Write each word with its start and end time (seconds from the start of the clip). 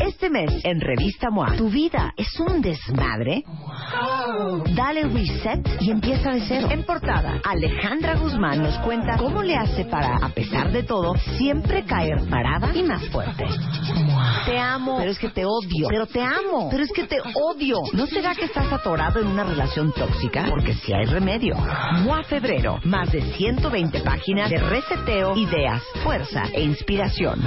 Este 0.00 0.30
mes 0.30 0.50
en 0.64 0.80
Revista 0.80 1.30
MOA, 1.30 1.56
tu 1.56 1.68
vida 1.68 2.14
es 2.16 2.28
un 2.40 2.62
desmadre. 2.62 3.44
Dale 4.74 5.02
reset 5.04 5.66
y 5.80 5.90
empieza 5.90 6.32
de 6.32 6.40
cero. 6.48 6.68
En 6.70 6.84
portada, 6.84 7.40
Alejandra 7.44 8.14
Guzmán 8.16 8.62
nos 8.62 8.78
cuenta 8.78 9.18
cómo 9.18 9.42
le 9.42 9.56
hace 9.56 9.84
para, 9.84 10.16
a 10.16 10.30
pesar 10.30 10.72
de 10.72 10.84
todo, 10.84 11.14
siempre 11.36 11.84
caer 11.84 12.28
parada 12.30 12.74
y 12.74 12.82
más 12.82 13.06
fuerte. 13.10 13.44
Te 14.46 14.58
amo, 14.58 14.96
pero 14.98 15.10
es 15.10 15.18
que 15.18 15.28
te 15.28 15.44
odio. 15.44 15.88
Pero 15.88 16.06
te 16.06 16.22
amo, 16.22 16.68
pero 16.70 16.82
es 16.82 16.92
que 16.92 17.04
te 17.04 17.18
odio. 17.34 17.78
¿No 17.92 18.06
será 18.06 18.34
que 18.34 18.46
estás 18.46 18.72
atorado 18.72 19.20
en 19.20 19.26
una 19.26 19.44
relación 19.44 19.92
tóxica? 19.92 20.46
Porque 20.48 20.74
si 20.74 20.92
hay 20.92 21.04
remedio. 21.04 21.56
MOA 22.04 22.22
Febrero, 22.24 22.80
más 22.84 23.12
de 23.12 23.20
120 23.20 24.00
páginas 24.00 24.50
de 24.50 24.58
reseteo, 24.58 25.36
ideas, 25.36 25.82
fuerza 26.02 26.44
e 26.54 26.62
inspiración. 26.62 27.40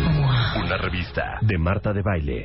Una 0.56 0.78
revista 0.78 1.40
de 1.42 1.58
Marta 1.58 1.94
de 1.94 2.02
Baile. 2.04 2.43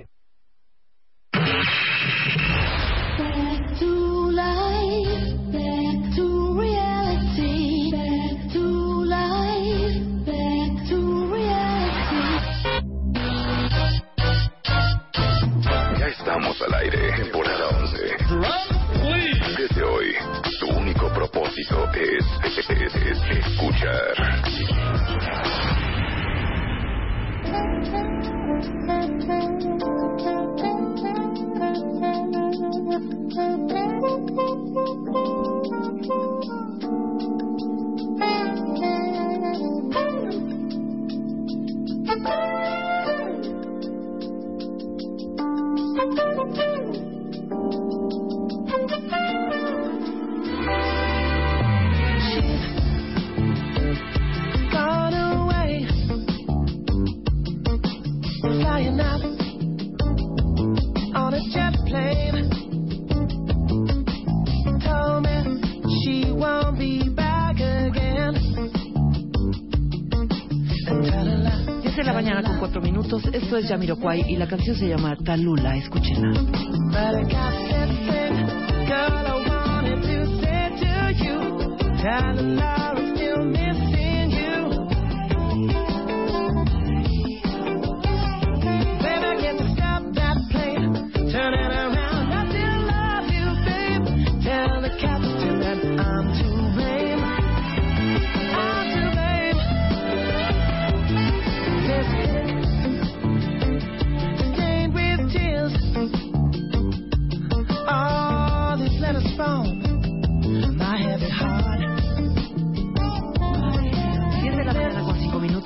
Estamos 16.19 16.61
al 16.63 16.75
aire, 16.75 17.13
temporada 17.17 17.69
11. 17.69 17.97
Desde 19.57 19.83
hoy, 19.83 20.15
tu 20.61 20.67
único 20.69 21.09
propósito 21.13 21.89
es, 21.95 22.25
es- 22.59 22.95
es 22.97 23.47
escuchar. 23.47 24.15
Told 64.85 65.23
me 65.23 65.63
she 66.03 66.33
won't 66.33 66.79
be 66.79 67.09
back 67.15 67.57
again. 67.57 68.78
Ta-la-la, 70.89 71.81
10 71.83 71.97
de 71.97 72.05
la 72.05 72.13
mañana 72.13 72.43
con 72.43 72.59
4 72.59 72.81
minutos. 72.81 73.23
Esto 73.33 73.57
es 73.59 73.69
Jamiroquai 73.69 74.33
y 74.33 74.37
la 74.37 74.47
canción 74.47 74.75
se 74.77 74.89
llama 74.89 75.17
Talula. 75.17 75.77
Escúchenla. 75.77 76.41
But 76.91 77.29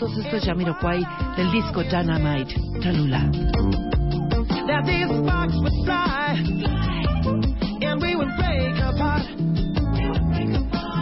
minutos. 0.02 0.24
Esto 0.24 0.36
es 0.36 0.44
Jamiroquai 0.44 1.06
del 1.36 1.50
disco 1.52 1.82
Dynamite. 1.82 2.54
Talula. 2.82 3.30
we. 8.00 8.14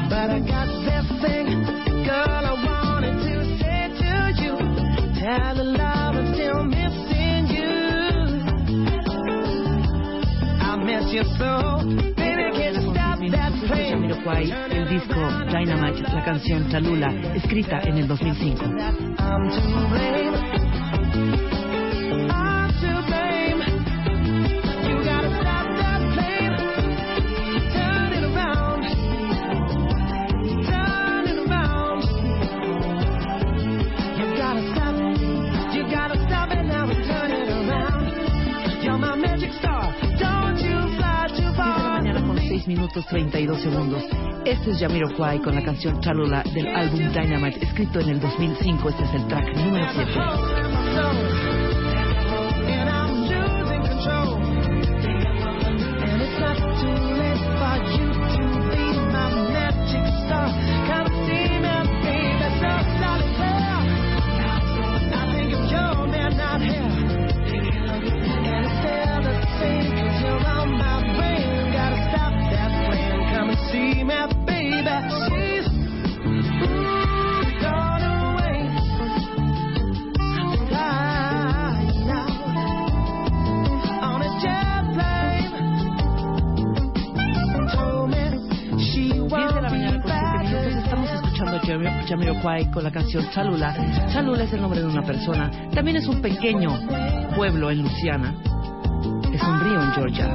But 0.09 0.31
I 0.31 0.41
got 0.41 0.67
wanted 2.65 3.17
to 3.23 3.45
say 3.61 3.89
to 4.01 4.33
still 6.35 6.65
missing 6.65 7.47
you. 7.47 7.73
I 10.61 10.77
miss 10.85 11.13
you 11.13 11.25
so. 11.39 12.10
El 14.71 14.89
disco 14.89 15.15
Dynamite, 15.47 16.03
la 16.03 16.25
canción 16.25 16.69
Talula, 16.69 17.09
escrita 17.35 17.81
en 17.85 17.99
el 17.99 18.09
2005. 18.09 18.65
Minutos 42.71 43.05
32 43.07 43.63
segundos. 43.63 44.05
Este 44.45 44.71
es 44.71 44.79
Jamiroquai 44.79 45.41
con 45.41 45.57
la 45.57 45.63
canción 45.65 46.01
Talula 46.01 46.45
del 46.55 46.69
álbum 46.69 47.01
Dynamite, 47.13 47.65
escrito 47.65 47.99
en 47.99 48.11
el 48.11 48.21
2005. 48.21 48.89
Este 48.91 49.03
es 49.03 49.15
el 49.15 49.27
track 49.27 49.57
número 49.57 49.87
7. 49.93 51.30
Jamiroquai 92.41 92.71
con 92.71 92.85
la 92.85 92.91
canción 92.91 93.29
Chalula. 93.31 93.75
Chalula 94.13 94.45
es 94.45 94.53
el 94.53 94.61
nombre 94.61 94.81
de 94.81 94.87
una 94.87 95.03
persona. 95.03 95.51
También 95.75 95.97
es 95.97 96.07
un 96.07 96.21
pequeño 96.21 96.71
pueblo 97.37 97.71
en 97.71 97.83
Luisiana. 97.83 98.35
Es 99.33 99.43
un 99.43 99.61
río 99.61 99.81
en 99.83 99.93
Georgia. 99.93 100.27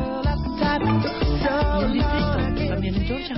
También 2.70 2.96
en 2.96 3.06
Georgia. 3.06 3.36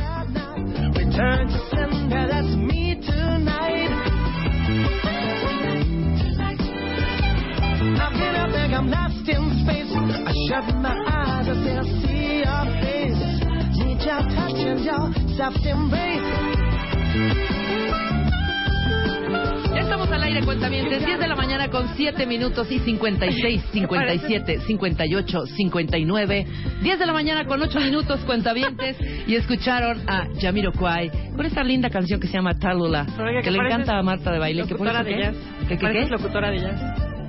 Estamos 19.88 20.12
al 20.12 20.22
aire, 20.24 20.44
cuentavientes. 20.44 21.06
10 21.06 21.18
de 21.18 21.28
la 21.30 21.36
mañana 21.38 21.70
con 21.70 21.88
7 21.96 22.26
minutos 22.26 22.70
y 22.70 22.80
56, 22.80 23.64
57, 23.72 24.60
58, 24.60 25.46
59. 25.46 26.48
10 26.82 27.00
de 27.00 27.06
la 27.06 27.14
mañana 27.14 27.46
con 27.46 27.62
8 27.62 27.80
minutos, 27.80 28.20
cuentavientes. 28.26 28.98
Y 29.28 29.36
escucharon 29.36 30.02
a 30.10 30.28
Jamiroquai 30.42 31.10
con 31.34 31.46
esta 31.46 31.64
linda 31.64 31.90
canción 31.90 32.20
que 32.20 32.28
se 32.28 32.34
llama 32.34 32.60
Talula, 32.60 33.06
Oiga, 33.18 33.40
que 33.40 33.46
que 33.46 33.52
le 33.52 33.60
encanta 33.60 33.98
a 33.98 34.04
Marta 34.04 34.30
de 34.34 34.40
Baile. 34.40 34.66
que 34.68 34.76
por 34.76 34.88
eso 34.88 35.04
de 35.04 35.10
qué? 35.10 35.22
jazz. 35.22 35.36
¿Qué, 35.70 35.78
qué, 35.78 35.92
qué? 35.92 36.06
locutora 36.10 36.52
de 36.52 36.60
jazz. 36.60 36.82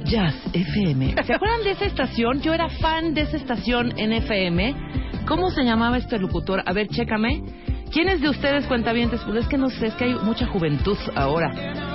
Jazz 0.05 0.35
FM. 0.53 1.15
¿Se 1.25 1.35
acuerdan 1.35 1.63
de 1.63 1.71
esa 1.71 1.85
estación? 1.85 2.41
Yo 2.41 2.55
era 2.55 2.69
fan 2.69 3.15
de 3.15 3.21
esa 3.21 3.37
estación 3.37 3.97
en 3.97 4.13
FM. 4.15 4.75
¿Cómo 5.29 5.51
se 5.51 5.63
llamaba 5.63 5.97
este 5.97 6.19
locutor? 6.19 6.65
A 6.67 6.73
ver, 6.73 6.89
chécame. 6.89 7.41
¿Quiénes 7.93 8.21
de 8.21 8.29
ustedes 8.29 8.67
cuentavientes? 8.67 9.21
Pues 9.25 9.45
es 9.45 9.49
que 9.49 9.57
no 9.57 9.71
sé, 9.71 9.87
es 9.87 9.95
que 9.95 10.07
hay 10.07 10.15
mucha 10.25 10.47
juventud 10.47 10.99
ahora. 11.15 11.88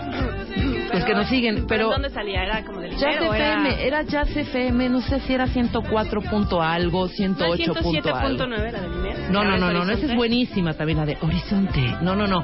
Los 0.93 1.05
que 1.05 1.13
nos 1.13 1.27
siguen, 1.27 1.65
pero... 1.67 1.89
¿Dónde 1.89 2.09
salía? 2.09 2.43
¿Era 2.43 2.63
como 2.63 2.79
del 2.79 2.95
Jazz 2.95 3.15
FM, 3.15 3.87
era... 3.87 4.03
Jazz 4.03 4.35
FM, 4.35 4.89
no 4.89 5.01
sé 5.01 5.19
si 5.21 5.33
era 5.33 5.47
104 5.47 6.21
punto 6.21 6.61
algo, 6.61 7.07
108 7.07 7.73
punto 7.81 8.15
algo. 8.15 8.45
107.9 8.45 8.67
era 8.67 8.81
del. 8.81 9.31
No, 9.31 9.43
no, 9.43 9.57
no, 9.57 9.71
no, 9.71 9.85
no, 9.85 9.91
esa 9.91 10.05
es 10.05 10.15
buenísima 10.15 10.73
también, 10.73 10.99
la 10.99 11.05
de 11.05 11.17
Horizonte. 11.19 11.81
No, 12.01 12.15
no, 12.15 12.27
no. 12.27 12.43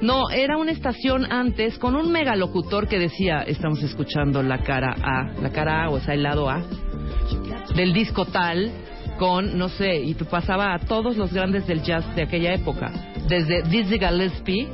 No, 0.00 0.30
era 0.30 0.56
una 0.56 0.70
estación 0.70 1.30
antes 1.30 1.78
con 1.78 1.96
un 1.96 2.12
megalocutor 2.12 2.86
que 2.88 2.98
decía, 2.98 3.42
estamos 3.42 3.82
escuchando 3.82 4.42
la 4.42 4.58
cara 4.58 4.94
A, 5.02 5.32
la 5.40 5.50
cara 5.50 5.84
A, 5.84 5.90
o 5.90 5.98
sea, 6.00 6.14
el 6.14 6.22
lado 6.22 6.48
A, 6.48 6.62
del 7.74 7.92
disco 7.92 8.26
tal, 8.26 8.70
con, 9.18 9.58
no 9.58 9.68
sé, 9.68 9.96
y 9.96 10.14
pasaba 10.14 10.74
a 10.74 10.78
todos 10.78 11.16
los 11.16 11.32
grandes 11.32 11.66
del 11.66 11.82
jazz 11.82 12.04
de 12.14 12.22
aquella 12.22 12.54
época. 12.54 12.92
Desde 13.28 13.62
Dizzy 13.62 13.98
Gillespie 13.98 14.68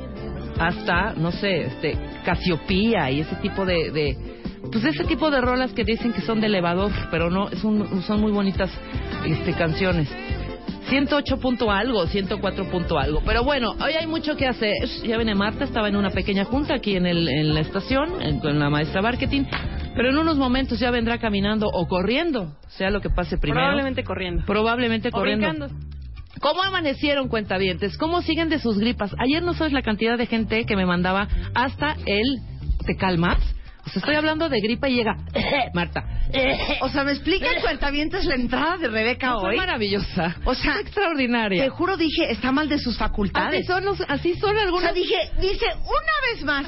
hasta, 0.59 1.13
no 1.15 1.31
sé, 1.31 1.61
este, 1.65 1.97
Casiopía 2.23 3.11
y 3.11 3.21
ese 3.21 3.35
tipo 3.37 3.65
de, 3.65 3.91
de 3.91 4.17
pues 4.71 4.83
ese 4.83 5.03
tipo 5.03 5.29
de 5.29 5.41
rolas 5.41 5.71
que 5.73 5.83
dicen 5.83 6.11
que 6.11 6.21
son 6.21 6.41
de 6.41 6.47
elevador, 6.47 6.91
pero 7.11 7.29
no, 7.29 7.49
es 7.49 7.63
un- 7.63 8.01
son 8.03 8.19
muy 8.21 8.31
bonitas 8.31 8.71
este, 9.25 9.53
canciones. 9.53 10.09
108 10.89 11.37
punto 11.39 11.71
algo, 11.71 12.05
104 12.05 12.65
punto 12.69 12.99
algo. 12.99 13.21
Pero 13.25 13.43
bueno, 13.43 13.75
hoy 13.83 13.93
hay 13.93 14.05
mucho 14.07 14.35
que 14.35 14.45
hacer. 14.47 14.73
Ya 15.03 15.17
viene 15.17 15.33
Marta, 15.33 15.63
estaba 15.63 15.87
en 15.87 15.95
una 15.95 16.11
pequeña 16.11 16.45
junta 16.45 16.75
aquí 16.75 16.95
en, 16.95 17.05
el, 17.07 17.27
en 17.27 17.53
la 17.55 17.61
estación, 17.61 18.21
en- 18.21 18.39
con 18.39 18.57
la 18.59 18.69
maestra 18.69 19.01
marketing. 19.01 19.43
Pero 19.95 20.09
en 20.09 20.17
unos 20.17 20.37
momentos 20.37 20.79
ya 20.79 20.91
vendrá 20.91 21.17
caminando 21.17 21.67
o 21.71 21.87
corriendo, 21.87 22.55
sea 22.67 22.89
lo 22.91 23.01
que 23.01 23.09
pase 23.09 23.37
primero. 23.37 23.61
Probablemente 23.61 24.03
corriendo. 24.03 24.43
Probablemente 24.45 25.07
O 25.07 25.11
corriendo. 25.11 25.47
brincando. 25.49 25.75
¿Cómo 26.41 26.61
amanecieron, 26.63 27.27
cuentavientes? 27.29 27.97
¿Cómo 27.97 28.21
siguen 28.21 28.49
de 28.49 28.59
sus 28.59 28.77
gripas? 28.77 29.11
Ayer 29.19 29.41
no 29.43 29.53
sabes 29.53 29.73
la 29.73 29.81
cantidad 29.81 30.17
de 30.17 30.25
gente 30.25 30.65
que 30.65 30.75
me 30.75 30.85
mandaba 30.85 31.27
hasta 31.53 31.95
el... 32.05 32.23
¿Te 32.85 32.95
calmas? 32.97 33.37
O 33.85 33.89
sea, 33.89 33.99
estoy 33.99 34.15
hablando 34.15 34.49
de 34.49 34.59
gripa 34.61 34.89
y 34.89 34.95
llega... 34.95 35.15
Marta. 35.73 36.03
O 36.81 36.89
sea, 36.89 37.03
¿me 37.03 37.11
explica 37.11 37.47
cuentavientes 37.61 38.25
la 38.25 38.35
entrada 38.35 38.77
de 38.77 38.87
Rebeca 38.89 39.27
No, 39.27 39.39
fue 39.41 39.49
hoy? 39.51 39.57
maravillosa. 39.57 40.35
O 40.45 40.53
sea, 40.55 40.79
extraordinaria. 40.79 41.63
Te 41.63 41.69
juro, 41.69 41.95
dije, 41.97 42.31
está 42.31 42.51
mal 42.51 42.67
de 42.67 42.77
sus 42.79 42.93
Así 42.95 42.99
facultades. 42.99 43.65
son, 43.65 43.85
los- 43.85 44.01
así 44.07 44.35
son 44.35 44.55
O 44.57 44.59
algunas... 44.59 44.91
sea, 44.91 44.93
dije, 44.93 45.15
dice 45.39 45.65
una 45.81 46.33
vez 46.33 46.43
más. 46.43 46.67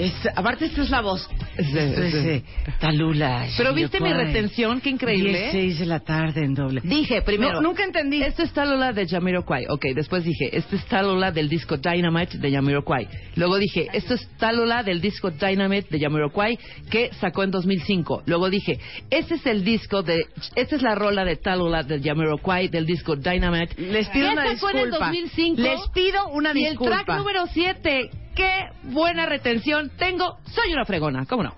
Es, 0.00 0.14
aparte, 0.34 0.64
esta 0.64 0.82
es 0.82 0.88
la 0.88 1.02
voz. 1.02 1.28
Sí, 1.56 1.78
es, 1.78 2.12
sí. 2.12 2.44
Talula. 2.80 3.46
Pero 3.56 3.74
viste 3.74 4.00
mi 4.00 4.12
retención, 4.12 4.80
qué 4.80 4.88
increíble. 4.88 5.50
16 5.50 5.80
de 5.80 5.86
la 5.86 6.00
tarde 6.00 6.42
en 6.42 6.54
doble. 6.54 6.80
Dije 6.82 7.20
primero. 7.20 7.60
No, 7.60 7.68
nunca 7.68 7.84
entendí. 7.84 8.22
Esto 8.22 8.42
es 8.42 8.52
Talula 8.52 8.92
de 8.92 9.06
Jamiroquai. 9.06 9.66
Ok, 9.68 9.86
después 9.94 10.24
dije, 10.24 10.56
esto 10.56 10.76
es 10.76 10.86
Talula 10.86 11.32
del 11.32 11.50
disco 11.50 11.76
Dynamite 11.76 12.38
de 12.38 12.50
Jamiroquai. 12.50 13.08
Luego 13.36 13.58
dije, 13.58 13.88
esto 13.92 14.14
es 14.14 14.26
Talula 14.38 14.82
del 14.82 15.02
disco 15.02 15.30
Dynamite 15.30 15.88
de 15.90 16.00
Jamiroquai 16.00 16.58
que 16.90 17.10
sacó 17.20 17.42
en 17.42 17.50
2005. 17.50 18.22
Luego 18.24 18.48
dije, 18.48 18.78
este 19.10 19.34
es 19.34 19.44
el 19.44 19.64
disco 19.64 20.02
de, 20.02 20.20
esta 20.54 20.76
es 20.76 20.82
la 20.82 20.94
rola 20.94 21.26
de 21.26 21.36
Talula 21.36 21.82
de 21.82 22.00
Jamiroquai 22.00 22.68
del 22.68 22.86
disco 22.86 23.16
Dynamite. 23.16 23.80
Les 23.82 24.08
pido 24.08 24.32
una 24.32 24.54
sacó 24.54 24.70
en 24.70 24.78
el 24.78 24.84
disculpa. 24.86 25.06
2005. 25.08 25.60
Les 25.60 25.88
pido 25.92 26.28
una 26.28 26.52
y 26.52 26.64
disculpa. 26.64 27.00
el 27.00 27.04
track 27.04 27.18
número 27.18 27.46
7. 27.52 28.10
Qué 28.40 28.70
buena 28.84 29.26
retención 29.26 29.90
tengo. 29.98 30.38
Soy 30.54 30.72
una 30.72 30.86
fregona, 30.86 31.26
¿cómo 31.26 31.42
no? 31.42 31.54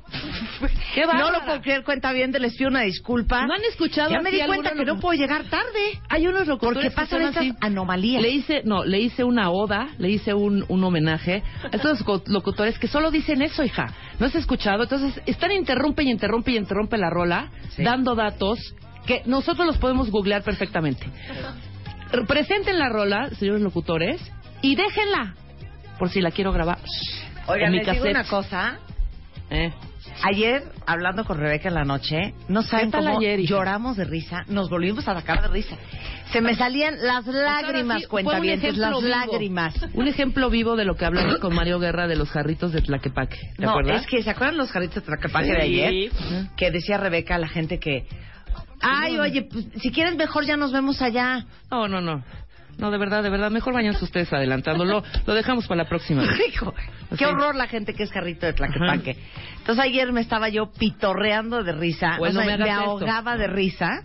Qué 0.95 1.07
No 1.07 1.31
lo 1.31 1.45
puedo 1.45 1.61
creer, 1.61 1.85
cuenta 1.85 2.13
bien, 2.13 2.33
les 2.33 2.57
pido 2.57 2.71
una 2.71 2.81
disculpa. 2.83 3.47
¿No 3.47 3.55
han 3.55 3.63
escuchado 3.65 4.11
Ya 4.11 4.21
me 4.21 4.33
di 4.33 4.41
cuenta 4.45 4.73
que 4.73 4.85
no 4.85 4.99
puedo 4.99 5.17
llegar 5.17 5.45
tarde. 5.45 6.01
Hay 6.09 6.27
unos 6.27 6.49
locutores 6.49 6.75
Porque 6.77 6.89
que 6.89 6.95
pasan 6.95 7.23
estas 7.23 7.37
así. 7.37 7.55
anomalías. 7.61 8.21
Le 8.21 8.31
hice, 8.31 8.63
no, 8.65 8.85
le 8.85 8.99
hice 8.99 9.23
una 9.23 9.51
oda, 9.51 9.91
le 9.99 10.11
hice 10.11 10.35
un, 10.35 10.65
un 10.69 10.83
homenaje 10.83 11.45
a 11.63 11.77
estos 11.77 12.05
locutores 12.27 12.79
que 12.81 12.89
solo 12.89 13.13
dicen 13.13 13.43
eso, 13.43 13.63
hija. 13.63 13.87
¿No 14.19 14.27
has 14.27 14.35
escuchado? 14.35 14.83
Entonces, 14.83 15.23
están 15.27 15.53
interrumpe 15.53 16.03
y 16.03 16.11
interrumpe 16.11 16.51
y 16.51 16.57
interrumpe 16.57 16.99
la 16.99 17.11
rola, 17.11 17.51
Sí. 17.77 17.85
dando 17.85 18.17
datos 18.17 18.59
que 19.07 19.23
nosotros 19.27 19.67
los 19.67 19.79
podemos 19.79 20.11
googlear 20.11 20.43
perfectamente. 20.43 21.07
Presenten 22.27 22.79
la 22.79 22.89
rola, 22.89 23.31
señores 23.39 23.63
locutores, 23.63 24.21
y 24.61 24.75
déjenla, 24.77 25.35
por 25.99 26.11
si 26.11 26.21
la 26.21 26.31
quiero 26.31 26.53
grabar. 26.53 26.79
Oigan, 27.47 27.67
en 27.67 27.73
mi 27.73 27.79
les 27.79 27.87
digo 27.87 28.05
cassette. 28.05 28.17
una 28.17 28.25
cosa. 28.29 28.79
Eh. 29.51 29.73
Ayer, 30.25 30.63
hablando 30.87 31.25
con 31.25 31.39
Rebeca 31.39 31.69
en 31.69 31.75
la 31.75 31.85
noche, 31.85 32.35
no 32.49 32.63
saben 32.63 32.87
¿Qué 32.87 32.93
tal 32.93 33.05
cómo 33.07 33.19
ayer, 33.19 33.41
lloramos 33.41 33.97
de 33.97 34.05
risa, 34.05 34.45
nos 34.49 34.69
volvimos 34.69 35.07
a 35.09 35.15
sacar 35.15 35.43
de 35.43 35.49
risa. 35.49 35.77
Se 36.33 36.41
me 36.41 36.55
salían 36.55 36.97
las 37.03 37.27
lágrimas, 37.27 38.07
Pues 38.09 38.25
un 38.25 38.31
cuentavientes, 38.31 38.71
ejemplo 38.71 38.91
las 38.91 39.01
vivo. 39.03 39.09
lágrimas. 39.09 39.75
Un 39.95 40.09
ejemplo 40.09 40.49
vivo 40.51 40.77
de 40.77 40.85
lo 40.85 40.97
que 40.97 41.05
hablamos 41.05 41.39
con 41.39 41.55
Mario 41.55 41.79
Guerra 41.79 42.07
de 42.07 42.17
los 42.17 42.31
jarritos 42.31 42.73
de 42.73 42.83
Tlaquepaque. 42.83 43.39
¿Te 43.57 43.63
No, 43.65 43.71
acuerdas? 43.71 44.03
es 44.03 44.07
que, 44.07 44.23
¿se 44.23 44.31
acuerdan 44.31 44.57
los 44.57 44.71
jarritos 44.71 44.97
de 44.97 45.03
Tracapaque 45.03 45.53
de 45.53 45.63
ayer? 45.63 46.11
Que 46.57 46.71
decía 46.71 46.97
Rebeca 46.99 47.35
a 47.35 47.39
la 47.39 47.49
gente 47.49 47.79
que, 47.79 48.07
ay, 48.81 49.19
oye, 49.19 49.43
pues, 49.43 49.67
si 49.81 49.91
quieres 49.93 50.17
mejor 50.17 50.45
ya 50.45 50.57
nos 50.57 50.73
vemos 50.73 51.03
allá. 51.03 51.45
No, 51.71 51.89
no, 51.89 52.01
no. 52.01 52.23
No, 52.83 52.91
de 52.91 52.99
verdad, 52.99 53.23
de 53.23 53.31
verdad. 53.31 53.51
Mejor 53.53 53.75
váyanse 53.75 54.05
ustedes 54.05 54.33
adelantándolo. 54.33 55.05
Lo 55.27 55.35
dejamos 55.35 55.69
para 55.69 55.85
la 55.85 55.89
próxima. 55.89 56.25
Rico. 56.25 56.75
Qué 57.11 57.17
Sí. 57.19 57.25
horror 57.25 57.55
la 57.55 57.69
gente 57.69 57.95
que 57.95 58.03
es 58.03 58.11
jarrito 58.11 58.45
de 58.45 58.55
Tlaquepaque. 58.55 59.17
Entonces 59.59 59.85
ayer 59.85 60.13
me 60.13 60.21
estaba 60.21 60.49
yo 60.49 60.73
pitorreando 60.73 61.63
de 61.63 61.73
risa, 61.73 62.17
Bueno, 62.19 62.41
o 62.41 62.43
sea, 62.43 62.57
me 62.57 62.65
me, 62.65 62.71
hagas 62.71 62.79
esto. 62.81 62.91
ahogaba 62.91 63.37
de 63.37 63.47
risa, 63.47 64.03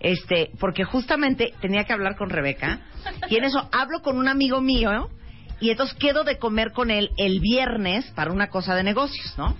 este, 0.00 0.50
porque 0.58 0.82
justamente 0.82 1.54
tenía 1.60 1.84
que 1.84 1.92
hablar 1.92 2.16
con 2.16 2.28
Rebeca 2.28 2.80
y 3.28 3.36
en 3.36 3.44
eso 3.44 3.68
hablo 3.70 4.02
con 4.02 4.16
un 4.18 4.26
amigo 4.26 4.60
mío 4.60 5.08
y 5.60 5.70
entonces 5.70 5.96
quedo 5.96 6.24
de 6.24 6.38
comer 6.38 6.72
con 6.72 6.90
él 6.90 7.10
el 7.18 7.38
viernes 7.40 8.04
para 8.16 8.32
una 8.32 8.48
cosa 8.48 8.74
de 8.74 8.82
negocios, 8.82 9.34
¿no? 9.38 9.56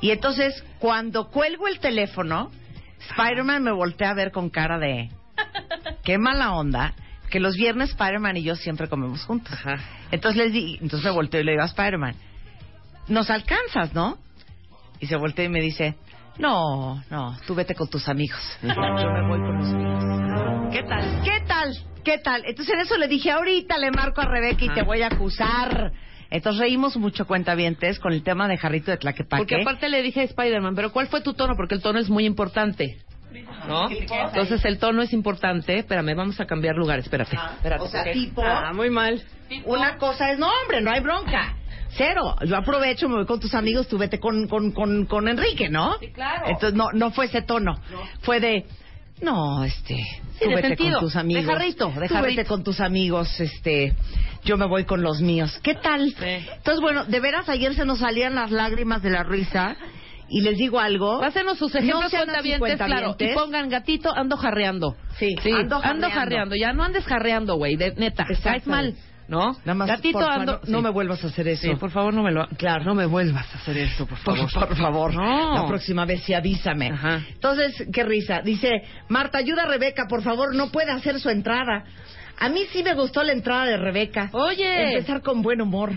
Y 0.00 0.10
entonces 0.10 0.64
cuando 0.80 1.28
cuelgo 1.30 1.68
el 1.68 1.78
teléfono, 1.78 2.50
Spider-Man 3.10 3.62
me 3.62 3.72
voltea 3.72 4.10
a 4.10 4.14
ver 4.14 4.32
con 4.32 4.50
cara 4.50 4.78
de 4.80 5.10
qué 6.02 6.18
mala 6.18 6.54
onda 6.54 6.94
que 7.34 7.40
los 7.40 7.56
viernes 7.56 7.90
Spider-Man 7.90 8.36
y 8.36 8.44
yo 8.44 8.54
siempre 8.54 8.86
comemos 8.86 9.24
juntos. 9.24 9.58
Entonces 10.12 10.40
les 10.40 10.52
di, 10.52 10.78
entonces 10.80 11.04
me 11.04 11.10
volteo 11.10 11.40
y 11.40 11.44
le 11.44 11.50
digo 11.50 11.64
a 11.64 11.66
Spider-Man, 11.66 12.14
nos 13.08 13.28
alcanzas, 13.28 13.92
¿no? 13.92 14.18
Y 15.00 15.06
se 15.06 15.16
voltea 15.16 15.46
y 15.46 15.48
me 15.48 15.60
dice, 15.60 15.96
no, 16.38 17.02
no, 17.10 17.36
tú 17.44 17.56
vete 17.56 17.74
con 17.74 17.88
tus 17.88 18.08
amigos. 18.08 18.38
Yo 18.62 18.68
me 18.68 19.26
voy 19.26 19.40
con 19.40 19.58
los 19.58 19.74
míos. 19.74 20.70
¿Qué 20.70 20.84
tal? 20.84 21.22
¿Qué 21.24 21.44
tal? 21.44 21.76
¿Qué 22.04 22.18
tal? 22.18 22.42
Entonces 22.46 22.72
en 22.72 22.80
eso 22.82 22.96
le 22.98 23.08
dije, 23.08 23.32
ahorita 23.32 23.78
le 23.78 23.90
marco 23.90 24.20
a 24.20 24.26
Rebeca 24.26 24.64
y 24.66 24.68
te 24.68 24.84
voy 24.84 25.02
a 25.02 25.08
acusar. 25.08 25.90
Entonces 26.30 26.60
reímos 26.60 26.96
mucho 26.96 27.26
cuentavientes 27.26 27.98
con 27.98 28.12
el 28.12 28.22
tema 28.22 28.46
de 28.46 28.58
Jarrito 28.58 28.92
de 28.92 28.98
Tlaquepaque. 28.98 29.42
Porque 29.42 29.60
aparte 29.60 29.88
le 29.88 30.02
dije 30.02 30.20
a 30.20 30.22
Spider-Man, 30.22 30.76
pero 30.76 30.92
¿cuál 30.92 31.08
fue 31.08 31.20
tu 31.20 31.34
tono? 31.34 31.56
Porque 31.56 31.74
el 31.74 31.82
tono 31.82 31.98
es 31.98 32.08
muy 32.08 32.26
importante. 32.26 32.98
¿No? 33.66 33.88
Entonces 33.90 34.64
el 34.64 34.78
tono 34.78 35.02
es 35.02 35.12
importante. 35.12 35.78
Espérame, 35.78 36.14
vamos 36.16 36.40
a 36.40 36.46
cambiar 36.46 36.76
lugar. 36.76 36.98
Espérate. 36.98 37.36
espérate. 37.56 37.82
o 37.82 37.88
sea, 37.88 38.04
tipo, 38.12 38.42
Ah, 38.44 38.72
muy 38.74 38.90
mal. 38.90 39.22
una 39.64 39.96
cosa 39.96 40.30
es, 40.32 40.38
no, 40.38 40.48
hombre, 40.62 40.80
no 40.80 40.90
hay 40.90 41.00
bronca. 41.00 41.56
Cero. 41.96 42.34
Yo 42.44 42.56
aprovecho, 42.56 43.08
me 43.08 43.16
voy 43.16 43.26
con 43.26 43.38
tus 43.40 43.54
amigos, 43.54 43.86
tú 43.88 43.98
vete 43.98 44.18
con, 44.18 44.48
con, 44.48 44.72
con, 44.72 45.06
con 45.06 45.28
Enrique, 45.28 45.68
¿no? 45.68 45.96
Sí, 46.00 46.08
claro. 46.08 46.46
Entonces 46.48 46.74
no, 46.74 46.90
no 46.92 47.10
fue 47.12 47.26
ese 47.26 47.42
tono. 47.42 47.76
Fue 48.22 48.40
de, 48.40 48.66
no, 49.22 49.62
este, 49.62 49.96
tú 50.40 50.48
de 50.48 50.54
vete 50.56 50.68
sentido, 50.68 50.94
con 50.98 51.00
tus 51.08 51.16
amigos. 51.16 51.44
jarrito, 51.46 51.88
de 51.90 52.08
Tú 52.08 52.14
jarrito. 52.14 52.36
vete 52.36 52.44
con 52.48 52.64
tus 52.64 52.80
amigos, 52.80 53.38
este, 53.38 53.94
yo 54.44 54.56
me 54.56 54.66
voy 54.66 54.84
con 54.84 55.02
los 55.02 55.20
míos. 55.20 55.56
¿Qué 55.62 55.74
tal? 55.74 56.10
Sí. 56.10 56.24
Entonces, 56.24 56.80
bueno, 56.80 57.04
de 57.04 57.20
veras 57.20 57.48
ayer 57.48 57.74
se 57.74 57.84
nos 57.84 58.00
salían 58.00 58.34
las 58.34 58.50
lágrimas 58.50 59.00
de 59.02 59.10
la 59.10 59.22
risa. 59.22 59.76
Y 60.34 60.40
les 60.40 60.58
digo 60.58 60.80
algo. 60.80 61.20
Pásenos 61.20 61.56
sus 61.58 61.72
ejemplos 61.76 62.12
No 62.12 62.18
cuentavientes, 62.18 62.76
claro. 62.76 63.14
Y 63.16 63.34
pongan 63.34 63.68
gatito, 63.68 64.12
ando 64.12 64.36
jarreando. 64.36 64.96
Sí, 65.16 65.36
ando 65.84 66.10
jarreando. 66.10 66.56
Ya 66.56 66.72
no 66.72 66.82
andes 66.82 67.04
jarreando, 67.04 67.54
güey. 67.54 67.76
De, 67.76 67.94
neta, 67.94 68.26
caes 68.42 68.66
mal. 68.66 68.96
¿no? 69.28 69.52
Nada 69.64 69.74
más, 69.74 69.88
Gatito 69.88 70.18
porfa, 70.18 70.34
ando... 70.34 70.52
no, 70.54 70.60
no 70.66 70.78
sí. 70.78 70.84
me 70.84 70.90
vuelvas 70.90 71.22
a 71.22 71.28
hacer 71.28 71.46
eso. 71.46 71.62
Sí, 71.62 71.76
por 71.76 71.90
favor, 71.92 72.12
no 72.12 72.24
me 72.24 72.32
lo... 72.32 72.46
Claro. 72.58 72.84
No 72.84 72.94
me 72.96 73.06
vuelvas 73.06 73.46
a 73.54 73.58
hacer 73.58 73.78
eso, 73.78 74.06
por 74.06 74.18
Por, 74.18 74.36
favor. 74.36 74.52
por 74.68 74.76
favor, 74.76 75.14
No. 75.14 75.54
la 75.54 75.66
próxima 75.68 76.04
vez 76.04 76.24
sí 76.24 76.34
avísame. 76.34 76.90
Ajá. 76.90 77.22
Entonces, 77.30 77.86
qué 77.92 78.02
risa. 78.02 78.42
Dice, 78.42 78.82
Marta, 79.08 79.38
ayuda 79.38 79.62
a 79.62 79.66
Rebeca, 79.66 80.06
por 80.08 80.22
favor, 80.22 80.52
no 80.54 80.70
puede 80.72 80.90
hacer 80.90 81.20
su 81.20 81.30
entrada. 81.30 81.84
A 82.38 82.48
mí 82.48 82.62
sí 82.72 82.82
me 82.82 82.94
gustó 82.94 83.22
la 83.22 83.32
entrada 83.32 83.66
de 83.66 83.76
Rebeca. 83.76 84.30
Oye. 84.32 84.94
Empezar 84.94 85.22
con 85.22 85.42
buen 85.42 85.60
humor. 85.62 85.92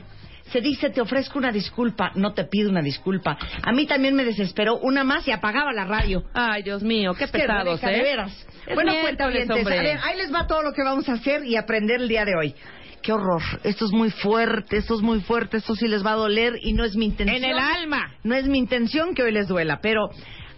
Se 0.51 0.61
dice, 0.61 0.89
te 0.89 1.01
ofrezco 1.01 1.39
una 1.39 1.51
disculpa, 1.51 2.11
no 2.15 2.33
te 2.33 2.45
pido 2.45 2.69
una 2.69 2.81
disculpa. 2.81 3.37
A 3.63 3.71
mí 3.73 3.85
también 3.85 4.15
me 4.15 4.23
desesperó 4.23 4.77
una 4.77 5.03
más 5.03 5.27
y 5.27 5.31
apagaba 5.31 5.73
la 5.73 5.85
radio. 5.85 6.23
Ay, 6.33 6.63
Dios 6.63 6.83
mío, 6.83 7.13
qué 7.13 7.25
Es 7.25 7.31
que, 7.31 7.39
pesados, 7.39 7.83
¿eh? 7.83 7.87
de 7.87 8.01
veras. 8.01 8.47
Es 8.65 8.75
bueno, 8.75 8.93
cuenta 9.01 9.27
ver, 9.27 9.99
ahí 10.03 10.17
les 10.17 10.33
va 10.33 10.47
todo 10.47 10.61
lo 10.61 10.73
que 10.73 10.83
vamos 10.83 11.07
a 11.09 11.13
hacer 11.13 11.45
y 11.45 11.55
aprender 11.55 12.01
el 12.01 12.07
día 12.07 12.25
de 12.25 12.35
hoy. 12.35 12.55
Qué 13.01 13.13
horror. 13.13 13.41
Esto 13.63 13.85
es 13.85 13.91
muy 13.91 14.09
fuerte, 14.09 14.77
esto 14.77 14.95
es 14.95 15.01
muy 15.01 15.21
fuerte, 15.21 15.57
esto 15.57 15.75
sí 15.75 15.87
les 15.87 16.05
va 16.05 16.11
a 16.11 16.15
doler 16.15 16.53
y 16.61 16.73
no 16.73 16.83
es 16.83 16.95
mi 16.95 17.05
intención. 17.05 17.43
En 17.43 17.49
el 17.49 17.59
alma. 17.59 18.15
No 18.23 18.35
es 18.35 18.47
mi 18.47 18.57
intención 18.57 19.13
que 19.13 19.23
hoy 19.23 19.31
les 19.31 19.47
duela, 19.47 19.79
pero 19.81 20.09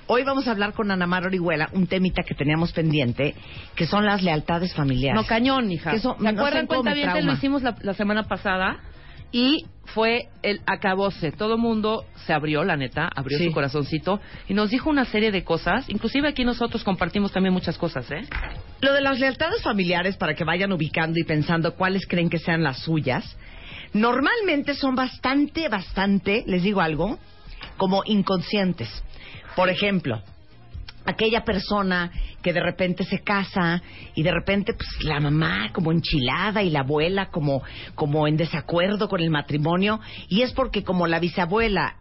hoy 0.08 0.24
vamos 0.24 0.48
a 0.48 0.52
hablar 0.52 0.74
con 0.74 0.90
Ana 0.90 1.06
Mar 1.06 1.26
Orihuela, 1.26 1.70
un 1.74 1.86
temita 1.86 2.24
que 2.24 2.34
teníamos 2.34 2.72
pendiente, 2.72 3.36
que 3.76 3.86
son 3.86 4.06
las 4.06 4.24
lealtades 4.24 4.74
familiares. 4.74 5.22
No, 5.22 5.28
cañón, 5.28 5.72
hija. 5.72 5.92
¿Se 5.98 6.08
acuerdan 6.08 6.62
sé 6.62 6.68
cómo 6.68 6.84
me 6.84 6.94
cuenta 6.94 7.22
Lo 7.22 7.34
hicimos 7.34 7.62
la, 7.62 7.76
la 7.82 7.94
semana 7.94 8.24
pasada 8.24 8.80
y 9.32 9.66
fue 9.86 10.30
el 10.44 10.62
acabose. 10.66 11.32
Todo 11.32 11.58
mundo 11.58 12.06
se 12.26 12.34
abrió, 12.34 12.64
la 12.64 12.78
neta, 12.78 13.10
abrió 13.16 13.38
Sí. 13.38 13.46
su 13.46 13.52
corazoncito 13.52 14.20
y 14.48 14.54
nos 14.54 14.70
dijo 14.70 14.90
una 14.90 15.06
serie 15.06 15.32
de 15.32 15.44
cosas. 15.44 15.90
Inclusive 15.90 16.28
aquí 16.28 16.46
nosotros 16.46 16.84
compartimos 16.84 17.32
también 17.32 17.54
muchas 17.54 17.78
cosas, 17.78 18.10
¿eh? 18.12 18.22
Lo 18.82 18.94
de 18.94 19.02
las 19.02 19.20
lealtades 19.20 19.62
familiares, 19.62 20.16
para 20.18 20.36
que 20.36 20.44
vayan 20.44 20.72
ubicando 20.72 21.20
y 21.20 21.24
pensando 21.24 21.76
cuáles 21.76 22.06
creen 22.08 22.30
que 22.30 22.40
sean 22.40 22.64
las 22.64 22.80
suyas, 22.80 23.38
normalmente 23.94 24.76
son 24.76 24.96
bastante, 24.96 25.68
bastante, 25.70 26.44
les 26.46 26.64
digo 26.64 26.82
algo, 26.82 27.18
como 27.78 28.04
inconscientes. 28.06 28.90
Por 29.56 29.70
ejemplo, 29.70 30.22
aquella 31.10 31.44
persona 31.44 32.12
que 32.42 32.54
de 32.54 32.62
repente 32.62 33.04
se 33.04 33.20
casa 33.24 33.82
y 34.16 34.24
de 34.24 34.32
repente 34.32 34.74
pues 34.74 34.88
la 35.04 35.20
mamá 35.20 35.72
como 35.74 35.92
enchilada 35.92 36.64
y 36.64 36.70
la 36.70 36.82
abuela 36.82 37.30
como 37.30 37.62
como 37.96 38.28
en 38.28 38.38
desacuerdo 38.38 39.10
con 39.10 39.22
el 39.22 39.30
matrimonio 39.30 40.00
y 40.30 40.42
es 40.42 40.54
porque 40.54 40.84
como 40.84 41.08
la 41.08 41.20
bisabuela 41.20 41.96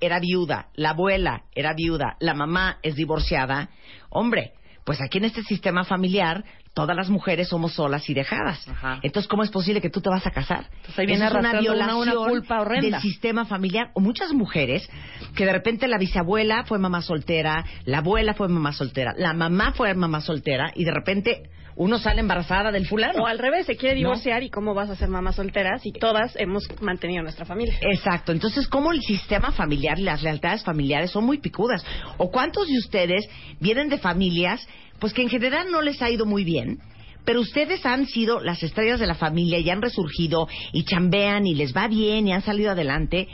era 0.00 0.18
viuda, 0.18 0.68
la 0.74 0.90
abuela 0.90 1.42
era 1.54 1.74
viuda, 1.74 2.16
la 2.20 2.32
mamá 2.34 2.78
es 2.82 2.94
divorciada, 2.94 3.68
hombre, 4.08 4.52
pues 4.84 4.98
aquí 5.02 5.18
en 5.18 5.24
este 5.24 5.42
sistema 5.42 5.84
familiar 5.84 6.42
todas 6.72 6.96
las 6.96 7.10
mujeres 7.10 7.48
somos 7.48 7.74
solas 7.74 8.08
y 8.08 8.14
dejadas. 8.14 8.66
Ajá. 8.68 9.00
Entonces, 9.02 9.28
¿cómo 9.28 9.42
es 9.42 9.50
posible 9.50 9.80
que 9.80 9.90
tú 9.90 10.00
te 10.00 10.08
vas 10.08 10.24
a 10.26 10.30
casar? 10.30 10.66
Entonces, 10.76 10.98
ahí 11.00 11.06
viene 11.06 11.24
es 11.26 11.30
una 11.32 11.40
arrastrando 11.40 11.72
una- 11.74 11.84
una 11.96 12.04
violación 12.04 12.28
culpa 12.30 12.60
horrenda. 12.60 12.82
del 12.98 13.00
sistema 13.02 13.44
familiar. 13.44 13.90
O 13.94 14.00
muchas 14.00 14.32
mujeres 14.32 14.88
que 15.34 15.44
de 15.44 15.52
repente 15.52 15.88
la 15.88 15.98
bisabuela 15.98 16.64
fue 16.64 16.78
mamá 16.78 17.02
soltera, 17.02 17.64
la 17.84 17.98
abuela 17.98 18.34
fue 18.34 18.48
mamá 18.48 18.72
soltera, 18.72 19.14
la 19.16 19.32
mamá 19.32 19.72
fue 19.72 19.94
mamá 19.94 20.20
soltera 20.20 20.72
y 20.74 20.84
de 20.84 20.92
repente 20.92 21.42
uno 21.76 21.98
sale 21.98 22.20
embarazada 22.20 22.70
del 22.70 22.86
fulano. 22.86 23.22
O 23.22 23.26
al 23.26 23.38
revés, 23.38 23.64
se 23.64 23.76
quiere 23.76 23.94
¿No? 23.94 24.00
divorciar 24.00 24.42
y 24.42 24.50
cómo 24.50 24.74
vas 24.74 24.90
a 24.90 24.96
ser 24.96 25.08
mamá 25.08 25.32
soltera 25.32 25.78
si 25.78 25.92
todas 25.92 26.36
hemos 26.36 26.64
mantenido 26.82 27.22
nuestra 27.22 27.46
familia. 27.46 27.74
Exacto. 27.80 28.32
Entonces, 28.32 28.68
¿cómo 28.68 28.92
el 28.92 29.00
sistema 29.00 29.50
familiar 29.52 29.98
y 29.98 30.02
las 30.02 30.22
lealtades 30.22 30.62
familiares 30.62 31.10
son 31.10 31.24
muy 31.24 31.38
picudas? 31.38 31.82
¿O 32.18 32.30
cuántos 32.30 32.66
de 32.66 32.78
ustedes 32.78 33.28
vienen 33.60 33.88
de 33.88 33.98
familias, 33.98 34.66
pues 34.98 35.14
que 35.14 35.22
en 35.22 35.30
general 35.30 35.68
no 35.70 35.80
les 35.80 36.02
ha 36.02 36.10
ido 36.10 36.26
muy 36.26 36.44
bien? 36.44 36.80
Pero 37.24 37.40
ustedes 37.40 37.84
han 37.86 38.06
sido 38.06 38.40
las 38.40 38.62
estrellas 38.62 39.00
de 39.00 39.06
la 39.06 39.14
familia 39.14 39.58
y 39.58 39.70
han 39.70 39.82
resurgido 39.82 40.48
y 40.72 40.84
chambean 40.84 41.46
y 41.46 41.54
les 41.54 41.74
va 41.74 41.88
bien 41.88 42.28
y 42.28 42.32
han 42.32 42.42
salido 42.42 42.72
adelante. 42.72 43.28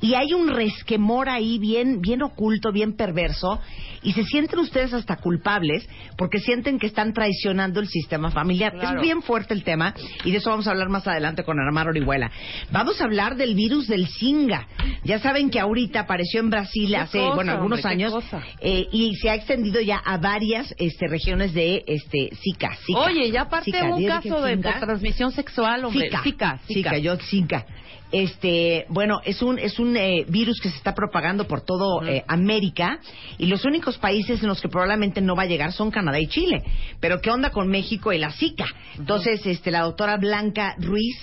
Y 0.00 0.14
hay 0.14 0.32
un 0.32 0.48
resquemor 0.48 1.28
ahí 1.28 1.58
bien, 1.58 2.00
bien 2.00 2.22
oculto, 2.22 2.72
bien 2.72 2.94
perverso, 2.94 3.60
y 4.02 4.12
se 4.12 4.24
sienten 4.24 4.60
ustedes 4.60 4.94
hasta 4.94 5.16
culpables 5.16 5.88
porque 6.16 6.38
sienten 6.38 6.78
que 6.78 6.86
están 6.86 7.12
traicionando 7.12 7.80
el 7.80 7.88
sistema 7.88 8.30
familiar. 8.30 8.72
Claro. 8.74 8.96
Es 8.96 9.02
bien 9.02 9.22
fuerte 9.22 9.54
el 9.54 9.64
tema, 9.64 9.94
y 10.24 10.30
de 10.30 10.38
eso 10.38 10.50
vamos 10.50 10.66
a 10.68 10.70
hablar 10.70 10.88
más 10.88 11.06
adelante 11.06 11.42
con 11.42 11.58
Armar 11.58 11.88
Orihuela. 11.88 12.30
Vamos 12.70 13.00
a 13.00 13.04
hablar 13.04 13.36
del 13.36 13.54
virus 13.54 13.88
del 13.88 14.06
Zika. 14.06 14.66
Ya 15.04 15.18
saben 15.18 15.50
que 15.50 15.58
ahorita 15.58 16.00
apareció 16.00 16.40
en 16.40 16.50
Brasil 16.50 16.88
¿Qué 16.88 16.96
hace, 16.96 17.18
cosa, 17.18 17.34
bueno, 17.34 17.52
algunos 17.52 17.84
hombre, 17.84 17.92
años, 17.92 18.14
eh, 18.60 18.86
y 18.92 19.16
se 19.16 19.30
ha 19.30 19.34
extendido 19.34 19.80
ya 19.80 19.96
a 19.96 20.18
varias 20.18 20.74
este, 20.78 21.08
regiones 21.08 21.54
de 21.54 21.84
este, 21.86 22.30
Zika. 22.36 22.76
Zika. 22.86 23.00
Oye, 23.00 23.30
ya 23.30 23.42
aparte 23.42 23.72
Zika, 23.72 23.84
un 23.84 23.98
¿digo 23.98 24.10
caso 24.10 24.42
de 24.42 24.56
transmisión 24.56 25.32
sexual, 25.32 25.84
hombre. 25.84 26.10
Zika. 26.22 26.58
Zika, 26.66 26.98
yo 26.98 27.16
Zika. 27.16 27.66
Este, 28.10 28.86
bueno, 28.88 29.20
es 29.24 29.42
un 29.42 29.58
es 29.58 29.78
un 29.78 29.96
eh, 29.96 30.24
virus 30.28 30.60
que 30.60 30.70
se 30.70 30.76
está 30.76 30.94
propagando 30.94 31.46
por 31.46 31.60
todo 31.60 32.02
eh, 32.06 32.24
América 32.26 33.00
y 33.36 33.46
los 33.46 33.64
únicos 33.66 33.98
países 33.98 34.42
en 34.42 34.48
los 34.48 34.62
que 34.62 34.68
probablemente 34.68 35.20
no 35.20 35.36
va 35.36 35.42
a 35.42 35.46
llegar 35.46 35.72
son 35.72 35.90
Canadá 35.90 36.18
y 36.18 36.26
Chile. 36.26 36.62
Pero 37.00 37.20
qué 37.20 37.30
onda 37.30 37.50
con 37.50 37.68
México 37.68 38.12
y 38.12 38.18
la 38.18 38.32
Zika? 38.32 38.66
Entonces, 38.98 39.44
este, 39.44 39.70
la 39.70 39.82
doctora 39.82 40.16
Blanca 40.16 40.74
Ruiz, 40.78 41.16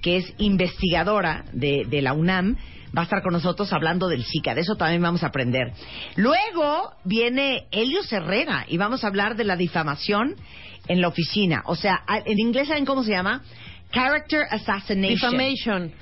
que 0.00 0.16
es 0.16 0.32
investigadora 0.38 1.44
de, 1.52 1.84
de 1.86 2.00
la 2.00 2.14
UNAM, 2.14 2.56
va 2.96 3.02
a 3.02 3.04
estar 3.04 3.22
con 3.22 3.32
nosotros 3.32 3.72
hablando 3.72 4.08
del 4.08 4.24
Zika. 4.24 4.54
De 4.54 4.62
eso 4.62 4.76
también 4.76 5.02
vamos 5.02 5.22
a 5.22 5.26
aprender. 5.26 5.72
Luego 6.16 6.94
viene 7.04 7.66
Helio 7.70 8.00
Herrera 8.10 8.64
y 8.66 8.78
vamos 8.78 9.04
a 9.04 9.08
hablar 9.08 9.36
de 9.36 9.44
la 9.44 9.56
difamación 9.56 10.36
en 10.88 11.00
la 11.00 11.08
oficina. 11.08 11.62
O 11.66 11.76
sea, 11.76 12.02
en 12.24 12.38
inglés, 12.38 12.68
¿saben 12.68 12.86
cómo 12.86 13.04
se 13.04 13.12
llama? 13.12 13.42
Character 13.92 14.46
Assassination. 14.50 15.32
Defamation. 15.32 15.92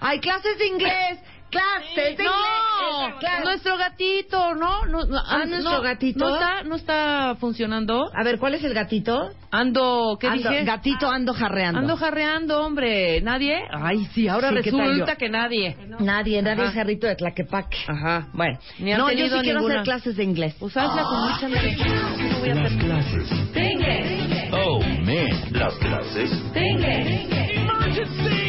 Hay 0.00 0.20
clases 0.20 0.58
de 0.58 0.66
inglés. 0.66 1.18
Clases 1.50 2.18
de 2.18 2.24
no, 2.24 2.30
inglés. 2.30 3.14
Claro. 3.20 3.44
nuestro 3.46 3.78
gatito, 3.78 4.54
¿no? 4.54 4.84
no, 4.84 5.04
no 5.06 5.18
Ah, 5.26 5.46
nuestro 5.46 5.70
no, 5.78 5.80
gatito. 5.80 6.18
¿No 6.18 6.34
está, 6.34 6.62
no 6.62 6.76
está 6.76 7.36
funcionando? 7.40 8.04
A 8.14 8.22
ver, 8.22 8.38
¿cuál 8.38 8.52
es 8.54 8.62
el 8.64 8.74
gatito? 8.74 9.30
Ando, 9.50 10.18
¿qué 10.20 10.28
Ando- 10.28 10.50
dije? 10.50 10.64
Gatito 10.64 11.10
ando 11.10 11.32
jarreando. 11.32 11.78
Ando 11.80 11.96
jarreando, 11.96 12.60
hombre. 12.66 13.22
¿Nadie? 13.22 13.62
Ay, 13.72 14.04
sí, 14.12 14.28
ahora 14.28 14.50
Sí, 14.50 14.56
¿qué 14.62 14.70
tal 14.72 14.80
resulta 14.90 15.16
que 15.16 15.30
nadie. 15.30 15.74
Nadie, 16.00 16.42
nadie 16.42 16.60
Ajá. 16.64 16.68
es 16.70 16.74
jarrito 16.74 17.06
de 17.06 17.16
Tlaquepaque. 17.16 17.78
Ajá. 17.86 18.28
Bueno, 18.34 18.58
Ni 18.78 18.90
no, 18.92 19.10
yo 19.10 19.24
sí 19.28 19.40
quiero 19.40 19.60
ninguna. 19.60 19.74
hacer 19.76 19.84
clases 19.84 20.16
de 20.16 20.24
inglés. 20.24 20.54
Pues 20.60 20.76
hazla 20.76 21.02
con 21.02 21.30
mucha 21.32 21.46
alegría. 21.46 21.86
No 22.30 22.38
voy 22.40 22.50
a 22.50 22.52
hacer 22.52 22.78
Oh, 24.52 24.80
Las 25.08 25.74
clases. 25.78 26.30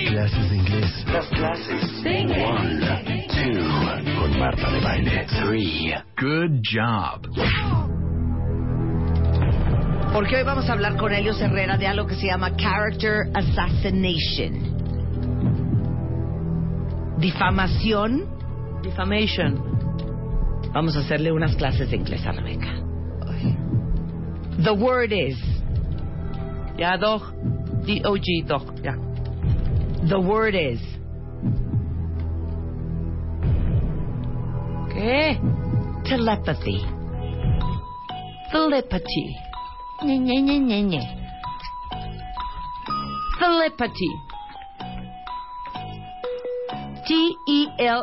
Clases 0.09 0.49
de 0.49 0.57
inglés. 0.57 1.05
Las 1.07 1.27
clases. 1.29 2.03
One, 2.03 2.81
two. 3.29 3.63
Con 4.19 4.37
Marta 4.37 4.69
de 4.69 4.81
Baile. 4.81 5.25
Three. 5.39 5.95
Good 6.19 6.59
job. 6.69 7.21
Porque 10.11 10.35
hoy 10.35 10.43
vamos 10.43 10.69
a 10.69 10.73
hablar 10.73 10.97
con 10.97 11.13
Helio 11.13 11.31
Herrera 11.39 11.77
de 11.77 11.87
algo 11.87 12.05
que 12.05 12.15
se 12.15 12.27
llama 12.27 12.53
Character 12.57 13.29
Assassination. 13.33 14.75
Difamación. 17.19 18.25
Defamation. 18.83 19.63
Vamos 20.73 20.97
a 20.97 20.99
hacerle 20.99 21.31
unas 21.31 21.55
clases 21.55 21.89
de 21.89 21.95
inglés 21.95 22.25
a 22.25 22.33
Rebeca. 22.33 22.73
The 24.61 24.71
word 24.71 25.13
is. 25.13 25.37
Ya, 26.79 26.95
dog. 26.95 27.35
D-O-G, 27.83 28.47
dog. 28.47 28.63
Ya. 28.79 28.95
The 30.07 30.15
word 30.15 30.55
is. 30.55 30.79
¿Qué? 34.95 35.35
Telepathy. 36.07 36.79
Telepathy. 38.47 39.35
Ñe, 40.07 40.23
Ñe, 40.23 40.39
Ñe, 40.39 40.59
Ñe, 40.59 40.83
Ñe. 40.87 41.03
Telepathy. 43.39 44.11
T-E-L-E-P-H-A-T-Y. 47.03 47.99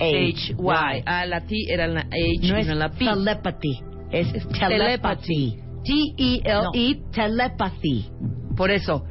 H-Y. 0.01 1.03
Ah, 1.07 1.27
la 1.27 1.41
T 1.41 1.55
era 1.69 1.87
la 1.87 2.01
H 2.01 2.09
No 2.43 2.57
es 2.57 2.67
la 2.69 2.89
P. 2.91 3.05
telepathy. 3.05 3.81
Es 4.11 4.33
telepathy. 4.49 5.57
T-E-L-E. 5.85 6.95
No, 6.95 7.11
telepathy. 7.13 8.11
Por 8.57 8.71
eso. 8.71 9.05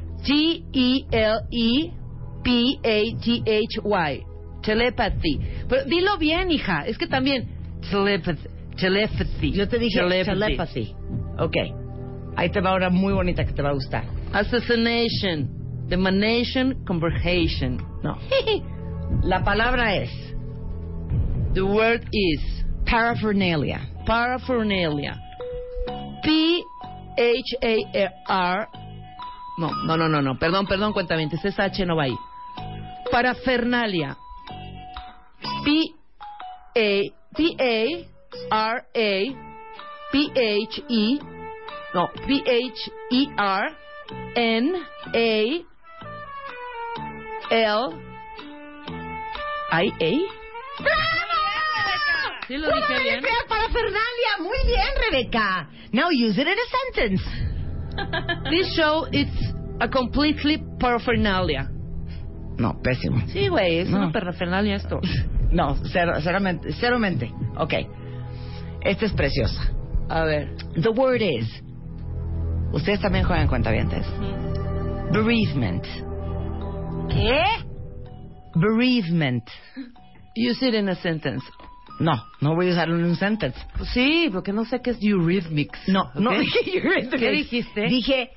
T-E-L-E-P-A-T-H-Y. 2.84 4.24
Telepathy. 4.62 5.40
Pero 5.68 5.86
dilo 5.86 6.18
bien, 6.18 6.52
hija. 6.52 6.86
Es 6.86 6.98
que 6.98 7.08
también. 7.08 7.50
Telepathy. 7.90 8.48
Telepathy. 8.78 9.52
Yo 9.52 9.68
te 9.68 9.78
dije 9.78 10.00
telepathy. 10.26 10.96
Ok. 11.38 11.56
Ahí 12.36 12.50
te 12.50 12.62
va 12.62 12.76
una 12.76 12.90
muy 12.90 13.14
bonita 13.14 13.46
que 13.46 13.54
te 13.54 13.62
va 13.62 13.70
a 13.70 13.74
gustar. 13.74 14.06
Assassination. 14.32 15.50
Demanation. 15.88 16.84
Conversation. 16.86 17.78
No. 18.04 18.18
La 19.24 19.44
palabra 19.44 19.96
es 19.96 20.10
The 21.54 21.62
word 21.62 22.04
is 22.12 22.42
paraphernalia. 22.90 23.82
paraphernalia. 24.08 25.16
P 26.24 26.64
H 27.18 27.58
A 27.62 28.10
R. 28.28 28.68
No, 29.58 29.70
no, 29.86 29.98
no, 29.98 30.08
no, 30.10 30.22
no. 30.22 30.40
Perdón, 30.40 30.66
perdón, 30.66 30.94
cuentamente. 30.94 31.36
Ese 31.36 31.62
H 31.62 31.86
no 31.86 31.96
va 31.96 32.04
ahí. 32.04 32.16
Parafernalia. 33.12 34.18
P 35.64 35.94
A 36.76 37.14
P 37.36 37.56
A 37.60 38.14
R 38.52 38.86
A 38.96 39.12
P 40.12 40.32
H 40.36 40.84
E 40.90 41.20
no 41.94 42.08
P 42.26 42.44
H 42.46 42.92
E 43.12 43.28
R 43.38 43.76
N 44.36 44.76
A 45.14 45.66
L 47.52 48.14
I 49.72 49.94
A. 50.00 51.23
¿Sí 52.48 52.58
lo 52.58 52.68
dije 52.68 53.00
bien? 53.04 53.16
Rebeca, 53.22 53.36
parafernalia. 53.48 54.32
Muy 54.40 54.58
bien, 54.66 54.88
Rebeca. 55.12 55.70
Now 55.92 56.10
use 56.10 56.40
it 56.42 56.48
in 56.48 56.54
a 56.54 56.68
sentence. 56.94 57.24
This 58.50 58.76
show 58.76 59.06
is 59.12 59.28
a 59.80 59.88
completely 59.88 60.62
paraphernalia. 60.80 61.70
No, 62.58 62.80
pésimo. 62.84 63.26
Sí, 63.28 63.48
güey, 63.48 63.80
es 63.80 63.90
No. 63.90 63.98
una 63.98 64.12
parafernalia 64.12 64.76
esto. 64.76 65.00
No, 65.52 65.76
cero, 65.92 66.14
ceramente, 66.22 66.74
cero 66.80 66.98
mente. 66.98 67.32
Ok. 67.58 67.74
Esta 68.82 69.06
es 69.06 69.14
preciosa. 69.14 69.62
A 70.10 70.24
ver. 70.24 70.50
The 70.82 70.90
word 70.90 71.22
is. 71.22 71.48
Ustedes 72.72 73.00
también 73.02 73.24
juegan 73.24 73.48
cuentavientes. 73.48 74.04
Bereavement. 75.12 75.86
¿Qué? 77.08 77.44
Bereavement. 78.56 79.44
Use 80.36 80.64
it 80.68 80.74
in 80.74 80.90
a 80.90 80.96
sentence. 80.96 81.46
No, 82.00 82.26
no 82.42 82.56
voy 82.56 82.70
a 82.70 82.72
usarlo 82.72 82.96
en 82.98 83.06
un 83.06 83.16
sentence. 83.16 83.60
Pues 83.78 83.90
sí, 83.90 84.30
porque 84.32 84.52
no 84.52 84.66
sé 84.66 84.82
qué 84.82 84.92
es 84.92 84.98
eurythmics. 85.02 85.88
No, 85.88 86.12
no 86.16 86.32
dije 86.40 86.60
eurythmics. 86.78 87.20
¿Qué 87.20 87.32
dijiste? 87.32 87.82
Dije 87.88 88.32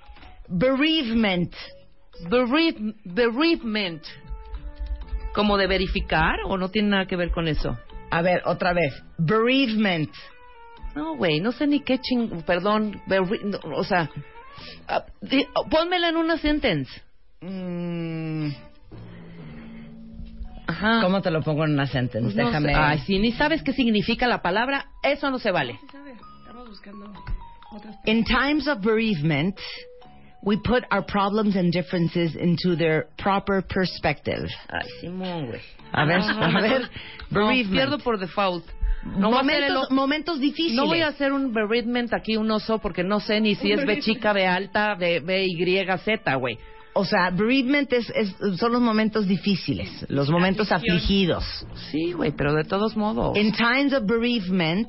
bereavement. 0.48 1.52
Bereave- 2.28 2.94
bereavement. 3.04 4.02
¿Como 5.34 5.56
de 5.58 5.66
verificar 5.66 6.38
o 6.46 6.56
no 6.56 6.70
tiene 6.70 6.88
nada 6.90 7.06
que 7.06 7.16
ver 7.16 7.30
con 7.30 7.46
eso? 7.48 7.76
A 8.10 8.22
ver, 8.22 8.42
otra 8.46 8.72
vez. 8.72 8.94
Bereavement. 9.18 10.10
No, 10.94 11.16
güey, 11.16 11.40
no 11.40 11.52
sé 11.52 11.66
ni 11.66 11.80
qué 11.80 11.98
ching... 11.98 12.42
Perdón, 12.46 13.02
berre- 13.06 13.42
no, 13.42 13.58
o 13.76 13.84
sea... 13.84 14.08
ah, 14.88 15.04
di- 15.20 15.46
pónmela 15.70 16.08
en 16.08 16.16
una 16.16 16.38
sentence. 16.38 16.90
Mm, 17.42 18.48
Ajá. 20.68 21.00
¿Cómo 21.02 21.23
te 21.23 21.30
lo 21.30 21.42
pongo 21.42 21.64
en 21.64 21.73
una 21.75 21.87
sentence? 21.87 22.25
Pues 22.25 22.37
no 22.37 22.46
Déjame. 22.46 22.68
sé. 22.70 22.75
Ay, 22.75 22.99
si 23.00 23.18
ni 23.18 23.32
sabes 23.32 23.62
qué 23.62 23.73
significa 23.73 24.26
la 24.26 24.42
palabra, 24.42 24.87
eso 25.02 25.30
no 25.30 25.38
se 25.38 25.50
vale. 25.50 25.78
In 28.06 28.25
times 28.25 28.66
of 28.68 28.80
bereavement, 28.80 29.56
we 30.42 30.56
put 30.56 30.85
our 30.92 31.02
problems 31.04 31.56
and 31.56 31.73
differences 31.73 32.35
into 32.37 32.76
their 32.76 33.06
proper 33.18 33.62
perspective. 33.62 34.49
Ay, 34.68 34.88
Simón, 35.00 35.46
güey. 35.49 35.61
A 35.92 36.04
ver, 36.04 36.18
No, 36.20 36.42
a 36.44 36.61
ver. 36.61 36.82
No, 37.30 37.46
Bereavement. 37.46 37.73
pierdo 37.73 37.99
por 37.99 38.18
default. 38.18 38.64
No 39.04 39.30
voy 39.30 39.37
a 39.38 39.40
hacer 39.40 39.62
el 39.62 39.73
momentos, 39.73 39.90
o- 39.90 39.94
momentos 39.94 40.40
difíciles. 40.40 40.75
No 40.76 40.87
voy 40.87 41.00
a 41.00 41.08
hacer 41.08 41.32
un 41.32 41.52
bereavement 41.52 42.12
aquí, 42.12 42.37
un 42.37 42.50
oso, 42.50 42.78
porque 42.78 43.04
no 43.04 43.20
sé 43.20 43.40
ni 43.40 43.54
si 43.54 43.70
es 43.73 43.85
B 43.85 44.00
chica, 44.00 44.32
B 44.32 44.46
alta, 44.46 44.94
B, 44.96 45.20
B 45.20 45.44
Y, 45.46 45.87
Z, 46.04 46.35
güey. 46.37 46.58
O 46.99 47.05
sea, 47.05 47.31
bereavement 47.31 47.93
es, 47.93 48.11
es- 48.15 48.35
son 48.59 48.73
los 48.73 48.81
momentos 48.81 49.26
difíciles, 49.26 50.06
los 50.09 50.30
momentos 50.30 50.73
afligidos. 50.73 51.45
Sí, 51.91 52.13
güey, 52.13 52.32
pero 52.32 52.54
de 52.54 52.65
todos 52.65 52.97
modos. 52.97 53.37
In 53.37 53.52
times 53.52 53.93
of 53.93 54.04
bereavement, 54.06 54.89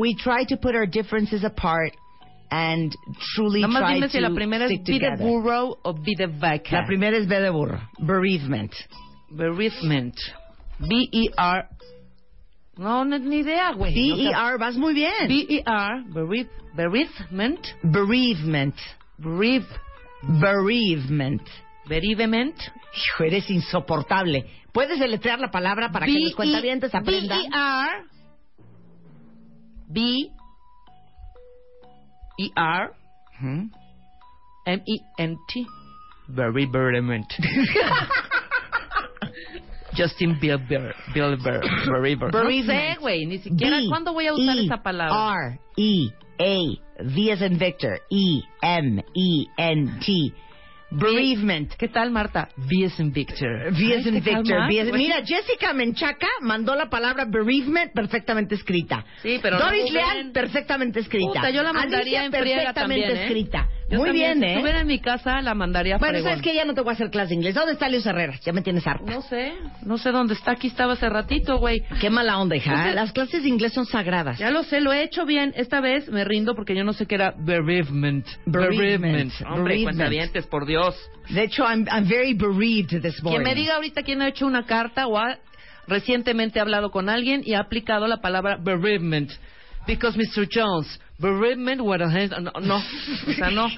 we 0.00 0.14
try 0.14 0.44
to 0.46 0.56
put 0.56 0.74
our 0.74 0.86
differences 0.86 1.44
apart 1.44 1.92
and 2.50 2.92
truly 3.34 3.60
nada 3.60 3.72
más 3.72 3.82
try 3.82 3.94
dime 3.94 4.08
si 4.08 4.18
to 4.18 4.20
la 4.22 4.34
primera 4.34 4.64
es 4.66 4.70
be 4.70 4.78
the 4.78 4.92
together. 4.98 5.18
burro 5.26 5.78
o 5.82 5.92
be 5.92 6.14
the 6.16 6.26
vaca. 6.26 6.80
La 6.80 6.86
primera 6.86 7.16
es 7.16 7.26
B 7.26 7.40
de 7.40 7.50
burro. 7.50 7.80
Bereavement. 7.98 8.72
Bereavement. 9.30 10.14
B-E-R. 10.80 11.68
No, 12.76 13.04
no, 13.04 13.18
ni 13.18 13.38
idea, 13.40 13.72
güey. 13.72 13.92
No. 14.10 14.16
B-E-R, 14.16 14.58
vas 14.58 14.76
muy 14.76 14.94
bien. 14.94 15.26
B-E-R. 15.28 16.04
Bereave- 16.12 16.48
Bereavement. 16.76 17.60
Bereavement. 17.82 18.74
Bereave. 20.22 21.02
Bereavement. 21.08 21.42
Bereavement. 21.86 22.56
Hijo, 22.60 23.24
eres 23.24 23.48
insoportable. 23.50 24.44
¿Puedes 24.72 24.98
deletrear 24.98 25.38
la 25.40 25.50
palabra 25.50 25.90
para 25.90 26.06
que 26.06 26.18
los 26.18 26.34
cuentavientes 26.34 26.94
aprendan? 26.94 27.40
B-E-R. 27.50 28.04
B. 29.88 30.30
E-R. 32.38 32.90
Ujú. 33.40 33.70
M-E-N-T. 34.66 35.66
Bereavement. 36.28 37.26
Justin 39.96 40.38
Bieber. 40.38 40.94
Bieber. 41.14 41.60
Bereaver. 41.86 42.32
No 42.32 42.40
Bereavement. 42.44 42.66
sé, 42.94 42.96
güey. 43.00 43.26
Ni 43.26 43.38
siquiera. 43.38 43.78
B, 43.78 43.86
¿Cuándo 43.88 44.12
voy 44.12 44.26
a 44.26 44.34
usar 44.34 44.56
E, 44.56 44.64
esa 44.66 44.76
palabra? 44.82 45.34
R, 45.48 45.60
E, 45.76 46.10
A, 46.38 47.04
V 47.04 47.32
as 47.32 47.42
in 47.42 47.58
Victor, 47.58 48.00
E, 48.10 48.42
M, 48.62 49.04
E, 49.14 49.46
N, 49.56 49.98
T. 50.00 50.32
Bereavement. 50.90 51.74
¿Qué 51.76 51.88
tal, 51.88 52.10
Marta? 52.10 52.48
V 52.56 52.86
as 52.86 52.98
in 52.98 53.12
Victor. 53.12 53.70
V 53.72 53.94
as 53.94 54.06
in 54.06 54.14
¿te 54.14 54.20
Victor. 54.20 54.68
V 54.68 54.80
as-. 54.80 54.92
Mira, 54.92 55.22
Jessica 55.22 55.74
Menchaca 55.74 56.28
mandó 56.40 56.74
la 56.74 56.88
palabra 56.88 57.26
bereavement 57.26 57.92
perfectamente 57.92 58.54
escrita. 58.54 59.04
Sí, 59.22 59.38
pero 59.42 59.58
no 59.58 59.66
Doris 59.66 59.82
muy 59.82 59.92
Leal, 59.92 60.30
perfectamente 60.32 61.00
escrita. 61.00 61.26
Puta, 61.26 61.50
yo 61.50 61.62
la 61.62 61.74
mandaría 61.74 62.20
Alicia, 62.20 62.24
en 62.24 62.30
perfectamente 62.30 62.72
también, 62.72 63.10
¿eh? 63.10 63.22
escrita. 63.24 63.68
Yo 63.90 63.98
Muy 63.98 64.08
también, 64.08 64.38
bien, 64.38 64.40
Si 64.40 64.44
¿eh? 64.44 64.52
estuviera 64.56 64.80
en 64.80 64.86
mi 64.86 64.98
casa, 64.98 65.40
la 65.40 65.54
mandaría 65.54 65.94
a 65.96 65.98
Bueno, 65.98 66.20
sabes 66.22 66.42
que 66.42 66.54
ya 66.54 66.66
no 66.66 66.74
te 66.74 66.82
voy 66.82 66.90
a 66.90 66.92
hacer 66.92 67.10
clase 67.10 67.30
de 67.30 67.36
inglés. 67.36 67.54
¿Dónde 67.54 67.72
está 67.72 67.88
Leo 67.88 68.00
Herrera? 68.04 68.38
Ya 68.44 68.52
me 68.52 68.60
tienes 68.60 68.86
harta. 68.86 69.10
No 69.10 69.22
sé. 69.22 69.54
No 69.82 69.96
sé 69.96 70.10
dónde 70.10 70.34
está. 70.34 70.52
Aquí 70.52 70.66
estaba 70.66 70.92
hace 70.92 71.08
ratito, 71.08 71.58
güey. 71.58 71.82
Qué 72.00 72.10
mala 72.10 72.38
onda, 72.38 72.54
hija. 72.56 72.70
Entonces- 72.70 72.94
Las 72.94 73.12
clases 73.12 73.42
de 73.42 73.48
inglés 73.48 73.72
son 73.72 73.86
sagradas. 73.86 74.38
Ya 74.38 74.50
lo 74.50 74.62
sé, 74.62 74.80
lo 74.82 74.92
he 74.92 75.02
hecho 75.02 75.24
bien. 75.24 75.54
Esta 75.56 75.80
vez 75.80 76.08
me 76.10 76.24
rindo 76.24 76.54
porque 76.54 76.74
yo 76.76 76.84
no 76.84 76.92
sé 76.92 77.06
qué 77.06 77.14
era 77.14 77.34
bereavement. 77.38 78.26
Bereavement. 78.44 79.32
Hombre, 79.46 79.62
Bereavement. 79.62 79.84
cuentavientes, 79.84 80.46
por 80.46 80.66
Dios. 80.66 80.94
De 81.30 81.44
hecho, 81.44 81.64
I'm, 81.64 81.86
I'm 81.90 82.06
very 82.06 82.34
bereaved 82.34 83.00
this 83.00 83.22
morning. 83.22 83.42
Quien 83.42 83.42
me 83.42 83.54
diga 83.54 83.76
ahorita 83.76 84.02
quién 84.02 84.20
ha 84.20 84.28
hecho 84.28 84.46
una 84.46 84.66
carta 84.66 85.06
o 85.06 85.16
ha 85.18 85.38
recientemente 85.86 86.60
hablado 86.60 86.90
con 86.90 87.08
alguien 87.08 87.42
y 87.44 87.54
ha 87.54 87.60
aplicado 87.60 88.06
la 88.06 88.18
palabra 88.20 88.58
bereavement. 88.62 89.30
Because 89.86 90.18
Mr. 90.18 90.46
Jones, 90.52 91.00
bereavement, 91.18 91.80
what 91.80 92.00
a 92.00 92.06
hand- 92.08 92.30
no, 92.40 92.52
no, 92.60 92.76
o 92.76 93.32
sea, 93.32 93.50
no. 93.50 93.68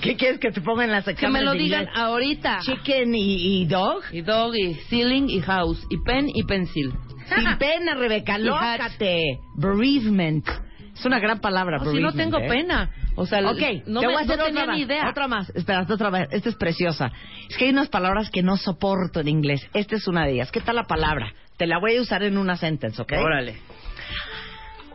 ¿Qué 0.00 0.16
quieres 0.16 0.38
que 0.38 0.50
te 0.52 0.60
ponga 0.60 0.84
en 0.84 0.90
las 0.92 1.04
Que 1.04 1.28
me 1.28 1.42
lo 1.42 1.52
digan 1.52 1.82
inglés? 1.82 1.96
ahorita. 1.98 2.58
Chicken 2.62 3.14
y, 3.14 3.62
y 3.62 3.66
dog. 3.66 4.02
Y 4.12 4.20
dog, 4.22 4.54
y 4.56 4.74
ceiling, 4.88 5.28
y 5.28 5.40
house, 5.40 5.84
y 5.90 5.98
pen, 6.04 6.28
y 6.32 6.42
pencil. 6.44 6.92
Sin 7.34 7.58
pena, 7.58 7.94
Rebeca, 7.94 8.38
lócate. 8.38 9.40
Bereavement. 9.56 10.46
Es 10.94 11.04
una 11.04 11.18
gran 11.18 11.40
palabra, 11.40 11.78
No, 11.78 11.90
si 11.90 11.98
no 12.00 12.12
tengo 12.12 12.38
¿eh? 12.38 12.46
pena. 12.48 12.90
O 13.16 13.26
sea, 13.26 13.40
Ok, 13.50 13.58
no, 13.86 14.00
te 14.00 14.06
me- 14.06 14.12
voy 14.12 14.22
a 14.22 14.24
hacer 14.24 14.38
no 14.38 14.44
tenía 14.44 14.66
más. 14.66 14.76
ni 14.76 14.82
idea. 14.82 15.08
Otra 15.08 15.26
más. 15.26 15.50
Espérate, 15.50 15.92
otra 15.92 16.10
vez. 16.10 16.28
Esta 16.30 16.48
es 16.50 16.54
preciosa. 16.56 17.10
Es 17.48 17.56
que 17.56 17.64
hay 17.64 17.70
unas 17.70 17.88
palabras 17.88 18.30
que 18.30 18.42
no 18.42 18.56
soporto 18.56 19.18
en 19.20 19.26
inglés. 19.28 19.66
Esta 19.74 19.96
es 19.96 20.06
una 20.06 20.24
de 20.26 20.32
ellas. 20.34 20.52
¿Qué 20.52 20.60
tal 20.60 20.76
la 20.76 20.84
palabra? 20.84 21.32
Te 21.56 21.66
la 21.66 21.78
voy 21.80 21.96
a 21.96 22.00
usar 22.02 22.22
en 22.22 22.38
una 22.38 22.56
sentence, 22.56 23.00
¿ok? 23.02 23.12
Órale. 23.18 23.56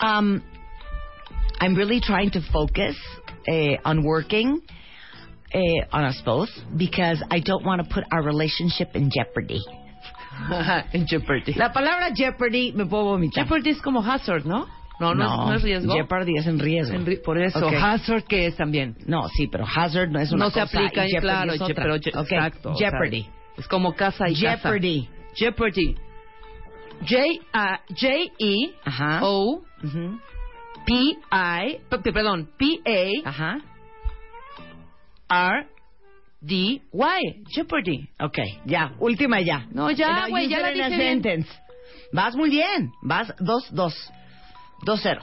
Um, 0.02 0.40
I'm 1.60 1.76
really 1.76 2.00
trying 2.02 2.32
to 2.32 2.42
focus 2.54 2.96
uh, 3.48 3.54
on 3.86 4.04
working 4.04 4.62
uh, 5.54 5.60
on 5.92 6.04
us 6.06 6.22
both 6.26 6.50
because 6.78 7.22
I 7.32 7.40
don't 7.40 7.66
want 7.66 7.82
to 7.88 7.94
put 7.94 8.04
our 8.12 8.24
relationship 8.24 8.96
in 8.96 9.10
jeopardy. 9.12 9.62
en 10.94 11.06
Jeopardy. 11.06 11.54
La 11.56 11.74
palabra 11.74 12.12
jeopardy 12.16 12.72
me 12.74 12.86
puedo 12.86 13.04
vomitar. 13.06 13.44
Jeopardy 13.44 13.72
es 13.72 13.82
como 13.82 14.00
hazard, 14.02 14.46
¿no? 14.46 14.68
No, 15.02 15.14
no, 15.14 15.24
es- 15.26 15.48
no 15.50 15.54
es 15.56 15.62
riesgo. 15.64 15.94
Jeopardy 15.94 16.38
es 16.38 16.48
en 16.48 16.60
riesgo. 16.60 16.96
En 16.96 17.06
ri- 17.06 17.22
por 17.22 17.42
eso, 17.42 17.68
hazard 17.70 18.24
que 18.24 18.46
es 18.48 18.56
también. 18.56 18.96
No, 19.06 19.28
sí, 19.30 19.48
pero 19.48 19.66
hazard 19.66 20.10
no 20.12 20.20
es 20.20 20.32
una 20.32 20.46
no 20.46 20.52
se 20.52 20.62
cosa 20.62 20.78
aplica, 20.78 21.06
y 21.06 21.10
y 21.10 21.12
jeopardy 21.12 21.22
claro, 21.28 21.54
es 21.54 21.62
otra. 21.62 21.84
pero 21.84 21.96
je- 21.98 22.16
Ok, 22.18 22.32
exacto. 22.32 22.72
o 22.72 22.76
sea, 22.76 22.90
Jeopardy. 22.92 23.26
es 23.58 23.68
como 23.68 23.94
casa 23.96 24.30
y 24.30 24.36
Jeopardy. 24.36 25.02
casa. 25.08 25.36
Jeopardy. 25.36 25.96
J 27.02 27.18
A 27.54 27.80
J 27.90 28.08
E. 28.40 28.74
O 29.22 29.62
I 31.32 31.80
p- 31.90 31.98
p- 31.98 32.12
pardón 32.12 32.48
P 32.58 32.80
A 32.86 33.30
Ajá. 33.30 33.62
R 35.30 35.68
D 36.42 36.82
Y 36.92 37.20
Jeopardy. 37.54 38.10
Ok, 38.20 38.38
ya, 38.66 38.94
última 39.00 39.42
ya. 39.42 39.66
No, 39.72 39.92
ya, 39.92 40.28
güey, 40.30 40.46
use 40.46 40.52
ya 40.52 40.60
la 40.62 40.72
in 40.72 40.82
a 40.82 40.90
dije 40.90 40.98
bien. 40.98 41.22
sentence. 41.24 41.50
Vas 42.14 42.36
muy 42.36 42.50
bien. 42.50 42.92
Vas 43.04 43.32
dos, 43.40 43.70
dos. 43.72 43.94
Dos 44.86 45.02
cero. 45.04 45.22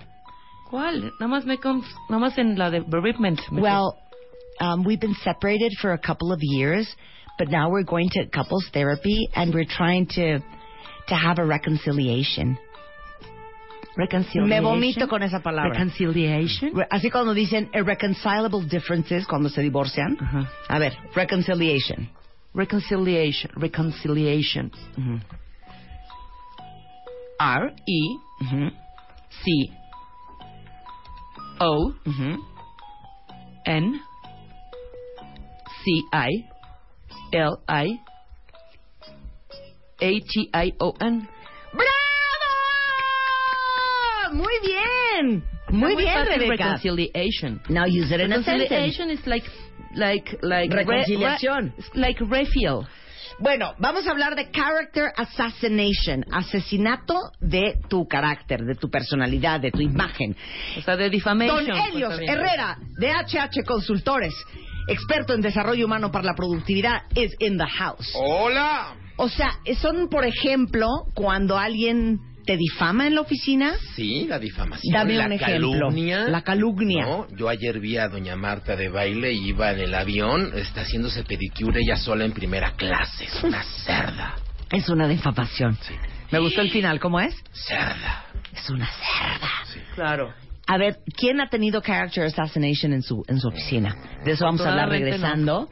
¿Cuál? 0.70 1.12
Nada 1.18 1.28
más 1.28 1.44
me 1.46 1.58
conf... 1.58 1.84
nada 2.08 2.20
más 2.20 2.36
en 2.38 2.56
la 2.58 2.70
de 2.70 2.80
bereavement. 2.80 3.40
Well, 3.50 3.96
um, 4.60 4.84
we've 4.84 5.00
been 5.00 5.14
separated 5.22 5.72
for 5.80 5.92
a 5.92 5.98
couple 5.98 6.32
of 6.32 6.40
years, 6.42 6.86
but 7.38 7.48
now 7.48 7.70
we're 7.70 7.84
going 7.84 8.08
to 8.10 8.26
couples 8.26 8.68
therapy 8.72 9.28
and 9.34 9.54
we're 9.54 9.64
trying 9.68 10.06
to 10.08 10.40
to 11.08 11.14
have 11.14 11.38
a 11.38 11.44
reconciliation. 11.44 12.58
Reconciliation. 13.96 14.48
Me 14.48 14.60
vomito 14.60 15.08
con 15.08 15.22
esa 15.22 15.40
palabra. 15.40 15.72
Reconciliation. 15.72 16.74
Re- 16.74 16.86
Así 16.90 17.10
cuando 17.10 17.32
dicen 17.32 17.70
irreconcilable 17.72 18.66
differences 18.68 19.26
cuando 19.26 19.48
se 19.48 19.62
divorcian. 19.62 20.16
Ajá. 20.20 20.50
A 20.68 20.78
ver, 20.78 20.94
reconciliation. 21.14 22.08
Reconciliation. 22.54 23.50
Reconciliation. 23.56 24.70
Ujú, 24.98 25.18
R 27.38 27.74
E 27.86 28.44
ujú, 28.44 28.70
C 29.30 29.72
O. 31.58 31.92
N 33.64 34.00
C 35.84 35.90
I 36.12 36.44
L 37.32 37.56
I 37.68 38.00
A 40.00 40.20
T 40.20 40.50
I 40.52 40.74
O 40.78 40.94
N. 41.00 41.28
Muy 44.32 44.54
bien. 44.62 45.44
Muy 45.70 45.96
bien, 45.96 46.26
Rebeca. 46.26 46.76
Reconciliation. 46.76 47.60
Now 47.68 47.84
use 47.86 48.14
it 48.14 48.20
in 48.20 48.32
a 48.32 48.42
sentence. 48.42 48.70
Reconciliation 48.70 49.10
is 49.10 49.26
like 49.26 49.44
like 49.94 50.38
like 50.42 50.72
re- 50.72 50.84
Reconciliación. 50.84 51.72
re- 51.76 52.00
like 52.00 52.20
refill. 52.20 52.86
Bueno, 53.38 53.74
vamos 53.78 54.06
a 54.06 54.12
hablar 54.12 54.34
de 54.34 54.50
character 54.50 55.12
assassination, 55.14 56.24
asesinato 56.32 57.32
de 57.40 57.78
tu 57.88 58.08
carácter, 58.08 58.64
de 58.64 58.74
tu 58.76 58.88
personalidad, 58.88 59.60
de 59.60 59.70
tu 59.70 59.82
imagen. 59.82 60.34
O 60.78 60.80
sea, 60.80 60.96
de 60.96 61.10
defamation. 61.10 61.66
Don 61.66 61.76
pues, 61.76 61.88
Helios. 61.90 62.20
Herrera, 62.26 62.78
de 62.98 63.12
HH 63.12 63.62
Consultores, 63.66 64.34
experto 64.88 65.34
en 65.34 65.42
desarrollo 65.42 65.84
humano 65.84 66.10
para 66.10 66.24
la 66.24 66.34
productividad, 66.34 67.02
is 67.14 67.34
in 67.40 67.58
the 67.58 67.66
house. 67.66 68.10
Hola. 68.14 68.94
O 69.18 69.28
sea, 69.28 69.50
son, 69.80 70.08
por 70.08 70.24
ejemplo, 70.24 70.86
cuando 71.14 71.58
alguien 71.58 72.20
te 72.46 72.56
difama 72.56 73.06
en 73.06 73.16
la 73.16 73.22
oficina. 73.22 73.74
Sí, 73.94 74.24
la 74.28 74.38
difamación. 74.38 74.92
Dame 74.94 75.14
la 75.14 75.26
un 75.26 75.32
ejemplo. 75.32 75.72
calumnia. 75.72 76.28
La 76.28 76.42
calumnia. 76.42 77.04
No, 77.04 77.26
yo 77.36 77.48
ayer 77.48 77.80
vi 77.80 77.96
a 77.96 78.08
doña 78.08 78.36
Marta 78.36 78.76
de 78.76 78.88
baile 78.88 79.32
y 79.32 79.48
iba 79.48 79.72
en 79.72 79.80
el 79.80 79.94
avión, 79.94 80.52
está 80.54 80.82
haciéndose 80.82 81.24
pedicure 81.24 81.80
ella 81.80 81.96
sola 81.96 82.24
en 82.24 82.32
primera 82.32 82.72
clase. 82.72 83.24
Es 83.24 83.42
una 83.42 83.62
cerda. 83.62 84.36
Es 84.70 84.88
una 84.88 85.08
difamación. 85.08 85.76
Me 86.30 86.38
gustó 86.38 86.60
el 86.60 86.70
final, 86.70 87.00
¿cómo 87.00 87.20
es? 87.20 87.34
Cerda. 87.52 88.26
Es 88.54 88.70
una 88.70 88.86
cerda. 88.86 89.84
Claro. 89.94 90.32
A 90.68 90.78
ver, 90.78 90.98
¿quién 91.16 91.40
ha 91.40 91.48
tenido 91.48 91.80
character 91.80 92.24
assassination 92.24 92.92
en 92.92 93.02
su 93.02 93.22
en 93.28 93.38
su 93.38 93.48
oficina? 93.48 93.96
De 94.24 94.32
eso 94.32 94.44
vamos 94.44 94.60
a 94.62 94.70
hablar 94.70 94.88
regresando 94.88 95.68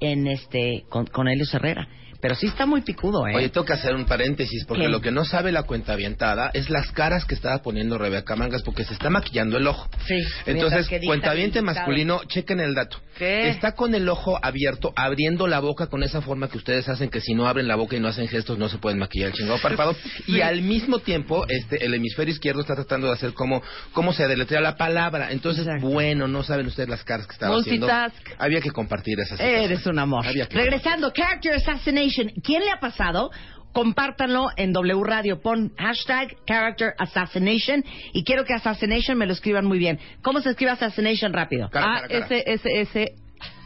en 0.00 0.26
este 0.26 0.84
con, 0.88 1.06
con 1.06 1.28
Helios 1.28 1.52
Herrera. 1.52 1.88
Pero 2.20 2.34
sí 2.34 2.46
está 2.46 2.66
muy 2.66 2.80
picudo, 2.80 3.28
¿eh? 3.28 3.36
Oye, 3.36 3.48
tengo 3.48 3.64
que 3.64 3.74
hacer 3.74 3.94
un 3.94 4.04
paréntesis 4.04 4.64
porque 4.66 4.84
¿Qué? 4.84 4.88
lo 4.88 5.00
que 5.00 5.12
no 5.12 5.24
sabe 5.24 5.52
la 5.52 5.62
cuenta 5.62 5.92
avientada 5.92 6.50
es 6.52 6.68
las 6.68 6.90
caras 6.90 7.24
que 7.24 7.34
estaba 7.34 7.58
poniendo 7.62 7.96
Rebeca 7.96 8.34
Mangas 8.34 8.62
porque 8.62 8.84
se 8.84 8.92
está 8.94 9.08
maquillando 9.08 9.56
el 9.56 9.66
ojo. 9.68 9.88
Sí, 10.06 10.18
Entonces, 10.46 10.88
que 10.88 10.96
dicta 10.98 11.06
cuentaviente 11.06 11.62
masculino, 11.62 12.22
chequen 12.26 12.58
el 12.58 12.74
dato. 12.74 12.98
¿Qué? 13.16 13.48
Está 13.48 13.72
con 13.72 13.94
el 13.94 14.08
ojo 14.08 14.38
abierto, 14.42 14.92
abriendo 14.96 15.46
la 15.46 15.60
boca 15.60 15.86
con 15.86 16.02
esa 16.02 16.20
forma 16.20 16.48
que 16.48 16.58
ustedes 16.58 16.88
hacen 16.88 17.08
que 17.08 17.20
si 17.20 17.34
no 17.34 17.46
abren 17.46 17.68
la 17.68 17.76
boca 17.76 17.96
y 17.96 18.00
no 18.00 18.08
hacen 18.08 18.26
gestos 18.26 18.58
no 18.58 18.68
se 18.68 18.78
pueden 18.78 18.98
maquillar 18.98 19.28
el 19.28 19.34
chingado 19.34 19.58
párpado. 19.60 19.94
Y 20.26 20.40
al 20.40 20.62
mismo 20.62 20.98
tiempo, 20.98 21.46
este, 21.48 21.84
el 21.84 21.94
hemisferio 21.94 22.32
izquierdo 22.32 22.60
está 22.60 22.74
tratando 22.74 23.06
de 23.06 23.14
hacer 23.14 23.32
como, 23.32 23.62
cómo 23.92 24.12
se 24.12 24.26
deletrea 24.26 24.60
la 24.60 24.76
palabra. 24.76 25.30
Entonces, 25.30 25.66
Exacto. 25.66 25.88
bueno, 25.88 26.28
no 26.28 26.42
saben 26.42 26.66
ustedes 26.66 26.88
las 26.88 27.02
caras 27.04 27.26
que 27.26 27.32
estaba 27.32 27.56
haciendo. 27.56 27.86
Multitask. 27.86 28.34
Había 28.38 28.60
que 28.60 28.70
compartir 28.70 29.18
esas 29.20 29.40
Eres 29.40 29.86
un 29.86 29.98
amor. 29.98 30.26
Había 30.26 30.46
que- 30.46 30.56
Regresando, 30.56 31.12
character 31.12 31.54
assassination. 31.54 32.07
¿Quién 32.42 32.64
le 32.64 32.70
ha 32.70 32.80
pasado? 32.80 33.30
Compártanlo 33.72 34.48
en 34.56 34.72
W 34.72 35.02
Radio. 35.04 35.40
Pon 35.40 35.72
hashtag 35.78 36.34
character 36.46 36.94
assassination. 36.98 37.84
Y 38.12 38.24
quiero 38.24 38.44
que 38.44 38.54
assassination 38.54 39.16
me 39.18 39.26
lo 39.26 39.32
escriban 39.32 39.66
muy 39.66 39.78
bien. 39.78 39.98
¿Cómo 40.22 40.40
se 40.40 40.50
escribe 40.50 40.72
assassination 40.72 41.32
rápido? 41.32 41.68
Cara, 41.70 41.96
A 41.98 42.08
cara. 42.08 42.26
S 42.26 42.42
S 42.46 42.80
S 42.80 43.12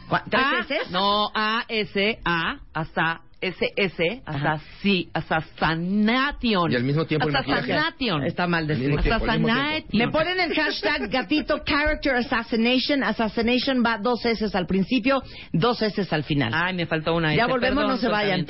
¿Cuá- 0.09 0.23
¿Tres 0.29 0.43
A- 0.45 0.55
veces? 0.57 0.91
No, 0.91 1.31
A 1.33 1.63
S 1.69 2.19
A 2.25 2.57
hasta 2.73 3.21
S 3.43 3.73
S 3.75 4.21
hasta 4.25 4.59
sí, 4.81 5.09
assassination. 5.13 6.71
Y 6.71 6.75
al 6.75 6.83
mismo 6.83 7.05
tiempo 7.05 7.27
maquillaje. 7.29 7.73
Assassination. 7.73 8.23
Está 8.23 8.47
mal 8.47 8.67
mismo 8.79 9.01
tiempo. 9.01 9.25
Assassination. 9.25 9.83
Me 9.91 10.07
ponen 10.09 10.39
el 10.39 10.53
hashtag 10.53 11.09
gatito 11.09 11.61
character 11.65 12.15
assassination. 12.15 13.03
Assassination 13.03 13.83
va 13.85 13.97
dos 13.97 14.25
S 14.25 14.45
al 14.57 14.65
principio, 14.65 15.21
dos 15.51 15.81
S 15.81 16.07
al 16.09 16.23
final. 16.23 16.51
Ay, 16.53 16.73
me 16.73 16.85
faltó 16.85 17.15
una 17.15 17.35
ya 17.35 17.43
S, 17.43 17.51
volvemos, 17.51 17.83
perdón, 17.83 17.91
no 17.91 17.97
se 17.97 18.07
vayan. 18.07 18.45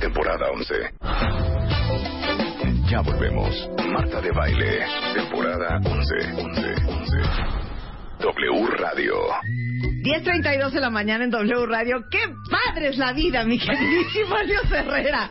Temporada 0.00 0.50
11. 0.50 1.49
Ya 2.90 3.02
volvemos. 3.02 3.70
Marta 3.92 4.20
de 4.20 4.32
Baile. 4.32 4.80
Temporada 5.14 5.80
11. 5.84 6.14
11. 6.42 6.60
11. 6.88 7.16
W 8.18 8.66
Radio. 8.78 9.14
10.32 10.02 10.72
de 10.72 10.80
la 10.80 10.90
mañana 10.90 11.22
en 11.22 11.30
W 11.30 11.66
Radio. 11.66 12.02
¡Qué 12.10 12.18
padre 12.50 12.88
es 12.88 12.98
la 12.98 13.12
vida, 13.12 13.44
mi 13.44 13.60
queridísimo 13.60 14.36
Elios 14.38 14.72
Herrera! 14.72 15.30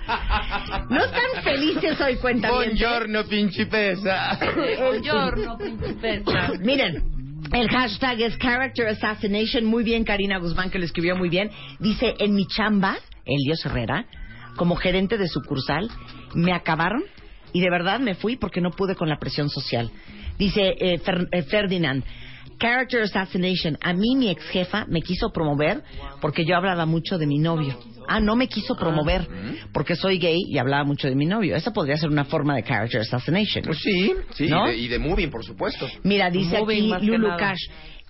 ¿No 0.89 1.03
están 1.03 1.43
felices 1.43 1.99
hoy, 1.99 2.15
cuenta 2.15 2.49
Buongiorno, 2.49 3.25
principessa. 3.25 4.39
Buongiorno, 4.79 5.57
principessa. 5.57 6.53
Miren, 6.61 7.03
el 7.51 7.67
hashtag 7.67 8.21
es 8.21 8.37
Character 8.37 8.87
Assassination. 8.87 9.65
Muy 9.65 9.83
bien, 9.83 10.05
Karina 10.05 10.37
Guzmán, 10.37 10.69
que 10.69 10.79
lo 10.79 10.85
escribió 10.85 11.17
muy 11.17 11.27
bien. 11.27 11.51
Dice, 11.79 12.15
en 12.19 12.35
mi 12.35 12.47
chamba, 12.47 12.95
Elios 13.25 13.65
Herrera, 13.65 14.05
como 14.55 14.77
gerente 14.77 15.17
de 15.17 15.27
sucursal, 15.27 15.89
me 16.35 16.53
acabaron 16.53 17.03
y 17.53 17.61
de 17.61 17.69
verdad 17.69 17.99
me 17.99 18.15
fui 18.15 18.35
porque 18.37 18.61
no 18.61 18.71
pude 18.71 18.95
con 18.95 19.09
la 19.09 19.17
presión 19.19 19.49
social. 19.49 19.91
Dice 20.37 20.75
eh, 20.79 20.99
Fer- 20.99 21.27
eh, 21.31 21.43
Ferdinand, 21.43 22.03
Character 22.59 23.01
Assassination. 23.03 23.77
A 23.81 23.93
mí 23.93 24.15
mi 24.15 24.29
ex 24.29 24.43
jefa 24.49 24.85
me 24.87 25.01
quiso 25.01 25.31
promover 25.31 25.81
porque 26.21 26.45
yo 26.45 26.55
hablaba 26.57 26.85
mucho 26.85 27.17
de 27.17 27.25
mi 27.27 27.37
novio. 27.39 27.77
Ah, 28.07 28.19
no 28.19 28.35
me 28.35 28.47
quiso 28.47 28.75
promover 28.75 29.27
porque 29.71 29.95
soy 29.95 30.17
gay 30.17 30.39
y 30.47 30.57
hablaba 30.57 30.83
mucho 30.83 31.07
de 31.07 31.15
mi 31.15 31.25
novio. 31.25 31.55
Esa 31.55 31.71
podría 31.71 31.95
ser 31.95 32.09
una 32.09 32.25
forma 32.25 32.55
de 32.55 32.63
Character 32.63 33.01
Assassination. 33.01 33.63
Pues 33.65 33.77
sí, 33.79 34.13
sí, 34.33 34.47
¿No? 34.47 34.67
y, 34.67 34.71
de, 34.71 34.77
y 34.77 34.87
de 34.87 34.99
moving, 34.99 35.29
por 35.29 35.45
supuesto. 35.45 35.87
Mira, 36.03 36.29
dice 36.31 36.59
Moving 36.59 36.91
aquí 36.93 37.05
que 37.05 37.11
Lulu 37.11 37.27
nada. 37.27 37.37
Cash. 37.39 37.59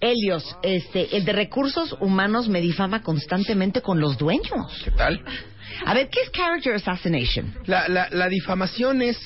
Helios, 0.01 0.55
este, 0.63 1.17
el 1.17 1.25
de 1.25 1.33
recursos 1.33 1.93
humanos 1.99 2.47
me 2.47 2.61
difama 2.61 3.01
constantemente 3.03 3.81
con 3.81 3.99
los 3.99 4.17
dueños. 4.17 4.81
¿Qué 4.85 4.91
tal? 4.91 5.21
A 5.85 5.93
ver, 5.93 6.09
¿qué 6.09 6.21
es 6.21 6.31
character 6.31 6.75
assassination? 6.75 7.53
La, 7.65 7.87
la, 7.87 8.09
la 8.11 8.27
difamación 8.27 9.01
es 9.01 9.17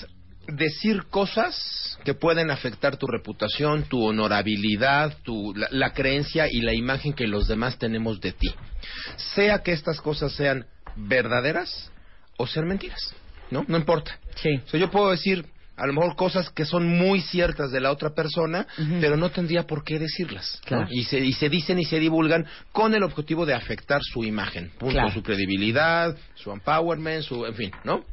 decir 0.48 1.04
cosas 1.10 1.98
que 2.04 2.14
pueden 2.14 2.52
afectar 2.52 2.98
tu 2.98 3.08
reputación, 3.08 3.84
tu 3.84 4.04
honorabilidad, 4.04 5.18
tu, 5.24 5.54
la, 5.56 5.68
la 5.72 5.94
creencia 5.94 6.48
y 6.52 6.62
la 6.62 6.74
imagen 6.74 7.14
que 7.14 7.28
los 7.28 7.48
demás 7.48 7.78
tenemos 7.78 8.20
de 8.20 8.34
ti. 8.34 8.54
Sea 9.36 9.64
que 9.64 9.72
estas 9.72 10.02
cosas 10.02 10.34
sean 10.34 10.66
verdaderas 10.96 11.92
o 12.38 12.48
sean 12.48 12.68
mentiras. 12.68 13.14
¿No? 13.52 13.66
No 13.68 13.78
importa. 13.78 14.20
Sí. 14.36 14.62
O 14.66 14.70
sea, 14.70 14.80
yo 14.80 14.90
puedo 14.90 15.12
decir 15.12 15.46
a 15.76 15.88
lo 15.88 15.94
mejor 15.94 16.16
cosas 16.16 16.50
que 16.50 16.66
son 16.66 16.88
muy 16.88 17.22
ciertas 17.22 17.72
de 17.72 17.80
la 17.82 17.92
otra 17.92 18.12
persona, 18.14 18.68
pero 19.02 19.18
no 19.18 19.30
tendría 19.32 19.64
por 19.64 19.84
qué 19.84 19.98
decirlas. 20.00 20.60
¿no? 20.64 20.68
Claro. 20.68 20.88
Y, 20.92 21.04
se, 21.06 21.20
y 21.20 21.34
se 21.34 21.50
dicen 21.50 21.80
y 21.80 21.86
se 21.86 22.00
divulgan 22.00 22.46
con 22.72 22.94
el 22.94 23.04
objetivo 23.04 23.46
de 23.46 23.54
afectar 23.54 24.02
su 24.04 24.24
imagen, 24.24 24.70
punto, 24.78 24.94
Claro. 24.94 25.12
su 25.12 25.24
credibilidad, 25.24 26.16
su 26.36 26.52
empowerment, 26.52 27.24
su, 27.24 27.46
en 27.46 27.54
fin, 27.56 27.72
¿no? 27.84 28.04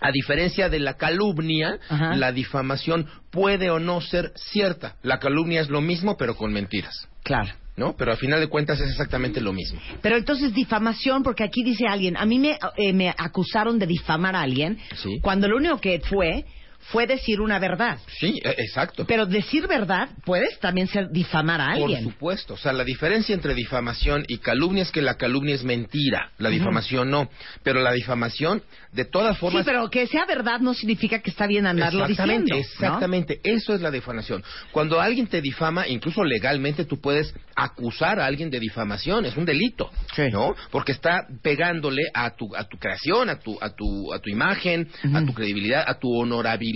A 0.00 0.10
diferencia 0.10 0.68
de 0.68 0.80
la 0.80 0.94
calumnia, 0.94 1.78
la 1.88 2.32
difamación 2.32 3.06
puede 3.30 3.70
o 3.70 3.78
no 3.78 4.00
ser 4.00 4.32
cierta. 4.34 4.96
La 5.02 5.20
calumnia 5.20 5.60
es 5.60 5.68
lo 5.70 5.80
mismo, 5.80 6.16
pero 6.16 6.36
con 6.36 6.52
mentiras, 6.52 7.08
Claro. 7.22 7.52
¿no? 7.76 7.94
Pero 7.96 8.10
al 8.10 8.16
final 8.18 8.40
de 8.40 8.48
cuentas 8.48 8.80
es 8.80 8.90
exactamente 8.90 9.40
lo 9.40 9.52
mismo. 9.52 9.80
Pero 10.02 10.16
entonces 10.16 10.52
difamación, 10.54 11.22
porque 11.22 11.44
aquí 11.44 11.62
dice 11.62 11.86
alguien, 11.88 12.16
a 12.16 12.24
mí 12.26 12.40
me, 12.40 12.58
eh, 12.76 12.92
me 12.92 13.14
acusaron 13.16 13.78
de 13.78 13.86
difamar 13.86 14.34
a 14.34 14.40
alguien, 14.42 14.76
Sí. 14.96 15.20
cuando 15.22 15.46
lo 15.46 15.56
único 15.56 15.80
que 15.80 16.00
fue 16.00 16.44
fue 16.90 17.06
decir 17.06 17.40
una 17.40 17.58
verdad. 17.58 17.98
Sí, 18.18 18.40
e- 18.44 18.54
exacto. 18.58 19.04
Pero 19.06 19.26
decir 19.26 19.66
verdad 19.66 20.08
puedes 20.24 20.58
también 20.60 20.86
ser 20.86 21.08
difamar 21.10 21.60
a 21.60 21.74
Por 21.74 21.84
alguien. 21.90 22.04
supuesto. 22.04 22.54
O 22.54 22.56
sea, 22.56 22.72
la 22.72 22.84
diferencia 22.84 23.34
entre 23.34 23.54
difamación 23.54 24.24
y 24.28 24.38
calumnia 24.38 24.82
es 24.82 24.90
que 24.92 25.02
la 25.02 25.16
calumnia 25.16 25.54
es 25.54 25.64
mentira. 25.64 26.30
La 26.38 26.50
difamación 26.50 27.10
no. 27.10 27.30
Pero 27.62 27.80
la 27.80 27.92
difamación, 27.92 28.62
de 28.92 29.04
todas 29.04 29.36
Sí, 29.36 29.40
formas. 29.40 29.64
pero 29.64 29.88
que 29.90 30.06
sea 30.06 30.26
verdad 30.26 30.60
no 30.60 30.74
significa 30.74 31.20
que 31.20 31.30
está 31.30 31.46
bien 31.46 31.66
andarlo 31.66 32.04
Exactamente, 32.04 32.54
diciendo. 32.54 32.56
¿no? 32.80 32.86
exactamente. 32.86 33.40
Eso 33.42 33.74
es 33.74 33.80
la 33.80 33.90
difamación. 33.90 34.44
Cuando 34.70 35.00
alguien 35.00 35.26
te 35.26 35.40
difama, 35.40 35.88
incluso 35.88 36.22
legalmente 36.22 36.84
tú 36.84 37.00
puedes 37.00 37.34
acusar 37.56 38.20
a 38.20 38.26
alguien 38.26 38.50
de 38.50 38.60
difamación. 38.60 39.24
Es 39.24 39.36
un 39.36 39.44
delito, 39.44 39.90
¿no? 40.32 40.54
Porque 40.70 40.92
está 40.92 41.26
pegándole 41.42 42.02
a 42.12 42.34
tu, 42.36 42.54
a 42.54 42.64
tu 42.64 42.76
creación, 42.78 43.30
a 43.30 43.38
tu, 43.38 43.56
a 43.60 43.70
tu, 43.70 44.12
a 44.12 44.18
tu 44.18 44.28
imagen, 44.30 44.88
a 45.14 45.24
tu 45.24 45.32
credibilidad, 45.32 45.84
a 45.86 45.98
tu 45.98 46.12
honorabilidad. 46.14 46.73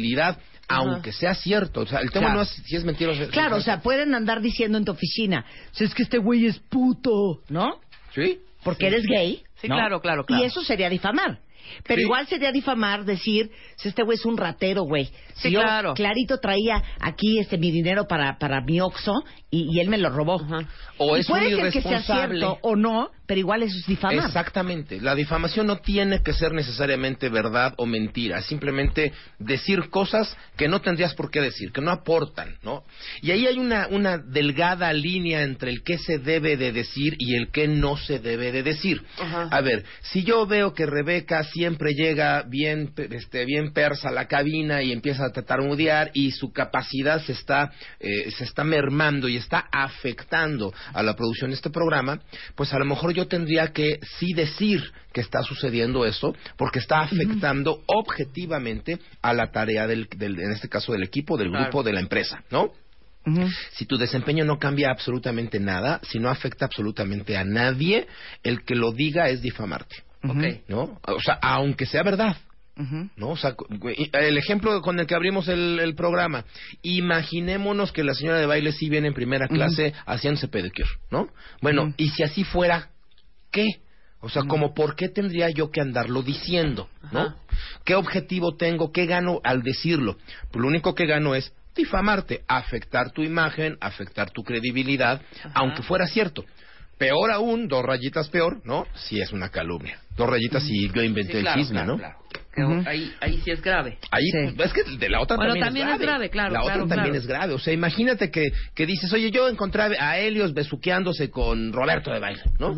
Aunque 0.71 1.13
sea 1.13 1.35
cierto, 1.35 1.81
o 1.81 1.87
sea, 1.87 2.01
el 2.01 2.11
tema 2.11 2.27
Claro. 2.27 2.37
no 2.37 2.43
es 2.43 2.51
si 2.51 2.77
es 2.77 2.85
mentira 2.85 3.13
o 3.13 3.15
si 3.15 3.23
es 3.23 3.29
Claro, 3.31 3.57
o 3.57 3.61
sea, 3.63 3.81
pueden 3.81 4.15
andar 4.15 4.43
diciendo 4.43 4.77
en 4.77 4.85
tu 4.85 4.93
oficina, 4.93 5.47
si 5.73 5.85
es 5.85 5.95
que 5.95 6.03
este 6.03 6.19
güey 6.19 6.45
es 6.45 6.59
puto, 6.59 7.41
¿no? 7.49 7.81
Sí. 8.15 8.41
Porque 8.63 8.89
eres 8.89 9.05
gay. 9.07 9.43
Sí, 9.63 9.69
¿no? 9.69 9.77
claro, 9.77 10.01
claro, 10.03 10.25
claro. 10.25 10.43
Y 10.43 10.47
eso 10.47 10.63
sería 10.63 10.91
difamar. 10.91 11.39
Pero 11.85 11.97
Sí. 11.99 12.03
igual 12.03 12.27
sería 12.27 12.53
difamar 12.53 13.05
decir, 13.05 13.51
si 13.77 13.89
este 13.89 14.03
güey 14.03 14.17
es 14.19 14.25
un 14.27 14.37
ratero, 14.37 14.83
güey. 14.85 15.07
Si 15.35 15.49
Sí, 15.49 15.51
yo 15.53 15.61
claro. 15.61 15.95
clarito 15.95 16.39
traía 16.39 16.83
aquí 17.01 17.39
este 17.39 17.57
mi 17.59 17.71
dinero 17.71 18.07
para, 18.07 18.39
para 18.39 18.61
mi 18.63 18.81
Oxxo 18.81 19.13
y, 19.51 19.75
y 19.75 19.81
él 19.81 19.89
me 19.89 19.99
lo 19.99 20.11
robó. 20.11 20.37
O 20.99 21.17
Y 21.17 21.21
es 21.21 21.27
puede 21.27 21.55
un 21.55 21.63
ser 21.63 21.73
que 21.73 21.81
sea 21.83 21.91
irresponsable. 21.93 22.39
cierto 22.41 22.59
o 22.63 22.77
no, 22.77 23.11
pero 23.29 23.41
igual 23.41 23.63
eso 23.63 23.77
es 23.77 23.87
difamar. 23.87 24.27
Exactamente. 24.27 25.03
La 25.03 25.15
difamación 25.15 25.67
no 25.67 25.77
tiene 25.77 26.23
que 26.23 26.33
ser 26.33 26.53
necesariamente 26.53 27.29
verdad 27.29 27.75
o 27.77 27.85
mentira, 27.85 28.41
simplemente 28.41 29.13
decir 29.39 29.91
cosas 29.91 30.35
que 30.57 30.67
no 30.67 30.81
tendrías 30.81 31.15
por 31.15 31.31
qué 31.31 31.43
decir, 31.43 31.71
que 31.71 31.83
no 31.83 31.91
aportan, 31.91 32.57
¿no? 32.63 32.85
Y 33.21 33.31
ahí 33.31 33.47
hay 33.47 33.59
una, 33.59 33.87
una 33.89 34.17
delgada 34.17 34.91
línea 34.95 35.43
entre 35.43 35.71
el 35.71 35.83
que 35.83 35.99
se 35.99 36.19
debe 36.19 36.57
de 36.57 36.73
decir 36.73 37.17
y 37.19 37.35
el 37.35 37.51
que 37.51 37.69
no 37.69 37.99
se 37.99 38.19
debe 38.19 38.51
de 38.51 38.63
decir. 38.63 39.03
A 39.19 39.61
ver, 39.61 39.85
si 40.01 40.25
yo 40.25 40.47
veo 40.47 40.73
que 40.73 40.87
Rebeca 40.87 41.45
siempre 41.45 41.93
llega 41.93 42.45
bien, 42.49 42.95
este, 42.97 43.45
bien 43.45 43.75
persa 43.75 44.09
a 44.09 44.13
la 44.13 44.27
cabina 44.27 44.83
y 44.83 44.91
empieza 44.91 45.27
a 45.27 45.33
tartamudear 45.33 46.13
y 46.15 46.31
su 46.31 46.51
capacidad 46.51 47.23
se 47.23 47.33
está, 47.33 47.73
eh, 48.01 48.31
se 48.31 48.45
está 48.45 48.65
mermando 48.65 49.29
y 49.29 49.37
está 49.37 49.69
afectando 49.71 50.73
a 50.95 51.03
la 51.03 51.15
producción 51.15 51.51
de 51.51 51.57
este 51.57 51.69
programa, 51.69 52.21
pues 52.55 52.73
a 52.73 52.79
lo 52.79 52.87
mejor 52.87 53.18
yo 53.19 53.29
tendría 53.29 53.69
que 53.73 53.99
sí 54.19 54.33
decir 54.33 54.83
que 55.13 55.21
está 55.21 55.43
sucediendo 55.43 56.05
eso 56.07 56.35
porque 56.57 56.79
está 56.79 57.01
afectando 57.01 57.83
objetivamente 57.87 58.99
a 59.23 59.33
la 59.33 59.51
tarea 59.51 59.87
del, 59.87 60.09
del- 60.17 60.39
en 60.41 60.53
este 60.53 60.69
caso 60.69 60.93
del 60.93 61.03
equipo, 61.03 61.37
del 61.37 61.49
Claro. 61.51 61.65
grupo, 61.67 61.83
de 61.83 61.93
la 61.93 62.01
empresa, 62.01 62.43
¿no? 62.51 62.71
Si 63.73 63.85
tu 63.85 63.99
desempeño 63.99 64.47
no 64.47 64.59
cambia 64.59 64.91
absolutamente 64.91 65.61
nada, 65.61 66.01
si 66.03 66.19
no 66.19 66.31
afecta 66.31 66.65
absolutamente 66.65 67.37
a 67.37 67.45
nadie, 67.45 68.07
el 68.43 68.65
que 68.65 68.75
lo 68.75 68.91
diga 68.93 69.29
es 69.29 69.43
difamarte. 69.43 69.97
Ok. 70.25 70.63
¿No? 70.69 70.99
O 71.07 71.21
sea, 71.21 71.39
aunque 71.43 71.85
sea 71.85 72.03
verdad. 72.03 72.37
¿No? 73.17 73.31
O 73.31 73.37
sea, 73.37 73.55
el 74.13 74.39
ejemplo 74.39 74.81
con 74.83 74.99
el 75.01 75.07
que 75.07 75.15
abrimos 75.17 75.49
el, 75.49 75.79
el 75.81 75.95
programa. 75.97 76.45
Imaginémonos 76.81 77.93
que 77.93 78.03
la 78.05 78.15
señora 78.15 78.39
de 78.39 78.47
baile 78.47 78.73
sí 78.73 78.89
viene 78.89 79.09
en 79.09 79.15
primera 79.15 79.47
clase 79.49 79.93
haciéndose 80.07 80.49
pedicure, 80.49 80.89
¿no? 81.11 81.29
Bueno, 81.61 81.93
y 81.97 82.09
si 82.11 82.23
así 82.23 82.45
fuera, 82.45 82.91
¿qué? 83.51 83.67
O 84.21 84.29
sea, 84.29 84.43
como 84.43 84.75
por 84.75 84.97
qué 84.97 85.09
tendría 85.09 85.49
yo 85.51 85.71
que 85.71 85.81
andarlo 85.81 86.23
diciendo, 86.23 86.89
¿no? 87.13 87.21
Ajá. 87.21 87.37
¿Qué 87.85 87.95
objetivo 87.95 88.57
tengo? 88.57 88.93
¿Qué 88.93 89.07
gano 89.07 89.41
al 89.45 89.63
decirlo? 89.63 90.17
Pues 90.51 90.61
lo 90.61 90.69
único 90.69 90.95
que 90.95 91.07
gano 91.07 91.35
es 91.35 91.53
difamarte, 91.75 92.43
afectar 92.49 93.13
tu 93.13 93.23
imagen, 93.23 93.77
afectar 93.81 94.31
tu 94.31 94.43
credibilidad, 94.43 95.23
aunque 95.55 95.83
fuera 95.83 96.07
cierto. 96.07 96.45
Peor 96.99 97.31
aún, 97.31 97.69
dos 97.69 97.85
rayitas 97.85 98.29
peor, 98.29 98.61
¿no? 98.65 98.87
Si 98.95 99.21
es 99.21 99.33
una 99.33 99.51
calumnia. 99.51 99.99
Dos 100.17 100.29
rayitas 100.29 100.63
si 100.65 100.89
yo 100.93 101.03
inventé 101.03 101.35
Sí, 101.35 101.41
claro, 101.43 101.55
el 101.59 101.63
chisme, 101.63 101.77
claro, 101.79 101.93
¿no? 101.93 101.99
claro. 101.99 102.19
Que 102.55 102.91
ahí, 102.91 103.13
ahí 103.21 103.41
sí 103.45 103.53
es 103.53 103.63
grave. 103.63 103.99
Ahí, 104.11 104.25
es 104.59 104.73
que 104.73 104.83
de 104.99 105.09
la 105.09 105.21
otra 105.21 105.37
Bueno, 105.37 105.53
también, 105.55 105.65
también 105.65 105.89
es 105.89 105.95
es 105.95 106.01
grave. 106.01 106.13
grave, 106.13 106.31
claro, 106.31 106.53
La 106.55 106.61
otra 106.63 106.75
claro, 106.75 106.89
también 106.89 107.15
es 107.15 107.27
grave. 107.27 107.55
O 107.55 107.59
sea, 107.61 107.73
imagínate 107.73 108.33
que, 108.33 108.49
que 108.75 108.85
dices, 108.85 109.13
oye, 109.13 109.31
yo 109.31 109.49
encontré 109.49 109.83
a 109.83 110.19
Helios 110.19 110.53
besuqueándose 110.55 111.31
con 111.31 111.73
Roberto 111.73 112.11
de 112.11 112.19
baile, 112.19 112.43
¿no? 112.59 112.75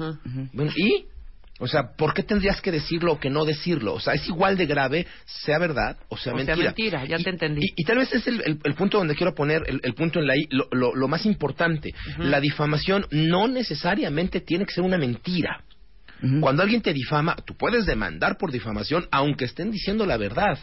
Bueno, 0.52 0.70
¿y? 0.76 1.06
O 1.60 1.68
sea, 1.68 1.92
¿por 1.96 2.14
qué 2.14 2.22
tendrías 2.22 2.60
que 2.60 2.72
decirlo 2.72 3.12
o 3.12 3.20
que 3.20 3.30
no 3.30 3.44
decirlo? 3.44 3.94
O 3.94 4.00
sea, 4.00 4.14
es 4.14 4.26
igual 4.26 4.56
de 4.56 4.66
grave, 4.66 5.06
sea 5.26 5.58
verdad 5.58 5.96
o 6.08 6.16
sea 6.16 6.32
O 6.32 6.36
sea, 6.38 6.46
mentira. 6.46 6.70
mentira, 6.70 7.04
ya 7.04 7.18
Y- 7.18 7.22
te 7.22 7.30
entendí. 7.30 7.60
Y, 7.66 7.82
y 7.82 7.84
tal 7.84 7.98
vez 7.98 8.12
es 8.12 8.26
el, 8.26 8.40
el- 8.44 8.58
el 8.64 8.74
punto 8.74 8.98
donde 8.98 9.14
quiero 9.14 9.34
poner 9.34 9.62
el, 9.68 9.78
el 9.82 9.94
punto 9.94 10.18
en 10.20 10.26
la 10.26 10.36
I, 10.36 10.46
lo, 10.50 10.68
lo- 10.72 10.94
lo 10.94 11.06
más 11.08 11.26
importante. 11.26 11.94
La 12.18 12.40
difamación 12.40 13.06
no 13.10 13.46
necesariamente 13.46 14.40
tiene 14.40 14.64
que 14.64 14.72
ser 14.74 14.84
una 14.84 14.98
mentira. 14.98 15.62
Cuando 16.40 16.62
alguien 16.62 16.82
te 16.82 16.92
difama, 16.92 17.34
tú 17.46 17.54
puedes 17.56 17.86
demandar 17.86 18.36
por 18.36 18.52
difamación 18.52 19.06
aunque 19.10 19.46
estén 19.46 19.70
diciendo 19.70 20.04
la 20.04 20.18
verdad. 20.18 20.58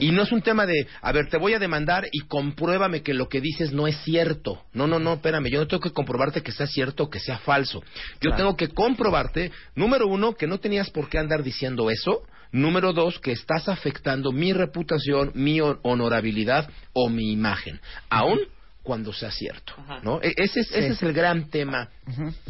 Y 0.00 0.10
no 0.12 0.22
es 0.22 0.32
un 0.32 0.42
tema 0.42 0.66
de, 0.66 0.86
a 1.00 1.12
ver, 1.12 1.28
te 1.28 1.36
voy 1.38 1.54
a 1.54 1.58
demandar 1.58 2.06
y 2.12 2.20
compruébame 2.26 3.02
que 3.02 3.14
lo 3.14 3.28
que 3.28 3.40
dices 3.40 3.72
no 3.72 3.86
es 3.86 3.96
cierto. 4.04 4.62
No, 4.72 4.86
no, 4.86 4.98
no, 4.98 5.14
espérame, 5.14 5.48
yo 5.50 5.60
no 5.60 5.66
tengo 5.66 5.80
que 5.82 5.92
comprobarte 5.92 6.42
que 6.42 6.52
sea 6.52 6.66
cierto 6.66 7.04
o 7.04 7.10
que 7.10 7.20
sea 7.20 7.38
falso. 7.38 7.82
Yo 8.20 8.34
tengo 8.34 8.56
que 8.56 8.68
comprobarte, 8.68 9.50
número 9.74 10.06
uno, 10.06 10.34
que 10.34 10.46
no 10.46 10.58
tenías 10.58 10.90
por 10.90 11.08
qué 11.08 11.18
andar 11.18 11.42
diciendo 11.42 11.90
eso. 11.90 12.22
Número 12.50 12.94
dos, 12.94 13.18
que 13.20 13.32
estás 13.32 13.68
afectando 13.68 14.32
mi 14.32 14.54
reputación, 14.54 15.32
mi 15.34 15.60
hon- 15.60 15.78
honorabilidad 15.82 16.70
o 16.94 17.10
mi 17.10 17.30
imagen. 17.30 17.78
Aún 18.08 18.38
cuando 18.88 19.12
sea 19.12 19.30
cierto. 19.30 19.74
Ajá. 19.76 20.00
¿no? 20.02 20.18
E- 20.22 20.32
Ese, 20.34 20.60
es, 20.60 20.72
ese 20.72 20.88
es 20.88 21.02
el 21.02 21.12
gran 21.12 21.50
tema 21.50 21.90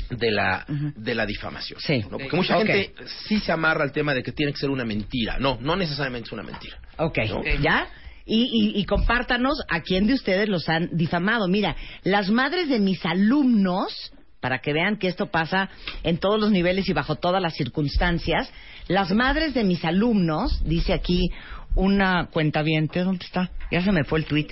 de 0.08 0.30
la, 0.30 0.64
de 0.68 1.12
la 1.16 1.26
difamación. 1.26 1.80
Sí. 1.80 1.98
¿no? 2.08 2.10
Porque 2.16 2.36
mucha 2.36 2.56
gente 2.58 2.94
sí 3.26 3.40
se 3.40 3.50
amarra 3.50 3.82
al 3.82 3.90
tema 3.90 4.14
de 4.14 4.22
que 4.22 4.30
tiene 4.30 4.52
que 4.52 4.58
ser 4.58 4.70
una 4.70 4.84
mentira. 4.84 5.36
No, 5.40 5.58
no 5.60 5.74
necesariamente 5.74 6.28
es 6.28 6.32
una 6.32 6.44
mentira. 6.44 6.78
Ok, 6.96 7.18
¿No? 7.28 7.42
¿ya? 7.60 7.88
Y, 8.24 8.44
y, 8.76 8.80
y 8.80 8.84
compártanos 8.84 9.58
a 9.68 9.80
quién 9.80 10.06
de 10.06 10.14
ustedes 10.14 10.48
los 10.48 10.68
han 10.68 10.90
difamado. 10.92 11.48
Mira, 11.48 11.74
las 12.04 12.30
madres 12.30 12.68
de 12.68 12.78
mis 12.78 13.04
alumnos, 13.04 14.12
para 14.38 14.60
que 14.60 14.72
vean 14.72 14.96
que 14.96 15.08
esto 15.08 15.26
pasa 15.32 15.70
en 16.04 16.18
todos 16.18 16.38
los 16.38 16.52
niveles 16.52 16.88
y 16.88 16.92
bajo 16.92 17.16
todas 17.16 17.42
las 17.42 17.54
circunstancias, 17.56 18.48
las 18.86 19.10
madres 19.10 19.54
de 19.54 19.64
mis 19.64 19.84
alumnos, 19.84 20.62
dice 20.64 20.92
aquí 20.92 21.32
una 21.78 22.26
cuentaviente, 22.26 23.02
¿dónde 23.04 23.24
está? 23.24 23.50
Ya 23.70 23.80
se 23.82 23.92
me 23.92 24.02
fue 24.04 24.18
el 24.18 24.24
tweet. 24.26 24.48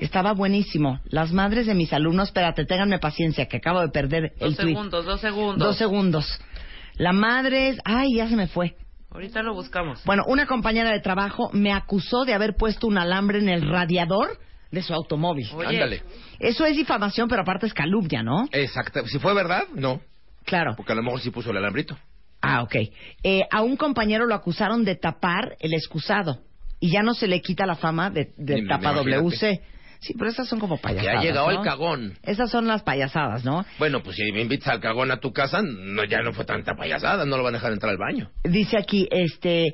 estaba 0.00 0.32
buenísimo. 0.32 1.00
Las 1.04 1.32
madres 1.32 1.66
de 1.66 1.74
mis 1.74 1.92
alumnos, 1.92 2.28
espérate, 2.28 2.64
ténganme 2.66 2.98
paciencia, 2.98 3.46
que 3.46 3.58
acabo 3.58 3.80
de 3.80 3.88
perder 3.88 4.32
el 4.40 4.50
Dos 4.50 4.56
tweet. 4.56 4.74
segundos, 4.74 5.04
dos 5.04 5.20
segundos. 5.20 5.58
Dos 5.68 5.76
segundos. 5.78 6.40
La 6.96 7.12
madre, 7.12 7.68
es- 7.70 7.78
ay, 7.84 8.16
ya 8.16 8.28
se 8.28 8.36
me 8.36 8.48
fue. 8.48 8.74
Ahorita 9.10 9.42
lo 9.42 9.54
buscamos. 9.54 10.02
Bueno, 10.04 10.24
una 10.26 10.46
compañera 10.46 10.90
de 10.90 10.98
trabajo 11.00 11.48
me 11.52 11.72
acusó 11.72 12.24
de 12.24 12.34
haber 12.34 12.56
puesto 12.56 12.88
un 12.88 12.98
alambre 12.98 13.38
en 13.38 13.48
el 13.48 13.68
radiador 13.68 14.38
de 14.72 14.82
su 14.82 14.92
automóvil. 14.92 15.46
Oye. 15.54 15.68
Ándale. 15.68 16.02
Eso 16.40 16.66
es 16.66 16.76
difamación, 16.76 17.28
pero 17.28 17.42
aparte 17.42 17.66
es 17.66 17.74
calumnia, 17.74 18.24
¿no? 18.24 18.48
Exacto. 18.50 19.06
Si 19.06 19.20
fue 19.20 19.32
verdad, 19.32 19.62
no. 19.76 20.00
Claro. 20.44 20.74
Porque 20.76 20.90
a 20.92 20.96
lo 20.96 21.02
mejor 21.04 21.20
sí 21.20 21.30
puso 21.30 21.52
el 21.52 21.56
alambrito. 21.58 21.96
Ah, 22.42 22.62
ok. 22.62 22.74
Eh, 23.22 23.42
a 23.50 23.62
un 23.62 23.76
compañero 23.76 24.26
lo 24.26 24.34
acusaron 24.34 24.84
de 24.84 24.96
tapar 24.96 25.56
el 25.60 25.72
excusado 25.74 26.40
y 26.84 26.90
ya 26.90 27.02
no 27.02 27.14
se 27.14 27.28
le 27.28 27.40
quita 27.40 27.64
la 27.64 27.76
fama 27.76 28.10
de, 28.10 28.34
de 28.36 28.66
tapa. 28.66 28.92
WC. 28.92 29.62
Sí, 30.00 30.12
pero 30.18 30.28
esas 30.28 30.46
son 30.46 30.60
como 30.60 30.76
payasadas. 30.76 31.20
ha 31.20 31.22
llegado 31.22 31.50
¿no? 31.50 31.58
el 31.58 31.64
cagón. 31.64 32.18
Esas 32.22 32.50
son 32.50 32.66
las 32.66 32.82
payasadas, 32.82 33.42
¿no? 33.42 33.64
Bueno, 33.78 34.02
pues 34.02 34.16
si 34.16 34.32
me 34.32 34.42
invitas 34.42 34.68
al 34.68 34.80
cagón 34.80 35.10
a 35.10 35.16
tu 35.16 35.32
casa, 35.32 35.62
no, 35.62 36.04
ya 36.04 36.20
no 36.20 36.34
fue 36.34 36.44
tanta 36.44 36.74
payasada, 36.74 37.24
no 37.24 37.38
lo 37.38 37.42
van 37.42 37.54
a 37.54 37.56
dejar 37.56 37.72
entrar 37.72 37.90
al 37.90 37.96
baño. 37.96 38.30
Dice 38.42 38.76
aquí, 38.76 39.08
este, 39.10 39.72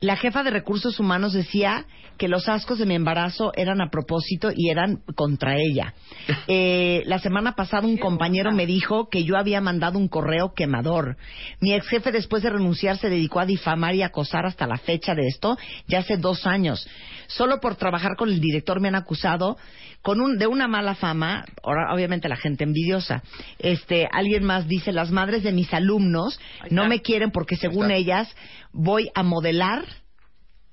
la 0.00 0.16
jefa 0.16 0.42
de 0.42 0.50
recursos 0.50 1.00
humanos 1.00 1.32
decía 1.32 1.86
que 2.18 2.28
los 2.28 2.48
ascos 2.48 2.78
de 2.78 2.86
mi 2.86 2.94
embarazo 2.94 3.52
eran 3.54 3.80
a 3.80 3.90
propósito 3.90 4.50
y 4.54 4.70
eran 4.70 5.02
contra 5.14 5.56
ella. 5.56 5.94
Eh, 6.48 7.02
la 7.06 7.18
semana 7.18 7.54
pasada 7.54 7.86
un 7.86 7.98
compañero 7.98 8.52
me 8.52 8.66
dijo 8.66 9.08
que 9.08 9.24
yo 9.24 9.36
había 9.36 9.60
mandado 9.60 9.98
un 9.98 10.08
correo 10.08 10.54
quemador. 10.54 11.16
Mi 11.60 11.72
ex 11.72 11.86
jefe 11.88 12.12
después 12.12 12.42
de 12.42 12.50
renunciar 12.50 12.98
se 12.98 13.10
dedicó 13.10 13.40
a 13.40 13.46
difamar 13.46 13.94
y 13.94 14.02
acosar 14.02 14.46
hasta 14.46 14.66
la 14.66 14.76
fecha 14.76 15.14
de 15.14 15.26
esto, 15.26 15.56
ya 15.88 16.00
hace 16.00 16.16
dos 16.16 16.46
años. 16.46 16.86
Solo 17.28 17.60
por 17.60 17.76
trabajar 17.76 18.16
con 18.16 18.28
el 18.28 18.40
director 18.40 18.80
me 18.80 18.88
han 18.88 18.94
acusado 18.94 19.56
con 20.02 20.20
un, 20.20 20.38
de 20.38 20.46
una 20.46 20.68
mala 20.68 20.94
fama, 20.94 21.44
ahora 21.62 21.92
obviamente 21.92 22.28
la 22.28 22.36
gente 22.36 22.64
envidiosa. 22.64 23.22
Este, 23.58 24.08
alguien 24.12 24.44
más 24.44 24.68
dice, 24.68 24.92
las 24.92 25.10
madres 25.10 25.42
de 25.42 25.52
mis 25.52 25.72
alumnos 25.74 26.38
no 26.70 26.86
me 26.86 27.02
quieren 27.02 27.30
porque 27.30 27.56
según 27.56 27.90
ellas 27.90 28.34
voy 28.72 29.10
a 29.14 29.22
modelar 29.22 29.84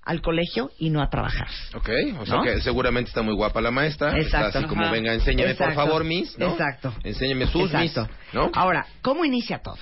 al 0.05 0.21
colegio 0.21 0.71
y 0.77 0.89
no 0.89 1.01
a 1.01 1.09
trabajar. 1.09 1.47
Ok, 1.75 1.89
o 2.19 2.25
sea 2.25 2.35
¿No? 2.37 2.43
que 2.43 2.59
seguramente 2.61 3.07
está 3.09 3.21
muy 3.21 3.33
guapa 3.33 3.61
la 3.61 3.71
maestra. 3.71 4.17
Exacto. 4.19 4.47
Está 4.47 4.59
así 4.59 4.67
como, 4.67 4.83
Ajá. 4.83 4.91
venga, 4.91 5.13
enséñame 5.13 5.51
Exacto. 5.51 5.75
por 5.75 5.85
favor, 5.85 6.03
Miss, 6.03 6.37
¿no? 6.37 6.51
Exacto. 6.51 6.93
Enséñame 7.03 7.47
sus 7.47 7.71
Exacto. 7.73 8.01
Miss, 8.01 8.33
¿no? 8.33 8.51
Ahora, 8.53 8.85
¿cómo 9.01 9.23
inicia 9.25 9.59
todo? 9.59 9.77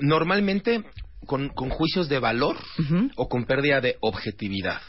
Normalmente 0.00 0.84
con, 1.26 1.50
con 1.50 1.68
juicios 1.68 2.08
de 2.08 2.18
valor 2.18 2.56
o 3.16 3.28
con 3.28 3.44
pérdida 3.44 3.80
de 3.80 3.96
objetividad. 4.00 4.80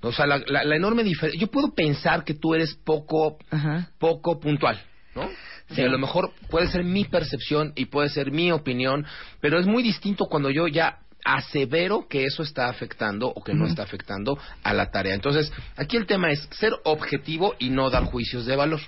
O 0.00 0.12
sea, 0.12 0.26
la, 0.26 0.38
la- 0.46 0.64
la 0.64 0.76
enorme 0.76 1.02
diferencia. 1.04 1.40
Yo 1.40 1.48
puedo 1.48 1.74
pensar 1.74 2.24
que 2.24 2.34
tú 2.34 2.54
eres 2.54 2.74
poco, 2.74 3.38
Ajá. 3.50 3.90
poco 3.98 4.40
puntual, 4.40 4.80
¿no? 5.14 5.28
Sí. 5.70 5.82
Y 5.82 5.84
a 5.84 5.88
lo 5.88 5.98
mejor 5.98 6.32
puede 6.48 6.66
ser 6.68 6.82
mi 6.84 7.04
percepción 7.04 7.72
y 7.76 7.84
puede 7.86 8.08
ser 8.08 8.30
mi 8.32 8.50
opinión, 8.52 9.04
pero 9.40 9.58
es 9.60 9.66
muy 9.66 9.82
distinto 9.82 10.26
cuando 10.26 10.50
yo 10.50 10.66
ya 10.66 10.98
asevero 11.22 12.08
que 12.08 12.24
eso 12.24 12.42
está 12.42 12.68
afectando 12.68 13.28
o 13.28 13.44
que 13.44 13.52
no 13.52 13.66
está 13.66 13.82
afectando 13.82 14.38
a 14.62 14.72
la 14.72 14.90
tarea. 14.90 15.14
Entonces, 15.14 15.52
aquí 15.76 15.98
el 15.98 16.06
tema 16.06 16.30
es 16.30 16.48
ser 16.52 16.72
objetivo 16.84 17.54
y 17.58 17.68
no 17.68 17.90
dar 17.90 18.04
juicios 18.04 18.46
de 18.46 18.56
valor. 18.56 18.80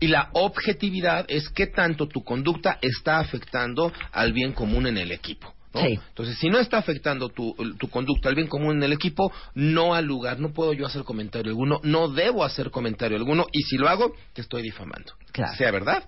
Y 0.00 0.06
la 0.08 0.30
objetividad 0.32 1.26
es 1.28 1.50
qué 1.50 1.66
tanto 1.66 2.08
tu 2.08 2.24
conducta 2.24 2.78
está 2.80 3.18
afectando 3.18 3.92
al 4.10 4.32
bien 4.32 4.52
común 4.52 4.86
en 4.86 4.96
el 4.96 5.12
equipo. 5.12 5.52
¿No? 5.74 5.80
Sí. 5.80 5.98
Entonces, 6.08 6.38
si 6.38 6.48
no 6.48 6.58
está 6.58 6.78
afectando 6.78 7.28
tu, 7.28 7.54
tu 7.78 7.88
conducta 7.88 8.28
al 8.28 8.34
bien 8.34 8.48
común 8.48 8.76
en 8.76 8.82
el 8.82 8.92
equipo, 8.92 9.32
no 9.54 9.94
al 9.94 10.04
lugar, 10.04 10.40
no 10.40 10.52
puedo 10.52 10.72
yo 10.72 10.86
hacer 10.86 11.04
comentario 11.04 11.50
alguno, 11.50 11.80
no 11.82 12.08
debo 12.08 12.44
hacer 12.44 12.70
comentario 12.70 13.16
alguno, 13.16 13.46
y 13.52 13.62
si 13.62 13.76
lo 13.76 13.88
hago, 13.88 14.14
te 14.32 14.42
estoy 14.42 14.62
difamando. 14.62 15.14
Claro. 15.32 15.56
Sea 15.56 15.70
verdad 15.70 16.04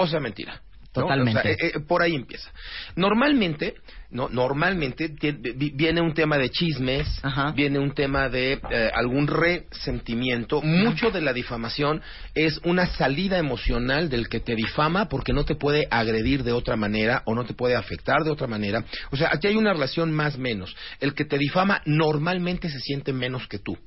o 0.00 0.06
sea 0.06 0.20
mentira. 0.20 0.62
¿No? 0.94 1.02
Totalmente. 1.02 1.38
O 1.38 1.42
sea, 1.42 1.52
eh, 1.52 1.56
eh, 1.60 1.80
por 1.80 2.02
ahí 2.02 2.14
empieza. 2.14 2.50
Normalmente, 2.96 3.74
no, 4.10 4.28
normalmente 4.28 5.14
viene 5.54 6.00
un 6.00 6.14
tema 6.14 6.36
de 6.36 6.50
chismes, 6.50 7.06
Ajá. 7.22 7.52
viene 7.52 7.78
un 7.78 7.92
tema 7.92 8.28
de 8.28 8.60
eh, 8.70 8.90
algún 8.92 9.28
resentimiento. 9.28 10.60
Mucho 10.62 11.10
de 11.10 11.20
la 11.20 11.32
difamación 11.32 12.02
es 12.34 12.60
una 12.64 12.86
salida 12.86 13.38
emocional 13.38 14.08
del 14.08 14.28
que 14.28 14.40
te 14.40 14.56
difama 14.56 15.08
porque 15.08 15.32
no 15.32 15.44
te 15.44 15.54
puede 15.54 15.86
agredir 15.90 16.42
de 16.42 16.52
otra 16.52 16.76
manera 16.76 17.22
o 17.26 17.34
no 17.34 17.44
te 17.44 17.54
puede 17.54 17.76
afectar 17.76 18.24
de 18.24 18.30
otra 18.30 18.48
manera. 18.48 18.84
O 19.12 19.16
sea, 19.16 19.30
aquí 19.32 19.46
hay 19.46 19.56
una 19.56 19.72
relación 19.72 20.10
más 20.10 20.38
menos. 20.38 20.74
El 20.98 21.14
que 21.14 21.24
te 21.24 21.38
difama 21.38 21.82
normalmente 21.84 22.68
se 22.68 22.80
siente 22.80 23.12
menos 23.12 23.46
que 23.46 23.58
tú. 23.58 23.78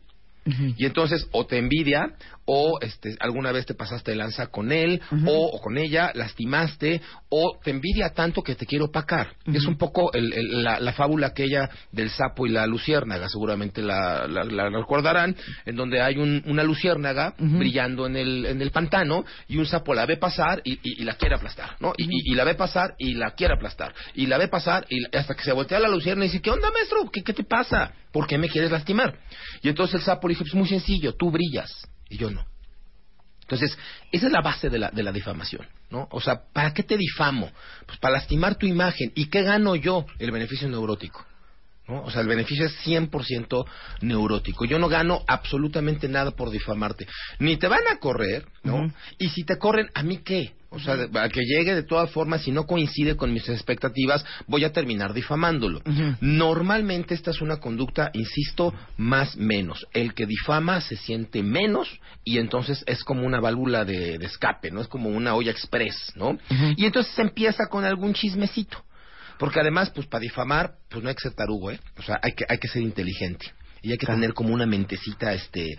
Y 0.78 0.86
entonces 0.86 1.28
o 1.32 1.46
te 1.46 1.58
envidia 1.58 2.14
o 2.46 2.78
este, 2.82 3.16
alguna 3.22 3.54
vez 3.54 3.66
te 3.66 3.74
pasaste 3.74 4.12
de 4.12 4.18
lanza 4.18 4.48
con 4.48 4.74
él 4.74 5.02
o, 5.28 5.46
o 5.54 5.62
con 5.62 5.78
ella, 5.78 6.12
lastimaste 6.14 7.02
o 7.30 7.58
te 7.64 7.72
envidia 7.72 8.10
tanto 8.10 8.42
que 8.42 8.56
te 8.56 8.66
quiere 8.66 8.84
opacar. 8.84 9.30
Es 9.46 9.66
un 9.66 9.78
poco 9.78 10.12
el- 10.14 10.34
el- 10.34 10.64
la, 10.64 10.80
la 10.82 10.92
fábula 10.92 11.28
aquella 11.28 11.70
del 11.94 12.10
sapo 12.10 12.46
y 12.46 12.50
la 12.50 12.68
luciérnaga, 12.68 13.30
seguramente 13.30 13.82
la, 13.82 14.28
la- 14.28 14.44
la 14.44 14.70
recordarán, 14.70 15.36
en 15.66 15.76
donde 15.78 16.02
hay 16.02 16.18
un- 16.18 16.44
una 16.46 16.64
luciérnaga 16.64 17.34
brillando 17.38 18.06
en 18.08 18.18
el, 18.18 18.46
en 18.46 18.62
el 18.62 18.72
pantano 18.72 19.24
y 19.48 19.58
un 19.58 19.66
sapo 19.66 19.94
la 19.94 20.06
ve 20.06 20.18
pasar 20.18 20.62
y, 20.66 20.74
y- 20.74 21.02
y 21.02 21.04
la 21.06 21.14
quiere 21.16 21.36
aplastar, 21.36 21.78
¿no? 21.80 21.94
Y, 21.98 22.36
la 22.36 22.44
ve 22.44 22.56
pasar 22.56 22.96
y 22.98 23.14
la 23.14 23.32
quiere 23.32 23.54
aplastar. 23.54 23.94
Y 24.16 24.26
la 24.28 24.38
ve 24.38 24.48
pasar 24.50 24.86
y 24.90 25.06
hasta 25.16 25.34
que 25.36 25.44
se 25.44 25.54
voltea 25.54 25.80
la 25.80 25.88
luciérnaga 25.88 26.26
y 26.26 26.30
dice, 26.30 26.42
¿qué 26.42 26.52
onda, 26.52 26.70
maestro? 26.72 27.10
¿Qué, 27.12 27.24
qué 27.24 27.32
te 27.34 27.44
pasa? 27.46 27.94
¿Por 28.12 28.28
qué 28.28 28.38
me 28.38 28.50
quieres 28.50 28.70
lastimar? 28.72 29.18
Y 29.62 29.70
entonces 29.70 29.96
el 29.96 30.02
sapo 30.02 30.28
le 30.34 30.40
dice, 30.40 30.44
pues 30.44 30.56
muy 30.56 30.68
sencillo, 30.68 31.14
tú 31.14 31.32
brillas 31.32 31.70
y 32.10 32.18
yo 32.18 32.30
no. 32.30 32.46
Entonces, 33.42 33.78
esa 34.12 34.28
es 34.28 34.32
la 34.32 34.42
base 34.42 34.70
de 34.70 34.80
la, 34.80 34.90
de 34.90 35.04
la 35.04 35.12
difamación, 35.12 35.68
¿no? 35.90 36.08
O 36.12 36.22
sea, 36.22 36.44
¿para 36.54 36.74
qué 36.74 36.84
te 36.84 36.98
difamo? 36.98 37.52
Pues 37.86 38.00
para 38.00 38.16
lastimar 38.16 38.56
tu 38.56 38.66
imagen. 38.66 39.12
¿Y 39.16 39.26
qué 39.26 39.44
gano 39.44 39.76
yo? 39.76 40.06
El 40.18 40.32
beneficio 40.32 40.70
neurótico. 40.70 41.26
¿no? 41.88 42.04
O 42.04 42.10
sea, 42.10 42.22
el 42.22 42.28
beneficio 42.28 42.66
es 42.66 42.74
100% 42.86 43.66
neurótico. 44.02 44.66
Yo 44.66 44.80
no 44.80 44.88
gano 44.88 45.24
absolutamente 45.28 46.08
nada 46.08 46.32
por 46.32 46.50
difamarte. 46.50 47.08
Ni 47.40 47.58
te 47.58 47.68
van 47.68 47.86
a 47.92 48.00
correr, 48.00 48.48
¿no? 48.64 48.92
Y 49.20 49.30
si 49.30 49.44
te 49.44 49.58
corren, 49.58 49.90
¿a 49.94 50.04
mí 50.04 50.20
qué? 50.20 50.54
O 50.74 50.80
sea, 50.80 50.96
a 50.96 51.30
que 51.30 51.42
llegue 51.42 51.76
de 51.76 51.84
todas 51.84 52.10
formas, 52.10 52.42
si 52.42 52.52
no 52.52 52.66
coincide 52.66 53.16
con 53.16 53.32
mis 53.32 53.48
expectativas, 53.48 54.26
voy 54.48 54.64
a 54.64 54.74
terminar 54.74 55.14
difamándolo. 55.14 55.82
Normalmente 56.20 57.14
esta 57.14 57.32
es 57.32 57.42
una 57.42 57.58
conducta, 57.58 58.10
insisto, 58.14 58.74
más 58.98 59.38
menos. 59.38 59.86
El 59.94 60.14
que 60.14 60.26
difama 60.26 60.82
se 60.82 60.96
siente 60.96 61.44
menos 61.44 62.00
y 62.24 62.40
entonces 62.40 62.84
es 62.88 63.04
como 63.04 63.24
una 63.24 63.40
válvula 63.40 63.86
de, 63.86 64.18
de 64.18 64.26
escape, 64.26 64.72
¿no? 64.72 64.82
Es 64.82 64.88
como 64.88 65.10
una 65.10 65.36
olla 65.36 65.52
express, 65.52 66.14
¿no? 66.16 66.38
Y 66.76 66.86
entonces 66.86 67.18
empieza 67.20 67.68
con 67.68 67.86
algún 67.86 68.14
chismecito. 68.14 68.84
Porque 69.38 69.60
además, 69.60 69.92
pues 69.92 70.08
para 70.08 70.22
difamar, 70.22 70.76
pues 70.90 71.04
no 71.04 71.10
hay 71.10 71.16
que 71.16 71.22
ser 71.22 71.34
tarugo, 71.34 71.72
¿eh? 71.72 71.80
O 71.98 72.02
sea, 72.02 72.20
hay 72.22 72.32
que, 72.34 72.46
hay 72.48 72.58
que 72.58 72.68
ser 72.68 72.82
inteligente. 72.82 73.52
Y 73.84 73.92
hay 73.92 73.98
que 73.98 74.06
tener 74.08 74.34
como 74.34 74.54
una 74.54 74.66
mentecita, 74.66 75.34
este, 75.34 75.76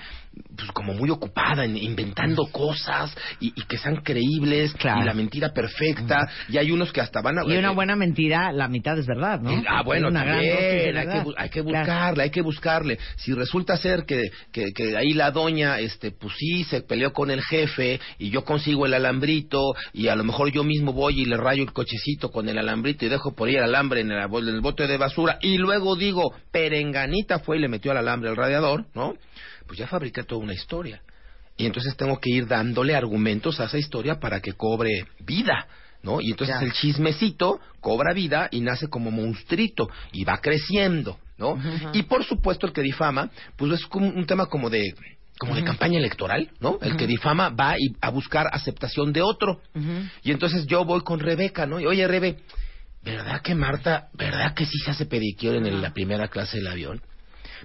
pues 0.57 0.71
como 0.73 0.93
muy 0.93 1.09
ocupada 1.11 1.65
en 1.65 1.77
inventando 1.77 2.45
cosas 2.53 3.15
y, 3.41 3.49
y 3.57 3.63
que 3.67 3.79
sean 3.79 3.97
creíbles 4.03 4.75
Claro. 4.75 5.01
y 5.01 5.05
la 5.05 5.15
mentira 5.15 5.53
perfecta. 5.55 6.29
Y 6.51 6.59
hay 6.59 6.71
unos 6.71 6.93
que 6.93 7.01
hasta 7.01 7.23
van 7.23 7.39
a... 7.39 7.45
Y 7.47 7.57
una 7.57 7.71
eh, 7.73 7.75
buena 7.75 7.97
mentira, 7.97 8.53
la 8.53 8.69
mitad 8.69 8.99
es 8.99 9.07
verdad, 9.07 9.41
¿no? 9.41 9.63
Ah, 9.67 9.83
bueno, 9.83 10.09
Una 10.09 10.23
también, 10.25 10.97
hay, 10.99 11.07
que, 11.07 11.33
hay 11.37 11.49
que 11.49 11.63
Claro. 11.65 11.79
buscarle, 11.79 12.23
hay 12.25 12.31
que 12.31 12.43
buscarle. 12.43 12.99
Si 13.17 13.33
resulta 13.33 13.77
ser 13.79 14.05
que, 14.05 14.21
que, 14.53 14.67
que 14.75 14.97
ahí 14.99 15.15
la 15.15 15.31
doña, 15.31 15.79
este, 15.81 16.11
pues 16.11 16.35
sí, 16.37 16.65
se 16.65 16.83
peleó 16.83 17.13
con 17.15 17.31
el 17.31 17.43
jefe 17.43 18.01
y 18.19 18.29
yo 18.29 18.45
consigo 18.45 18.85
el 18.85 18.93
alambrito 18.93 19.75
y 19.95 20.09
a 20.09 20.15
lo 20.15 20.25
mejor 20.25 20.53
yo 20.53 20.63
mismo 20.63 20.93
voy 20.93 21.23
y 21.23 21.25
le 21.25 21.39
rayo 21.39 21.63
el 21.63 21.73
cochecito 21.73 22.31
con 22.31 22.51
el 22.51 22.59
alambrito 22.59 23.07
y 23.07 23.09
dejo 23.09 23.35
por 23.35 23.49
ahí 23.49 23.57
el 23.57 23.63
alambre 23.65 24.03
en 24.03 24.11
el, 24.13 24.29
bol- 24.29 24.47
en 24.49 24.57
el 24.57 24.61
bote 24.61 24.87
de 24.87 24.99
basura 24.99 25.39
y 25.41 25.57
luego 25.57 25.97
digo, 25.97 26.35
perenganita 26.53 27.39
fue 27.39 27.57
y 27.57 27.61
le 27.61 27.69
metió 27.69 27.94
el 27.95 28.01
alambre 28.01 28.31
al 28.31 28.37
radiador, 28.37 28.85
¿no? 28.95 29.15
Pues 29.67 29.79
ya 29.79 29.87
fabriqué 29.87 30.23
toda 30.23 30.43
una 30.43 30.53
historia. 30.55 31.01
Y 31.57 31.67
entonces 31.67 31.97
tengo 31.97 32.19
que 32.21 32.31
ir 32.31 32.47
dándole 32.47 32.95
argumentos 32.95 33.61
a 33.61 33.65
esa 33.65 33.79
historia 33.79 34.19
para 34.21 34.41
que 34.41 34.53
cobre 34.53 35.07
vida. 35.21 35.67
¿No? 36.03 36.21
Y 36.21 36.33
entonces 36.33 36.57
Ya. 36.61 36.67
el 36.67 36.73
chismecito 36.75 37.61
cobra 37.81 38.13
vida 38.13 38.49
y 38.51 38.61
nace 38.61 38.89
como 38.89 39.11
monstruito 39.11 39.89
y 40.13 40.23
va 40.25 40.37
creciendo, 40.37 41.19
¿no? 41.39 41.59
Y 41.95 42.03
por 42.03 42.23
supuesto 42.27 42.67
el 42.67 42.75
que 42.75 42.83
difama, 42.83 43.31
pues 43.57 43.73
es 43.73 43.87
como 43.87 44.09
un 44.09 44.27
tema 44.27 44.45
como 44.45 44.69
de 44.69 44.83
como 45.39 45.55
de 45.55 45.65
campaña 45.65 45.99
electoral, 45.99 46.51
¿no? 46.61 46.79
El 46.83 46.99
que 46.99 47.07
difama 47.07 47.49
va 47.49 47.77
y- 47.79 47.97
a 48.03 48.11
buscar 48.11 48.47
aceptación 48.53 49.15
de 49.15 49.23
otro. 49.23 49.63
Y 50.23 50.31
entonces 50.31 50.67
yo 50.67 50.85
voy 50.85 51.01
con 51.01 51.21
Rebeca, 51.21 51.65
¿no? 51.65 51.81
Y 51.81 51.87
oye, 51.87 52.07
Rebe, 52.07 52.37
¿verdad 53.03 53.41
que 53.41 53.55
Marta, 53.55 54.09
verdad 54.13 54.53
que 54.53 54.67
sí 54.67 54.79
se 54.85 54.91
hace 54.91 55.07
pedicure 55.07 55.57
en 55.57 55.65
el- 55.65 55.81
la 55.81 55.95
primera 55.95 56.29
clase 56.29 56.59
del 56.59 56.67
avión? 56.67 57.01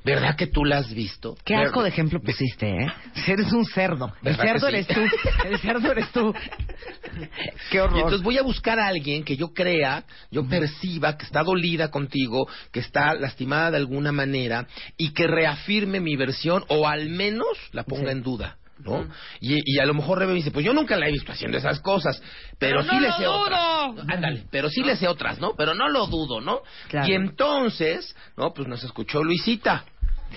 ¿Verdad 0.04 0.36
que 0.36 0.48
tú 0.48 0.64
la 0.66 0.78
has 0.80 0.94
visto? 0.94 1.36
Qué 1.44 1.56
Ver- 1.56 1.68
asco 1.68 1.84
de 1.84 1.90
ejemplo 1.90 2.20
pusiste, 2.22 2.70
¿eh? 2.70 2.88
Eres 3.28 3.52
un 3.52 3.66
cerdo. 3.66 4.14
El 4.24 4.36
¿Verdad 4.38 4.44
cerdo 4.44 4.68
sí? 4.68 4.74
eres 4.76 4.88
tú. 4.88 5.02
El 5.46 5.60
cerdo 5.60 5.92
eres 5.92 6.12
tú. 6.12 6.34
Qué 7.72 7.78
Y 7.78 7.80
horror. 7.80 7.98
entonces 7.98 8.22
voy 8.22 8.38
a 8.38 8.42
buscar 8.44 8.80
a 8.80 8.88
alguien 8.88 9.24
que 9.24 9.36
yo 9.38 9.54
crea, 9.54 10.04
yo 10.32 10.48
perciba 10.48 11.18
que 11.18 11.26
está 11.26 11.44
dolida 11.44 11.90
contigo, 11.92 12.48
que 12.72 12.80
está 12.80 13.14
lastimada 13.14 13.72
de 13.72 13.78
alguna 13.78 14.12
manera 14.12 14.68
y 14.98 15.12
que 15.14 15.28
reafirme 15.28 16.00
mi 16.00 16.16
versión 16.16 16.64
o 16.70 16.88
al 16.88 17.10
menos 17.10 17.48
la 17.72 17.84
ponga 17.84 18.06
Sí. 18.12 18.12
en 18.18 18.24
duda. 18.24 18.56
¿No? 18.80 19.08
y, 19.40 19.60
y 19.66 19.80
a 19.80 19.86
lo 19.86 19.94
mejor 19.94 20.20
Rebe 20.20 20.34
dice, 20.34 20.52
pues 20.52 20.66
yo 20.66 20.74
nunca 20.74 20.96
la 20.98 21.08
he 21.08 21.12
visto 21.12 21.32
haciendo 21.32 21.58
esas 21.58 21.80
cosas, 21.82 22.22
pero, 22.58 22.82
Pero 22.82 22.84
sí 22.84 22.96
no 22.96 23.02
le 23.02 23.12
sé 23.14 23.24
dudo. 23.24 23.42
otras. 23.42 24.10
Ándale, 24.16 24.46
pero 24.52 24.70
sí 24.70 24.84
le 24.84 24.96
sé 24.96 25.08
otras, 25.08 25.40
¿no? 25.40 25.54
Pero 25.58 25.74
no 25.74 25.90
lo 25.90 26.08
dudo, 26.08 26.42
¿no? 26.42 26.62
Claro. 26.88 27.08
Y 27.08 27.14
entonces, 27.14 28.16
¿no? 28.38 28.54
Pues 28.54 28.68
nos 28.68 28.84
escuchó 28.84 29.24
Luisita. 29.24 29.84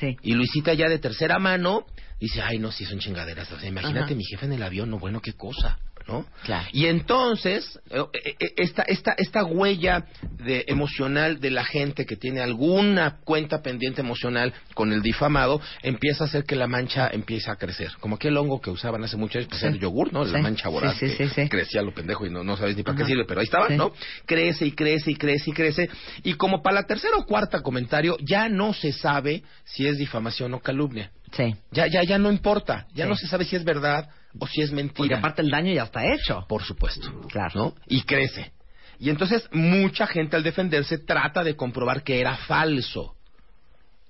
Sí. 0.01 0.17
Y 0.23 0.33
Luisita 0.35 0.73
ya 0.75 0.89
de 0.89 0.99
tercera 0.99 1.39
mano 1.39 1.85
dice, 2.19 2.41
ay, 2.41 2.59
no, 2.59 2.71
si 2.73 2.85
son 2.85 2.99
chingaderas. 2.99 3.51
O 3.53 3.59
sea, 3.59 3.69
imagínate 3.69 4.05
Ajá. 4.07 4.15
mi 4.15 4.25
jefe 4.25 4.47
en 4.47 4.53
el 4.55 4.63
avión, 4.63 4.91
no, 4.91 4.99
bueno, 4.99 5.21
qué 5.21 5.33
cosa, 5.35 5.79
¿no? 6.09 6.25
Claro. 6.45 6.69
Y 6.73 6.87
entonces, 6.87 7.79
eh, 7.91 8.01
eh, 8.13 8.35
eh, 8.41 8.53
esta, 8.57 8.83
esta, 8.83 9.13
esta 9.17 9.45
huella 9.45 10.05
de, 10.45 10.65
emocional 10.69 11.41
de 11.41 11.51
la 11.51 11.65
gente 11.65 12.07
que 12.07 12.17
tiene 12.17 12.41
alguna 12.41 13.19
cuenta 13.25 13.63
pendiente 13.63 14.01
emocional 14.01 14.53
con 14.75 14.93
el 14.93 15.03
difamado, 15.03 15.61
empieza 15.83 16.25
a 16.25 16.27
hacer 16.27 16.45
que 16.45 16.57
la 16.57 16.67
mancha 16.67 17.09
empiece 17.13 17.51
a 17.51 17.57
crecer. 17.57 17.91
Como 18.01 18.17
aquel 18.17 18.37
hongo 18.37 18.61
que 18.61 18.71
usaban 18.71 19.03
hace 19.05 19.17
mucho 19.17 19.39
años, 19.39 19.49
pues 19.49 19.61
Sí. 19.61 19.67
el 19.69 19.79
yogur, 19.79 20.13
¿no? 20.13 20.25
La 20.25 20.39
Sí. 20.39 20.43
mancha 20.43 20.69
voraz 20.69 20.97
Sí, 20.97 21.07
que 21.17 21.49
crecía 21.49 21.83
lo 21.83 21.93
pendejo 21.95 22.27
y 22.27 22.31
no, 22.31 22.43
no 22.45 22.57
sabes 22.57 22.77
ni 22.77 22.83
para 22.83 22.97
qué 22.97 23.05
sirve, 23.05 23.25
pero 23.25 23.41
ahí 23.41 23.45
estaba. 23.45 23.69
¿no? 23.69 23.93
Crece 24.27 24.67
y 24.67 24.73
crece 24.73 25.13
y 25.13 25.15
crece 25.17 25.51
y 25.51 25.53
crece. 25.53 25.91
Y 26.23 26.35
como 26.35 26.63
para 26.63 26.75
la 26.81 26.83
tercera 26.87 27.17
o 27.17 27.25
cuarta 27.25 27.61
comentario, 27.63 28.17
ya 28.21 28.49
no 28.49 28.73
se 28.73 28.93
sabe 28.93 29.43
si 29.65 29.87
es 29.87 29.99
difamación 29.99 30.55
o 30.55 30.61
calumnia. 30.61 31.11
Sí. 31.33 31.55
Ya, 31.71 31.87
ya, 31.87 32.03
ya 32.03 32.19
no 32.19 32.31
importa. 32.31 32.87
Ya 32.95 33.07
no 33.07 33.17
se 33.17 33.27
sabe 33.27 33.45
si 33.45 33.57
es 33.57 33.65
verdad 33.65 34.09
o 34.39 34.47
si 34.47 34.63
es 34.63 34.73
mentira. 34.73 34.97
Porque 34.97 35.15
aparte 35.15 35.43
el 35.43 35.51
daño 35.51 35.73
ya 35.73 35.85
está 35.85 36.03
hecho. 36.13 36.45
Por 36.49 36.63
supuesto. 36.63 37.21
Claro. 37.29 37.53
¿No? 37.55 37.75
Y 37.87 38.03
crece. 38.03 38.53
Y 38.99 39.11
entonces 39.11 39.49
mucha 39.53 40.07
gente 40.07 40.37
al 40.37 40.43
defenderse 40.43 40.99
trata 40.99 41.43
de 41.43 41.57
comprobar 41.57 42.03
que 42.03 42.21
era 42.21 42.37
falso. 42.37 43.17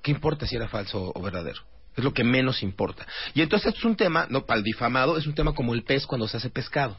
¿Qué 0.03 0.11
importa 0.11 0.47
si 0.47 0.57
era 0.57 0.69
falso 0.69 1.13
o 1.15 1.23
verdadero? 1.23 1.63
Es 1.97 2.05
lo 2.05 2.13
que 2.13 2.25
menos 2.25 2.63
importa. 2.63 3.07
Y 3.35 3.43
entonces 3.43 3.75
es 3.75 3.85
un 3.85 3.97
tema, 3.97 4.27
no, 4.29 4.45
para 4.45 4.59
el 4.59 4.65
difamado, 4.65 5.17
es 5.17 5.27
un 5.27 5.35
tema 5.35 5.55
como 5.55 5.75
el 5.75 5.85
pez 5.85 6.07
cuando 6.07 6.27
se 6.27 6.39
hace 6.39 6.51
pescado. 6.51 6.97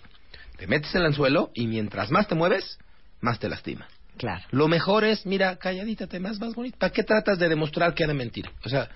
Te 0.58 0.68
metes 0.68 0.94
el 0.96 1.06
anzuelo 1.06 1.52
y 1.54 1.68
mientras 1.68 2.12
más 2.12 2.28
te 2.28 2.36
mueves, 2.36 2.80
más 3.22 3.40
te 3.40 3.50
lastima. 3.50 3.88
Claro. 4.18 4.44
Lo 4.52 4.68
mejor 4.68 5.04
es, 5.04 5.26
mira, 5.26 5.56
calladita, 5.58 6.08
te 6.08 6.20
más, 6.20 6.40
más 6.40 6.54
bonita. 6.54 6.78
¿Para 6.78 6.94
qué 6.94 7.04
tratas 7.04 7.40
de 7.40 7.50
demostrar 7.50 7.94
que 7.96 8.04
era 8.04 8.14
mentira? 8.14 8.52
O 8.64 8.70
sea, 8.70 8.90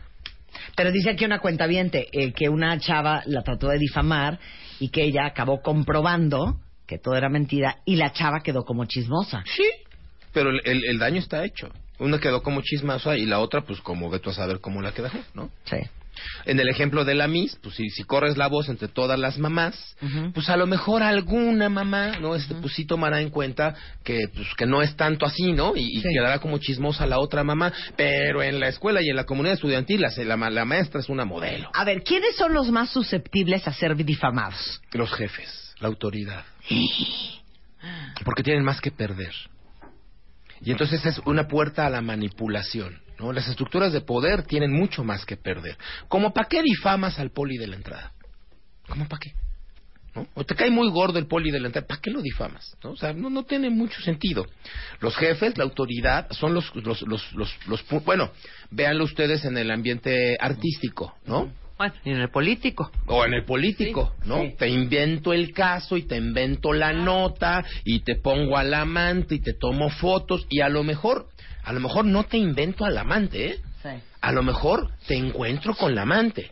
Pero 0.75 0.91
dice 0.91 1.11
aquí 1.11 1.25
una 1.25 1.39
cuenta 1.39 1.67
que 2.33 2.49
una 2.49 2.77
chava 2.79 3.23
la 3.25 3.41
trató 3.43 3.69
de 3.69 3.77
difamar 3.77 4.39
y 4.79 4.89
que 4.89 5.03
ella 5.03 5.25
acabó 5.25 5.61
comprobando 5.61 6.59
que 6.85 6.97
todo 6.97 7.15
era 7.15 7.29
mentira 7.29 7.77
y 7.85 7.95
la 7.95 8.13
chava 8.13 8.39
quedó 8.41 8.63
como 8.63 8.85
chismosa. 8.85 9.43
Sí, 9.45 9.69
pero 10.33 10.49
el, 10.51 10.61
el- 10.63 10.85
el 10.85 10.99
daño 10.99 11.19
está 11.19 11.43
hecho. 11.43 11.69
Una 11.99 12.19
quedó 12.19 12.43
como 12.43 12.61
chismosa 12.61 13.17
y 13.17 13.25
la 13.25 13.39
otra, 13.39 13.61
pues 13.61 13.81
como 13.81 14.09
ve 14.09 14.19
tú 14.19 14.29
a 14.29 14.33
saber 14.33 14.59
cómo 14.59 14.81
la 14.81 14.93
quedó, 14.93 15.09
¿no? 15.33 15.49
Sí. 15.65 15.77
En 16.45 16.59
el 16.59 16.69
ejemplo 16.69 17.03
de 17.05 17.15
la 17.15 17.27
Miss, 17.27 17.57
pues 17.61 17.75
si, 17.75 17.89
si 17.89 18.03
corres 18.03 18.37
la 18.37 18.47
voz 18.47 18.69
entre 18.69 18.87
todas 18.87 19.19
las 19.19 19.37
mamás, 19.37 19.95
pues 20.33 20.49
a 20.49 20.57
lo 20.57 20.65
mejor 20.67 21.03
alguna 21.03 21.69
mamá, 21.69 22.19
¿no? 22.19 22.35
Este, 22.35 22.55
pues 22.55 22.73
sí 22.73 22.85
tomará 22.85 23.21
en 23.21 23.29
cuenta 23.29 23.75
que, 24.03 24.27
pues, 24.33 24.47
que 24.57 24.65
no 24.65 24.81
es 24.81 24.95
tanto 24.95 25.25
así, 25.25 25.53
¿no? 25.53 25.75
Y, 25.75 25.97
y 25.97 26.01
Sí. 26.01 26.09
quedará 26.13 26.39
como 26.39 26.57
chismosa 26.57 27.05
la 27.05 27.19
otra 27.19 27.43
mamá, 27.43 27.71
pero 27.95 28.41
en 28.41 28.59
la 28.59 28.67
escuela 28.69 29.01
y 29.01 29.09
en 29.09 29.15
la 29.15 29.25
comunidad 29.25 29.55
estudiantil 29.55 30.01
la, 30.01 30.09
la, 30.15 30.49
la 30.49 30.65
maestra 30.65 30.99
es 31.01 31.09
una 31.09 31.25
modelo. 31.25 31.69
A 31.73 31.83
ver, 31.83 32.03
¿quiénes 32.03 32.35
son 32.35 32.53
los 32.53 32.69
más 32.71 32.89
susceptibles 32.91 33.67
a 33.67 33.73
ser 33.73 33.95
difamados? 33.95 34.81
Los 34.93 35.11
jefes, 35.13 35.75
la 35.79 35.87
autoridad. 35.87 36.45
Porque 38.25 38.43
tienen 38.43 38.63
más 38.63 38.81
que 38.81 38.91
perder. 38.91 39.33
Y 40.61 40.71
entonces 40.71 41.05
es 41.05 41.19
una 41.25 41.47
puerta 41.47 41.85
a 41.85 41.89
la 41.89 42.01
manipulación. 42.01 42.99
¿No? 43.19 43.31
Las 43.33 43.47
estructuras 43.47 43.93
de 43.93 44.01
poder 44.01 44.43
tienen 44.43 44.71
mucho 44.71 45.03
más 45.03 45.25
que 45.25 45.37
perder. 45.37 45.77
¿Cómo 46.07 46.33
para 46.33 46.47
qué 46.47 46.61
difamas 46.61 47.19
al 47.19 47.31
poli 47.31 47.57
de 47.57 47.67
la 47.67 47.75
entrada? 47.75 48.13
¿Cómo 48.87 49.07
para 49.07 49.19
qué? 49.19 49.33
¿No? 50.15 50.27
O 50.33 50.43
te 50.43 50.55
cae 50.55 50.71
muy 50.71 50.89
gordo 50.89 51.19
el 51.19 51.27
poli 51.27 51.51
de 51.51 51.59
la 51.59 51.67
entrada, 51.67 51.87
¿para 51.87 52.01
qué 52.01 52.09
lo 52.09 52.21
difamas? 52.21 52.75
¿no? 52.83 52.91
O 52.91 52.97
sea, 52.97 53.13
no, 53.13 53.29
no 53.29 53.43
tiene 53.43 53.69
mucho 53.69 54.01
sentido. 54.01 54.47
Los 54.99 55.15
jefes, 55.15 55.57
la 55.57 55.63
autoridad, 55.63 56.31
son 56.31 56.53
los, 56.53 56.73
los, 56.75 57.01
los, 57.03 57.33
los, 57.33 57.85
bueno, 58.03 58.31
véanlo 58.71 59.03
ustedes 59.03 59.45
en 59.45 59.57
el 59.57 59.69
ambiente 59.69 60.37
artístico, 60.39 61.15
¿no? 61.25 61.51
Bueno, 61.77 61.93
y 62.03 62.09
en 62.09 62.21
el 62.21 62.29
político. 62.29 62.91
o 63.05 63.23
en 63.23 63.35
el 63.35 63.45
político, 63.45 64.15
¿no? 64.25 64.41
sí. 64.41 64.55
Te 64.57 64.67
invento 64.67 65.31
el 65.31 65.53
caso 65.53 65.95
y 65.95 66.03
te 66.03 66.17
invento 66.17 66.73
la 66.73 66.91
nota 66.91 67.63
y 67.85 67.99
te 67.99 68.15
pongo 68.15 68.57
al 68.57 68.73
amante 68.73 69.35
y 69.35 69.39
te 69.39 69.53
tomo 69.53 69.89
fotos 69.91 70.47
y 70.49 70.61
a 70.61 70.69
lo 70.69 70.83
mejor, 70.83 71.27
a 71.67 71.73
lo 71.73 71.81
mejor 71.81 72.05
no 72.05 72.23
te 72.23 72.37
invento 72.37 72.85
al 72.85 72.97
amante, 72.97 73.45
¿eh? 73.45 73.59
A 74.21 74.31
lo 74.31 74.41
mejor 74.41 74.89
te 75.05 75.15
encuentro 75.15 75.75
con 75.75 75.93
la 75.95 76.03
amante. 76.03 76.51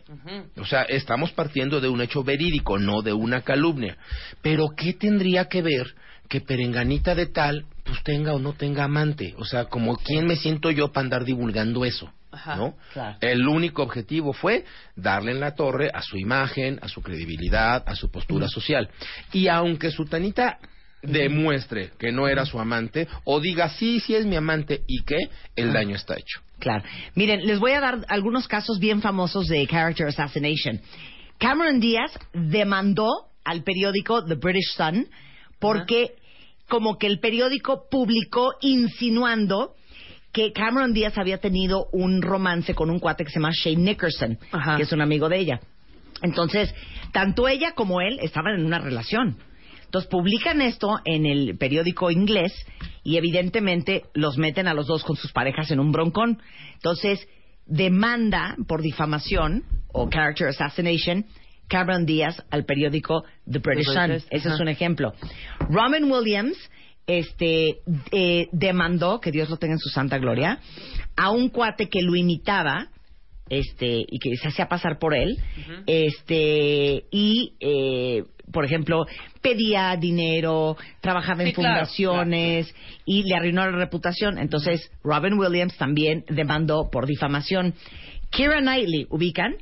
O 0.58 0.66
sea, 0.66 0.82
estamos 0.82 1.32
partiendo 1.32 1.80
de 1.80 1.88
un 1.88 2.02
hecho 2.02 2.22
verídico, 2.22 2.78
no 2.78 3.00
de 3.00 3.14
una 3.14 3.40
calumnia. 3.40 3.96
Pero 4.42 4.68
¿qué 4.76 4.92
tendría 4.92 5.46
que 5.46 5.62
ver 5.62 5.94
que 6.28 6.42
Perenganita 6.42 7.14
de 7.14 7.26
tal, 7.26 7.64
pues 7.82 8.02
tenga 8.02 8.34
o 8.34 8.38
no 8.38 8.52
tenga 8.52 8.84
amante? 8.84 9.34
O 9.38 9.46
sea, 9.46 9.64
como 9.66 9.96
quién 9.96 10.26
me 10.26 10.36
siento 10.36 10.70
yo 10.70 10.92
para 10.92 11.04
andar 11.04 11.24
divulgando 11.24 11.86
eso, 11.86 12.12
Ajá, 12.30 12.56
¿no? 12.56 12.76
claro. 12.92 13.16
El 13.22 13.48
único 13.48 13.82
objetivo 13.82 14.34
fue 14.34 14.66
darle 14.94 15.32
en 15.32 15.40
la 15.40 15.54
torre 15.54 15.90
a 15.94 16.02
su 16.02 16.18
imagen, 16.18 16.78
a 16.82 16.88
su 16.88 17.00
credibilidad, 17.00 17.82
a 17.86 17.94
su 17.94 18.10
postura 18.10 18.48
social. 18.48 18.90
Y 19.32 19.48
aunque 19.48 19.90
Sutanita 19.90 20.58
demuestre 21.06 21.90
que 21.98 22.12
no 22.12 22.28
era 22.28 22.44
su 22.46 22.58
amante, 22.58 23.08
o 23.24 23.40
diga, 23.40 23.68
sí, 23.70 24.00
sí 24.00 24.14
es 24.14 24.26
mi 24.26 24.36
amante, 24.36 24.82
y 24.86 25.02
que 25.04 25.16
el 25.54 25.72
daño 25.72 25.96
está 25.96 26.14
hecho. 26.14 26.40
Claro. 26.58 26.84
Miren, 27.14 27.46
les 27.46 27.58
voy 27.58 27.72
a 27.72 27.80
dar 27.80 28.04
algunos 28.08 28.48
casos 28.48 28.78
bien 28.78 29.02
famosos 29.02 29.46
de 29.48 29.66
character 29.66 30.06
assassination. 30.08 30.80
Cameron 31.38 31.80
Díaz 31.80 32.12
demandó 32.32 33.08
al 33.44 33.62
periódico 33.62 34.24
The 34.24 34.34
British 34.34 34.74
Sun 34.76 35.06
porque 35.58 36.14
como 36.68 36.98
que 36.98 37.06
el 37.06 37.20
periódico 37.20 37.88
publicó 37.90 38.54
insinuando 38.60 39.74
que 40.32 40.52
Cameron 40.52 40.92
Díaz 40.92 41.16
había 41.16 41.38
tenido 41.38 41.88
un 41.92 42.20
romance 42.20 42.74
con 42.74 42.90
un 42.90 42.98
cuate 42.98 43.24
que 43.24 43.30
se 43.30 43.38
llama 43.38 43.52
Shane 43.52 43.82
Nickerson, 43.82 44.38
Ajá. 44.52 44.76
que 44.76 44.82
es 44.82 44.92
un 44.92 45.00
amigo 45.00 45.28
de 45.28 45.38
ella. 45.38 45.60
Entonces, 46.22 46.74
tanto 47.12 47.48
ella 47.48 47.72
como 47.72 48.00
él 48.00 48.18
estaban 48.20 48.58
en 48.58 48.66
una 48.66 48.78
relación. 48.78 49.38
Entonces 49.86 50.10
publican 50.10 50.60
esto 50.60 51.00
en 51.04 51.26
el 51.26 51.56
periódico 51.56 52.10
inglés 52.10 52.52
y 53.02 53.16
evidentemente 53.16 54.04
los 54.14 54.36
meten 54.36 54.68
a 54.68 54.74
los 54.74 54.86
dos 54.86 55.02
con 55.04 55.16
sus 55.16 55.32
parejas 55.32 55.70
en 55.70 55.80
un 55.80 55.92
broncón. 55.92 56.42
Entonces 56.74 57.26
demanda 57.66 58.56
por 58.68 58.82
difamación 58.82 59.64
o 59.92 60.08
character 60.08 60.48
assassination 60.48 61.24
Cameron 61.68 62.06
Díaz 62.06 62.44
al 62.50 62.64
periódico 62.64 63.24
The 63.50 63.58
British 63.58 63.86
The 63.86 63.92
Sun. 63.94 64.10
Ese 64.30 64.48
es 64.48 64.60
un 64.60 64.68
ejemplo. 64.68 65.12
Robin 65.68 66.10
Williams 66.10 66.56
este 67.06 67.82
eh, 68.10 68.48
demandó, 68.52 69.20
que 69.20 69.30
Dios 69.30 69.48
lo 69.48 69.56
tenga 69.56 69.74
en 69.74 69.78
su 69.78 69.90
santa 69.90 70.18
gloria, 70.18 70.58
a 71.16 71.30
un 71.30 71.48
cuate 71.48 71.88
que 71.88 72.02
lo 72.02 72.16
imitaba 72.16 72.88
este 73.48 74.04
y 74.08 74.18
que 74.18 74.36
se 74.36 74.48
hacía 74.48 74.68
pasar 74.68 74.98
por 74.98 75.14
él 75.14 75.38
este 75.86 77.04
y 77.10 77.52
eh, 77.60 78.24
por 78.52 78.64
ejemplo 78.64 79.06
pedía 79.40 79.96
dinero 79.96 80.76
trabajaba 81.00 81.44
en 81.44 81.52
claro, 81.52 81.74
fundaciones 81.74 82.74
y 83.04 83.22
le 83.22 83.36
arruinó 83.36 83.70
la 83.70 83.76
reputación. 83.76 84.38
Entonces 84.38 84.90
Robin 85.04 85.38
Williams 85.38 85.76
también 85.76 86.24
demandó 86.28 86.90
por 86.90 87.06
difamación. 87.06 87.74
Kira 88.30 88.60
Knightley 88.60 89.06
ubican 89.10 89.56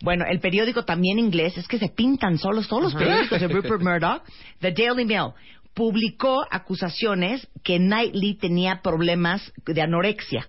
bueno, 0.00 0.24
el 0.28 0.38
periódico 0.38 0.84
también 0.84 1.18
inglés, 1.18 1.58
es 1.58 1.66
que 1.66 1.78
se 1.78 1.88
pintan 1.88 2.38
solos 2.38 2.68
todos 2.68 2.82
los 2.82 2.94
periódicos 2.94 3.40
de 3.40 3.48
Rupert 3.48 3.82
Murdoch. 3.82 4.22
The 4.60 4.70
Daily 4.70 5.04
Mail 5.04 5.32
publicó 5.74 6.44
acusaciones 6.50 7.46
que 7.62 7.78
Knightley 7.78 8.34
tenía 8.34 8.80
problemas 8.82 9.52
de 9.64 9.80
anorexia 9.80 10.46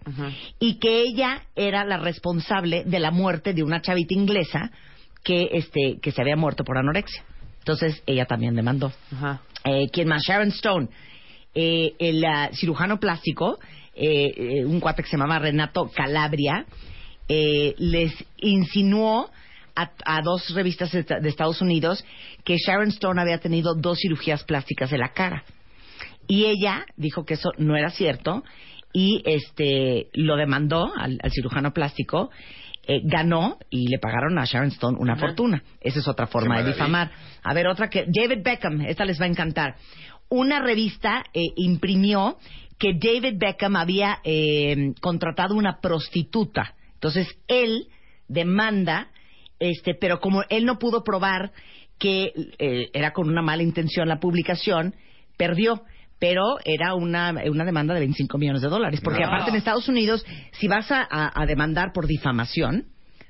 y 0.60 0.80
que 0.80 1.02
ella 1.02 1.44
era 1.56 1.86
la 1.86 1.98
responsable 1.98 2.84
de 2.86 3.00
la 3.00 3.12
muerte 3.12 3.54
de 3.54 3.64
una 3.64 3.82
chavita 3.82 4.14
inglesa 4.14 4.72
que 5.24 5.50
este 5.54 6.00
que 6.02 6.12
se 6.12 6.22
había 6.22 6.36
muerto 6.36 6.64
por 6.64 6.78
anorexia. 6.78 7.24
Entonces 7.60 8.02
ella 8.08 8.26
también 8.26 8.56
demandó. 8.56 8.92
Ajá. 9.12 9.42
Eh, 9.66 9.90
¿Quién 9.92 10.08
más? 10.08 10.24
Sharon 10.24 10.48
Stone, 10.50 10.88
eh, 11.54 11.94
el 12.00 12.24
ah, 12.26 12.50
cirujano 12.54 13.00
plástico, 13.00 13.60
eh, 13.94 14.34
eh, 14.36 14.66
un 14.66 14.80
cuate 14.80 15.04
que 15.04 15.10
se 15.10 15.18
llamaba 15.18 15.40
Renato 15.40 15.92
Calabria, 15.94 16.66
eh, 17.28 17.76
les 17.78 18.14
insinuó 18.38 19.30
a, 19.82 20.18
a 20.18 20.22
dos 20.22 20.54
revistas 20.54 20.92
de, 20.92 21.04
de 21.04 21.30
Estados 21.30 21.62
Unidos 21.62 22.04
que 22.44 22.58
Sharon 22.58 22.90
Stone 22.90 23.22
había 23.22 23.40
tenido 23.40 23.76
dos 23.76 24.00
cirugías 24.00 24.44
plásticas 24.44 24.90
de 24.90 24.98
la 24.98 25.10
cara. 25.14 25.44
Y 26.28 26.46
ella 26.46 26.86
dijo 26.96 27.26
que 27.26 27.36
eso 27.36 27.52
no 27.58 27.76
era 27.76 27.90
cierto 27.90 28.44
y 28.94 29.22
este 29.26 30.10
lo 30.14 30.36
demandó 30.36 30.92
al, 30.96 31.20
al 31.22 31.32
cirujano 31.32 31.74
plástico, 31.74 32.30
eh, 32.88 33.02
ganó 33.04 33.60
y 33.70 33.88
le 33.88 34.00
pagaron 34.00 34.40
a 34.40 34.46
Sharon 34.46 34.70
Stone 34.70 34.98
una 35.00 35.16
fortuna. 35.16 35.64
Esa 35.80 36.00
es 36.00 36.08
otra 36.08 36.26
forma 36.26 36.62
de 36.62 36.72
difamar. 36.72 37.12
A 37.44 37.54
ver, 37.54 37.68
otra 37.68 37.88
que 37.88 38.06
David 38.08 38.44
Beckham, 38.44 38.82
esta 38.82 39.06
les 39.06 39.22
va 39.22 39.26
a 39.26 39.30
encantar. 39.30 39.76
Una 40.30 40.60
revista 40.60 41.24
eh, 41.34 41.42
imprimió 41.56 42.38
que 42.80 42.94
David 42.94 43.38
Beckham 43.38 43.76
había 43.76 44.20
eh, 44.24 44.94
contratado 45.02 45.54
una 45.54 45.80
prostituta. 45.82 46.74
Entonces 46.94 47.28
él 47.48 47.90
demanda, 48.28 49.10
este, 49.60 49.94
pero 49.96 50.20
como 50.20 50.44
él 50.50 50.66
no 50.66 50.80
pudo 50.80 51.04
probar 51.04 51.52
que 51.98 52.32
eh, 52.60 52.90
era 52.94 53.12
con 53.12 53.28
una 53.30 53.42
mala 53.42 53.62
intención 53.64 54.08
la 54.08 54.20
publicación, 54.20 54.96
perdió. 55.38 55.84
Pero 56.22 56.44
era 56.66 56.96
una, 56.96 57.34
una 57.50 57.64
demanda 57.64 57.94
de 57.94 58.02
25 58.02 58.38
millones 58.38 58.62
de 58.62 58.68
dólares. 58.68 59.00
Porque 59.02 59.22
No. 59.22 59.28
aparte 59.28 59.52
en 59.52 59.56
Estados 59.56 59.88
Unidos, 59.88 60.26
si 60.52 60.68
vas 60.68 60.92
a, 60.92 61.02
a- 61.10 61.32
a 61.34 61.46
demandar 61.46 61.94
por 61.94 62.08
difamación, 62.08 62.88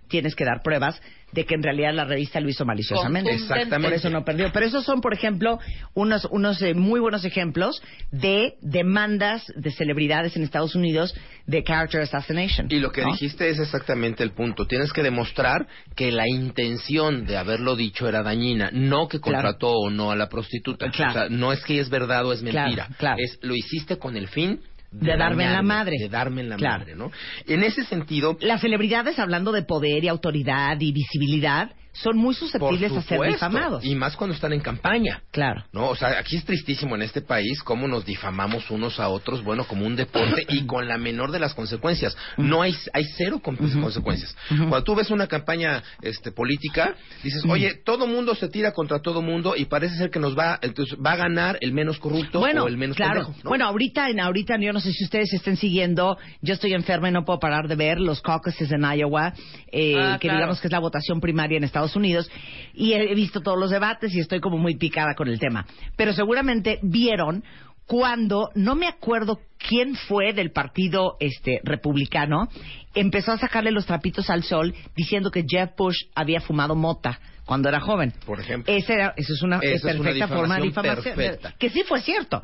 tienes 0.08 0.36
que 0.36 0.44
dar 0.44 0.62
pruebas 0.64 1.00
de 1.32 1.46
que 1.46 1.56
en 1.56 1.64
realidad 1.64 1.94
la 1.94 2.06
revista 2.06 2.40
lo 2.40 2.50
hizo 2.50 2.66
maliciosamente. 2.66 3.32
Exactamente. 3.34 3.88
Por 3.88 3.94
eso 3.94 4.10
no 4.10 4.24
perdió. 4.26 4.52
Pero 4.52 4.66
esos 4.66 4.84
son, 4.86 5.02
por 5.02 5.14
ejemplo, 5.14 5.60
unos, 5.94 6.28
unos 6.32 6.62
eh, 6.62 6.74
muy 6.74 7.00
buenos 7.00 7.26
ejemplos 7.26 7.82
de 8.12 8.56
demandas 8.62 9.46
de 9.56 9.72
celebridades 9.72 10.36
en 10.36 10.44
Estados 10.44 10.76
Unidos 10.76 11.16
de 11.46 11.64
character 11.64 12.02
assassination. 12.02 12.68
Y 12.70 12.80
lo 12.80 12.92
que 12.92 13.02
¿no? 13.02 13.12
dijiste 13.12 13.50
es 13.50 13.60
exactamente 13.60 14.24
el 14.24 14.32
punto. 14.32 14.66
Tienes 14.66 14.94
que 14.94 15.04
demostrar 15.04 15.68
que 15.96 16.12
la 16.12 16.28
intención 16.28 17.26
de 17.26 17.38
haberlo 17.38 17.76
dicho 17.76 18.08
era 18.08 18.24
dañina, 18.24 18.70
no 18.72 19.08
que 19.08 19.20
Claro. 19.20 19.44
contrató 19.44 19.72
o 19.74 19.90
no 19.90 20.12
a 20.12 20.16
la 20.16 20.30
prostituta. 20.30 20.90
Claro. 20.92 21.12
O 21.12 21.14
sea, 21.14 21.30
no 21.30 21.52
es 21.52 21.64
que 21.64 21.80
es 21.80 21.90
verdad 21.90 22.26
o 22.26 22.34
es 22.34 22.42
mentira. 22.42 22.88
claro. 22.98 23.18
Es 23.20 23.38
lo 23.42 23.56
hiciste 23.56 23.98
con 23.98 24.16
el 24.16 24.28
fin 24.28 24.62
De 24.92 25.16
darme 25.18 25.46
en 25.46 25.54
la 25.54 25.62
madre. 25.62 25.98
De 26.00 26.10
darme 26.10 26.42
en 26.42 26.50
la 26.50 26.56
Claro. 26.56 26.80
madre, 26.80 26.96
¿no? 26.96 27.12
En 27.48 27.64
ese 27.64 27.84
sentido, 27.86 28.38
Las 28.42 28.62
celebridades, 28.62 29.20
hablando 29.20 29.52
de 29.52 29.62
poder 29.64 30.04
y 30.04 30.08
autoridad 30.08 30.80
y 30.80 30.92
visibilidad, 30.92 31.72
son 31.92 32.18
muy 32.18 32.34
susceptibles 32.36 32.92
a 32.92 33.02
ser 33.02 33.22
difamados. 33.22 33.84
y 33.84 33.96
más 33.96 34.16
cuando 34.16 34.36
están 34.36 34.54
en 34.54 34.62
campaña. 34.62 35.22
Claro. 35.32 35.64
No, 35.74 35.90
o 35.90 35.96
sea, 35.96 36.20
aquí 36.20 36.38
es 36.38 36.46
tristísimo 36.46 36.96
en 36.96 37.02
este 37.02 37.22
país 37.22 37.62
cómo 37.64 37.88
nos 37.88 38.06
difamamos 38.06 38.70
unos 38.72 39.00
a 39.00 39.10
otros, 39.10 39.44
bueno, 39.44 39.66
como 39.66 39.86
un 39.86 39.96
deporte 39.96 40.46
y 40.50 40.66
con 40.66 40.88
la 40.88 40.98
menor 40.98 41.32
de 41.32 41.40
las 41.40 41.54
consecuencias. 41.54 42.16
No 42.38 42.62
hay, 42.62 42.76
hay 42.94 43.04
cero 43.18 43.40
con- 43.44 43.56
consecuencias. 43.58 44.36
Cuando 44.50 44.84
tú 44.84 44.96
ves 44.96 45.10
una 45.12 45.28
campaña 45.28 45.84
este, 46.02 46.32
política, 46.32 46.96
dices, 47.24 47.44
oye, 47.48 47.74
todo 47.84 48.08
mundo 48.08 48.36
se 48.36 48.48
tira 48.50 48.72
contra 48.72 49.00
todo 49.02 49.22
mundo 49.22 49.56
y 49.58 49.66
parece 49.66 49.96
ser 49.96 50.10
que 50.10 50.20
nos 50.20 50.38
va, 50.38 50.60
entonces 50.62 50.98
va 51.04 51.14
a 51.14 51.16
ganar 51.18 51.58
el 51.62 51.74
menos 51.74 52.00
corrupto 52.00 52.40
Bueno, 52.40 52.64
o 52.64 52.68
el 52.68 52.78
menos 52.78 52.96
claro. 52.96 53.24
pendejo, 53.26 53.34
¿no? 53.44 53.50
Bueno, 53.50 53.66
ahorita, 53.66 54.10
en 54.10 54.20
ahorita, 54.20 54.56
yo 54.60 54.72
no 54.74 54.80
sé 54.80 54.92
si 54.94 55.04
ustedes 55.04 55.34
estén 55.34 55.58
siguiendo, 55.58 56.18
yo 56.42 56.54
estoy 56.54 56.74
enferma 56.74 57.10
y 57.10 57.12
no 57.12 57.26
puedo 57.26 57.40
parar 57.40 57.68
de 57.68 57.76
ver 57.76 58.00
los 58.00 58.22
caucuses 58.22 58.72
en 58.72 58.84
Iowa, 58.84 59.34
eh, 59.72 59.96
Ah, 59.98 60.18
que 60.20 60.28
claro. 60.28 60.38
digamos 60.40 60.62
que 60.62 60.68
es 60.68 60.72
la 60.72 60.80
votación 60.80 61.20
primaria 61.20 61.58
en 61.58 61.64
Estados 61.64 61.89
Unidos, 61.96 62.30
y 62.74 62.94
he 62.94 63.14
visto 63.16 63.42
todos 63.42 63.58
los 63.60 63.70
debates 63.70 64.14
y 64.14 64.20
estoy 64.20 64.40
como 64.40 64.58
muy 64.58 64.76
picada 64.76 65.14
con 65.16 65.28
el 65.28 65.40
tema. 65.40 65.66
Pero 65.96 66.14
seguramente 66.14 66.80
vieron 66.82 67.44
cuando 67.90 68.52
no 68.54 68.76
me 68.76 68.86
acuerdo 68.86 69.40
quién 69.58 69.96
fue 69.96 70.32
del 70.32 70.52
partido 70.52 71.18
este 71.20 71.60
republicano 71.64 72.48
empezó 72.94 73.32
a 73.32 73.40
sacarle 73.40 73.72
los 73.72 73.88
trapitos 73.88 74.30
al 74.30 74.44
sol 74.44 74.76
diciendo 74.96 75.32
que 75.32 75.44
Jeff 75.50 75.72
Bush 75.76 75.98
había 76.14 76.40
fumado 76.40 76.76
mota 76.76 77.20
cuando 77.46 77.68
era 77.68 77.80
joven. 77.80 78.14
Por 78.28 78.40
ejemplo. 78.40 78.72
Esa 78.72 78.94
era, 78.94 79.14
eso 79.18 79.34
es 79.34 79.42
una 79.42 79.58
Esa 79.58 79.90
es 79.90 79.96
una 79.96 80.04
perfecta 80.12 80.28
forma 80.28 80.58
de 80.58 80.62
difamación 80.66 81.16
perfecta. 81.16 81.56
Que 81.58 81.72
sí 81.72 81.82
fue 81.84 82.00
cierto. 82.02 82.44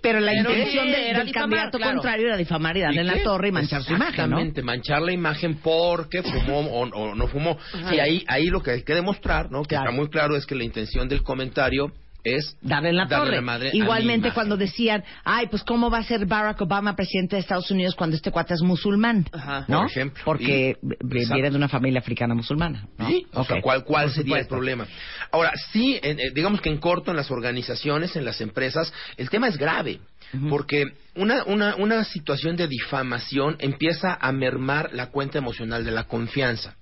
Pero 0.00 0.18
la 0.20 0.32
Pero 0.32 0.50
intención 0.50 0.86
sí, 0.86 0.90
de- 0.92 1.10
era 1.10 1.18
del 1.18 1.26
difamar, 1.26 1.50
candidato 1.50 1.76
claro. 1.76 1.92
contrario 1.92 2.26
era 2.28 2.36
difamar 2.38 2.76
y 2.78 2.80
darle 2.80 2.96
¿Y 2.96 3.00
en 3.00 3.06
la 3.06 3.22
torre 3.22 3.48
y 3.48 3.52
manchar 3.52 3.82
su 3.82 3.92
imagen, 3.92 4.30
¿no? 4.30 4.38
Exactamente, 4.38 4.62
manchar 4.62 5.02
la 5.02 5.12
imagen 5.12 5.56
porque 5.62 6.22
fumó 6.22 6.60
o, 6.60 6.88
o 6.88 7.14
no 7.14 7.26
fumó. 7.28 7.58
Y 7.92 7.98
ahí, 8.00 8.24
ahí 8.28 8.46
lo 8.46 8.62
que 8.62 8.70
hay 8.70 8.82
que 8.82 8.94
demostrar, 8.94 9.50
¿no? 9.50 9.60
Que 9.60 9.74
Claro. 9.76 9.90
está 9.90 9.94
muy 9.94 10.08
claro 10.08 10.36
es 10.36 10.46
que 10.46 10.54
la 10.54 10.64
intención 10.64 11.06
del 11.06 11.22
comentario 11.22 11.92
es 12.36 12.56
darle 12.60 12.88
en 12.90 12.96
la 12.96 13.04
darle 13.06 13.24
torre. 13.26 13.36
la 13.36 13.42
madre 13.42 13.70
Igualmente 13.72 14.32
cuando 14.32 14.56
decían, 14.56 15.04
ay, 15.24 15.46
pues 15.48 15.62
cómo 15.62 15.90
va 15.90 15.98
a 15.98 16.02
ser 16.02 16.26
Barack 16.26 16.60
Obama 16.60 16.96
presidente 16.96 17.36
de 17.36 17.40
Estados 17.40 17.70
Unidos 17.70 17.94
cuando 17.94 18.16
este 18.16 18.30
cuate 18.30 18.54
es 18.54 18.62
musulmán, 18.62 19.26
Ajá. 19.32 19.64
¿no? 19.68 19.80
Por 19.82 19.90
ejemplo. 19.90 20.22
Porque 20.24 20.76
Y- 20.82 20.86
Exacto. 21.18 21.34
viene 21.34 21.50
de 21.50 21.56
una 21.56 21.68
familia 21.68 22.00
africana 22.00 22.34
musulmana. 22.34 22.86
¿no? 22.98 23.08
Sí, 23.08 23.26
o 23.32 23.44
sea. 23.44 23.60
¿cuál, 23.62 23.84
cuál 23.84 24.10
sería 24.10 24.38
el 24.38 24.46
problema? 24.46 24.86
Ahora, 25.30 25.52
sí, 25.72 25.98
en- 26.02 26.18
eh, 26.20 26.30
digamos 26.34 26.60
que 26.60 26.68
en 26.70 26.78
corto, 26.78 27.10
en 27.10 27.16
las 27.16 27.30
organizaciones, 27.30 28.16
en 28.16 28.24
las 28.24 28.40
empresas, 28.40 28.92
el 29.16 29.30
tema 29.30 29.48
es 29.48 29.56
grave, 29.56 30.00
porque 30.50 30.84
una, 31.14 31.44
una, 31.44 31.76
una 31.76 32.02
situación 32.04 32.56
de 32.56 32.66
difamación 32.68 33.56
empieza 33.60 34.18
a 34.20 34.32
mermar 34.32 34.90
la 34.92 35.06
cuenta 35.10 35.38
emocional 35.38 35.84
de 35.84 35.90
la 35.92 36.04
confianza. 36.04 36.74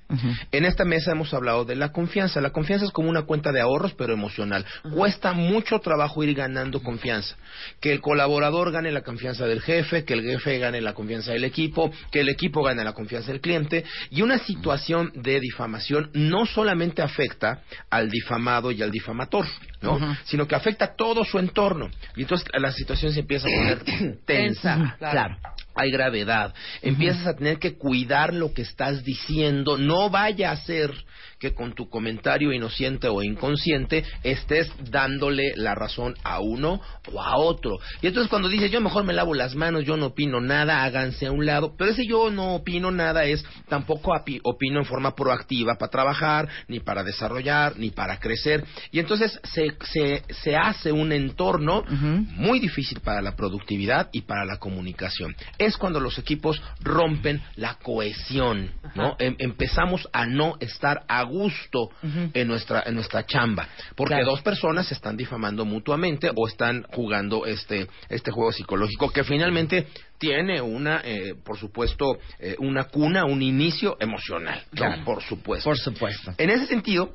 En 0.53 0.65
esta 0.65 0.85
mesa 0.85 1.13
hemos 1.13 1.33
hablado 1.35 1.65
de 1.65 1.77
la 1.77 1.93
confianza. 1.93 2.41
La 2.41 2.51
confianza 2.51 2.87
es 2.87 2.93
como 2.93 3.09
una 3.09 3.23
cuenta 3.23 3.53
de 3.53 3.61
ahorros, 3.61 3.95
pero 3.95 4.13
emocional. 4.13 4.65
Cuesta 4.95 5.33
mucho 5.33 5.79
trabajo 5.81 6.23
ir 6.23 6.35
ganando 6.35 6.83
confianza. 6.83 7.37
Que 7.81 7.93
el 7.93 8.01
colaborador 8.01 8.73
gane 8.73 8.93
la 8.93 9.03
confianza 9.03 9.47
del 9.47 9.61
jefe, 9.61 10.05
que 10.05 10.15
el 10.15 10.23
jefe 10.23 10.59
gane 10.59 10.81
la 10.81 10.95
confianza 10.95 11.33
del 11.33 11.45
equipo, 11.45 11.91
que 12.11 12.21
el 12.21 12.29
equipo 12.29 12.63
gane 12.63 12.85
la 12.85 12.93
confianza 12.93 13.33
del 13.33 13.41
cliente. 13.41 13.85
Y 14.11 14.23
una 14.23 14.39
situación 14.39 15.13
de 15.15 15.41
difamación 15.41 16.11
no 16.15 16.47
solamente 16.47 17.03
afecta 17.03 17.63
al 17.91 18.11
difamado 18.11 18.71
y 18.71 18.83
al 18.83 18.91
difamator, 18.91 19.47
¿no? 19.83 20.17
Sino 20.25 20.47
que 20.47 20.55
afecta 20.55 20.87
a 20.87 20.95
todo 20.97 21.25
su 21.25 21.39
entorno. 21.39 21.91
Y 22.17 22.23
entonces 22.23 22.47
la 22.55 22.73
situación 22.73 23.13
se 23.13 23.21
empieza 23.21 23.49
a 23.49 23.51
poner 23.51 24.19
tensa. 24.27 24.97
Claro. 24.99 25.37
Hay 25.75 25.91
gravedad. 25.91 26.55
Empiezas 26.83 27.27
a 27.27 27.37
tener 27.37 27.59
que 27.59 27.77
cuidar 27.77 28.33
lo 28.33 28.53
que 28.53 28.63
estás 28.63 29.05
diciendo. 29.05 29.77
No 29.77 30.09
vaya 30.11 30.53
a 30.53 30.57
ser 30.57 30.93
que 31.39 31.55
con 31.55 31.75
tu 31.75 31.89
comentario 31.89 32.53
inocente 32.53 33.09
o 33.09 33.23
inconsciente 33.23 34.05
estés 34.23 34.71
dándole 34.91 35.53
la 35.57 35.75
razón 35.75 36.15
a 36.23 36.41
uno 36.41 36.81
o 37.13 37.21
a 37.23 37.37
otro. 37.37 37.79
Y 38.03 38.07
entonces 38.07 38.31
cuando 38.31 38.49
dices 38.49 38.71
yo 38.71 38.81
mejor 38.81 39.05
me 39.05 39.13
lavo 39.13 39.35
las 39.35 39.55
manos, 39.55 39.85
yo 39.85 39.97
no 39.97 40.07
opino 40.07 40.41
nada, 40.41 40.85
háganse 40.85 41.27
a 41.27 41.33
un 41.33 41.47
lado. 41.47 41.75
Pero 41.77 41.91
ese 41.91 42.07
yo 42.07 42.31
no 42.31 42.55
opino 42.55 42.91
nada 42.91 43.25
es 43.25 43.45
tampoco 43.69 44.13
opino 44.43 44.79
en 44.81 44.85
forma 44.85 45.15
proactiva 45.15 45.77
para 45.77 45.91
trabajar, 45.91 46.49
ni 46.69 46.81
para 46.81 47.03
desarrollar, 47.03 47.79
ni 47.79 47.91
para 47.91 48.19
crecer. 48.19 48.65
Y 48.91 48.99
entonces 48.99 49.39
se, 49.45 49.77
se, 49.93 50.23
se 50.43 50.57
hace 50.57 50.93
un 50.93 51.13
entorno 51.13 51.85
muy 51.89 52.61
difícil 52.61 53.01
para 53.01 53.23
la 53.23 53.37
productividad 53.37 54.09
y 54.13 54.23
para 54.23 54.45
la 54.45 54.59
comunicación. 54.59 55.35
Es 55.59 55.77
cuando 55.77 56.01
los 56.01 56.19
equipos 56.19 56.61
rompen 56.81 57.43
la 57.57 57.75
cohesión, 57.75 58.71
¿no? 58.95 59.17
Em- 59.19 59.37
empezamos 59.39 60.09
a 60.13 60.27
no 60.27 60.57
estar 60.61 61.03
a 61.09 61.25
gusto 61.35 61.91
en 62.33 62.47
nuestra 62.49 62.83
en 62.87 62.95
nuestra 62.95 63.25
chamba, 63.27 63.69
porque 63.97 64.15
Claro. 64.15 64.31
dos 64.33 64.43
personas 64.43 64.87
se 64.87 64.95
están 64.95 65.17
difamando 65.17 65.65
mutuamente 65.65 66.31
o 66.35 66.47
están 66.49 66.85
jugando 66.93 67.47
este 67.47 67.89
este 68.09 68.31
juego 68.31 68.53
psicológico 68.53 69.11
que 69.11 69.25
finalmente 69.25 69.87
tiene 70.19 70.61
una, 70.63 71.01
eh, 71.05 71.35
por 71.45 71.59
supuesto, 71.59 72.19
eh, 72.39 72.55
una 72.59 72.85
cuna, 72.85 73.25
un 73.25 73.43
inicio 73.43 73.97
emocional, 74.01 74.63
¿no? 74.73 74.77
Claro. 74.77 75.05
por 75.05 75.23
supuesto. 75.23 75.69
Por 75.69 75.77
supuesto. 75.79 76.33
En 76.39 76.51
ese 76.51 76.67
sentido, 76.67 77.13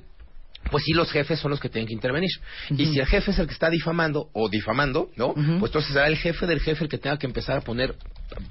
pues 0.70 0.84
sí, 0.84 0.91
los 0.93 1.09
jefes 1.11 1.39
son 1.39 1.51
los 1.51 1.59
que 1.59 1.70
tienen 1.70 1.88
que 1.88 1.93
intervenir. 1.93 2.30
Y 2.72 2.86
si 2.86 2.99
el 2.99 3.07
jefe 3.07 3.32
es 3.32 3.39
el 3.39 3.47
que 3.47 3.53
está 3.53 3.70
difamando 3.70 4.28
o 4.34 4.49
difamando, 4.49 5.09
¿no? 5.15 5.34
Pues 5.34 5.70
entonces 5.70 5.93
será 5.93 6.07
el 6.07 6.17
jefe 6.17 6.45
del 6.45 6.59
jefe 6.59 6.84
el 6.84 6.89
que 6.89 6.97
tenga 6.97 7.17
que 7.17 7.26
empezar 7.26 7.57
a 7.57 7.61
poner 7.61 7.95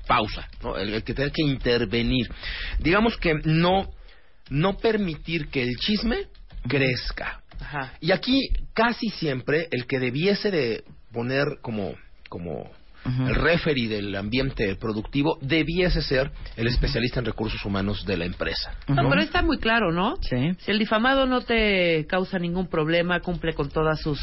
pausa, 0.07 0.49
¿no? 0.63 0.77
El, 0.77 0.95
el 0.95 1.05
que 1.05 1.15
tenga 1.15 1.31
que 1.31 1.43
intervenir. 1.43 2.27
Digamos 2.81 3.17
que 3.19 3.35
no, 3.45 3.91
no 4.51 4.77
permitir 4.79 5.49
que 5.49 5.63
el 5.63 5.77
chisme 5.77 6.27
crezca. 6.69 7.41
Ajá. 7.61 7.93
Y 8.01 8.13
aquí 8.13 8.49
casi 8.75 9.09
siempre 9.11 9.69
el 9.71 9.87
que 9.87 9.99
debiese 9.99 10.51
de 10.51 10.85
poner 11.13 11.59
como, 11.63 11.95
como 12.29 12.71
el 13.27 13.35
referee 13.35 13.89
del 13.89 14.15
ambiente 14.17 14.77
productivo 14.77 15.39
debiese 15.41 16.03
ser 16.03 16.31
el 16.57 16.67
especialista 16.67 17.21
en 17.21 17.27
recursos 17.27 17.65
humanos 17.65 18.05
de 18.05 18.17
la 18.19 18.27
empresa. 18.27 18.75
No, 18.87 19.09
pero 19.09 19.23
está 19.23 19.41
muy 19.43 19.59
claro, 19.59 19.93
¿no? 19.93 20.17
Sí. 20.21 20.53
Si 20.59 20.71
el 20.71 20.79
difamado 20.79 21.25
no 21.27 21.41
te 21.41 22.07
causa 22.07 22.39
ningún 22.39 22.69
problema, 22.69 23.21
cumple 23.21 23.55
con 23.55 23.71
todas 23.71 24.01
sus 24.01 24.21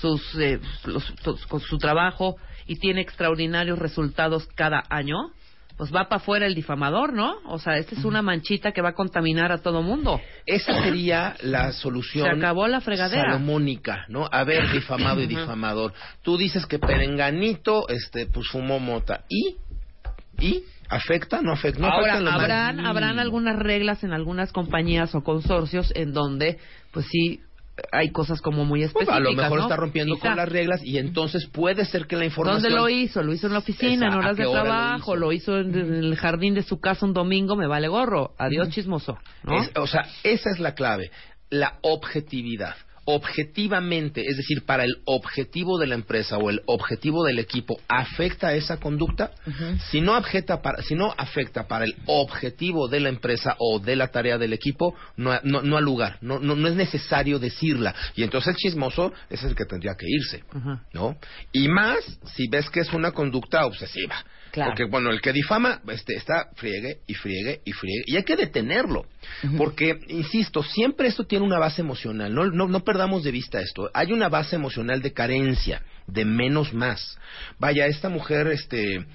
sus 0.00 0.22
eh, 0.38 0.60
los- 0.84 1.12
con 1.48 1.60
su 1.60 1.76
trabajo 1.78 2.36
y 2.66 2.76
tiene 2.76 3.00
extraordinarios 3.00 3.78
resultados 3.78 4.46
cada 4.54 4.82
año, 4.90 5.16
pues 5.80 5.94
va 5.94 6.10
para 6.10 6.16
afuera 6.16 6.44
el 6.44 6.54
difamador, 6.54 7.14
¿no? 7.14 7.38
O 7.46 7.58
sea, 7.58 7.78
esta 7.78 7.94
es 7.94 8.04
una 8.04 8.20
manchita 8.20 8.72
que 8.72 8.82
va 8.82 8.90
a 8.90 8.92
contaminar 8.92 9.50
a 9.50 9.62
todo 9.62 9.80
mundo. 9.80 10.20
Esa 10.44 10.74
sería 10.82 11.36
la 11.40 11.72
solución. 11.72 12.26
Se 12.26 12.36
acabó 12.36 12.68
la 12.68 12.82
fregadera. 12.82 13.30
Salomónica, 13.30 14.04
¿no? 14.08 14.28
A 14.30 14.44
ver, 14.44 14.70
difamado 14.72 15.22
y 15.22 15.26
difamador. 15.26 15.94
Tú 16.20 16.36
dices 16.36 16.66
que 16.66 16.78
Perenganito, 16.78 17.88
este, 17.88 18.26
pues 18.26 18.48
fumó 18.48 18.78
mota. 18.78 19.24
¿Y? 19.30 19.56
¿Y? 20.38 20.64
¿Afecta? 20.90 21.40
¿No 21.40 21.52
afecta? 21.52 21.80
¿No 21.80 21.86
Ahora, 21.86 22.12
afecta 22.12 22.30
más 22.30 22.42
habrán, 22.42 22.80
habrán 22.84 23.18
algunas 23.18 23.58
reglas 23.58 24.04
en 24.04 24.12
algunas 24.12 24.52
compañías 24.52 25.14
o 25.14 25.22
consorcios 25.22 25.94
en 25.96 26.12
donde, 26.12 26.58
pues 26.92 27.06
sí, 27.10 27.40
hay 27.92 28.10
cosas 28.10 28.40
como 28.40 28.64
muy 28.64 28.80
Pues, 28.80 28.88
específicas, 28.90 29.16
a 29.16 29.20
lo 29.20 29.32
mejor 29.32 29.58
¿no? 29.58 29.64
está 29.64 29.76
rompiendo 29.76 30.14
Quizá. 30.16 30.28
con 30.28 30.36
las 30.36 30.48
reglas 30.48 30.80
y 30.84 30.98
entonces 30.98 31.46
puede 31.46 31.84
ser 31.84 32.06
que 32.06 32.16
la 32.16 32.24
información... 32.24 32.62
¿Dónde 32.62 32.76
lo 32.76 32.88
hizo? 32.88 33.22
Lo 33.22 33.32
hizo 33.32 33.46
en 33.46 33.52
la 33.52 33.58
oficina, 33.60 34.06
en 34.06 34.12
Esa, 34.12 34.14
¿a 34.14 34.18
horas 34.18 34.36
de 34.36 34.46
hora 34.46 34.58
lo 34.58 34.64
trabajo, 34.64 35.12
hizo? 35.12 35.16
lo 35.16 35.32
hizo, 35.32 35.58
en, 35.58 35.74
en 35.74 35.94
el 35.94 36.16
jardín 36.16 36.54
de 36.54 36.62
su 36.62 36.80
casa 36.80 37.06
un 37.06 37.12
domingo, 37.12 37.56
me 37.56 37.66
vale 37.66 37.88
gorro. 37.88 38.34
Adiós, 38.38 38.68
chismoso. 38.70 39.18
¿no? 39.42 39.60
Es- 39.60 39.70
o 39.76 39.86
sea, 39.86 40.02
esa 40.22 40.50
es 40.50 40.58
la 40.60 40.74
clave, 40.74 41.10
la 41.50 41.78
objetividad. 41.82 42.74
Objetivamente, 43.16 44.24
es 44.26 44.36
decir, 44.36 44.64
para 44.64 44.84
el 44.84 44.96
objetivo 45.04 45.78
de 45.78 45.86
la 45.86 45.94
empresa 45.94 46.36
o 46.38 46.50
el 46.50 46.60
objetivo 46.66 47.24
del 47.24 47.38
equipo, 47.38 47.80
¿afecta 47.88 48.54
esa 48.54 48.78
conducta? 48.78 49.30
si, 49.90 50.00
no 50.00 50.14
afecta 50.14 50.62
para, 50.62 50.82
si 50.82 50.94
no 50.94 51.12
afecta 51.16 51.66
para 51.66 51.84
el 51.84 51.94
objetivo 52.06 52.88
de 52.88 53.00
la 53.00 53.08
empresa 53.08 53.56
o 53.58 53.78
de 53.78 53.96
la 53.96 54.08
tarea 54.08 54.38
del 54.38 54.52
equipo, 54.52 54.94
no, 55.16 55.32
ha- 55.32 55.40
no, 55.44 55.62
no 55.62 55.76
ha 55.76 55.80
lugar, 55.80 56.18
no, 56.20 56.38
no, 56.38 56.54
no 56.54 56.68
es 56.68 56.74
necesario 56.74 57.38
decirla. 57.38 57.94
Y 58.14 58.22
entonces 58.22 58.50
el 58.50 58.56
chismoso 58.56 59.12
es 59.28 59.42
el 59.42 59.54
que 59.54 59.64
tendría 59.64 59.94
que 59.98 60.06
irse. 60.08 60.44
¿no? 60.92 61.16
Y 61.52 61.68
más 61.68 61.98
si 62.34 62.48
ves 62.48 62.68
que 62.70 62.80
es 62.80 62.92
una 62.92 63.12
conducta 63.12 63.64
obsesiva. 63.66 64.16
Claro. 64.50 64.70
Porque, 64.70 64.84
bueno, 64.84 65.10
el 65.10 65.20
que 65.20 65.32
difama 65.32 65.80
este, 65.88 66.14
está 66.14 66.50
friegue 66.56 66.98
y 67.06 67.14
friegue 67.14 67.60
y 67.64 67.72
friegue. 67.72 68.02
Y 68.06 68.16
hay 68.16 68.24
que 68.24 68.36
detenerlo. 68.36 69.06
Porque, 69.56 69.98
insisto, 70.08 70.62
siempre 70.62 71.08
esto 71.08 71.24
tiene 71.24 71.44
una 71.44 71.58
base 71.58 71.82
emocional. 71.82 72.34
No, 72.34 72.46
no, 72.46 72.66
no 72.66 72.80
perdamos 72.84 73.22
de 73.22 73.30
vista 73.30 73.60
esto. 73.60 73.90
Hay 73.94 74.12
una 74.12 74.28
base 74.28 74.56
emocional 74.56 75.02
de 75.02 75.12
carencia, 75.12 75.82
de 76.06 76.24
menos 76.24 76.74
más. 76.74 77.18
Vaya, 77.58 77.86
esta 77.86 78.08
mujer, 78.08 78.48
este. 78.48 79.06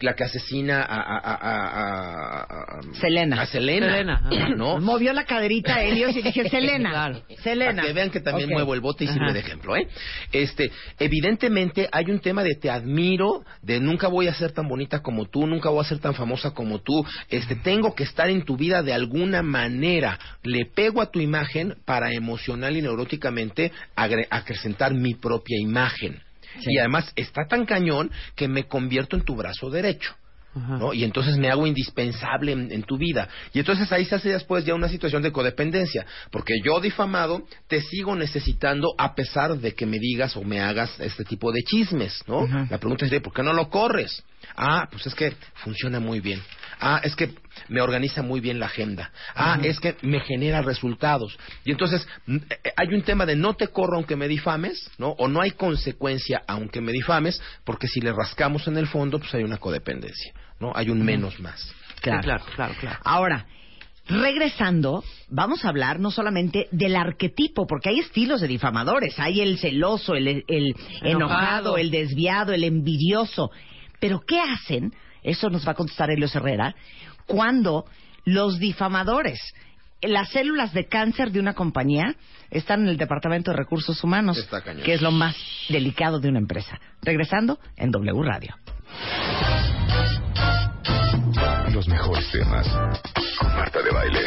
La 0.00 0.14
que 0.14 0.24
asesina 0.24 0.82
a, 0.82 0.96
a, 0.96 1.18
a, 1.18 1.34
a- 1.34 2.42
a- 2.42 2.42
a- 2.42 2.94
Selena. 3.00 3.42
A 3.42 3.46
Selena. 3.46 3.86
Selena. 4.28 4.48
¿no? 4.56 4.78
Movió 4.80 5.12
la 5.12 5.24
caderita 5.24 5.82
Helios 5.82 6.16
y 6.16 6.22
dije, 6.22 6.48
Selena. 6.48 6.90
Claro. 6.90 7.22
Selena. 7.42 7.72
Para 7.76 7.86
que 7.88 7.92
vean 7.92 8.10
que 8.10 8.20
también 8.20 8.50
muevo 8.50 8.74
el 8.74 8.80
bote 8.80 9.04
y 9.04 9.08
sirve 9.08 9.24
Ajá. 9.26 9.32
de 9.34 9.40
ejemplo, 9.40 9.76
¿eh? 9.76 9.88
Este, 10.32 10.70
evidentemente 10.98 11.88
hay 11.92 12.10
un 12.10 12.20
tema 12.20 12.42
de 12.44 12.54
te 12.54 12.70
admiro, 12.70 13.44
de 13.62 13.80
nunca 13.80 14.08
voy 14.08 14.28
a 14.28 14.34
ser 14.34 14.52
tan 14.52 14.68
bonita 14.68 15.00
como 15.02 15.26
tú, 15.26 15.46
nunca 15.46 15.70
voy 15.70 15.80
a 15.80 15.88
ser 15.88 15.98
tan 15.98 16.14
famosa 16.14 16.52
como 16.52 16.80
tú, 16.80 17.04
este, 17.28 17.56
tengo 17.56 17.94
que 17.94 18.04
estar 18.04 18.28
en 18.30 18.42
tu 18.44 18.56
vida 18.56 18.82
de 18.82 18.92
alguna 18.92 19.42
manera. 19.42 20.18
Le 20.42 20.66
pego 20.66 21.00
a 21.02 21.10
tu 21.10 21.20
imagen 21.20 21.74
para 21.84 22.12
emocional 22.12 22.76
y 22.76 22.82
neuróticamente 22.82 23.72
agre- 23.96 24.26
acrecentar 24.30 24.94
mi 24.94 25.14
propia 25.14 25.58
imagen. 25.60 26.20
Sí. 26.60 26.72
Y 26.72 26.78
además 26.78 27.12
está 27.16 27.46
tan 27.46 27.64
cañón 27.66 28.10
que 28.34 28.48
me 28.48 28.64
convierto 28.64 29.16
en 29.16 29.22
tu 29.22 29.36
brazo 29.36 29.70
derecho. 29.70 30.14
¿no? 30.54 30.92
Y 30.92 31.04
entonces 31.04 31.36
me 31.36 31.50
hago 31.50 31.66
indispensable 31.66 32.52
en, 32.52 32.72
en 32.72 32.82
tu 32.82 32.96
vida. 32.96 33.28
Y 33.52 33.58
entonces 33.58 33.92
ahí 33.92 34.04
se 34.04 34.16
hace 34.16 34.30
después 34.30 34.64
ya 34.64 34.74
una 34.74 34.88
situación 34.88 35.22
de 35.22 35.32
codependencia, 35.32 36.06
porque 36.30 36.54
yo 36.64 36.80
difamado 36.80 37.42
te 37.68 37.80
sigo 37.80 38.16
necesitando 38.16 38.94
a 38.98 39.14
pesar 39.14 39.58
de 39.58 39.74
que 39.74 39.86
me 39.86 39.98
digas 39.98 40.36
o 40.36 40.42
me 40.42 40.60
hagas 40.60 40.98
este 41.00 41.24
tipo 41.24 41.52
de 41.52 41.62
chismes, 41.62 42.22
¿no? 42.26 42.46
La 42.70 42.78
pregunta 42.78 43.06
es, 43.06 43.20
¿por 43.20 43.32
qué 43.32 43.42
no 43.42 43.52
lo 43.52 43.68
corres? 43.68 44.22
Ah, 44.56 44.88
pues 44.90 45.06
es 45.06 45.14
que 45.14 45.34
funciona 45.62 46.00
muy 46.00 46.20
bien. 46.20 46.40
Ah, 46.80 47.00
es 47.02 47.16
que 47.16 47.30
me 47.68 47.80
organiza 47.80 48.22
muy 48.22 48.40
bien 48.40 48.60
la 48.60 48.66
agenda. 48.66 49.10
Ah, 49.34 49.58
es 49.62 49.80
que 49.80 49.96
me 50.02 50.20
genera 50.20 50.62
resultados. 50.62 51.38
Y 51.64 51.72
entonces 51.72 52.06
mm, 52.26 52.36
eh, 52.36 52.72
hay 52.76 52.94
un 52.94 53.02
tema 53.02 53.26
de 53.26 53.36
no 53.36 53.54
te 53.54 53.68
corro 53.68 53.96
aunque 53.96 54.16
me 54.16 54.28
difames, 54.28 54.90
¿no? 54.98 55.10
O 55.10 55.28
no 55.28 55.40
hay 55.40 55.52
consecuencia 55.52 56.42
aunque 56.46 56.80
me 56.80 56.92
difames, 56.92 57.40
porque 57.64 57.88
si 57.88 58.00
le 58.00 58.12
rascamos 58.12 58.68
en 58.68 58.76
el 58.76 58.86
fondo, 58.86 59.18
pues 59.18 59.34
hay 59.34 59.42
una 59.42 59.58
codependencia, 59.58 60.32
¿no? 60.60 60.72
Hay 60.74 60.90
un 60.90 61.04
menos 61.04 61.40
más. 61.40 61.74
Claro, 62.00 62.22
claro, 62.22 62.44
claro, 62.54 62.74
claro. 62.80 62.98
Ahora, 63.04 63.46
regresando, 64.08 65.04
vamos 65.28 65.64
a 65.64 65.68
hablar 65.68 66.00
no 66.00 66.10
solamente 66.10 66.68
del 66.70 66.96
arquetipo, 66.96 67.66
porque 67.66 67.90
hay 67.90 67.98
estilos 68.00 68.40
de 68.40 68.48
difamadores. 68.48 69.18
Hay 69.18 69.40
el 69.40 69.58
celoso, 69.58 70.14
el, 70.14 70.28
el 70.28 70.74
enojado, 71.02 71.02
Enojado. 71.02 71.78
el 71.78 71.90
desviado, 71.90 72.52
el 72.52 72.64
envidioso. 72.64 73.50
Pero 74.00 74.20
¿qué 74.26 74.40
hacen? 74.40 74.92
Eso 75.22 75.50
nos 75.50 75.66
va 75.66 75.72
a 75.72 75.74
contestar 75.74 76.10
Helios 76.10 76.34
Herrera. 76.34 76.74
Cuando 77.26 77.84
los 78.24 78.58
difamadores, 78.58 79.40
las 80.02 80.30
células 80.30 80.72
de 80.72 80.86
cáncer 80.86 81.30
de 81.30 81.40
una 81.40 81.54
compañía 81.54 82.14
están 82.50 82.82
en 82.82 82.88
el 82.88 82.96
Departamento 82.96 83.50
de 83.50 83.56
Recursos 83.56 84.02
Humanos, 84.02 84.38
Está 84.38 84.62
que 84.62 84.94
es 84.94 85.02
lo 85.02 85.10
más 85.10 85.36
delicado 85.68 86.20
de 86.20 86.28
una 86.28 86.38
empresa. 86.38 86.80
Regresando 87.02 87.58
en 87.76 87.90
W 87.90 88.22
Radio. 88.22 88.54
Los 91.72 91.86
mejores 91.88 92.30
temas. 92.30 92.66
Con 93.38 93.54
Marta 93.54 93.82
de 93.82 93.90
Baile. 93.90 94.26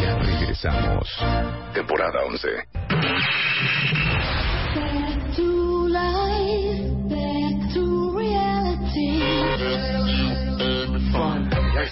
Ya 0.00 0.18
regresamos. 0.18 1.08
Temporada 1.74 2.20
11. 2.26 2.48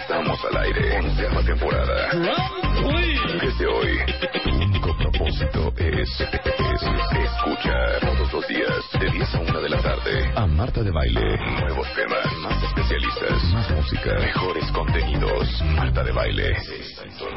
Estamos 0.02 0.38
al 0.44 0.56
aire. 0.62 0.98
Onceava 0.98 1.42
temporada. 1.42 2.10
Desde 3.40 3.66
hoy, 3.66 3.98
tu 4.42 4.50
único 4.50 4.96
propósito 4.98 5.72
es, 5.76 6.20
es 6.20 6.82
escuchar 7.24 8.00
todos 8.00 8.32
los 8.32 8.48
días 8.48 8.82
de 9.00 9.10
10 9.10 9.34
a 9.34 9.40
1 9.40 9.60
de 9.60 9.68
la 9.68 9.78
tarde 9.78 10.32
a 10.34 10.46
Marta 10.46 10.82
de 10.82 10.90
Baile. 10.90 11.38
Nuevos 11.60 11.86
temas, 11.94 12.26
más 12.42 12.62
especialistas, 12.64 13.44
más 13.52 13.70
música, 13.70 14.14
mejores 14.18 14.70
contenidos. 14.72 15.62
Marta 15.76 16.02
de 16.02 16.12
Baile. 16.12 16.54
609. 16.60 17.32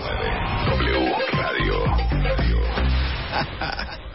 W 0.70 1.16
Radio. 1.34 1.84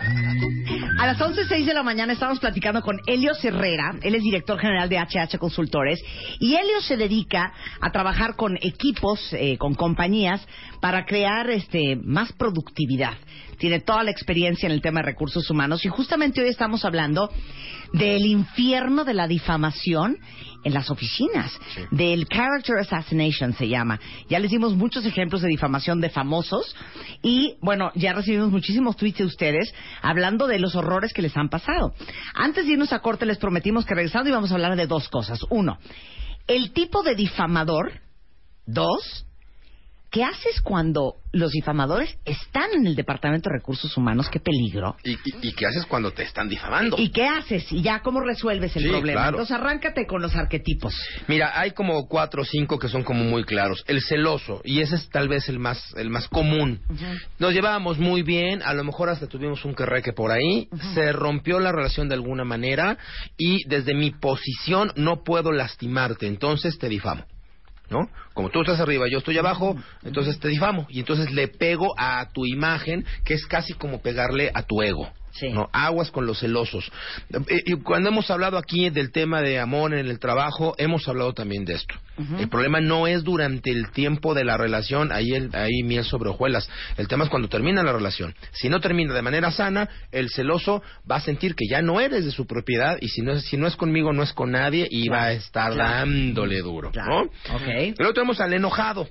A 0.98 1.06
las 1.06 1.18
11.06 1.18 1.64
de 1.64 1.72
la 1.72 1.82
mañana 1.82 2.12
estamos 2.12 2.38
platicando 2.40 2.82
con 2.82 3.00
Helios 3.06 3.42
Herrera, 3.42 3.94
él 4.02 4.14
es 4.14 4.22
director 4.22 4.58
general 4.58 4.88
de 4.88 4.98
HH 4.98 5.38
Consultores, 5.38 5.98
y 6.38 6.54
Helios 6.54 6.84
se 6.84 6.98
dedica 6.98 7.54
a 7.80 7.90
trabajar 7.90 8.36
con 8.36 8.58
equipos, 8.60 9.32
eh, 9.32 9.56
con 9.56 9.74
compañías, 9.74 10.46
para 10.80 11.06
crear 11.06 11.48
este, 11.48 11.96
más 11.96 12.32
productividad. 12.32 13.14
Tiene 13.58 13.80
toda 13.80 14.02
la 14.04 14.10
experiencia 14.10 14.66
en 14.66 14.72
el 14.72 14.82
tema 14.82 15.00
de 15.00 15.06
recursos 15.06 15.48
humanos. 15.50 15.84
Y 15.84 15.88
justamente 15.88 16.40
hoy 16.40 16.48
estamos 16.48 16.84
hablando 16.84 17.30
del 17.92 18.24
infierno 18.24 19.04
de 19.04 19.14
la 19.14 19.26
difamación 19.26 20.16
en 20.62 20.74
las 20.74 20.90
oficinas, 20.90 21.58
del 21.90 22.26
character 22.26 22.76
assassination 22.78 23.54
se 23.54 23.68
llama. 23.68 23.98
Ya 24.28 24.38
les 24.38 24.50
dimos 24.50 24.74
muchos 24.76 25.04
ejemplos 25.06 25.42
de 25.42 25.48
difamación 25.48 26.00
de 26.00 26.10
famosos. 26.10 26.76
Y 27.22 27.54
bueno, 27.60 27.90
ya 27.94 28.12
recibimos 28.12 28.50
muchísimos 28.50 28.96
tweets 28.96 29.18
de 29.18 29.24
ustedes 29.24 29.72
hablando 30.02 30.46
de 30.46 30.58
los 30.58 30.74
horrores 30.76 31.12
que 31.12 31.22
les 31.22 31.36
han 31.36 31.48
pasado. 31.48 31.94
Antes 32.34 32.66
de 32.66 32.72
irnos 32.72 32.92
a 32.92 33.00
corte 33.00 33.26
les 33.26 33.38
prometimos 33.38 33.84
que 33.84 33.94
regresando 33.94 34.28
íbamos 34.30 34.50
a 34.50 34.54
hablar 34.54 34.76
de 34.76 34.86
dos 34.86 35.08
cosas. 35.08 35.40
Uno, 35.50 35.78
el 36.46 36.72
tipo 36.72 37.02
de 37.02 37.14
difamador. 37.14 37.92
Dos, 38.66 39.26
¿qué 40.10 40.24
haces 40.24 40.60
cuando 40.62 41.14
los 41.32 41.52
difamadores 41.52 42.18
están 42.24 42.72
en 42.74 42.86
el 42.86 42.96
Departamento 42.96 43.48
de 43.48 43.56
Recursos 43.58 43.96
Humanos? 43.96 44.28
¡Qué 44.28 44.40
peligro! 44.40 44.96
¿Y, 45.04 45.12
y, 45.12 45.18
y 45.42 45.52
qué 45.52 45.66
haces 45.66 45.86
cuando 45.86 46.10
te 46.12 46.24
están 46.24 46.48
difamando? 46.48 46.96
¿Y 46.98 47.10
qué 47.10 47.26
haces? 47.26 47.70
¿Y 47.70 47.82
ya 47.82 48.00
cómo 48.00 48.20
resuelves 48.20 48.74
el 48.76 48.82
Sí, 48.82 48.88
problema? 48.88 49.20
claro. 49.20 49.36
Entonces 49.38 49.56
arráncate 49.56 50.06
con 50.06 50.20
los 50.20 50.34
arquetipos. 50.34 50.94
Mira, 51.28 51.58
hay 51.58 51.70
como 51.70 52.08
cuatro 52.08 52.42
o 52.42 52.44
cinco 52.44 52.78
que 52.78 52.88
son 52.88 53.04
como 53.04 53.22
muy 53.24 53.44
claros. 53.44 53.84
El 53.86 54.02
celoso, 54.02 54.60
y 54.64 54.80
ese 54.80 54.96
es 54.96 55.08
tal 55.10 55.28
vez 55.28 55.48
el 55.48 55.58
más, 55.60 55.94
el 55.96 56.10
más 56.10 56.26
común. 56.28 56.80
Nos 57.38 57.52
llevábamos 57.52 57.98
muy 57.98 58.22
bien, 58.22 58.62
a 58.62 58.74
lo 58.74 58.82
mejor 58.84 59.08
hasta 59.10 59.26
tuvimos 59.28 59.64
un 59.64 59.74
querreque 59.74 60.12
por 60.12 60.32
ahí, 60.32 60.68
se 60.94 61.12
rompió 61.12 61.60
la 61.60 61.70
relación 61.72 62.08
de 62.08 62.14
alguna 62.16 62.44
manera 62.44 62.98
y 63.36 63.66
desde 63.68 63.94
mi 63.94 64.10
posición 64.10 64.92
no 64.96 65.22
puedo 65.22 65.52
lastimarte, 65.52 66.26
entonces 66.26 66.78
te 66.78 66.88
difamo. 66.88 67.24
¿No? 67.90 68.08
Como 68.34 68.50
tú 68.50 68.60
estás 68.60 68.78
arriba, 68.78 69.06
yo 69.10 69.18
estoy 69.18 69.36
abajo, 69.36 69.76
entonces 70.04 70.38
te 70.38 70.48
difamo 70.48 70.86
y 70.88 71.00
entonces 71.00 71.32
le 71.32 71.48
pego 71.48 71.92
a 71.98 72.28
tu 72.32 72.46
imagen, 72.46 73.04
que 73.24 73.34
es 73.34 73.46
casi 73.46 73.74
como 73.74 74.00
pegarle 74.00 74.50
a 74.54 74.62
tu 74.62 74.80
ego. 74.80 75.10
Sí. 75.32 75.50
¿no? 75.50 75.68
Aguas 75.72 76.10
con 76.10 76.26
los 76.26 76.40
celosos. 76.40 76.90
Eh, 77.32 77.62
y 77.66 77.74
cuando 77.76 78.08
hemos 78.08 78.30
hablado 78.30 78.58
aquí 78.58 78.90
del 78.90 79.12
tema 79.12 79.40
de 79.42 79.58
amor 79.58 79.94
en 79.94 80.06
el 80.06 80.18
trabajo, 80.18 80.74
hemos 80.78 81.06
hablado 81.08 81.32
también 81.32 81.64
de 81.64 81.74
esto. 81.74 81.94
El 82.38 82.50
problema 82.50 82.80
no 82.80 83.06
es 83.06 83.24
durante 83.24 83.70
el 83.70 83.92
tiempo 83.92 84.34
de 84.34 84.44
la 84.44 84.58
relación, 84.58 85.10
ahí, 85.10 85.30
el, 85.32 85.54
ahí 85.54 85.82
miel 85.82 86.04
sobre 86.04 86.28
hojuelas. 86.28 86.68
El 86.98 87.08
tema 87.08 87.24
es 87.24 87.30
cuando 87.30 87.48
termina 87.48 87.82
la 87.82 87.94
relación. 87.94 88.34
Si 88.52 88.68
no 88.68 88.78
termina 88.80 89.14
de 89.14 89.22
manera 89.22 89.50
sana, 89.50 89.88
el 90.12 90.28
celoso 90.28 90.82
va 91.10 91.16
a 91.16 91.20
sentir 91.20 91.54
que 91.54 91.64
ya 91.66 91.80
no 91.80 91.98
eres 91.98 92.26
de 92.26 92.30
su 92.30 92.46
propiedad 92.46 92.98
y 93.00 93.08
si 93.08 93.22
no 93.22 93.32
es, 93.32 93.44
si 93.44 93.56
no 93.56 93.66
es 93.66 93.74
conmigo, 93.74 94.12
no 94.12 94.22
es 94.22 94.34
con 94.34 94.50
nadie 94.50 94.86
y 94.90 95.08
va 95.08 95.24
a 95.24 95.32
estar 95.32 95.74
dándole 95.74 96.60
duro. 96.60 96.90
Claro. 96.90 97.30
¿no? 97.48 97.56
Ok. 97.56 97.96
Luego 97.98 98.12
tenemos 98.12 98.38
al 98.40 98.52
enojado. 98.52 99.08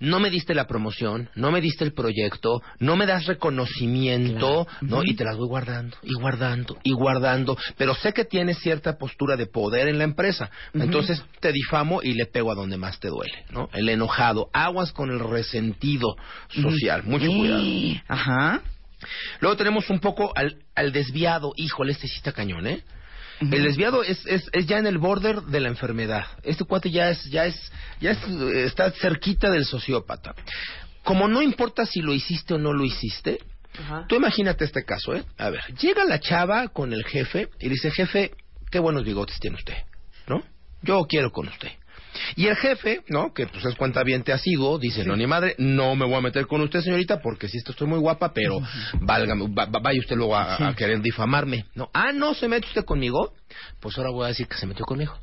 No 0.00 0.20
me 0.20 0.30
diste 0.30 0.54
la 0.54 0.66
promoción, 0.66 1.30
no 1.34 1.50
me 1.50 1.60
diste 1.60 1.84
el 1.84 1.92
proyecto, 1.92 2.62
no 2.78 2.96
me 2.96 3.06
das 3.06 3.26
reconocimiento, 3.26 4.66
¿no? 4.80 5.02
Y 5.04 5.14
te 5.14 5.24
las 5.24 5.36
voy 5.36 5.48
guardando, 5.48 5.96
y 6.02 6.14
guardando, 6.14 6.78
y 6.82 6.92
guardando. 6.92 7.56
Pero 7.76 7.94
sé 7.94 8.12
que 8.12 8.24
tienes 8.24 8.58
cierta 8.58 8.98
postura 8.98 9.36
de 9.36 9.46
poder 9.46 9.88
en 9.88 9.98
la 9.98 10.04
empresa. 10.04 10.50
Entonces 10.72 11.22
te 11.40 11.52
difamo 11.52 12.02
y 12.02 12.14
le 12.14 12.26
pego 12.26 12.52
a 12.52 12.54
donde 12.54 12.76
más 12.76 12.98
te 13.00 13.08
duele, 13.08 13.44
¿no? 13.50 13.68
El 13.72 13.88
enojado. 13.88 14.48
Aguas 14.52 14.92
con 14.92 15.10
el 15.10 15.20
resentido 15.20 16.16
social. 16.48 17.02
Mucho 17.04 17.26
cuidado. 17.26 17.62
Ajá. 18.08 18.62
Luego 19.40 19.56
tenemos 19.56 19.90
un 19.90 20.00
poco 20.00 20.32
al, 20.34 20.62
al 20.74 20.92
desviado. 20.92 21.52
Híjole, 21.56 21.92
este 21.92 22.08
sí 22.08 22.16
está 22.16 22.32
cañón, 22.32 22.66
¿eh? 22.66 22.82
El 23.52 23.62
desviado 23.62 24.02
es, 24.02 24.24
es, 24.26 24.48
es 24.52 24.66
ya 24.66 24.78
en 24.78 24.86
el 24.86 24.98
border 24.98 25.42
de 25.42 25.60
la 25.60 25.68
enfermedad. 25.68 26.24
Este 26.42 26.64
cuate 26.64 26.90
ya 26.90 27.10
es, 27.10 27.24
ya 27.24 27.46
es, 27.46 27.72
ya 28.00 28.12
es, 28.12 28.18
eh, 28.28 28.64
está 28.64 28.90
cerquita 28.90 29.50
del 29.50 29.64
sociópata. 29.64 30.34
Como 31.02 31.28
no 31.28 31.42
importa 31.42 31.84
si 31.84 32.00
lo 32.00 32.14
hiciste 32.14 32.54
o 32.54 32.58
no 32.58 32.72
lo 32.72 32.84
hiciste, 32.84 33.38
tú 34.08 34.14
imagínate 34.14 34.64
este 34.64 34.84
caso, 34.84 35.14
¿eh? 35.14 35.24
A 35.36 35.50
ver, 35.50 35.60
llega 35.80 36.04
la 36.04 36.20
chava 36.20 36.68
con 36.68 36.92
el 36.92 37.04
jefe 37.04 37.48
y 37.60 37.68
dice, 37.68 37.90
jefe, 37.90 38.32
qué 38.70 38.78
buenos 38.78 39.04
bigotes 39.04 39.38
tiene 39.40 39.56
usted, 39.56 39.76
¿no? 40.26 40.42
Yo 40.82 41.04
quiero 41.08 41.30
con 41.30 41.48
usted. 41.48 41.68
Y 42.36 42.46
el 42.46 42.56
jefe, 42.56 43.00
¿no? 43.08 43.32
Que 43.34 43.46
pues 43.46 43.64
es 43.64 43.74
cuenta 43.74 44.02
bien 44.04 44.22
te 44.22 44.32
asigo, 44.32 44.78
dice, 44.78 45.04
no, 45.04 45.16
ni 45.16 45.26
madre, 45.26 45.54
no 45.58 45.96
me 45.96 46.04
voy 46.06 46.14
a 46.16 46.20
meter 46.20 46.46
con 46.46 46.60
usted, 46.60 46.80
señorita, 46.80 47.20
porque 47.20 47.48
sí 47.48 47.58
estoy 47.58 47.86
muy 47.86 47.98
guapa, 47.98 48.32
pero 48.32 48.60
válgame, 49.00 49.48
va- 49.48 49.66
va- 49.66 49.80
vaya 49.80 50.00
usted 50.00 50.16
luego 50.16 50.36
a, 50.36 50.68
a 50.68 50.74
querer 50.74 51.00
difamarme. 51.00 51.64
No, 51.74 51.90
ah, 51.92 52.12
no, 52.12 52.34
se 52.34 52.48
mete 52.48 52.66
usted 52.68 52.84
conmigo, 52.84 53.32
pues 53.80 53.96
ahora 53.98 54.10
voy 54.10 54.24
a 54.24 54.28
decir 54.28 54.46
que 54.46 54.56
se 54.56 54.66
metió 54.66 54.84
conmigo. 54.84 55.14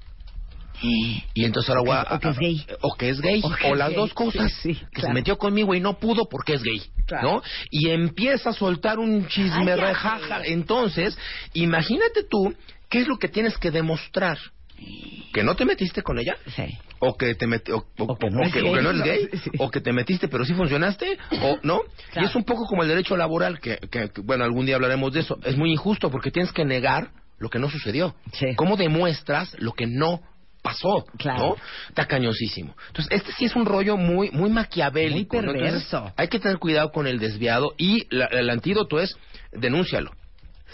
Y 0.83 1.45
entonces 1.45 1.69
ahora 1.69 1.81
voy 1.81 1.95
a... 1.95 2.15
O 2.15 2.19
que 2.19 2.29
es 2.29 2.37
gay. 2.39 2.65
O 2.81 2.95
que 2.95 3.09
es 3.09 3.21
gay, 3.21 3.41
O 3.69 3.75
las 3.75 3.89
gay. 3.89 3.95
dos 3.97 4.13
cosas. 4.15 4.51
Sí, 4.63 4.73
sí, 4.73 4.79
que 4.79 4.87
claro. 5.01 5.07
se 5.09 5.13
metió 5.13 5.37
conmigo 5.37 5.75
y 5.75 5.79
no 5.79 5.99
pudo 5.99 6.27
porque 6.27 6.55
es 6.55 6.63
gay, 6.63 6.81
Claro. 7.05 7.33
¿no? 7.35 7.43
Y 7.69 7.89
empieza 7.89 8.49
a 8.49 8.53
soltar 8.53 8.97
un 8.97 9.27
chisme 9.27 9.75
rejaja. 9.75 10.41
Entonces, 10.45 11.15
imagínate 11.53 12.23
tú, 12.29 12.55
¿qué 12.89 13.01
es 13.01 13.07
lo 13.07 13.17
que 13.17 13.27
tienes 13.27 13.57
que 13.59 13.69
demostrar? 13.69 14.39
¿Que 15.33 15.43
no 15.43 15.55
te 15.55 15.63
metiste 15.65 16.01
con 16.03 16.19
ella? 16.19 16.35
Sí. 16.55 16.77
o 17.03 17.17
que 17.17 17.33
te 17.35 17.47
meti- 17.47 17.71
o, 17.71 17.77
o- 18.03 18.11
O 18.13 18.17
que 18.17 18.29
no 18.29 18.41
o 18.41 18.51
que- 18.51 18.61
que 18.61 18.81
no 18.81 18.89
eres 18.91 19.01
gay 19.01 19.29
Sí. 19.43 19.49
o 19.57 19.71
que 19.71 19.79
te 19.81 19.91
metiste 19.91 20.27
pero 20.27 20.45
sí 20.45 20.53
funcionaste 20.53 21.17
o 21.41 21.57
no 21.63 21.81
Claro. 22.11 22.27
y 22.27 22.29
es 22.29 22.35
un 22.35 22.43
poco 22.43 22.65
como 22.65 22.83
el 22.83 22.89
derecho 22.89 23.17
laboral 23.17 23.59
que, 23.59 23.77
que- 23.89 24.11
bueno 24.21 24.43
algún 24.43 24.65
día 24.67 24.75
hablaremos 24.75 25.11
de 25.13 25.21
eso 25.21 25.39
es 25.43 25.57
muy 25.57 25.71
injusto 25.71 26.11
porque 26.11 26.29
tienes 26.31 26.51
que 26.51 26.63
negar 26.65 27.09
lo 27.39 27.49
que 27.49 27.57
no 27.57 27.69
sucedió 27.71 28.13
Sí. 28.33 28.53
cómo 28.55 28.75
demuestras 28.77 29.55
lo 29.57 29.71
que 29.71 29.87
no 29.87 30.21
pasó 30.61 31.05
Claro. 31.17 31.39
¿no? 31.39 31.55
está 31.89 32.05
cañosísimo 32.05 32.75
entonces 32.89 33.11
este 33.11 33.31
sí 33.31 33.45
es 33.45 33.55
un 33.55 33.65
rollo 33.65 33.97
muy 33.97 34.29
muy 34.29 34.51
maquiavélico 34.51 35.37
Muy 35.37 35.45
¿no? 35.45 35.51
Entonces, 35.53 35.91
hay 36.17 36.27
que 36.27 36.39
tener 36.39 36.59
cuidado 36.59 36.91
con 36.91 37.07
el 37.07 37.17
desviado 37.17 37.73
y 37.79 38.05
la- 38.15 38.25
el 38.27 38.47
antídoto 38.51 38.99
es 38.99 39.15
denúncialo 39.53 40.11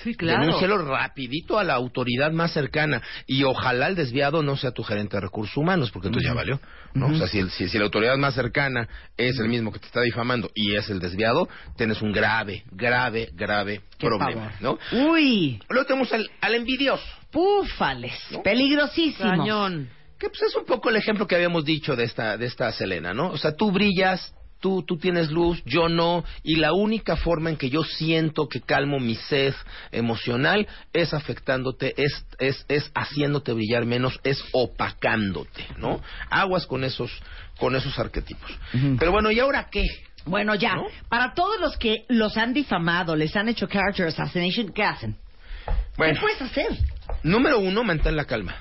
Sí, 0.03 0.15
claro. 0.15 0.41
Denúncialo 0.41 0.77
rapidito 0.79 1.57
a 1.59 1.63
la 1.63 1.73
autoridad 1.73 2.31
más 2.31 2.51
cercana 2.53 3.01
y 3.25 3.43
ojalá 3.43 3.87
el 3.87 3.95
desviado 3.95 4.43
no 4.43 4.55
sea 4.57 4.71
tu 4.71 4.83
gerente 4.83 5.17
de 5.17 5.21
recursos 5.21 5.57
humanos, 5.57 5.91
porque 5.91 6.07
entonces 6.09 6.29
ya 6.29 6.35
valió. 6.35 6.59
¿no? 6.93 7.07
O 7.07 7.15
sea, 7.15 7.27
si, 7.27 7.39
el- 7.39 7.49
si, 7.51 7.67
si 7.67 7.77
la 7.77 7.85
autoridad 7.85 8.15
más 8.17 8.33
cercana 8.33 8.87
es 9.17 9.37
el 9.39 9.49
mismo 9.49 9.71
que 9.71 9.79
te 9.79 9.85
está 9.87 10.01
difamando 10.01 10.49
y 10.55 10.75
es 10.75 10.89
el 10.89 10.99
desviado, 10.99 11.47
tienes 11.77 12.01
un 12.01 12.11
grave, 12.11 12.63
grave, 12.71 13.29
grave 13.33 13.81
Qué 13.97 14.07
problema. 14.07 14.53
¿no? 14.59 14.77
Uy, 14.91 15.59
Luego 15.69 15.85
tenemos 15.85 16.11
al, 16.13 16.29
al 16.41 16.55
envidioso. 16.55 17.03
púfales, 17.31 18.13
peligrosísimos. 18.43 19.37
Cañón. 19.37 19.89
Que 20.19 20.29
pues 20.29 20.41
es 20.43 20.55
un 20.55 20.65
poco 20.65 20.89
el 20.89 20.95
ejemplo 20.95 21.27
que 21.27 21.35
habíamos 21.35 21.63
dicho 21.63 21.95
de 21.95 22.03
esta, 22.05 22.37
de 22.37 22.47
esta 22.47 22.71
Selena, 22.71 23.13
¿no? 23.13 23.29
O 23.29 23.37
sea, 23.37 23.55
tú 23.55 23.71
brillas, 23.71 24.33
tú, 24.59 24.83
tú 24.83 24.97
tienes 24.97 25.31
luz, 25.31 25.61
yo 25.65 25.89
no, 25.89 26.23
y 26.43 26.55
la 26.55 26.73
única 26.73 27.15
forma 27.15 27.49
en 27.49 27.57
que 27.57 27.69
yo 27.69 27.83
siento 27.83 28.47
que 28.47 28.61
calmo 28.61 28.99
mi 28.99 29.15
sed 29.15 29.53
emocional 29.91 30.67
es 30.93 31.13
afectándote, 31.13 31.93
es, 31.97 32.25
es, 32.39 32.65
es 32.67 32.91
haciéndote 32.95 33.53
brillar 33.53 33.85
menos, 33.85 34.19
es 34.23 34.43
opacándote, 34.53 35.65
¿no? 35.77 36.01
Aguas 36.29 36.65
con 36.65 36.83
esos, 36.83 37.11
con 37.59 37.75
esos 37.75 37.97
arquetipos. 37.99 38.51
Pero 38.99 39.11
bueno, 39.11 39.31
¿y 39.31 39.39
ahora 39.39 39.67
qué? 39.71 39.83
Bueno, 40.25 40.55
ya. 40.55 40.75
¿No? 40.75 40.87
Para 41.09 41.33
todos 41.33 41.59
los 41.59 41.77
que 41.77 42.05
los 42.09 42.35
han 42.37 42.53
difamado, 42.53 43.15
les 43.15 43.35
han 43.35 43.47
hecho 43.49 43.67
character 43.67 44.07
assassination, 44.07 44.73
¿qué 44.73 44.83
hacen? 44.83 45.15
Bueno, 45.97 46.15
¿Qué 46.15 46.19
puedes 46.21 46.41
hacer? 46.41 46.77
número 47.23 47.59
uno, 47.59 47.83
mantén 47.83 48.15
la 48.15 48.25
calma. 48.25 48.55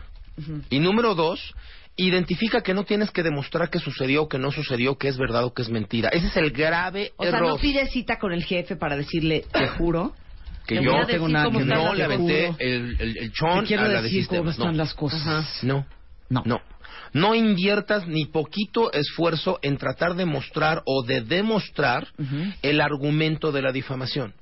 Y 0.71 0.79
número 0.81 1.15
dos, 1.15 1.55
identifica 1.97 2.61
que 2.63 2.75
no 2.75 2.85
tienes 2.85 3.11
que 3.11 3.23
demostrar 3.23 3.71
que 3.71 3.79
sucedió 3.79 4.25
o 4.25 4.29
que 4.29 4.39
no 4.39 4.53
sucedió, 4.53 4.97
que 4.99 5.09
es 5.09 5.17
verdad 5.17 5.45
o 5.45 5.55
que 5.55 5.63
es 5.63 5.69
mentira. 5.71 6.11
Ese 6.11 6.27
es 6.29 6.37
el 6.37 6.51
grave 6.51 7.13
O 7.17 7.25
sea, 7.25 7.37
error. 7.37 7.49
no 7.51 7.57
pides 7.59 7.91
cita 7.91 8.19
con 8.19 8.33
el 8.33 8.45
jefe 8.45 8.77
para 8.77 8.97
decirle, 8.97 9.45
te 9.53 9.67
juro. 9.79 10.15
que 10.67 10.77
yo 10.83 10.93
decir 10.93 11.07
tengo 11.07 11.25
una- 11.27 11.45
cómo 11.45 11.59
que 11.61 11.65
no 11.65 11.95
le 11.95 12.05
aventé 12.05 12.47
el, 12.59 12.97
el, 13.01 13.17
el 13.19 13.31
Te 13.31 13.33
chon 13.33 13.65
quiero 13.67 13.85
a 13.85 13.89
la 13.89 13.97
de 13.99 14.03
decir 14.03 14.27
cómo 14.27 14.51
están 14.51 14.73
No. 14.73 14.79
las 14.79 14.95
cosas. 14.95 15.63
No. 15.63 15.87
No. 16.29 16.43
No. 16.45 16.61
No 17.13 17.35
inviertas 17.35 18.07
ni 18.09 18.27
poquito 18.27 18.93
esfuerzo 18.93 19.59
en 19.63 19.79
tratar 19.79 20.17
de 20.17 20.27
mostrar 20.27 20.83
o 20.85 21.03
de 21.05 21.23
demostrar 21.23 22.09
el 22.63 22.81
argumento 22.81 23.53
de 23.53 23.63
la 23.63 23.73
difamación. 23.73 24.35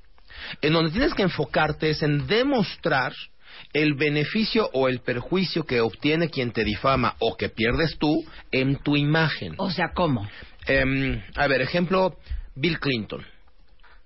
En 0.61 0.73
donde 0.73 0.91
tienes 0.91 1.13
que 1.13 1.21
enfocarte 1.23 1.91
es 1.91 2.01
en 2.03 2.27
demostrar 2.27 3.13
el 3.73 3.93
beneficio 3.95 4.69
o 4.73 4.87
el 4.87 4.99
perjuicio 5.01 5.65
que 5.65 5.81
obtiene 5.81 6.29
quien 6.29 6.51
te 6.51 6.63
difama 6.63 7.15
o 7.19 7.35
que 7.37 7.49
pierdes 7.49 7.97
tú 7.97 8.23
en 8.51 8.77
tu 8.77 8.95
imagen. 8.95 9.53
O 9.57 9.69
sea, 9.71 9.91
¿cómo? 9.93 10.27
Em, 10.67 11.21
a 11.35 11.47
ver, 11.47 11.61
ejemplo, 11.61 12.15
Bill 12.55 12.79
Clinton. 12.79 13.25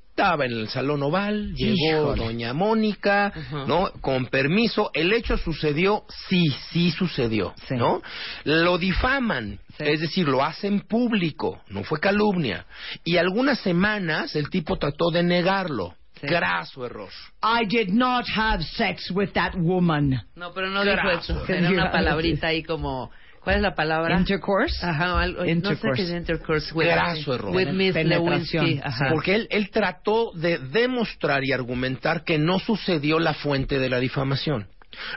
Estaba 0.10 0.46
en 0.46 0.52
el 0.52 0.68
salón 0.68 1.02
oval, 1.02 1.54
llegó 1.56 2.12
Híjole. 2.12 2.24
doña 2.26 2.54
Mónica, 2.54 3.32
¿no? 3.68 3.90
Con 4.02 4.26
permiso, 4.26 4.92
el 4.94 5.14
hecho 5.14 5.38
sucedió, 5.38 6.04
sí, 6.28 6.44
sí 6.72 6.92
sucedió, 6.92 7.54
Sí. 7.70 7.76
¿no? 7.76 8.02
Lo 8.44 8.78
difaman, 8.78 9.60
Sí. 9.78 9.84
es 9.88 10.02
decir, 10.02 10.28
lo 10.28 10.44
hacen 10.44 10.82
público, 10.82 11.62
no 11.70 11.86
fue 11.86 12.02
calumnia. 12.02 12.66
Y 13.06 13.16
algunas 13.16 13.60
semanas 13.60 14.36
el 14.36 14.50
tipo 14.50 14.76
trató 14.78 15.10
de 15.10 15.24
negarlo. 15.24 15.94
Sí. 16.20 16.28
Graso 16.28 16.86
error. 16.86 17.10
I 17.42 17.66
did 17.66 17.90
not 17.90 18.26
have 18.36 18.62
sex 18.64 19.10
with 19.12 19.30
that 19.34 19.54
woman. 19.56 20.22
No, 20.36 20.52
pero 20.54 20.70
no 20.70 20.84
Graso. 20.84 21.34
dijo 21.34 21.44
eso. 21.46 21.54
Era 21.54 21.70
una 21.70 21.92
palabrita 21.92 22.48
ahí 22.48 22.64
como... 22.64 23.12
¿Cuál 23.42 23.56
es 23.56 23.62
la 23.62 23.74
palabra? 23.74 24.20
Intercourse. 24.20 24.86
Ajá, 24.86 25.18
algo, 25.22 25.40
no 25.40 25.46
sé 25.46 25.52
Intercourse. 25.52 25.96
qué 25.96 26.02
es 26.02 26.10
intercourse. 26.12 26.74
With, 26.74 26.88
Graso 26.88 27.34
error. 27.36 27.56
With 27.56 27.70
Miss 27.70 27.94
Penetración. 27.94 28.66
Lewinsky. 28.66 28.82
Ajá. 28.84 29.10
Porque 29.12 29.34
él, 29.36 29.48
él 29.50 29.70
trató 29.72 30.32
de 30.34 30.58
demostrar 30.58 31.46
y 31.46 31.54
argumentar 31.54 32.26
que 32.26 32.38
no 32.38 32.60
sucedió 32.60 33.18
la 33.18 33.34
fuente 33.34 33.80
de 33.80 33.90
la 33.90 34.00
difamación. 34.00 34.68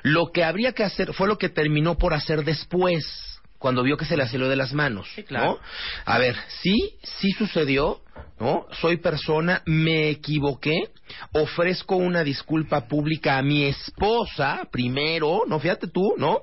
Lo 0.04 0.30
que 0.30 0.44
habría 0.44 0.72
que 0.72 0.84
hacer 0.84 1.12
fue 1.14 1.26
lo 1.26 1.36
que 1.36 1.48
terminó 1.48 1.98
por 1.98 2.14
hacer 2.14 2.44
después, 2.44 3.31
cuando 3.62 3.84
vio 3.84 3.96
que 3.96 4.04
se 4.04 4.16
le 4.16 4.26
salió 4.26 4.48
de 4.48 4.56
las 4.56 4.72
manos. 4.72 5.08
Sí, 5.14 5.22
claro. 5.22 5.52
¿no? 5.52 5.58
A 6.04 6.18
ver, 6.18 6.34
sí, 6.60 6.96
sí 7.04 7.30
sucedió, 7.30 8.00
¿no? 8.40 8.66
Soy 8.80 8.96
persona, 8.96 9.62
me 9.66 10.10
equivoqué, 10.10 10.90
ofrezco 11.32 11.94
una 11.94 12.24
disculpa 12.24 12.88
pública 12.88 13.38
a 13.38 13.42
mi 13.42 13.64
esposa 13.64 14.66
primero, 14.72 15.44
no 15.46 15.60
fíjate 15.60 15.86
tú, 15.86 16.14
¿no? 16.18 16.40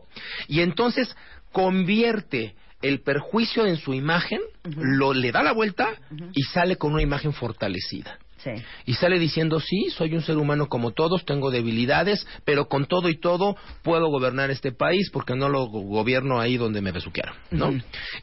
Y 0.47 0.61
entonces 0.61 1.13
convierte 1.51 2.55
el 2.81 3.01
perjuicio 3.01 3.65
en 3.65 3.75
su 3.75 3.93
imagen, 3.93 4.39
lo 4.63 5.13
le 5.13 5.33
da 5.33 5.43
la 5.43 5.51
vuelta 5.51 5.89
y 6.33 6.43
sale 6.43 6.77
con 6.77 6.93
una 6.93 7.01
imagen 7.01 7.33
fortalecida. 7.33 8.17
Sí. 8.43 8.51
Y 8.85 8.93
sale 8.93 9.19
diciendo, 9.19 9.59
sí, 9.59 9.89
soy 9.89 10.15
un 10.15 10.21
ser 10.21 10.37
humano 10.37 10.67
como 10.67 10.91
todos, 10.91 11.25
tengo 11.25 11.51
debilidades, 11.51 12.25
pero 12.45 12.67
con 12.67 12.85
todo 12.85 13.09
y 13.09 13.19
todo 13.19 13.55
puedo 13.83 14.07
gobernar 14.07 14.49
este 14.51 14.71
país 14.71 15.09
porque 15.11 15.35
no 15.35 15.49
lo 15.49 15.65
go- 15.67 15.81
gobierno 15.81 16.39
ahí 16.39 16.57
donde 16.57 16.81
me 16.81 16.91
besuquearon, 16.91 17.35
¿no? 17.51 17.71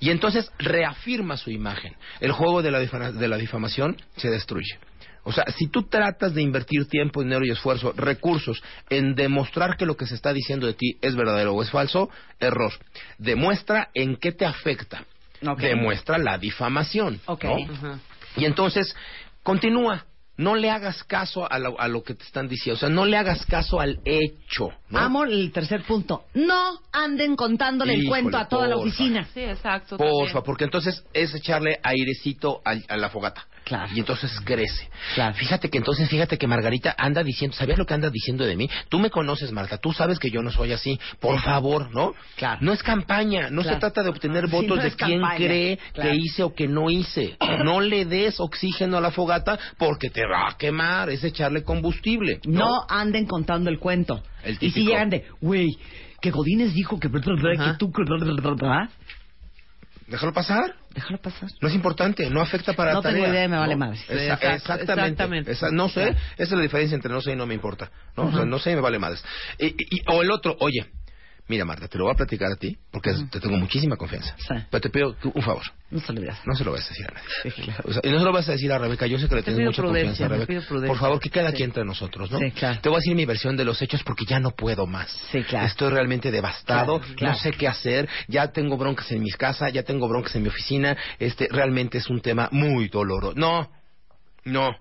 Y 0.00 0.10
entonces 0.10 0.50
reafirma 0.58 1.36
su 1.36 1.50
imagen. 1.50 1.94
El 2.20 2.32
juego 2.32 2.62
de 2.62 2.70
la, 2.70 2.80
de 2.80 3.28
la 3.28 3.36
difamación 3.36 3.96
se 4.16 4.30
destruye. 4.30 4.78
O 5.28 5.32
sea, 5.32 5.44
si 5.56 5.66
tú 5.66 5.82
tratas 5.88 6.34
de 6.34 6.42
invertir 6.42 6.86
tiempo, 6.86 7.20
dinero 7.20 7.44
y 7.44 7.50
esfuerzo, 7.50 7.92
recursos, 7.96 8.62
en 8.88 9.16
demostrar 9.16 9.76
que 9.76 9.84
lo 9.84 9.96
que 9.96 10.06
se 10.06 10.14
está 10.14 10.32
diciendo 10.32 10.68
de 10.68 10.74
ti 10.74 10.98
es 11.02 11.16
verdadero 11.16 11.52
o 11.52 11.62
es 11.62 11.70
falso, 11.70 12.08
error. 12.38 12.72
Demuestra 13.18 13.88
en 13.92 14.16
qué 14.16 14.30
te 14.30 14.46
afecta. 14.46 15.04
Demuestra 15.68 16.16
la 16.18 16.38
difamación. 16.38 17.20
Ok. 17.26 17.44
¿no? 17.44 17.98
Y 18.36 18.44
entonces, 18.44 18.94
continúa. 19.46 20.04
No 20.38 20.54
le 20.54 20.68
hagas 20.70 21.02
caso 21.04 21.50
a 21.50 21.58
lo, 21.58 21.80
a 21.80 21.88
lo 21.88 22.02
que 22.02 22.14
te 22.14 22.22
están 22.24 22.46
diciendo. 22.46 22.76
O 22.76 22.80
sea, 22.80 22.90
no 22.90 23.06
le 23.06 23.16
hagas 23.16 23.46
caso 23.46 23.80
al 23.80 24.00
hecho. 24.04 24.68
¿no? 24.90 24.98
Amo 24.98 25.24
el 25.24 25.50
tercer 25.50 25.82
punto. 25.84 26.24
No 26.34 26.78
anden 26.92 27.36
contándole 27.36 27.94
el 27.94 28.06
cuento 28.06 28.36
a 28.36 28.46
toda 28.46 28.68
la 28.68 28.76
oficina. 28.76 29.26
Sí, 29.32 29.40
exacto. 29.40 29.96
Porfa, 29.96 30.26
también. 30.26 30.44
porque 30.44 30.64
entonces 30.64 31.02
es 31.14 31.34
echarle 31.34 31.80
airecito 31.82 32.60
al- 32.66 32.84
a, 32.86 32.98
la 32.98 33.08
fogata. 33.08 33.46
Claro. 33.66 33.92
Y 33.92 33.98
entonces 33.98 34.30
crece. 34.44 34.88
Claro. 35.16 35.34
Fíjate 35.34 35.68
que 35.68 35.78
entonces, 35.78 36.08
fíjate 36.08 36.38
que 36.38 36.46
Margarita 36.46 36.94
anda 36.96 37.24
diciendo, 37.24 37.56
¿sabías 37.56 37.76
lo 37.76 37.84
que 37.84 37.94
anda 37.94 38.10
diciendo 38.10 38.44
de 38.46 38.54
mí? 38.54 38.70
Tú 38.88 39.00
me 39.00 39.10
conoces, 39.10 39.50
Marta, 39.50 39.78
tú 39.78 39.92
sabes 39.92 40.20
que 40.20 40.30
yo 40.30 40.40
no 40.40 40.52
soy 40.52 40.70
así. 40.72 41.00
Por 41.18 41.40
favor, 41.40 41.92
¿no? 41.92 42.14
Claro. 42.36 42.58
No 42.60 42.72
es 42.72 42.80
campaña, 42.84 43.50
no 43.50 43.64
se 43.64 43.74
trata 43.74 44.04
de 44.04 44.10
obtener 44.10 44.44
Sí, 44.46 44.52
votos 44.52 44.76
no 44.76 44.82
de 44.82 44.88
es 44.88 44.94
quién 44.94 45.20
campaña. 45.20 45.36
cree 45.46 45.78
que 45.94 46.14
hice 46.14 46.44
o 46.44 46.54
que 46.54 46.68
no 46.68 46.90
hice. 46.90 47.36
No 47.64 47.80
le 47.80 48.04
des 48.04 48.38
oxígeno 48.38 48.98
a 48.98 49.00
la 49.00 49.10
fogata 49.10 49.58
porque 49.78 50.10
te 50.10 50.24
va 50.24 50.50
a 50.50 50.56
quemar, 50.56 51.10
es 51.10 51.24
echarle 51.24 51.64
combustible. 51.64 52.40
No 52.44 52.86
anden 52.88 53.26
contando 53.26 53.68
el 53.68 53.80
cuento. 53.80 54.22
El 54.44 54.58
y 54.60 54.70
si 54.70 54.84
llegan 54.84 55.10
de, 55.10 55.24
güey, 55.40 55.76
que 56.20 56.30
Godínez 56.30 56.72
dijo 56.72 56.98
que, 57.00 57.10
que 57.10 57.18
Ajá. 57.58 57.76
tú... 57.78 57.92
Déjalo 60.06 60.32
pasar. 60.32 60.74
Déjalo 60.94 61.18
pasar. 61.18 61.50
No 61.60 61.68
es 61.68 61.74
importante, 61.74 62.30
no 62.30 62.40
afecta 62.40 62.72
para 62.74 62.92
No 62.92 63.00
la 63.02 63.08
tengo 63.10 63.24
tarea. 63.24 63.34
idea, 63.34 63.48
me 63.48 63.56
vale 63.58 63.74
¿no? 63.74 63.78
madre. 63.78 63.98
Exactamente. 64.08 64.82
exactamente. 64.82 65.52
Esa- 65.52 65.70
no 65.70 65.88
sé, 65.88 66.08
esa 66.10 66.16
es 66.36 66.50
la 66.52 66.60
diferencia 66.60 66.94
entre 66.94 67.10
no 67.12 67.20
sé 67.20 67.32
y 67.32 67.36
no 67.36 67.46
me 67.46 67.54
importa. 67.54 67.90
¿no? 68.16 68.26
O 68.26 68.32
sea, 68.32 68.44
no 68.44 68.58
sé 68.58 68.72
y 68.72 68.74
me 68.76 68.80
vale 68.80 68.98
madres. 68.98 69.24
Y- 69.58 69.66
y- 69.66 70.02
o 70.08 70.22
el 70.22 70.30
otro, 70.30 70.56
oye, 70.60 70.86
mira 71.48 71.64
Marta, 71.64 71.88
te 71.88 71.96
lo 71.98 72.04
voy 72.04 72.12
a 72.12 72.16
platicar 72.16 72.50
a 72.52 72.56
ti 72.56 72.76
porque 72.90 73.12
te 73.30 73.40
tengo 73.40 73.56
muchísima 73.56 73.96
confianza. 73.96 74.34
Sí. 74.38 74.54
Pero 74.70 74.80
te 74.80 74.90
pido 74.90 75.16
un 75.34 75.42
favor, 75.42 75.62
No 75.90 76.00
se 76.00 76.12
lo 76.12 76.20
digas. 76.20 76.38
no 76.44 76.54
se 76.54 76.64
lo 76.64 76.72
vas 76.72 76.84
a 76.84 76.88
decir 76.88 77.06
a 77.08 77.14
nadie. 77.14 77.28
Sí, 77.42 77.50
claro. 77.62 77.84
O 77.86 77.92
sea, 77.92 78.02
y 78.04 78.10
no 78.10 78.18
se 78.18 78.24
lo 78.24 78.32
vas 78.32 78.48
a 78.48 78.52
decir 78.52 78.72
a 78.72 78.78
Rebeca, 78.78 79.06
yo 79.06 79.18
sé 79.18 79.28
que 79.28 79.34
le 79.36 79.42
Te 79.42 79.52
tienes 79.52 79.66
mucha 79.68 79.82
confianza, 79.82 80.24
te 80.24 80.28
Rebeca. 80.28 80.86
Por 80.86 80.98
favor, 80.98 81.20
que 81.20 81.40
aquí 81.40 81.58
Sí. 81.58 81.62
entre 81.62 81.84
nosotros, 81.84 82.30
¿no? 82.30 82.38
Sí, 82.38 82.50
claro. 82.52 82.80
Te 82.80 82.88
voy 82.88 82.96
a 82.96 82.98
decir 83.00 83.14
mi 83.14 83.24
versión 83.24 83.56
de 83.56 83.64
los 83.64 83.80
hechos 83.82 84.02
porque 84.02 84.24
ya 84.26 84.40
no 84.40 84.50
puedo 84.50 84.86
más. 84.86 85.10
Sí, 85.32 85.42
claro. 85.44 85.66
Estoy 85.66 85.90
realmente 85.90 86.30
devastado, 86.30 87.00
no 87.20 87.34
sé 87.36 87.52
qué 87.52 87.68
hacer, 87.68 88.08
ya 88.28 88.48
tengo 88.48 88.76
broncas 88.76 89.10
en 89.12 89.22
mis 89.22 89.36
casas, 89.36 89.72
ya 89.72 89.82
tengo 89.82 90.08
broncas 90.08 90.34
en 90.36 90.42
mi 90.42 90.48
oficina, 90.48 90.96
este 91.18 91.48
realmente 91.50 91.98
es 91.98 92.08
un 92.10 92.20
tema 92.20 92.48
muy 92.52 92.88
doloroso. 92.88 93.34
No, 93.36 93.70
no. 94.44 94.76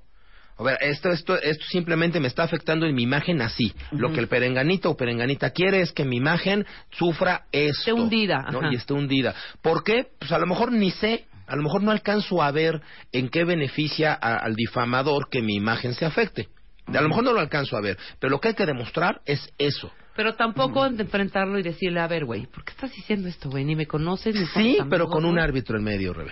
A 0.58 0.64
ver, 0.64 0.78
esto, 0.82 1.10
esto, 1.10 1.36
esto 1.42 1.66
simplemente 1.70 2.20
me 2.20 2.28
está 2.28 2.44
afectando 2.44 2.86
en 2.86 2.96
mi 2.96 3.04
imagen 3.04 3.42
así. 3.42 3.74
Lo 3.92 4.14
que 4.14 4.22
el 4.22 4.28
perenganito 4.28 4.90
o 4.90 4.96
perenganita 4.96 5.50
quiere 5.50 5.82
es 5.82 5.92
que 5.92 6.06
mi 6.06 6.16
imagen 6.18 6.66
sufra 6.92 7.46
esto. 7.52 7.80
Esté 7.80 7.94
hundida, 7.94 8.48
¿no? 8.52 8.60
ajá. 8.60 8.70
Y 8.72 8.76
esté 8.76 8.94
hundida. 8.94 9.36
¿Por 9.62 9.84
qué? 9.84 10.08
Pues 10.18 10.32
a 10.32 10.38
lo 10.40 10.46
mejor 10.48 10.72
ni 10.72 10.92
sé, 10.92 11.26
a 11.48 11.56
lo 11.58 11.64
mejor 11.64 11.84
no 11.84 11.92
alcanzo 11.92 12.42
a 12.42 12.52
ver 12.52 12.82
en 13.12 13.28
qué 13.30 13.44
beneficia 13.44 14.14
a- 14.14 14.38
al 14.38 14.56
difamador 14.56 15.28
que 15.30 15.42
mi 15.42 15.56
imagen 15.56 15.94
se 15.94 16.06
afecte. 16.06 16.48
A 16.88 17.02
lo 17.02 17.10
mejor 17.10 17.24
no 17.24 17.34
lo 17.34 17.40
alcanzo 17.42 17.76
a 17.76 17.82
ver, 17.82 17.98
pero 18.20 18.32
lo 18.32 18.40
que 18.40 18.50
hay 18.50 18.54
que 18.54 18.66
demostrar 18.66 19.20
es 19.26 19.52
eso. 19.58 19.92
Pero 20.16 20.36
tampoco 20.36 20.90
de 20.90 21.04
enfrentarlo 21.04 21.60
y 21.60 21.64
decirle, 21.64 22.00
a 22.00 22.08
ver, 22.08 22.24
güey, 22.26 22.46
¿por 22.46 22.64
qué 22.64 22.72
estás 22.72 22.94
diciendo 22.96 23.28
esto, 23.28 23.50
güey? 23.50 23.66
Ni 23.66 23.76
me 23.76 23.86
conoces, 23.86 24.34
ni 24.34 24.46
Sí, 24.48 24.78
pero 24.90 25.08
con 25.08 25.26
un 25.26 25.36
¿no? 25.36 25.42
árbitro 25.42 25.78
en 25.78 25.84
medio, 25.84 26.14
Rebe. 26.14 26.32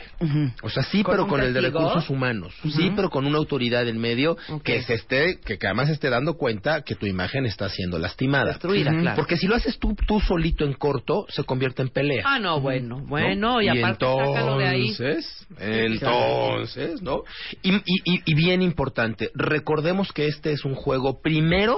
O 0.62 0.70
sea, 0.70 0.84
sí, 0.84 1.04
¿Con 1.04 1.14
pero 1.14 1.28
con 1.28 1.42
el 1.42 1.54
de 1.54 1.62
recursos 1.62 2.10
humanos. 2.10 2.54
Sí, 2.76 2.92
pero 2.96 3.10
con 3.10 3.26
una 3.26 3.38
autoridad 3.38 3.88
en 3.88 3.98
medio 3.98 4.38
que 4.64 4.82
se 4.84 4.94
esté, 4.94 5.40
que, 5.44 5.58
que 5.58 5.68
además 5.68 5.90
esté 5.90 6.10
dando 6.10 6.36
cuenta 6.36 6.84
que 6.84 6.96
tu 6.96 7.06
imagen 7.06 7.46
está 7.46 7.68
siendo 7.70 8.00
lastimada. 8.00 8.52
Destruida, 8.54 8.92
Ujú. 8.92 9.02
claro. 9.02 9.16
Porque 9.18 9.36
si 9.38 9.48
lo 9.48 9.56
haces 9.56 9.78
tú, 9.80 9.96
tú 10.08 10.20
solito 10.22 10.64
en 10.64 10.74
corto, 10.74 11.26
se 11.30 11.44
convierte 11.44 11.82
en 11.82 11.90
pelea. 11.90 12.24
Ah, 12.26 12.40
no, 12.40 12.62
bueno, 12.62 13.00
¿no? 13.00 13.06
bueno, 13.06 13.62
y, 13.62 13.68
aparte 13.68 14.06
sácalo 14.06 14.58
de 14.60 14.68
ahí. 14.68 14.82
entonces, 14.90 15.48
entonces, 15.60 17.02
¿no? 17.02 17.24
Y, 17.62 17.74
y- 17.76 17.82
y- 18.06 18.22
y 18.26 18.34
bien 18.36 18.62
importante, 18.62 19.30
recordemos 19.36 20.12
que 20.12 20.28
este 20.28 20.52
es 20.54 20.64
un 20.66 20.76
juego 20.76 21.22
primero 21.22 21.78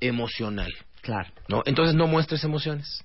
emocional, 0.00 0.72
Claro. 1.04 1.28
¿no? 1.48 1.62
Entonces 1.66 1.94
no 1.94 2.06
muestres 2.06 2.42
emociones, 2.44 3.04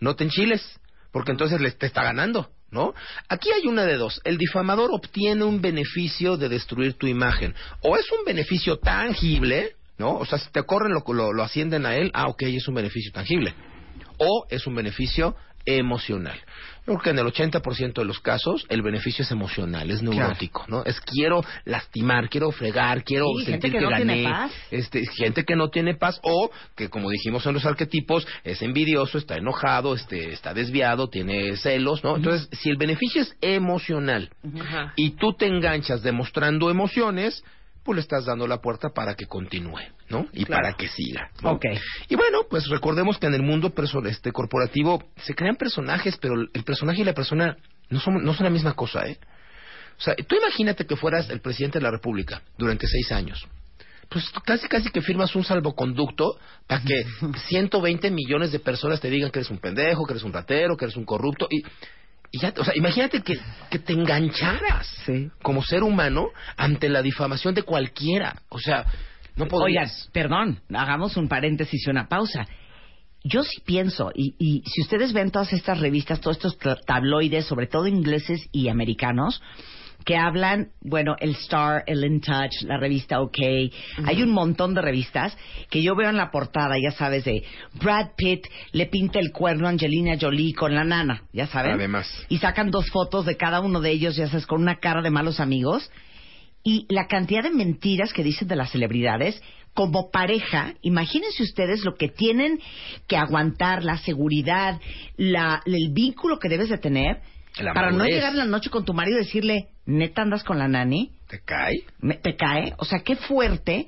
no 0.00 0.16
te 0.16 0.24
enchiles, 0.24 0.80
porque 1.12 1.30
entonces 1.30 1.78
te 1.78 1.86
está 1.86 2.02
ganando, 2.02 2.50
¿no? 2.72 2.94
Aquí 3.28 3.50
hay 3.52 3.68
una 3.68 3.84
de 3.84 3.96
dos, 3.96 4.20
el 4.24 4.38
difamador 4.38 4.90
obtiene 4.92 5.44
un 5.44 5.62
beneficio 5.62 6.36
de 6.36 6.48
destruir 6.48 6.94
tu 6.94 7.06
imagen, 7.06 7.54
o 7.82 7.96
es 7.96 8.10
un 8.10 8.24
beneficio 8.24 8.78
tangible, 8.78 9.76
¿no? 9.98 10.16
O 10.16 10.26
sea, 10.26 10.38
si 10.38 10.50
te 10.50 10.64
corren 10.64 10.92
lo, 10.92 11.04
lo, 11.14 11.32
lo 11.32 11.42
ascienden 11.44 11.86
a 11.86 11.94
él, 11.94 12.10
ah, 12.12 12.26
ok, 12.26 12.42
es 12.42 12.66
un 12.66 12.74
beneficio 12.74 13.12
tangible, 13.12 13.54
o 14.18 14.46
es 14.50 14.66
un 14.66 14.74
beneficio 14.74 15.36
emocional. 15.64 16.40
Yo 16.88 16.94
creo 16.94 17.02
que 17.02 17.10
en 17.10 17.18
el 17.18 17.26
80% 17.26 17.92
de 17.92 18.04
los 18.06 18.18
casos 18.20 18.64
el 18.70 18.80
beneficio 18.80 19.22
es 19.22 19.30
emocional, 19.30 19.90
es 19.90 20.02
neurótico, 20.02 20.64
¿no? 20.68 20.84
Es 20.84 20.98
quiero 21.02 21.44
lastimar, 21.66 22.30
quiero 22.30 22.50
fregar, 22.50 23.04
quiero 23.04 23.26
Sí, 23.38 23.44
gente 23.44 23.68
sentir 23.68 23.72
que 23.72 23.78
que, 23.78 23.84
no 23.84 23.96
tiene 23.96 24.22
gané. 24.22 24.34
paz. 24.34 24.52
Este, 24.70 25.06
gente 25.06 25.44
que 25.44 25.54
no 25.54 25.68
tiene 25.68 25.94
paz 25.96 26.18
o 26.22 26.50
que 26.74 26.88
como 26.88 27.10
dijimos 27.10 27.44
en 27.46 27.52
los 27.54 27.66
arquetipos 27.66 28.26
es 28.42 28.62
envidioso, 28.62 29.18
está 29.18 29.36
enojado, 29.36 29.94
este, 29.94 30.32
está 30.32 30.54
desviado, 30.54 31.08
tiene 31.10 31.56
celos, 31.56 32.02
¿no? 32.02 32.16
Entonces, 32.16 32.48
si 32.58 32.70
el 32.70 32.78
beneficio 32.78 33.20
es 33.20 33.36
emocional 33.42 34.30
y 34.96 35.10
tú 35.10 35.34
te 35.34 35.46
enganchas 35.46 36.02
demostrando 36.02 36.70
emociones, 36.70 37.44
pues 37.88 37.96
le 37.96 38.02
estás 38.02 38.26
dando 38.26 38.46
la 38.46 38.58
puerta 38.58 38.90
para 38.90 39.14
que 39.14 39.24
continúe, 39.24 39.80
¿no? 40.10 40.26
Y 40.34 40.44
Claro. 40.44 40.62
para 40.62 40.74
que 40.74 40.88
siga. 40.88 41.30
¿no? 41.42 41.52
Ok. 41.52 41.64
Y 42.10 42.16
bueno, 42.16 42.40
pues 42.50 42.68
recordemos 42.68 43.16
que 43.16 43.28
en 43.28 43.32
el 43.32 43.42
mundo 43.42 43.72
este 44.04 44.30
corporativo 44.30 45.02
se 45.22 45.34
crean 45.34 45.56
personajes, 45.56 46.18
pero 46.18 46.34
el 46.52 46.64
personaje 46.64 47.00
y 47.00 47.04
la 47.04 47.14
persona 47.14 47.56
no 47.88 47.98
son, 47.98 48.22
no 48.22 48.34
son 48.34 48.44
la 48.44 48.50
misma 48.50 48.74
cosa, 48.74 49.06
¿eh? 49.06 49.16
O 49.96 50.02
sea, 50.02 50.14
tú 50.16 50.36
imagínate 50.36 50.84
que 50.84 50.96
fueras 50.96 51.30
el 51.30 51.40
presidente 51.40 51.78
de 51.78 51.84
la 51.84 51.90
República 51.90 52.42
durante 52.58 52.86
seis 52.86 53.10
años. 53.10 53.48
Pues 54.10 54.30
casi 54.44 54.68
casi 54.68 54.90
que 54.90 55.00
firmas 55.00 55.34
un 55.34 55.44
salvoconducto 55.44 56.38
para 56.66 56.82
que 56.82 57.04
120 57.48 58.10
millones 58.10 58.52
de 58.52 58.58
personas 58.58 59.00
te 59.00 59.08
digan 59.08 59.30
que 59.30 59.38
eres 59.38 59.50
un 59.50 59.60
pendejo, 59.60 60.04
que 60.04 60.12
eres 60.12 60.24
un 60.24 60.32
ratero, 60.34 60.76
que 60.76 60.84
eres 60.84 60.96
un 60.98 61.06
corrupto 61.06 61.48
y, 61.50 61.62
y 62.30 62.38
ya, 62.40 62.52
o 62.56 62.64
sea, 62.64 62.74
imagínate 62.76 63.22
que, 63.22 63.38
que 63.70 63.78
te 63.78 63.92
engancharas 63.94 64.86
Sí. 65.06 65.30
como 65.42 65.62
ser 65.62 65.82
humano 65.82 66.28
ante 66.56 66.88
la 66.88 67.02
difamación 67.02 67.54
de 67.54 67.62
cualquiera. 67.62 68.42
O 68.50 68.58
sea, 68.58 68.84
no 69.36 69.44
Oigan, 69.44 69.48
podrías. 69.48 70.08
perdón, 70.12 70.60
hagamos 70.74 71.16
un 71.16 71.28
paréntesis 71.28 71.86
y 71.86 71.90
una 71.90 72.08
pausa. 72.08 72.46
Yo 73.24 73.42
sí 73.42 73.60
pienso, 73.64 74.10
y, 74.14 74.34
y 74.38 74.62
si 74.66 74.82
ustedes 74.82 75.12
ven 75.12 75.30
todas 75.30 75.52
estas 75.52 75.80
revistas, 75.80 76.20
todos 76.20 76.36
estos 76.36 76.56
ta- 76.58 76.76
tabloides, 76.86 77.46
sobre 77.46 77.66
todo 77.66 77.86
ingleses 77.86 78.48
y 78.52 78.68
americanos, 78.68 79.42
que 80.08 80.16
hablan, 80.16 80.70
bueno, 80.80 81.16
el 81.20 81.32
Star, 81.32 81.84
el 81.86 82.02
In 82.02 82.22
Touch, 82.22 82.62
la 82.62 82.78
revista 82.78 83.20
OK, 83.20 83.36
hay 84.06 84.22
un 84.22 84.30
montón 84.30 84.72
de 84.72 84.80
revistas 84.80 85.36
que 85.68 85.82
yo 85.82 85.94
veo 85.94 86.08
en 86.08 86.16
la 86.16 86.30
portada, 86.30 86.76
ya 86.82 86.92
sabes, 86.92 87.26
de 87.26 87.44
Brad 87.74 88.12
Pitt 88.16 88.46
le 88.72 88.86
pinta 88.86 89.18
el 89.18 89.32
cuerno 89.32 89.66
a 89.66 89.70
Angelina 89.70 90.16
Jolie 90.18 90.54
con 90.54 90.74
la 90.74 90.82
nana, 90.82 91.24
ya 91.34 91.46
saben. 91.46 91.72
Además. 91.72 92.10
Y 92.30 92.38
sacan 92.38 92.70
dos 92.70 92.88
fotos 92.88 93.26
de 93.26 93.36
cada 93.36 93.60
uno 93.60 93.82
de 93.82 93.90
ellos, 93.90 94.16
ya 94.16 94.28
sabes, 94.28 94.46
con 94.46 94.62
una 94.62 94.76
cara 94.76 95.02
de 95.02 95.10
malos 95.10 95.40
amigos. 95.40 95.90
Y 96.64 96.86
la 96.88 97.06
cantidad 97.06 97.42
de 97.42 97.50
mentiras 97.50 98.14
que 98.14 98.24
dicen 98.24 98.48
de 98.48 98.56
las 98.56 98.70
celebridades, 98.70 99.42
como 99.74 100.10
pareja, 100.10 100.72
imagínense 100.80 101.42
ustedes 101.42 101.84
lo 101.84 101.96
que 101.96 102.08
tienen 102.08 102.60
que 103.06 103.18
aguantar, 103.18 103.84
la 103.84 103.98
seguridad, 103.98 104.80
la, 105.18 105.60
el 105.66 105.92
vínculo 105.92 106.38
que 106.38 106.48
debes 106.48 106.70
de 106.70 106.78
tener 106.78 107.20
para 107.74 107.90
no 107.90 108.04
llegar 108.04 108.32
en 108.32 108.38
la 108.38 108.44
noche 108.44 108.70
con 108.70 108.84
tu 108.84 108.94
marido 108.94 109.18
y 109.18 109.24
decirle, 109.24 109.68
neta 109.88 110.22
andas 110.22 110.44
con 110.44 110.58
la 110.58 110.68
nani, 110.68 111.12
¿Te 111.28 111.40
cae? 111.40 111.84
Me- 112.00 112.14
te 112.16 112.36
cae. 112.36 112.74
O 112.78 112.84
sea, 112.84 113.00
qué 113.00 113.16
fuerte 113.16 113.86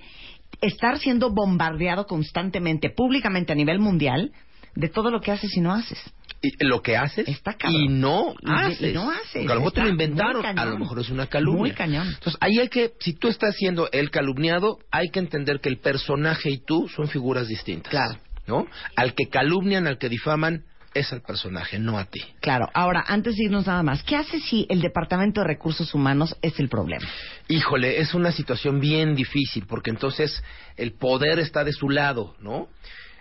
estar 0.61 0.99
siendo 0.99 1.31
bombardeado 1.31 2.07
constantemente, 2.07 2.91
públicamente 2.91 3.53
a 3.53 3.55
nivel 3.57 3.79
mundial, 3.79 4.33
de 4.75 4.89
todo 4.89 5.11
lo 5.11 5.21
que 5.21 5.31
haces 5.33 5.57
y 5.57 5.61
no 5.61 5.73
haces. 5.73 5.99
Y 6.43 6.53
lo 6.65 6.81
que 6.81 6.97
haces 6.97 7.29
Está 7.29 7.55
y 7.69 7.89
no 7.89 8.35
Y- 8.41 8.49
y 8.49 8.53
haces. 8.53 8.95
no 8.95 9.11
haces. 9.11 9.43
Porque 9.43 9.53
a 9.53 9.55
lo 9.55 9.61
mejor 9.61 9.73
te 9.73 9.83
lo 9.83 9.89
inventaron, 9.89 10.59
a 10.59 10.65
lo 10.65 10.79
mejor 10.79 10.99
es 11.01 11.11
una 11.11 11.27
calumnia. 11.27 11.61
Muy 11.61 11.73
cañón. 11.73 12.09
Entonces, 12.09 12.37
ahí 12.41 12.59
hay 12.59 12.69
que, 12.69 12.93
si 13.01 13.13
tú 13.15 13.29
estás 13.29 13.57
siendo 13.57 13.91
el 13.93 14.11
calumniado, 14.11 14.79
hay 14.91 15.11
que 15.11 15.19
entender 15.21 15.61
que 15.61 15.69
el 15.69 15.79
personaje 15.79 16.51
y 16.51 16.59
tú 16.59 16.89
son 16.89 17.09
figuras 17.09 17.47
distintas. 17.49 17.91
Claro. 17.91 18.19
¿No? 18.47 18.67
Al 18.97 19.15
que 19.15 19.29
calumnian, 19.29 19.87
al 19.87 19.99
que 19.99 20.09
difaman, 20.09 20.65
es 20.95 21.13
al 21.13 21.23
personaje, 21.23 21.79
no 21.79 21.99
a 21.99 22.05
ti. 22.05 22.21
Claro. 22.41 22.69
Ahora, 22.75 23.05
antes 23.07 23.37
de 23.37 23.45
irnos 23.45 23.67
nada 23.67 23.83
más, 23.83 24.03
¿qué 24.03 24.17
hace 24.17 24.41
si 24.41 24.67
el 24.69 24.81
Departamento 24.81 25.41
de 25.41 25.47
Recursos 25.47 25.95
Humanos 25.95 26.37
es 26.43 26.59
el 26.59 26.69
problema? 26.69 27.07
Híjole, 27.49 28.01
es 28.01 28.15
una 28.15 28.33
situación 28.33 28.81
bien 28.81 29.15
difícil, 29.15 29.67
porque 29.67 29.91
entonces 29.91 30.43
el 30.77 30.93
poder 30.93 31.39
está 31.39 31.65
de 31.65 31.73
su 31.73 31.89
lado, 31.89 32.35
¿no? 32.41 32.69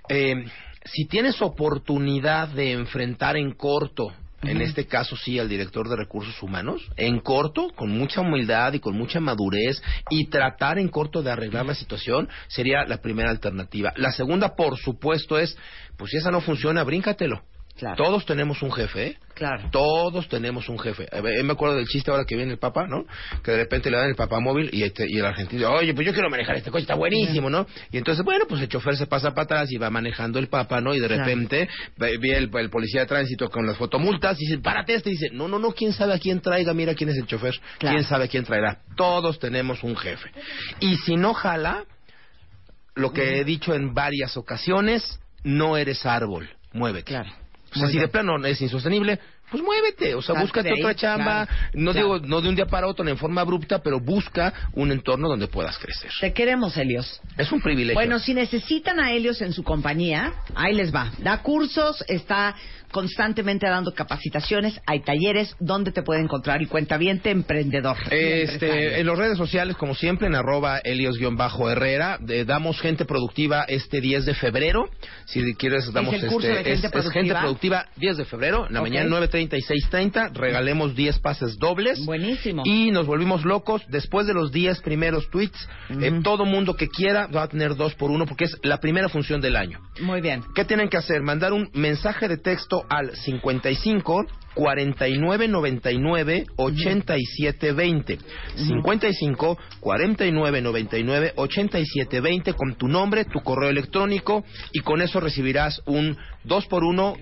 Eh, 0.09 0.45
si 0.85 1.05
tienes 1.05 1.41
oportunidad 1.41 2.47
de 2.49 2.71
enfrentar 2.71 3.37
en 3.37 3.53
corto, 3.53 4.11
en 4.41 4.61
este 4.61 4.87
caso 4.87 5.17
sí, 5.17 5.37
al 5.37 5.49
director 5.49 5.89
de 5.89 5.97
recursos 5.97 6.41
humanos, 6.41 6.81
en 6.95 7.19
corto, 7.19 7.69
con 7.75 7.89
mucha 7.89 8.21
humildad 8.21 8.73
y 8.73 8.79
con 8.79 8.95
mucha 8.97 9.19
madurez, 9.19 9.81
y 10.09 10.27
tratar 10.27 10.79
en 10.79 10.87
corto 10.87 11.21
de 11.21 11.31
arreglar 11.31 11.65
la 11.65 11.75
situación, 11.75 12.29
sería 12.47 12.85
la 12.85 12.97
primera 13.01 13.29
alternativa. 13.29 13.91
La 13.97 14.11
segunda, 14.11 14.55
por 14.55 14.77
supuesto, 14.77 15.37
es, 15.37 15.57
pues 15.97 16.11
si 16.11 16.17
esa 16.17 16.31
no 16.31 16.41
funciona, 16.41 16.83
bríncatelo. 16.83 17.43
Claro. 17.79 17.95
Todos 17.95 18.25
tenemos 18.25 18.61
un 18.61 18.71
jefe, 18.71 19.07
¿eh? 19.07 19.17
Claro. 19.33 19.69
Todos 19.71 20.27
tenemos 20.27 20.67
un 20.67 20.77
jefe. 20.77 21.07
A 21.13 21.21
ver, 21.21 21.41
me 21.45 21.53
acuerdo 21.53 21.77
del 21.77 21.87
chiste 21.87 22.11
ahora 22.11 22.25
que 22.27 22.35
viene 22.35 22.51
el 22.51 22.59
papá, 22.59 22.87
¿no? 22.87 23.05
Que 23.41 23.51
de 23.51 23.57
repente 23.57 23.89
le 23.89 23.95
dan 23.97 24.09
el 24.09 24.15
papá 24.15 24.41
móvil 24.41 24.69
y, 24.73 24.83
este, 24.83 25.05
y 25.07 25.17
el 25.17 25.25
argentino 25.25 25.61
dice, 25.61 25.71
oye, 25.79 25.93
pues 25.93 26.05
yo 26.05 26.13
quiero 26.13 26.29
manejar 26.29 26.57
este 26.57 26.71
coche, 26.71 26.81
está 26.81 26.95
buenísimo, 26.95 27.49
¿no? 27.49 27.65
Y 27.91 27.97
entonces, 27.97 28.25
bueno, 28.25 28.45
pues 28.49 28.61
el 28.61 28.67
chofer 28.67 28.97
se 28.97 29.07
pasa 29.07 29.31
para 29.33 29.43
atrás 29.45 29.71
y 29.71 29.77
va 29.77 29.89
manejando 29.89 30.39
el 30.39 30.49
papá, 30.49 30.81
¿no? 30.81 30.93
Y 30.93 30.99
de 30.99 31.07
Claro. 31.07 31.23
repente 31.23 31.69
ve, 31.95 32.17
ve 32.17 32.35
el, 32.35 32.49
el 32.53 32.69
policía 32.69 33.01
de 33.01 33.07
tránsito 33.07 33.49
con 33.49 33.65
las 33.65 33.77
fotomultas 33.77 34.35
y 34.41 34.45
dice, 34.45 34.59
párate 34.59 34.95
este. 34.95 35.09
Y 35.09 35.13
dice, 35.13 35.29
no, 35.31 35.47
no, 35.47 35.57
no, 35.57 35.71
quién 35.71 35.93
sabe 35.93 36.13
a 36.13 36.19
quién 36.19 36.41
traiga, 36.41 36.73
mira 36.73 36.93
quién 36.93 37.09
es 37.09 37.15
el 37.17 37.25
chofer. 37.25 37.55
Claro. 37.77 37.95
Quién 37.95 38.03
sabe 38.09 38.25
a 38.25 38.27
quién 38.27 38.43
traerá. 38.43 38.79
Todos 38.97 39.39
tenemos 39.39 39.83
un 39.83 39.95
jefe. 39.95 40.29
Y 40.81 40.97
si 40.97 41.15
no 41.15 41.33
jala, 41.33 41.85
lo 42.95 43.13
que 43.13 43.39
he 43.39 43.45
dicho 43.45 43.73
en 43.73 43.93
varias 43.93 44.35
ocasiones, 44.35 45.21
no 45.45 45.77
eres 45.77 46.05
árbol, 46.05 46.49
muévete. 46.73 47.05
Claro. 47.13 47.29
O 47.71 47.73
sea, 47.73 47.83
Muy 47.83 47.91
si 47.91 47.97
bien. 47.97 48.07
de 48.07 48.11
plano 48.11 48.45
es 48.45 48.61
insostenible, 48.61 49.19
pues 49.51 49.63
muévete, 49.63 50.13
o 50.15 50.21
sea, 50.21 50.35
Salte 50.35 50.41
búscate 50.41 50.69
de 50.69 50.75
ahí, 50.75 50.81
otra 50.81 50.95
chamba, 50.95 51.45
claro, 51.45 51.61
no 51.73 51.91
claro. 51.91 52.07
digo 52.19 52.27
no 52.27 52.41
de 52.41 52.49
un 52.49 52.55
día 52.55 52.65
para 52.65 52.87
otro, 52.87 53.07
en 53.07 53.17
forma 53.17 53.41
abrupta, 53.41 53.79
pero 53.81 53.99
busca 53.99 54.53
un 54.73 54.91
entorno 54.91 55.27
donde 55.27 55.47
puedas 55.47 55.77
crecer. 55.77 56.11
Te 56.19 56.33
queremos, 56.33 56.77
Helios. 56.77 57.19
Es 57.37 57.51
un 57.51 57.61
privilegio. 57.61 57.95
Bueno, 57.95 58.19
si 58.19 58.33
necesitan 58.33 58.99
a 58.99 59.11
Helios 59.11 59.41
en 59.41 59.53
su 59.53 59.63
compañía, 59.63 60.33
ahí 60.55 60.73
les 60.73 60.93
va. 60.93 61.11
Da 61.19 61.41
cursos, 61.41 62.03
está 62.07 62.55
constantemente 62.91 63.67
dando 63.67 63.93
capacitaciones, 63.93 64.79
hay 64.85 65.01
talleres, 65.01 65.55
¿dónde 65.59 65.91
te 65.91 66.01
puede 66.03 66.21
encontrar 66.21 66.61
el 66.61 66.67
cuentaviente 66.67 67.29
emprendedor? 67.29 67.97
Este, 68.11 68.99
en 68.99 69.05
las 69.07 69.17
redes 69.17 69.37
sociales, 69.37 69.75
como 69.75 69.95
siempre, 69.95 70.27
en 70.27 70.35
arroba 70.35 70.79
Helios-Herrera, 70.83 72.19
damos 72.45 72.79
gente 72.81 73.05
productiva 73.05 73.63
este 73.67 74.01
10 74.01 74.25
de 74.25 74.33
febrero. 74.35 74.89
Si 75.25 75.53
quieres, 75.55 75.91
damos 75.93 76.13
el 76.15 76.27
curso 76.27 76.47
este, 76.47 76.57
de 76.59 76.63
gente 76.63 76.71
es- 76.73 76.83
es 76.83 76.91
productiva? 76.91 77.13
gente 77.13 77.35
productiva 77.35 77.85
10 77.97 78.17
de 78.17 78.25
febrero, 78.25 78.67
en 78.67 78.73
la 78.73 78.81
Ok. 78.81 78.87
mañana 78.87 79.09
9.30 79.09 79.57
y 79.57 79.61
6.30, 79.61 80.31
regalemos 80.33 80.95
10 80.95 81.19
pases 81.19 81.57
dobles. 81.57 82.03
Buenísimo. 82.05 82.63
Y 82.65 82.91
nos 82.91 83.05
volvimos 83.05 83.43
locos. 83.45 83.81
Después 83.89 84.27
de 84.27 84.33
los 84.33 84.51
10 84.51 84.81
primeros 84.81 85.29
tweets, 85.29 85.67
eh, 86.01 86.19
todo 86.23 86.45
mundo 86.45 86.75
que 86.75 86.87
quiera 86.87 87.27
va 87.27 87.43
a 87.43 87.47
tener 87.47 87.75
dos 87.75 87.93
por 87.95 88.11
uno 88.11 88.25
porque 88.25 88.45
es 88.45 88.57
la 88.63 88.77
primera 88.79 89.09
función 89.09 89.41
del 89.41 89.55
año. 89.55 89.79
Muy 90.01 90.21
bien. 90.21 90.43
¿Qué 90.55 90.65
tienen 90.65 90.89
que 90.89 90.97
hacer? 90.97 91.21
Mandar 91.21 91.53
un 91.53 91.69
mensaje 91.73 92.27
de 92.27 92.37
texto 92.37 92.78
al 92.89 93.15
55 93.15 94.25
49 94.53 95.47
99 95.47 96.45
87 96.55 97.71
20. 97.71 98.19
55 98.55 99.57
49 99.79 100.61
99 100.61 101.33
87 101.35 102.21
20 102.21 102.53
con 102.53 102.75
tu 102.75 102.87
nombre, 102.87 103.25
tu 103.25 103.39
correo 103.39 103.69
electrónico 103.69 104.43
y 104.71 104.79
con 104.79 105.01
eso 105.01 105.19
recibirás 105.19 105.81
un 105.85 106.17
2 106.43 106.65
por 106.67 106.83
1 106.83 107.15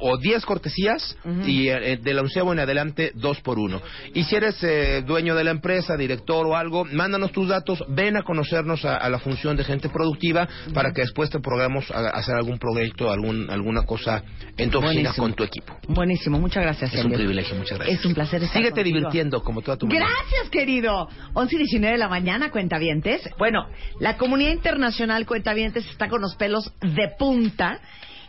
o 0.00 0.16
10 0.18 0.44
cortesías 0.46 1.16
y 1.46 1.68
eh, 1.68 1.98
de 2.02 2.14
la 2.14 2.22
onceavo 2.22 2.52
en 2.52 2.60
adelante 2.60 3.12
2 3.14 3.40
por 3.40 3.58
1. 3.58 3.80
Y 4.14 4.24
si 4.24 4.34
eres 4.36 4.56
eh, 4.62 5.02
dueño 5.06 5.34
de 5.34 5.44
la 5.44 5.50
empresa, 5.50 5.96
director 5.96 6.46
o 6.46 6.56
algo, 6.56 6.84
mándanos 6.86 7.32
tus 7.32 7.48
datos, 7.48 7.84
ven 7.88 8.16
a 8.16 8.22
conocernos 8.22 8.84
a, 8.84 8.96
a 8.96 9.08
la 9.08 9.18
función 9.18 9.56
de 9.56 9.64
gente 9.64 9.88
productiva 9.88 10.48
para 10.74 10.92
que 10.92 11.02
después 11.02 11.30
te 11.30 11.38
programemos 11.40 11.90
a, 11.90 11.98
a 11.98 12.08
hacer 12.18 12.34
algún 12.34 12.58
proyecto, 12.58 13.10
algún, 13.10 13.50
alguna 13.50 13.82
cosa 13.82 14.22
en 14.56 14.70
tu 14.70 14.78
oficina 14.78 15.10
Buenísimo. 15.10 15.26
con 15.26 15.34
tu 15.34 15.44
equipo. 15.44 15.76
Buenísimo, 15.88 16.38
muchas 16.38 16.62
gracias. 16.62 16.94
Es 16.94 17.04
un 17.04 17.12
privilegio, 17.12 17.54
muchas 17.56 17.78
gracias. 17.78 17.98
Es 18.00 18.06
un 18.06 18.14
placer 18.14 18.42
estar 18.42 18.56
Síguete 18.58 18.76
contigo. 18.80 18.96
divirtiendo 18.98 19.42
como 19.42 19.60
toda 19.62 19.76
tu 19.76 19.86
mamá. 19.86 20.00
Gracias, 20.00 20.50
querido. 20.50 21.08
11 21.34 21.54
y 21.54 21.58
19 21.58 21.92
de 21.92 21.98
la 21.98 22.08
mañana, 22.08 22.50
cuentavientes. 22.50 23.22
Bueno, 23.38 23.66
la 24.00 24.16
comunidad 24.16 24.52
internacional 24.52 25.26
cuentavientes 25.26 25.86
está 25.88 26.08
con 26.08 26.20
los 26.22 26.34
pelos 26.36 26.72
de 26.80 27.08
punta 27.18 27.80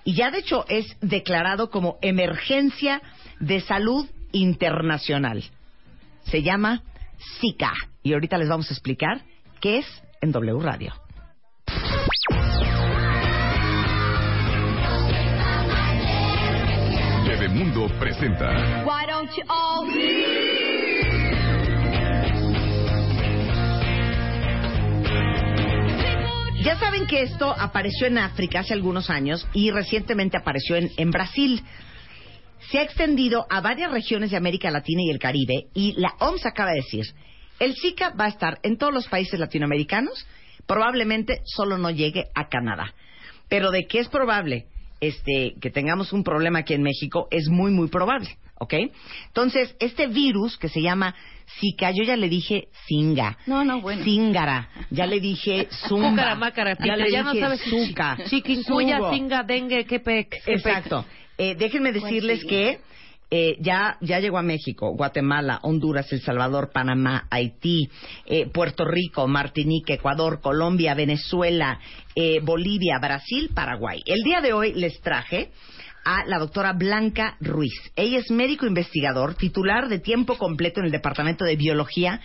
y 0.04 0.16
ya 0.16 0.32
de 0.32 0.40
hecho 0.40 0.66
es 0.68 0.86
declarado 1.02 1.70
como 1.70 1.98
emergencia 2.02 3.02
de 3.40 3.62
salud 3.62 4.10
internacional. 4.32 5.44
Se 6.24 6.42
llama 6.42 6.84
Zika 7.40 7.74
y 8.02 8.14
ahorita 8.14 8.38
les 8.38 8.50
vamos 8.50 8.70
a 8.70 8.74
explicar 8.74 9.22
qué 9.60 9.80
es 9.80 10.04
en 10.22 10.32
W 10.32 10.60
Radio. 10.62 10.94
Bebemundo 17.28 17.88
presenta 18.00 18.84
Why 18.86 19.06
don't 19.08 19.32
you 19.36 19.44
all 19.50 20.53
Ya 26.64 26.80
saben 26.80 27.08
que 27.08 27.24
esto 27.24 27.54
apareció 27.60 28.08
en 28.08 28.18
África 28.18 28.62
hace 28.62 28.74
algunos 28.74 29.10
años 29.10 29.46
y 29.52 29.70
recientemente 29.72 30.38
apareció 30.38 30.78
en, 30.78 30.92
en 30.96 31.12
Brasil. 31.12 31.62
se 32.72 32.80
ha 32.80 32.84
extendido 32.84 33.46
a 33.50 33.60
varias 33.60 33.92
regiones 33.92 34.32
de 34.32 34.38
América 34.38 34.72
Latina 34.72 35.02
y 35.04 35.10
el 35.10 35.20
Caribe 35.20 35.66
y 35.74 35.92
la 36.00 36.16
OMS 36.20 36.46
acaba 36.46 36.70
de 36.70 36.78
decir, 36.78 37.06
el 37.60 37.76
Zika 37.76 38.12
va 38.12 38.26
a 38.26 38.30
estar 38.30 38.60
en 38.64 38.78
todos 38.78 38.94
los 38.94 39.10
países 39.10 39.38
latinoamericanos, 39.38 40.26
probablemente 40.66 41.42
solo 41.44 41.78
no 41.78 41.92
llegue 41.92 42.28
a 42.34 42.48
Canadá. 42.48 42.94
Pero 43.50 43.70
de 43.70 43.86
que 43.86 44.00
es 44.00 44.08
probable 44.08 44.68
este, 45.02 45.56
que 45.60 45.70
tengamos 45.70 46.14
un 46.14 46.24
problema 46.24 46.60
aquí 46.60 46.76
en 46.76 46.82
México, 46.82 47.28
es 47.30 47.50
muy, 47.50 47.72
muy 47.72 47.90
probable. 47.90 48.38
¿Ok? 48.60 48.74
Entonces, 49.28 49.76
este 49.80 50.08
virus 50.08 50.58
que 50.58 50.70
se 50.70 50.82
llama 50.82 51.16
Zika, 51.60 51.92
yo 51.92 52.04
ya 52.04 52.16
le 52.16 52.30
dije 52.30 52.68
Singa. 52.88 53.38
No, 53.46 53.64
no, 53.66 53.82
bueno. 53.82 54.04
Zingara. 54.04 54.70
Ya 54.90 55.06
le 55.06 55.20
dije 55.20 55.68
Zumba. 55.88 56.10
Cúcara, 56.12 56.36
mácara, 56.36 56.78
ya 56.84 56.96
le 56.96 57.12
ya 57.12 57.24
no 57.24 57.32
dije 57.34 57.44
sabes 57.44 57.62
si 57.62 57.88
Zuca. 57.88 58.18
Chiquincuya, 58.30 58.98
Zugo. 58.98 59.14
singa, 59.14 59.44
dengue, 59.44 59.86
quepec. 59.86 60.42
Exacto. 60.46 61.06
Eh, 61.38 61.56
déjenme 61.56 61.92
decirles 61.92 62.46
que 62.46 62.80
eh, 63.32 63.58
ya, 63.60 63.98
ya 64.02 64.20
llegó 64.20 64.38
a 64.38 64.44
México, 64.44 64.96
Guatemala, 64.96 65.60
Honduras, 65.64 66.12
El 66.14 66.22
Salvador, 66.22 66.70
Panamá, 66.72 67.28
Haití, 67.32 67.90
eh, 68.28 68.46
Puerto 68.46 68.86
Rico, 68.86 69.28
Martinica, 69.28 69.96
Ecuador, 69.96 70.40
Colombia, 70.42 70.94
Venezuela, 70.94 71.80
Bolivia, 72.44 73.00
Brasil, 73.00 73.50
Paraguay. 73.56 74.04
El 74.06 74.22
día 74.22 74.40
de 74.40 74.54
hoy 74.54 74.74
les 74.74 75.02
traje 75.02 75.50
a 76.06 76.26
la 76.26 76.40
doctora 76.40 76.74
Blanca 76.74 77.38
Ruiz. 77.40 77.74
Ella 77.96 78.20
es 78.20 78.30
médico 78.32 78.66
investigador, 78.66 79.36
titular 79.36 79.88
de 79.90 80.00
tiempo 80.00 80.38
completo 80.38 80.80
en 80.80 80.88
el 80.88 80.92
Departamento 80.92 81.46
de 81.46 81.56
Biología 81.56 82.20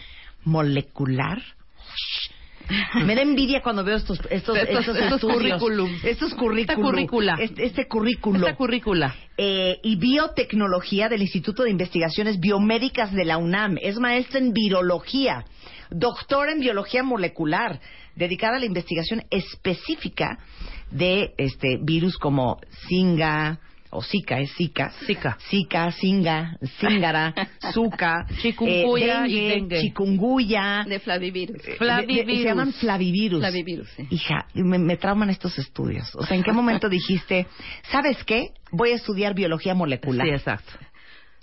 Molecular. 0.44 1.42
Me 3.02 3.14
da 3.14 3.22
envidia 3.22 3.62
cuando 3.62 3.82
veo 3.82 3.96
estos, 3.96 4.18
estos, 4.30 4.56
Estos- 4.58 4.80
estos 4.80 4.96
estos 4.96 5.12
estudios. 5.22 5.58
currículum. 5.58 5.90
Estos 6.02 6.34
currículum. 6.34 6.58
Esta 6.60 6.74
currícula. 6.76 7.36
Este, 7.40 7.64
este 7.64 7.88
currículo. 7.88 8.38
Esta 8.46 8.56
currícula. 8.56 9.14
Eh, 9.38 9.78
y 9.82 9.96
biotecnología 9.96 11.08
del 11.08 11.22
Instituto 11.22 11.62
de 11.62 11.70
Investigaciones 11.70 12.38
Biomédicas 12.40 13.12
de 13.14 13.24
la 13.24 13.38
UNAM. 13.38 13.76
Es 13.80 13.98
maestra 13.98 14.38
en 14.38 14.52
virología, 14.52 15.44
doctora 15.90 16.52
en 16.52 16.60
biología 16.60 17.02
molecular, 17.02 17.80
dedicada 18.16 18.56
a 18.56 18.60
la 18.60 18.66
investigación 18.66 19.22
específica 19.30 20.38
de 20.90 21.32
este 21.38 21.78
virus 21.80 22.18
como 22.18 22.58
Zika 22.88 23.60
o 23.90 24.02
Zika, 24.02 24.40
es 24.40 24.54
Zika. 24.56 24.90
Zika. 25.06 25.38
Zika, 25.50 25.90
Zinga, 25.92 26.56
Zingara, 26.80 27.34
Zuka, 27.72 28.26
Chikungunya 28.42 29.26
y 29.26 29.48
dengue. 29.48 29.80
chikungunya. 29.80 30.84
De 30.88 30.98
flavivirus. 31.00 31.56
Eh, 31.60 31.62
de- 31.64 31.70
de- 31.72 31.76
Flavivirus. 31.78 32.36
se 32.38 32.44
llaman 32.44 32.72
flavivirus. 32.72 33.40
Flavivirus, 33.40 33.88
sí. 33.96 34.06
Hija, 34.10 34.46
me, 34.54 34.78
me 34.78 34.96
trauman 34.96 35.30
estos 35.30 35.58
estudios. 35.58 36.14
O 36.16 36.24
sea, 36.26 36.36
¿en 36.36 36.42
qué 36.42 36.52
momento 36.52 36.88
dijiste, 36.90 37.46
¿sabes 37.90 38.22
qué? 38.24 38.50
Voy 38.70 38.90
a 38.90 38.96
estudiar 38.96 39.34
biología 39.34 39.74
molecular. 39.74 40.26
Sí, 40.26 40.32
exacto. 40.32 40.72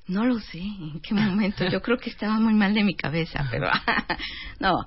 No 0.08 0.24
lo 0.26 0.40
sé, 0.40 0.60
en 0.60 1.00
qué 1.02 1.16
momento. 1.16 1.68
Yo 1.70 1.82
creo 1.82 1.98
que 1.98 2.12
estaba 2.12 2.40
muy 2.40 2.54
mal 2.54 2.74
de 2.76 2.84
mi 2.84 2.96
cabeza, 2.96 3.48
pero 3.50 3.70
no. 4.60 4.86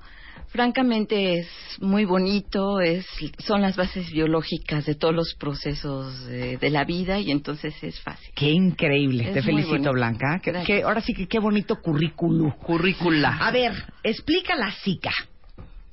Francamente 0.49 1.39
es 1.39 1.47
muy 1.79 2.05
bonito, 2.05 2.79
es 2.81 3.05
son 3.39 3.61
las 3.61 3.75
bases 3.75 4.09
biológicas 4.11 4.85
de 4.85 4.95
todos 4.95 5.13
los 5.13 5.35
procesos 5.35 6.25
de, 6.25 6.57
de 6.57 6.69
la 6.71 6.85
vida 6.85 7.19
y 7.19 7.29
entonces 7.31 7.75
es 7.83 7.99
fácil. 7.99 8.31
Qué 8.35 8.49
increíble. 8.49 9.27
Es 9.27 9.33
Te 9.35 9.41
felicito, 9.43 9.73
bonito. 9.73 9.91
Blanca. 9.93 10.41
Que, 10.65 10.81
ahora 10.83 11.01
sí 11.01 11.13
que 11.13 11.27
qué 11.27 11.39
bonito 11.39 11.79
currículum. 11.81 12.51
Currícula. 12.51 13.37
A 13.39 13.51
ver, 13.51 13.73
explica 14.03 14.55
la 14.55 14.71
Zika. 14.71 15.11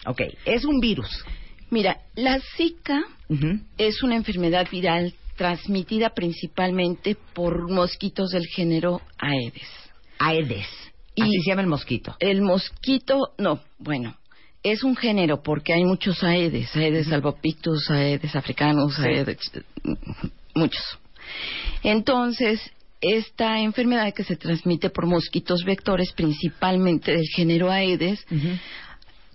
Ok, 0.06 0.22
es 0.46 0.64
un 0.64 0.80
virus. 0.80 1.24
Mira, 1.70 1.98
la 2.14 2.40
Zika 2.56 3.02
es 3.76 4.02
una 4.02 4.16
enfermedad 4.16 4.66
viral 4.70 5.12
transmitida 5.36 6.10
principalmente 6.10 7.16
por 7.34 7.70
mosquitos 7.70 8.30
del 8.30 8.46
género 8.46 9.02
Aedes. 9.18 9.68
Aedes. 10.18 10.66
Y- 11.14 11.22
Así 11.22 11.32
se 11.44 11.50
llama 11.50 11.62
el 11.62 11.68
mosquito. 11.68 12.16
El 12.20 12.40
mosquito, 12.42 13.32
no, 13.38 13.60
bueno, 13.78 14.16
es 14.72 14.82
un 14.82 14.96
género 14.96 15.42
porque 15.42 15.72
hay 15.72 15.84
muchos 15.84 16.22
Aedes, 16.24 16.74
Aedes 16.74 17.10
albopictus, 17.12 17.90
Aedes 17.90 18.34
africanos, 18.34 18.98
Aedes, 18.98 19.38
muchos. 20.54 20.98
Entonces, 21.82 22.60
esta 23.00 23.60
enfermedad 23.60 24.12
que 24.12 24.24
se 24.24 24.36
transmite 24.36 24.90
por 24.90 25.06
mosquitos 25.06 25.64
vectores, 25.64 26.12
principalmente 26.12 27.12
del 27.12 27.26
género 27.28 27.70
Aedes, 27.70 28.26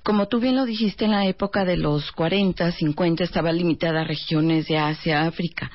como 0.03 0.27
tú 0.27 0.39
bien 0.39 0.55
lo 0.55 0.65
dijiste, 0.65 1.05
en 1.05 1.11
la 1.11 1.27
época 1.27 1.63
de 1.63 1.77
los 1.77 2.11
40, 2.11 2.71
50 2.71 3.23
estaba 3.23 3.51
limitada 3.51 4.01
a 4.01 4.03
regiones 4.03 4.65
de 4.67 4.77
Asia, 4.77 5.27
África. 5.27 5.71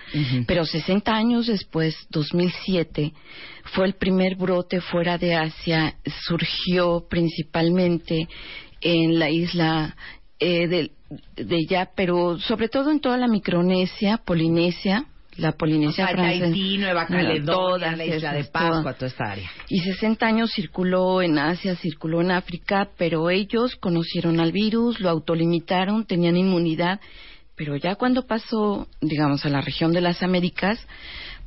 Pero 0.47 0.67
60 0.67 1.15
años 1.15 1.47
después, 1.47 1.97
2007, 2.11 3.13
fue 3.67 3.87
el 3.87 3.95
primer 3.95 4.35
brote 4.35 4.81
fuera 4.81 5.17
de 5.17 5.37
Asia. 5.37 5.95
Surgió 6.27 7.07
principalmente 7.09 8.29
en 8.81 9.19
la 9.19 9.31
isla 9.31 9.97
eh, 10.39 10.69
de, 10.69 10.91
de 11.37 11.67
ya, 11.67 11.91
pero 11.95 12.39
sobre 12.39 12.69
todo 12.69 12.91
en 12.91 13.01
toda 13.01 13.17
la 13.17 13.29
Micronesia, 13.29 14.19
Polinesia, 14.19 15.07
la 15.37 15.53
Polinesia 15.53 16.05
O 16.05 16.07
sea, 16.09 16.17
francesa. 16.17 16.45
Tahití, 16.47 16.79
Nueva 16.79 17.07
Caledonia, 17.07 17.45
Todas 17.45 17.97
la 17.97 18.05
isla 18.05 18.33
de 18.33 18.45
Pascua, 18.45 18.95
toda 18.95 19.07
esta 19.09 19.33
área. 19.33 19.51
Y 19.69 19.81
60 19.81 20.27
años 20.27 20.51
circuló 20.55 21.23
en 21.23 21.39
Asia, 21.39 21.77
circuló 21.77 22.21
en 22.21 22.31
África, 22.31 22.89
pero 22.97 23.31
ellos 23.31 23.77
conocieron 23.77 24.41
al 24.41 24.53
virus, 24.53 25.01
lo 25.01 25.11
autolimitaron, 25.11 26.07
tenían 26.07 26.37
inmunidad, 26.37 27.01
pero 27.55 27.77
ya 27.77 27.95
cuando 27.97 28.27
pasó, 28.27 28.89
digamos, 29.01 29.45
a 29.45 29.49
la 29.49 29.61
región 29.61 29.93
de 29.93 30.01
las 30.01 30.23
Américas, 30.23 30.79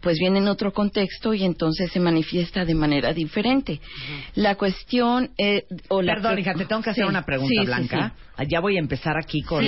pues 0.01 0.17
viene 0.19 0.39
en 0.39 0.47
otro 0.47 0.71
contexto 0.73 1.33
y 1.33 1.43
entonces 1.43 1.91
se 1.91 1.99
manifiesta 1.99 2.65
de 2.65 2.75
manera 2.75 3.13
diferente. 3.13 3.79
La 4.35 4.55
cuestión... 4.55 5.31
eh, 5.37 5.65
o 5.89 6.01
la 6.01 6.15
Perdón, 6.15 6.39
hija, 6.39 6.53
te 6.53 6.65
tengo 6.65 6.81
que 6.81 6.91
hacer 6.91 7.03
Sí, 7.05 7.09
una 7.09 7.25
pregunta, 7.25 7.61
sí, 7.61 7.65
Blanca. 7.65 8.13
sí. 8.37 8.45
Ya 8.47 8.59
voy 8.61 8.77
a 8.77 8.79
empezar 8.79 9.17
aquí 9.17 9.41
con, 9.41 9.65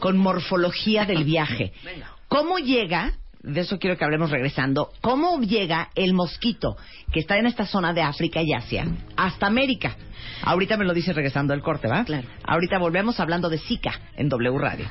con, 0.00 0.16
morfología 0.16 1.04
del 1.04 1.24
viaje. 1.24 1.72
¿Cómo 2.28 2.58
llega, 2.58 3.12
de 3.42 3.60
eso 3.60 3.78
quiero 3.78 3.96
que 3.98 4.04
hablemos 4.04 4.30
regresando, 4.30 4.90
cómo 5.02 5.40
llega 5.40 5.90
el 5.94 6.14
mosquito 6.14 6.76
que 7.12 7.20
está 7.20 7.36
en 7.38 7.46
esta 7.46 7.66
zona 7.66 7.92
de 7.92 8.00
África 8.02 8.40
y 8.42 8.52
Asia 8.54 8.86
hasta 9.16 9.46
América? 9.46 9.96
Ahorita 10.42 10.76
me 10.78 10.84
lo 10.84 10.94
dice 10.94 11.12
regresando 11.12 11.52
el 11.54 11.60
corte, 11.62 11.86
¿va? 11.88 12.04
Claro. 12.04 12.26
Ahorita 12.44 12.78
volvemos 12.78 13.20
hablando 13.20 13.48
de 13.50 13.58
Zika 13.58 14.00
en 14.16 14.28
W 14.30 14.58
Radio. 14.58 14.86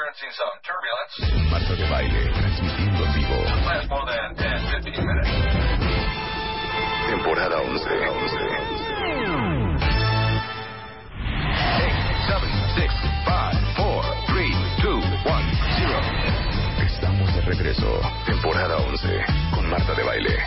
Experiencing 0.00 0.32
some 0.32 0.56
turbulence. 0.64 1.12
Marta 1.50 1.76
de 1.76 1.84
baile, 1.90 2.32
transmitiendo 2.32 3.04
en 3.04 3.12
vivo. 3.12 3.36
Last 3.68 3.84
more 3.90 4.06
than 4.08 4.32
10, 4.34 4.80
15 4.80 5.04
minutes. 5.04 5.28
Temporada 7.10 7.60
11. 7.60 7.84
8, 7.84 7.84
7, 12.32 12.48
6, 12.76 12.92
5, 13.28 13.60
4, 13.76 14.16
3, 14.26 14.48
2, 14.80 15.04
1, 15.04 15.52
0. 15.76 16.00
Estamos 16.86 17.34
de 17.34 17.40
regreso. 17.42 18.00
Temporada 18.24 18.76
11 18.78 19.24
con 19.52 19.68
Marta 19.68 19.94
de 19.94 20.02
baile. 20.02 20.38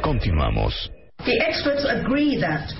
Continuamos. 0.00 0.90
The 1.26 1.38
experts 1.46 1.84
agree 1.84 2.40
that 2.40 2.72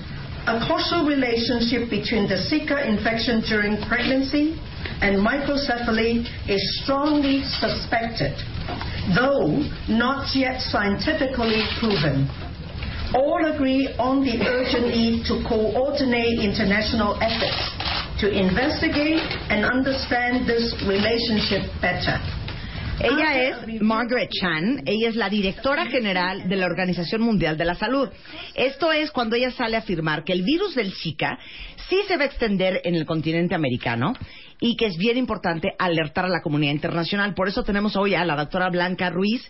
a 0.43 0.59
causal 0.67 1.07
relationship 1.07 1.89
between 1.89 2.27
the 2.27 2.35
Zika 2.35 2.83
infection 2.83 3.39
during 3.47 3.79
pregnancy 3.87 4.59
and 4.99 5.15
microcephaly 5.15 6.27
is 6.51 6.59
strongly 6.83 7.43
suspected, 7.63 8.35
though 9.15 9.63
not 9.87 10.35
yet 10.35 10.59
scientifically 10.59 11.63
proven. 11.79 12.27
All 13.15 13.39
agree 13.55 13.87
on 13.99 14.25
the 14.25 14.35
urgent 14.43 14.91
need 14.91 15.23
to 15.31 15.39
coordinate 15.47 16.43
international 16.43 17.15
efforts 17.23 17.63
to 18.19 18.27
investigate 18.27 19.23
and 19.47 19.63
understand 19.63 20.43
this 20.43 20.75
relationship 20.83 21.71
better. 21.79 22.19
Ella 23.03 23.43
es 23.43 23.81
Margaret 23.81 24.29
Chan, 24.31 24.83
ella 24.85 25.09
es 25.09 25.17
la 25.17 25.27
directora 25.27 25.87
general 25.87 26.47
de 26.47 26.55
la 26.55 26.67
Organización 26.67 27.21
Mundial 27.21 27.57
de 27.57 27.65
la 27.65 27.75
Salud. 27.75 28.07
Esto 28.55 28.93
es 28.93 29.11
cuando 29.11 29.35
ella 29.35 29.51
sale 29.51 29.75
a 29.75 29.79
afirmar 29.79 30.23
que 30.23 30.31
el 30.31 30.43
virus 30.43 30.73
del 30.73 30.93
Zika 30.93 31.37
sí 31.89 31.97
se 32.07 32.15
va 32.15 32.23
a 32.23 32.27
extender 32.27 32.79
en 32.85 32.95
el 32.95 33.05
continente 33.05 33.55
americano 33.55 34.13
y 34.61 34.77
que 34.77 34.85
es 34.85 34.95
bien 34.95 35.17
importante 35.17 35.73
alertar 35.77 36.23
a 36.23 36.29
la 36.29 36.41
comunidad 36.41 36.71
internacional. 36.71 37.33
Por 37.33 37.49
eso 37.49 37.63
tenemos 37.63 37.97
hoy 37.97 38.15
a 38.15 38.23
la 38.23 38.37
doctora 38.37 38.69
Blanca 38.69 39.09
Ruiz, 39.09 39.45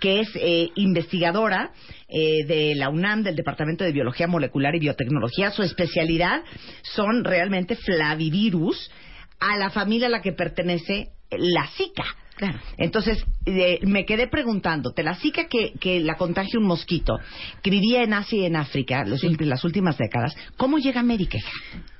que 0.00 0.20
es 0.20 0.28
eh, 0.34 0.70
investigadora 0.74 1.70
eh, 2.08 2.44
de 2.44 2.74
la 2.74 2.88
UNAM, 2.88 3.22
del 3.22 3.36
Departamento 3.36 3.84
de 3.84 3.92
Biología 3.92 4.26
Molecular 4.26 4.74
y 4.74 4.80
Biotecnología. 4.80 5.52
Su 5.52 5.62
especialidad 5.62 6.42
son 6.82 7.22
realmente 7.22 7.76
flavivirus, 7.76 8.90
a 9.38 9.56
la 9.56 9.70
familia 9.70 10.08
a 10.08 10.10
la 10.10 10.22
que 10.22 10.32
pertenece 10.32 11.10
la 11.30 11.68
Zika. 11.76 12.04
Claro. 12.36 12.58
Entonces, 12.76 13.24
eh, 13.46 13.80
me 13.82 14.04
quedé 14.04 14.28
preguntándote, 14.28 15.02
la 15.02 15.14
zika 15.14 15.46
que, 15.48 15.72
que 15.80 16.00
la 16.00 16.16
contagia 16.16 16.58
un 16.58 16.66
mosquito, 16.66 17.18
que 17.62 17.70
vivía 17.70 18.02
en 18.02 18.12
Asia 18.12 18.38
y 18.38 18.44
en 18.44 18.56
África 18.56 19.04
los 19.04 19.22
las 19.40 19.64
últimas 19.64 19.96
décadas, 19.96 20.36
¿cómo 20.56 20.78
llega 20.78 21.00
a 21.00 21.02
América? 21.02 21.38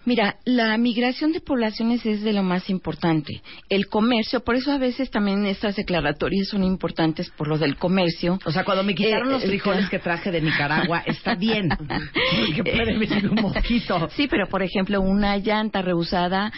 Mira, 0.06 0.36
la 0.44 0.78
migración 0.78 1.32
de 1.32 1.40
poblaciones 1.40 2.06
es 2.06 2.22
de 2.22 2.32
lo 2.32 2.44
más 2.44 2.70
importante. 2.70 3.42
El 3.68 3.88
comercio, 3.88 4.38
por 4.38 4.54
eso 4.54 4.70
a 4.70 4.78
veces 4.78 5.10
también 5.10 5.44
estas 5.46 5.74
declaratorias 5.74 6.46
son 6.46 6.62
importantes 6.62 7.28
por 7.30 7.48
lo 7.48 7.58
del 7.58 7.76
comercio. 7.76 8.38
O 8.44 8.52
sea, 8.52 8.64
cuando 8.64 8.84
me 8.84 8.94
quitaron 8.94 9.28
Eh, 9.28 9.32
los 9.32 9.42
eh, 9.42 9.48
frijoles 9.48 9.88
que 9.90 9.98
traje 9.98 10.30
de 10.30 10.40
Nicaragua, 10.40 11.02
está 11.06 11.34
bien. 11.34 11.68
Porque 12.46 12.62
puede 12.62 12.96
venir 12.96 13.28
un 13.28 13.42
mosquito. 13.42 14.08
Sí, 14.14 14.28
pero 14.28 14.46
por 14.46 14.62
ejemplo, 14.62 15.00
una 15.00 15.38
llanta 15.38 15.82
reusada 15.82 16.52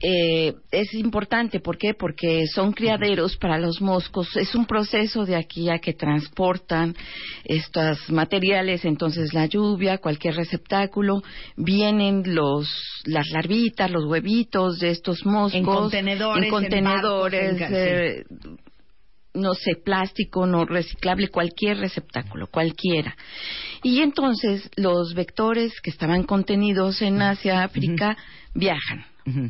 eh, 0.00 0.54
es 0.70 0.94
importante. 0.94 1.58
¿Por 1.58 1.76
qué? 1.76 1.94
Porque 1.94 2.46
son 2.46 2.72
criaderos 2.72 3.36
para 3.36 3.58
los 3.58 3.80
moscos. 3.80 4.36
Es 4.36 4.54
un 4.54 4.66
proceso 4.66 5.24
de 5.24 5.34
aquí 5.34 5.68
a 5.68 5.80
que 5.80 5.94
transportan 5.94 6.94
estos 7.44 8.08
materiales. 8.08 8.84
Entonces, 8.84 9.34
la 9.34 9.46
lluvia, 9.46 9.98
cualquier 9.98 10.36
receptáculo, 10.36 11.22
vienen 11.56 12.22
los 12.34 12.83
las 13.04 13.28
larvitas, 13.30 13.90
los 13.90 14.04
huevitos 14.06 14.78
de 14.78 14.90
estos 14.90 15.24
moscos. 15.26 15.54
En 15.54 15.64
contenedores, 15.64 16.44
En 16.44 16.50
contenedores. 16.50 17.40
en 17.40 17.58
barcos, 17.58 17.62
en 17.62 17.74
ca- 17.74 17.78
eh, 17.78 18.24
no 19.34 19.52
sé, 19.54 19.72
plástico, 19.84 20.46
no 20.46 20.64
reciclable, 20.64 21.28
cualquier 21.28 21.78
receptáculo, 21.78 22.46
cualquiera. 22.46 23.16
Y 23.82 24.00
entonces 24.00 24.70
los 24.76 25.12
vectores 25.14 25.72
que 25.82 25.90
estaban 25.90 26.22
contenidos 26.22 27.02
en 27.02 27.20
Asia, 27.20 27.64
África, 27.64 28.16
viajan. 28.54 29.04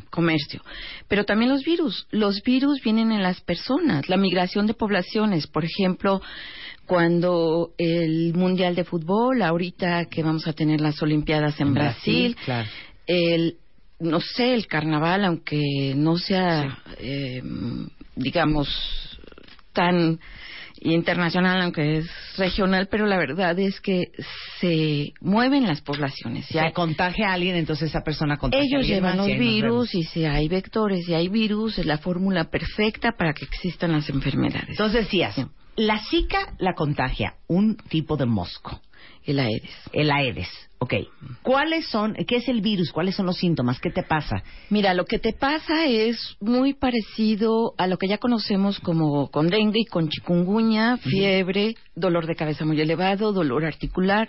Comercio. 0.09 0.63
Pero 1.09 1.25
también 1.25 1.51
los 1.51 1.65
virus. 1.65 2.07
Los 2.13 2.41
virus 2.45 2.81
vienen 2.81 3.11
en 3.11 3.25
las 3.25 3.41
personas. 3.41 4.09
La 4.09 4.17
migración 4.17 4.67
de 4.69 4.75
poblaciones. 4.75 5.49
Por 5.49 5.65
ejemplo, 5.65 6.23
cuando 6.87 7.73
el 7.77 8.35
Mundial 8.35 8.77
de 8.77 8.85
Fútbol, 8.85 9.43
ahorita 9.43 10.05
que 10.07 10.23
vamos 10.23 10.47
a 10.47 10.53
tener 10.53 10.81
las 10.81 11.03
Olimpiadas 11.03 11.59
en, 11.61 11.69
En 11.69 11.75
Brasil, 11.75 12.35
Brasil, 12.35 12.37
claro. 12.45 12.69
El, 13.07 13.57
no 14.01 14.21
sé, 14.21 14.55
el 14.55 14.67
carnaval, 14.67 15.25
aunque 15.25 15.95
no 15.97 16.17
sea, 16.17 16.79
eh, 16.99 17.43
digamos, 18.17 18.69
tan 19.73 20.21
internacional, 20.81 21.61
aunque 21.63 21.99
es 21.99 22.11
regional, 22.37 22.89
pero 22.91 23.07
la 23.07 23.17
verdad 23.17 23.59
es 23.59 23.81
que 23.81 24.11
se 24.61 25.13
mueven 25.21 25.67
las 25.67 25.81
poblaciones. 25.81 26.47
Si 26.47 26.55
se 26.55 26.73
contagia 26.73 27.31
a 27.31 27.33
alguien, 27.35 27.57
entonces 27.57 27.91
esa 27.91 28.03
persona 28.03 28.37
contagia 28.37 28.63
a 28.63 28.67
Ellos 28.67 28.81
alguien 28.81 28.97
llevan 28.97 29.17
más 29.17 29.29
los 29.29 29.39
virus 29.39 29.95
y 29.95 30.05
si 30.05 30.25
hay 30.25 30.49
vectores 30.49 31.09
y 31.09 31.15
hay 31.15 31.29
virus, 31.29 31.79
es 31.79 31.87
la 31.87 31.99
fórmula 31.99 32.51
perfecta 32.51 33.13
para 33.13 33.33
que 33.33 33.45
existan 33.45 33.93
las 33.93 34.09
enfermedades. 34.11 34.71
Entonces 34.71 35.05
decías, 35.05 35.37
la 35.77 35.99
Zika 36.11 36.55
la 36.59 36.75
contagia 36.75 37.35
un 37.49 37.77
tipo 37.77 38.17
de 38.17 38.27
mosco. 38.27 38.81
El 39.25 39.41
Aedes. 39.41 39.71
El 39.93 40.11
Aedes. 40.11 40.49
Ok. 40.85 40.95
¿Cuáles 41.43 41.87
son, 41.89 42.15
qué 42.27 42.37
es 42.37 42.49
el 42.49 42.61
virus? 42.61 42.93
¿Cuáles 42.93 43.15
son 43.17 43.25
los 43.27 43.39
síntomas? 43.39 43.81
¿Qué 43.81 43.91
te 43.91 44.03
pasa? 44.03 44.43
Mira, 44.69 44.93
lo 44.93 45.07
que 45.07 45.19
te 45.19 45.33
pasa 45.33 45.87
es 45.87 46.37
muy 46.41 46.75
parecido 46.75 47.73
a 47.79 47.87
lo 47.87 47.97
que 47.97 48.07
ya 48.09 48.19
conocemos 48.19 48.79
como 48.81 49.31
con 49.31 49.49
dengue 49.49 49.81
y 49.81 49.85
con 49.87 50.09
chikungunya, 50.09 50.99
fiebre, 50.99 51.75
dolor 51.95 52.27
de 52.27 52.35
cabeza 52.35 52.65
muy 52.67 52.81
elevado, 52.81 53.33
dolor 53.33 53.65
articular. 53.65 54.29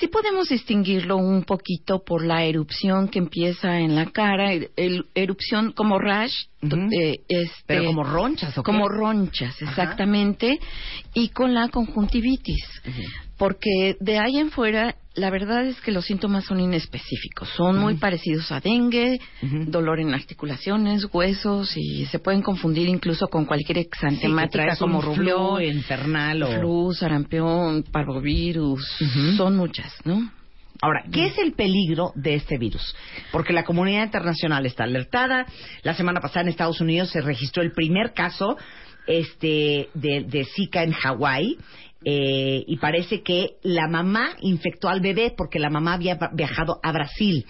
Sí 0.00 0.08
podemos 0.08 0.48
distinguirlo 0.48 1.16
un 1.18 1.44
poquito 1.44 2.02
por 2.04 2.24
la 2.24 2.44
erupción 2.44 3.08
que 3.08 3.18
empieza 3.18 3.78
en 3.80 3.94
la 3.94 4.06
cara, 4.06 4.52
el- 4.52 4.70
el- 4.76 5.04
erupción 5.14 5.72
como 5.72 5.98
rash, 5.98 6.32
eh, 6.62 7.18
este, 7.28 7.62
Pero 7.66 7.84
como 7.86 8.02
ronchas, 8.02 8.56
¿o 8.56 8.62
qué? 8.62 8.72
como 8.72 8.88
ronchas, 8.88 9.54
Ajá. 9.62 9.70
exactamente, 9.70 10.58
y 11.12 11.28
con 11.28 11.52
la 11.54 11.68
conjuntivitis. 11.68 12.64
Porque 13.38 13.96
de 14.00 14.18
ahí 14.18 14.38
en 14.38 14.50
fuera, 14.50 14.96
la 15.16 15.30
verdad 15.30 15.64
es 15.66 15.80
que 15.80 15.90
los 15.92 16.04
síntomas 16.04 16.44
son 16.44 16.60
inespecíficos. 16.60 17.48
Son 17.56 17.78
muy 17.78 17.94
parecidos 17.94 18.52
a 18.52 18.60
dengue, 18.60 19.18
dolor 19.66 19.98
en 20.00 20.14
articulaciones, 20.14 21.06
huesos, 21.12 21.76
y 21.76 22.06
se 22.06 22.18
pueden 22.18 22.42
confundir 22.42 22.88
incluso 22.88 23.26
con 23.28 23.44
cualquier 23.46 23.78
exantemática 23.78 24.64
traes 24.64 24.78
como 24.78 25.00
rubión, 25.00 25.62
infernal 25.62 26.42
o- 26.42 26.52
flu, 26.58 26.92
sarampión, 26.92 27.82
parvovirus. 27.90 28.86
Son 29.36 29.56
muchas, 29.56 29.92
¿no? 30.04 30.30
Ahora, 30.82 31.04
¿qué 31.10 31.24
es 31.28 31.38
el 31.38 31.54
peligro 31.54 32.12
de 32.14 32.34
este 32.34 32.58
virus? 32.58 32.94
Porque 33.32 33.54
la 33.54 33.64
comunidad 33.64 34.04
internacional 34.04 34.66
está 34.66 34.84
alertada. 34.84 35.46
La 35.82 35.94
semana 35.94 36.20
pasada 36.20 36.42
en 36.42 36.48
Estados 36.48 36.82
Unidos 36.82 37.08
se 37.08 37.22
registró 37.22 37.62
el 37.62 37.72
primer 37.72 38.12
caso 38.12 38.58
este, 39.06 39.88
de, 39.94 40.24
de 40.28 40.44
Zika 40.44 40.82
en 40.82 40.92
Hawái. 40.92 41.56
Eh, 42.04 42.64
y 42.66 42.76
parece 42.76 43.22
que 43.22 43.56
la 43.62 43.88
mamá 43.88 44.30
infectó 44.40 44.88
al 44.88 45.00
bebé 45.00 45.34
porque 45.36 45.58
la 45.58 45.70
mamá 45.70 45.94
había 45.94 46.18
viajado 46.32 46.78
a 46.82 46.92
Brasil. 46.92 47.46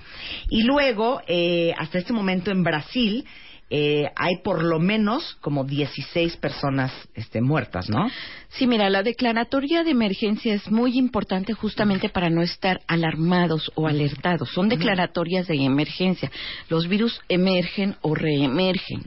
Y 0.48 0.62
luego, 0.62 1.20
eh, 1.26 1.74
hasta 1.76 1.98
este 1.98 2.12
momento 2.12 2.50
en 2.50 2.62
Brasil, 2.62 3.24
eh, 3.68 4.04
hay 4.14 4.36
por 4.44 4.62
lo 4.62 4.78
menos 4.78 5.36
como 5.40 5.64
16 5.64 6.36
personas 6.36 6.92
este, 7.14 7.40
muertas, 7.40 7.90
¿no? 7.90 8.08
Sí, 8.50 8.68
mira, 8.68 8.88
la 8.88 9.02
declaratoria 9.02 9.82
de 9.82 9.90
emergencia 9.90 10.54
es 10.54 10.70
muy 10.70 10.96
importante 10.96 11.52
justamente 11.52 12.08
para 12.08 12.30
no 12.30 12.42
estar 12.42 12.80
alarmados 12.86 13.72
o 13.74 13.88
alertados. 13.88 14.50
Son 14.50 14.68
declaratorias 14.68 15.48
de 15.48 15.56
emergencia. 15.64 16.30
Los 16.68 16.86
virus 16.86 17.20
emergen 17.28 17.96
o 18.02 18.14
reemergen. 18.14 19.04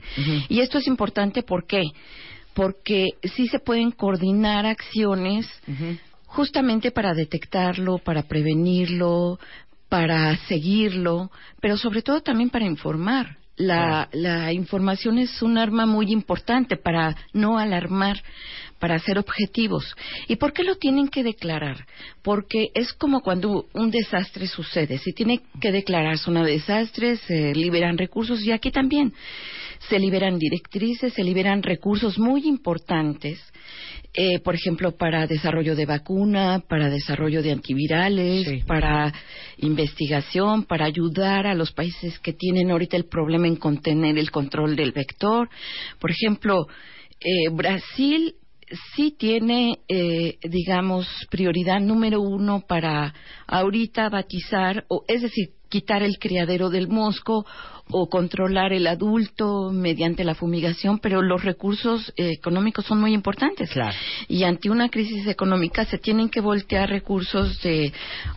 Y 0.50 0.60
esto 0.60 0.76
es 0.76 0.86
importante 0.86 1.42
¿por 1.42 1.66
qué? 1.66 1.82
Porque 2.54 3.08
sí 3.34 3.46
se 3.48 3.58
pueden 3.58 3.90
coordinar 3.90 4.66
acciones 4.66 5.46
justamente 6.26 6.90
para 6.90 7.14
detectarlo, 7.14 7.98
para 7.98 8.22
prevenirlo, 8.22 9.38
para 9.88 10.36
seguirlo, 10.46 11.30
pero 11.60 11.76
sobre 11.76 12.02
todo 12.02 12.22
también 12.22 12.50
para 12.50 12.64
informar. 12.64 13.36
La, 13.56 14.08
la 14.12 14.54
información 14.54 15.18
es 15.18 15.42
un 15.42 15.58
arma 15.58 15.84
muy 15.84 16.10
importante 16.10 16.78
para 16.78 17.14
no 17.34 17.58
alarmar, 17.58 18.22
para 18.78 18.98
ser 18.98 19.18
objetivos. 19.18 19.94
¿Y 20.28 20.36
por 20.36 20.54
qué 20.54 20.64
lo 20.64 20.76
tienen 20.76 21.08
que 21.08 21.22
declarar? 21.22 21.84
Porque 22.22 22.70
es 22.74 22.94
como 22.94 23.20
cuando 23.20 23.66
un 23.74 23.90
desastre 23.90 24.46
sucede. 24.46 24.96
Si 24.96 25.12
tiene 25.12 25.42
que 25.60 25.72
declararse 25.72 26.30
un 26.30 26.42
desastre, 26.42 27.16
se 27.16 27.54
liberan 27.54 27.98
recursos 27.98 28.42
y 28.42 28.52
aquí 28.52 28.70
también 28.70 29.12
se 29.88 29.98
liberan 29.98 30.38
directrices, 30.38 31.12
se 31.14 31.24
liberan 31.24 31.62
recursos 31.62 32.18
muy 32.18 32.46
importantes, 32.46 33.40
eh, 34.12 34.40
por 34.40 34.54
ejemplo, 34.54 34.96
para 34.96 35.26
desarrollo 35.26 35.76
de 35.76 35.86
vacuna, 35.86 36.62
para 36.68 36.90
desarrollo 36.90 37.42
de 37.42 37.52
antivirales, 37.52 38.64
para 38.66 39.12
investigación, 39.58 40.64
para 40.64 40.84
ayudar 40.84 41.46
a 41.46 41.54
los 41.54 41.72
países 41.72 42.18
que 42.18 42.32
tienen 42.32 42.70
ahorita 42.70 42.96
el 42.96 43.06
problema 43.06 43.46
en 43.46 43.56
contener 43.56 44.18
el 44.18 44.30
control 44.30 44.74
del 44.74 44.92
vector. 44.92 45.48
Por 45.98 46.10
ejemplo, 46.10 46.66
eh, 47.20 47.48
Brasil 47.52 48.34
sí 48.94 49.14
tiene, 49.16 49.78
eh, 49.88 50.38
digamos, 50.42 51.06
prioridad 51.30 51.80
número 51.80 52.20
uno 52.20 52.64
para 52.66 53.14
ahorita 53.46 54.08
batizar, 54.08 54.84
o, 54.88 55.04
es 55.08 55.22
decir, 55.22 55.50
quitar 55.70 56.02
el 56.02 56.18
criadero 56.18 56.68
del 56.68 56.88
mosco 56.88 57.46
o 57.92 58.08
controlar 58.08 58.72
el 58.72 58.86
adulto 58.86 59.70
mediante 59.72 60.22
la 60.24 60.34
fumigación, 60.34 60.98
pero 60.98 61.22
los 61.22 61.42
recursos 61.42 62.12
eh, 62.16 62.30
económicos 62.32 62.84
son 62.84 63.00
muy 63.00 63.14
importantes. 63.14 63.70
Y 64.28 64.44
ante 64.44 64.68
una 64.70 64.88
crisis 64.90 65.26
económica 65.26 65.84
se 65.86 65.98
tienen 65.98 66.28
que 66.28 66.40
voltear 66.40 66.88
recursos 66.88 67.60
de 67.62 67.92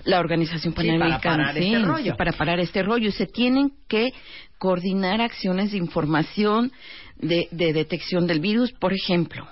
la 0.05 0.19
Organización 0.19 0.73
Sí, 0.73 0.77
para 0.77 0.88
Panamericana 0.93 1.38
parar 1.47 1.57
este 1.57 1.79
rollo. 1.79 2.15
para 2.15 2.31
parar 2.31 2.59
este 2.59 2.84
rollo. 2.84 3.09
Y 3.09 3.11
se 3.11 3.27
tienen 3.27 3.71
que 3.88 4.13
coordinar 4.57 5.21
acciones 5.21 5.71
de 5.71 5.77
información 5.77 6.71
de, 7.17 7.47
de 7.51 7.73
detección 7.73 8.25
del 8.27 8.39
virus. 8.39 8.71
Por 8.71 8.93
ejemplo, 8.93 9.47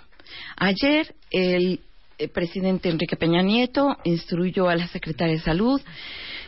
ayer 0.57 1.13
el 1.32 1.79
eh, 2.17 2.27
presidente 2.27 2.89
Enrique 2.89 3.15
Peña 3.17 3.41
Nieto 3.41 3.97
instruyó 4.03 4.69
a 4.69 4.75
la 4.75 4.88
secretaria 4.88 5.36
de 5.36 5.41
Salud 5.41 5.81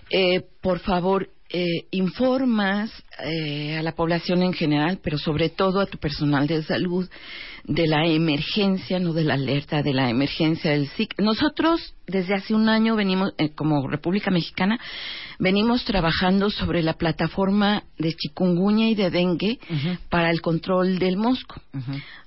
eh, 0.10 0.42
por 0.62 0.80
favor, 0.80 1.30
eh, 1.50 1.86
informas 1.92 2.92
eh, 3.20 3.78
a 3.78 3.84
la 3.84 3.94
población 3.94 4.42
en 4.42 4.54
general, 4.54 5.00
pero 5.04 5.18
sobre 5.18 5.50
todo 5.50 5.80
a 5.80 5.86
tu 5.86 6.00
personal 6.00 6.48
de 6.48 6.64
salud, 6.64 7.08
de 7.66 7.88
la 7.88 8.06
emergencia, 8.08 9.00
no 9.00 9.14
de 9.14 9.24
la 9.24 9.36
alerta, 9.36 9.82
de 9.82 9.94
la 9.94 10.10
emergencia 10.10 10.72
del 10.72 10.88
SIC. 10.90 11.16
Nosotros, 11.20 11.96
desde 12.08 12.34
hace 12.36 12.54
un 12.54 12.68
año, 12.68 12.96
venimos, 12.98 13.34
eh, 13.38 13.52
como 13.56 13.88
República 13.88 14.32
Mexicana, 14.32 14.78
venimos 15.40 15.86
trabajando 15.86 16.50
sobre 16.50 16.82
la 16.84 16.94
plataforma 16.94 17.84
de 17.98 18.14
chikungunya 18.14 18.90
y 18.90 18.96
de 18.96 19.10
dengue 19.10 19.60
para 20.10 20.30
el 20.30 20.42
control 20.42 21.00
del 21.00 21.16
mosco. 21.18 21.62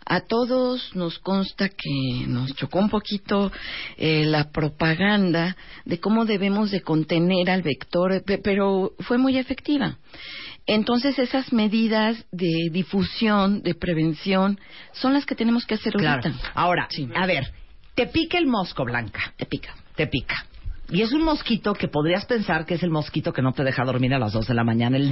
A 0.08 0.20
todos 0.20 0.94
nos 0.94 1.18
consta 1.18 1.68
que 1.68 2.26
nos 2.28 2.54
chocó 2.54 2.78
un 2.78 2.88
poquito 2.88 3.50
eh, 3.98 4.24
la 4.24 4.50
propaganda 4.52 5.56
de 5.84 5.98
cómo 5.98 6.24
debemos 6.24 6.70
de 6.70 6.80
contener 6.80 7.50
al 7.50 7.62
vector, 7.62 8.22
pe- 8.24 8.38
pero 8.38 8.92
fue 9.00 9.18
muy 9.18 9.36
efectiva. 9.36 9.98
Entonces 10.66 11.18
esas 11.18 11.52
medidas 11.52 12.26
de 12.32 12.68
difusión, 12.72 13.62
de 13.62 13.74
prevención, 13.74 14.58
son 14.92 15.12
las 15.12 15.24
que 15.24 15.34
tenemos 15.34 15.64
que 15.64 15.74
hacer 15.74 15.92
Claro. 15.92 16.22
ahorita. 16.24 16.50
Ahora, 16.54 16.88
a 17.14 17.26
ver, 17.26 17.52
te 17.94 18.06
pica 18.06 18.38
el 18.38 18.46
mosco, 18.46 18.84
Blanca. 18.84 19.32
Te 19.36 19.46
pica. 19.46 19.74
Te 19.94 20.06
pica. 20.06 20.34
Y 20.90 21.02
es 21.02 21.12
un 21.12 21.22
mosquito 21.22 21.72
que 21.74 21.88
podrías 21.88 22.26
pensar 22.26 22.64
que 22.64 22.74
es 22.74 22.82
el 22.82 22.90
mosquito 22.90 23.32
que 23.32 23.42
no 23.42 23.52
te 23.52 23.64
deja 23.64 23.84
dormir 23.84 24.14
a 24.14 24.18
las 24.18 24.32
2 24.32 24.46
de 24.46 24.54
la 24.54 24.64
mañana. 24.64 24.96
El 24.96 25.10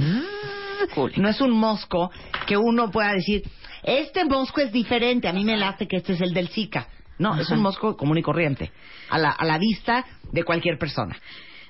no 1.17 1.29
es 1.29 1.41
un 1.41 1.51
mosco 1.51 2.11
que 2.45 2.57
uno 2.57 2.91
pueda 2.91 3.13
decir, 3.13 3.43
este 3.83 4.25
mosco 4.25 4.61
es 4.61 4.71
diferente, 4.71 5.27
a 5.27 5.33
mí 5.33 5.43
me 5.43 5.57
late 5.57 5.87
que 5.87 5.97
este 5.97 6.13
es 6.13 6.21
el 6.21 6.33
del 6.33 6.49
Zika. 6.49 6.87
No, 7.17 7.39
es 7.39 7.49
un 7.49 7.61
mosco 7.61 7.95
común 7.95 8.17
y 8.17 8.21
corriente, 8.21 8.71
a 9.09 9.17
la, 9.17 9.29
a 9.31 9.45
la 9.45 9.57
vista 9.57 10.05
de 10.33 10.43
cualquier 10.43 10.77
persona. 10.77 11.15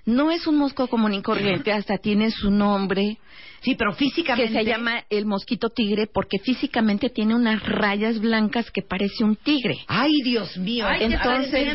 No 0.06 0.32
es 0.32 0.48
un 0.48 0.58
mosco 0.58 0.88
común 0.88 1.14
y 1.14 1.22
corriente, 1.22 1.72
hasta 1.72 1.98
tiene 1.98 2.32
su 2.32 2.52
nombre. 2.52 3.18
Sí, 3.66 3.76
pero 3.76 3.94
físicamente... 3.94 4.54
Que 4.54 4.60
se 4.60 4.66
llama 4.66 5.04
el 5.10 5.26
mosquito 5.26 5.70
tigre 5.70 6.08
porque 6.08 6.38
físicamente 6.40 7.10
tiene 7.10 7.34
unas 7.36 7.62
rayas 7.64 8.20
blancas 8.20 8.70
que 8.72 8.84
parece 8.84 9.24
un 9.24 9.36
tigre. 9.36 9.76
Ay, 9.88 10.22
Dios 10.24 10.56
mío. 10.58 10.86
Ay, 10.88 11.06
entonces... 11.06 11.68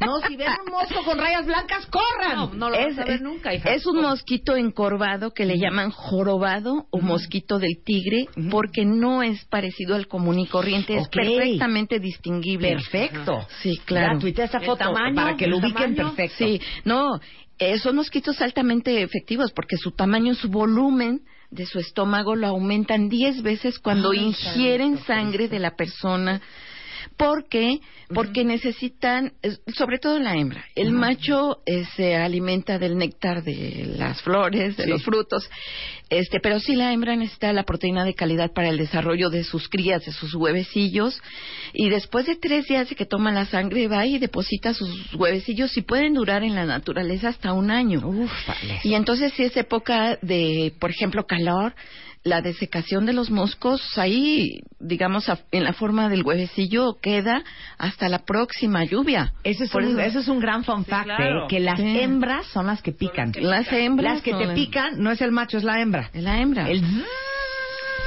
No, 0.00 0.20
si 0.26 0.36
ven 0.36 0.48
un 0.66 0.72
mosco 0.72 1.02
con 1.04 1.18
rayas 1.18 1.46
blancas, 1.46 1.86
corran. 1.86 2.36
No, 2.36 2.54
no 2.54 2.70
lo 2.70 2.76
es, 2.76 2.96
vas 2.96 3.06
a 3.06 3.08
ver 3.08 3.20
nunca, 3.22 3.54
hija. 3.54 3.72
es 3.72 3.86
un 3.86 4.00
mosquito 4.00 4.56
encorvado 4.56 5.32
que 5.32 5.44
le 5.44 5.58
llaman 5.58 5.90
jorobado 5.90 6.86
o 6.90 7.00
mosquito 7.00 7.58
del 7.58 7.82
tigre 7.84 8.26
porque 8.50 8.84
no 8.84 9.22
es 9.22 9.44
parecido 9.46 9.94
al 9.94 10.06
común 10.06 10.38
y 10.38 10.46
corriente, 10.46 10.96
es 10.96 11.06
Ok. 11.06 11.12
perfectamente 11.12 11.98
distinguible. 12.00 12.68
Perfecto. 12.70 13.46
Sí, 13.62 13.80
claro. 13.84 14.18
Ya, 14.20 14.44
esa 14.44 14.58
¿El 14.58 14.64
foto 14.66 14.84
tamaño? 14.84 15.14
para 15.14 15.36
que 15.36 15.46
lo 15.46 15.58
¿El 15.58 15.64
ubiquen 15.64 15.94
perfecto. 15.94 16.36
Sí, 16.38 16.60
no, 16.84 17.20
eh, 17.58 17.78
son 17.78 17.96
mosquitos 17.96 18.40
altamente 18.40 19.02
efectivos 19.02 19.52
porque 19.52 19.76
su 19.76 19.92
tamaño, 19.92 20.34
su 20.34 20.48
volumen 20.48 21.22
de 21.50 21.64
su 21.66 21.78
estómago 21.78 22.34
lo 22.36 22.48
aumentan 22.48 23.08
10 23.08 23.42
veces 23.42 23.78
cuando 23.78 24.10
Ay, 24.10 24.24
ingieren 24.26 24.98
sangre 25.04 25.48
de 25.48 25.58
la 25.58 25.76
persona. 25.76 26.42
Porque, 27.16 27.80
porque 28.14 28.44
necesitan, 28.44 29.32
sobre 29.74 29.98
todo 29.98 30.18
la 30.18 30.36
hembra, 30.36 30.64
el 30.74 30.92
macho 30.92 31.58
eh, 31.64 31.84
se 31.96 32.14
alimenta 32.14 32.78
del 32.78 32.98
néctar 32.98 33.42
de 33.42 33.94
las 33.96 34.20
flores, 34.20 34.76
de 34.76 34.84
Sí. 34.84 34.90
los 34.90 35.02
frutos, 35.02 35.48
este, 36.10 36.40
pero 36.40 36.60
sí 36.60 36.74
la 36.76 36.92
hembra 36.92 37.16
necesita 37.16 37.52
la 37.54 37.62
proteína 37.64 38.04
de 38.04 38.14
calidad 38.14 38.52
para 38.52 38.68
el 38.68 38.76
desarrollo 38.76 39.30
de 39.30 39.44
sus 39.44 39.68
crías, 39.68 40.04
de 40.04 40.12
sus 40.12 40.34
huevecillos, 40.34 41.20
y 41.72 41.88
después 41.88 42.26
de 42.26 42.36
tres 42.36 42.66
días 42.66 42.88
de 42.90 42.96
que 42.96 43.06
toma 43.06 43.32
la 43.32 43.46
sangre 43.46 43.88
va 43.88 44.04
y 44.04 44.18
deposita 44.18 44.74
sus 44.74 45.14
huevecillos 45.14 45.74
y 45.76 45.82
pueden 45.82 46.12
durar 46.14 46.44
en 46.44 46.54
la 46.54 46.66
naturaleza 46.66 47.28
hasta 47.28 47.54
un 47.54 47.70
año. 47.70 48.06
Ufales. 48.06 48.84
Y 48.84 48.94
entonces 48.94 49.32
si 49.32 49.44
es 49.44 49.56
época 49.56 50.18
de, 50.20 50.74
por 50.78 50.90
ejemplo, 50.90 51.24
calor, 51.26 51.74
la 52.26 52.40
desecación 52.42 53.06
de 53.06 53.12
los 53.12 53.30
moscos 53.30 53.80
ahí, 53.96 54.60
digamos, 54.80 55.28
a- 55.28 55.38
en 55.52 55.62
la 55.64 55.72
forma 55.72 56.08
del 56.08 56.24
huevecillo 56.24 56.96
queda 57.00 57.44
hasta 57.78 58.08
la 58.08 58.18
próxima 58.24 58.84
lluvia. 58.84 59.32
Ese 59.44 59.64
es, 59.64 59.74
un, 59.74 60.00
eso- 60.00 60.18
es 60.18 60.28
un 60.28 60.40
gran 60.40 60.64
fun 60.64 60.84
fact, 60.84 61.04
claro. 61.04 61.44
¿eh? 61.44 61.46
que 61.48 61.60
las 61.60 61.78
Sí. 61.78 62.00
hembras 62.00 62.46
son 62.48 62.66
las 62.66 62.82
que 62.82 62.90
pican. 62.92 63.32
Las 63.40 63.70
hembras 63.72 64.14
Las 64.14 64.22
que 64.22 64.32
son 64.32 64.40
te 64.48 64.54
pican 64.54 65.00
no 65.02 65.12
es 65.12 65.20
el 65.20 65.30
macho, 65.30 65.56
es 65.56 65.64
la 65.64 65.80
hembra. 65.80 66.10
Es 66.12 66.22
la 66.22 66.40
hembra. 66.40 66.68
El 66.68 66.82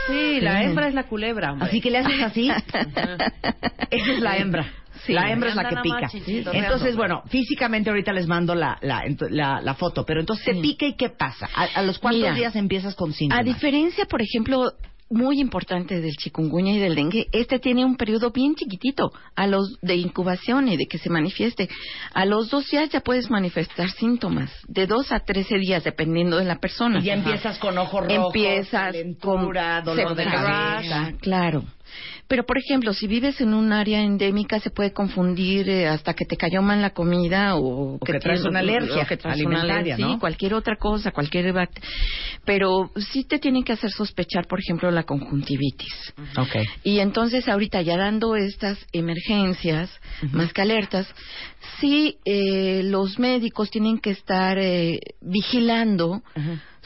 Sí, 0.08 0.41
la 0.41 0.64
hembra 0.64 0.88
es 0.88 0.94
la 0.96 1.04
culebra, 1.04 1.52
hombre. 1.54 1.68
Así 1.70 1.82
que 1.82 1.91
le 1.91 2.00
haces 2.00 2.22
así. 2.24 2.50
Esa 3.91 4.12
es 4.14 4.20
la 4.22 4.38
hembra. 4.38 4.66
Sí. 5.06 5.14
la 5.14 5.32
hembra 5.32 5.50
es 5.50 5.56
la 5.56 5.70
que 5.70 5.78
pica. 5.82 6.10
Entonces, 6.54 6.96
bueno, 6.96 7.24
físicamente 7.28 7.90
ahorita 7.90 8.14
les 8.14 8.28
mando 8.28 8.56
la, 8.56 8.78
la, 8.82 9.04
la, 9.30 9.62
la 9.62 9.74
foto, 9.76 10.06
pero 10.06 10.20
entonces 10.20 10.46
se 10.46 10.62
pica 10.62 10.86
y 10.86 10.96
¿qué 10.96 11.10
pasa? 11.10 11.50
¿A, 11.56 11.64
a 11.80 11.82
los 11.82 12.00
cuántos 12.00 12.22
Mira, 12.22 12.36
días 12.36 12.56
empiezas 12.56 12.96
con 12.96 13.14
síntomas? 13.14 13.42
A 13.42 13.44
diferencia, 13.44 14.06
por 14.06 14.22
ejemplo, 14.22 14.74
muy 15.10 15.40
importante 15.40 16.02
del 16.02 16.16
chikungunya 16.16 16.74
y 16.74 16.80
del 16.80 16.96
dengue, 16.96 17.28
este 17.32 17.60
tiene 17.60 17.84
un 17.84 17.98
periodo 17.98 18.32
bien 18.32 18.56
chiquitito 18.56 19.12
a 19.36 19.48
los 19.48 19.80
de 19.82 19.96
incubación 19.96 20.68
y 20.68 20.78
de 20.78 20.86
que 20.86 20.98
se 20.98 21.10
manifieste. 21.10 21.68
A 22.14 22.26
los 22.26 22.50
dos 22.50 22.70
días 22.70 22.90
ya 22.90 23.02
puedes 23.02 23.30
manifestar 23.30 23.90
síntomas, 23.90 24.52
de 24.68 24.86
dos 24.86 25.12
a 25.12 25.20
trece 25.22 25.58
días, 25.58 25.84
dependiendo 25.84 26.38
de 26.38 26.46
la 26.46 26.60
persona. 26.60 27.00
Y 27.00 27.06
ya 27.06 27.14
empiezas 27.14 27.58
con 27.58 27.78
ojos 27.78 28.06
rojos, 28.06 28.36
Empiezas 28.36 28.96
con 29.20 29.52
dolor 29.84 30.16
de 30.16 30.26
cabeza. 30.26 31.14
Claro. 31.20 31.64
Pero, 32.30 32.45
por 32.45 32.60
ejemplo, 32.60 32.93
si 32.93 33.07
vives 33.07 33.41
en 33.41 33.56
un 33.56 33.73
área 33.73 34.03
endémica, 34.03 34.60
se 34.60 34.69
puede 34.69 34.93
confundir 34.93 35.68
eh, 35.68 35.88
hasta 35.88 36.14
que 36.14 36.26
te 36.26 36.38
cayó 36.38 36.61
mal 36.61 36.80
la 36.80 36.91
comida 36.91 37.56
o, 37.56 37.97
que 37.99 38.19
traes 38.19 38.41
tienes- 38.41 38.45
una 38.45 38.60
alergia 38.60 39.01
o 39.01 39.07
que 39.07 39.18
traes 39.18 39.41
una 39.43 39.64
alergia, 39.64 39.97
¿no? 39.97 40.14
sí, 40.14 40.19
cualquier 40.19 40.53
otra 40.53 40.76
cosa, 40.76 41.11
cualquier 41.11 41.51
Pero 42.45 42.91
sí 43.11 43.23
te 43.23 43.39
tienen 43.39 43.64
que 43.64 43.73
hacer 43.73 43.89
sospechar, 43.89 44.45
por 44.47 44.60
ejemplo, 44.60 44.91
la 44.91 45.03
conjuntivitis. 45.03 46.14
Ok. 46.38 46.56
Y 46.84 46.99
entonces 46.99 47.47
ahorita 47.49 47.81
ya 47.81 47.97
dando 47.97 48.35
estas 48.35 48.77
emergencias 48.93 49.89
más 50.31 50.53
que 50.53 50.61
alertas, 50.61 51.07
sí 51.80 52.19
eh, 52.26 52.84
los 52.84 53.18
médicos 53.18 53.72
tienen 53.72 53.97
que 53.97 54.11
estar 54.11 54.60
eh, 54.60 54.99
vigilando 55.19 56.22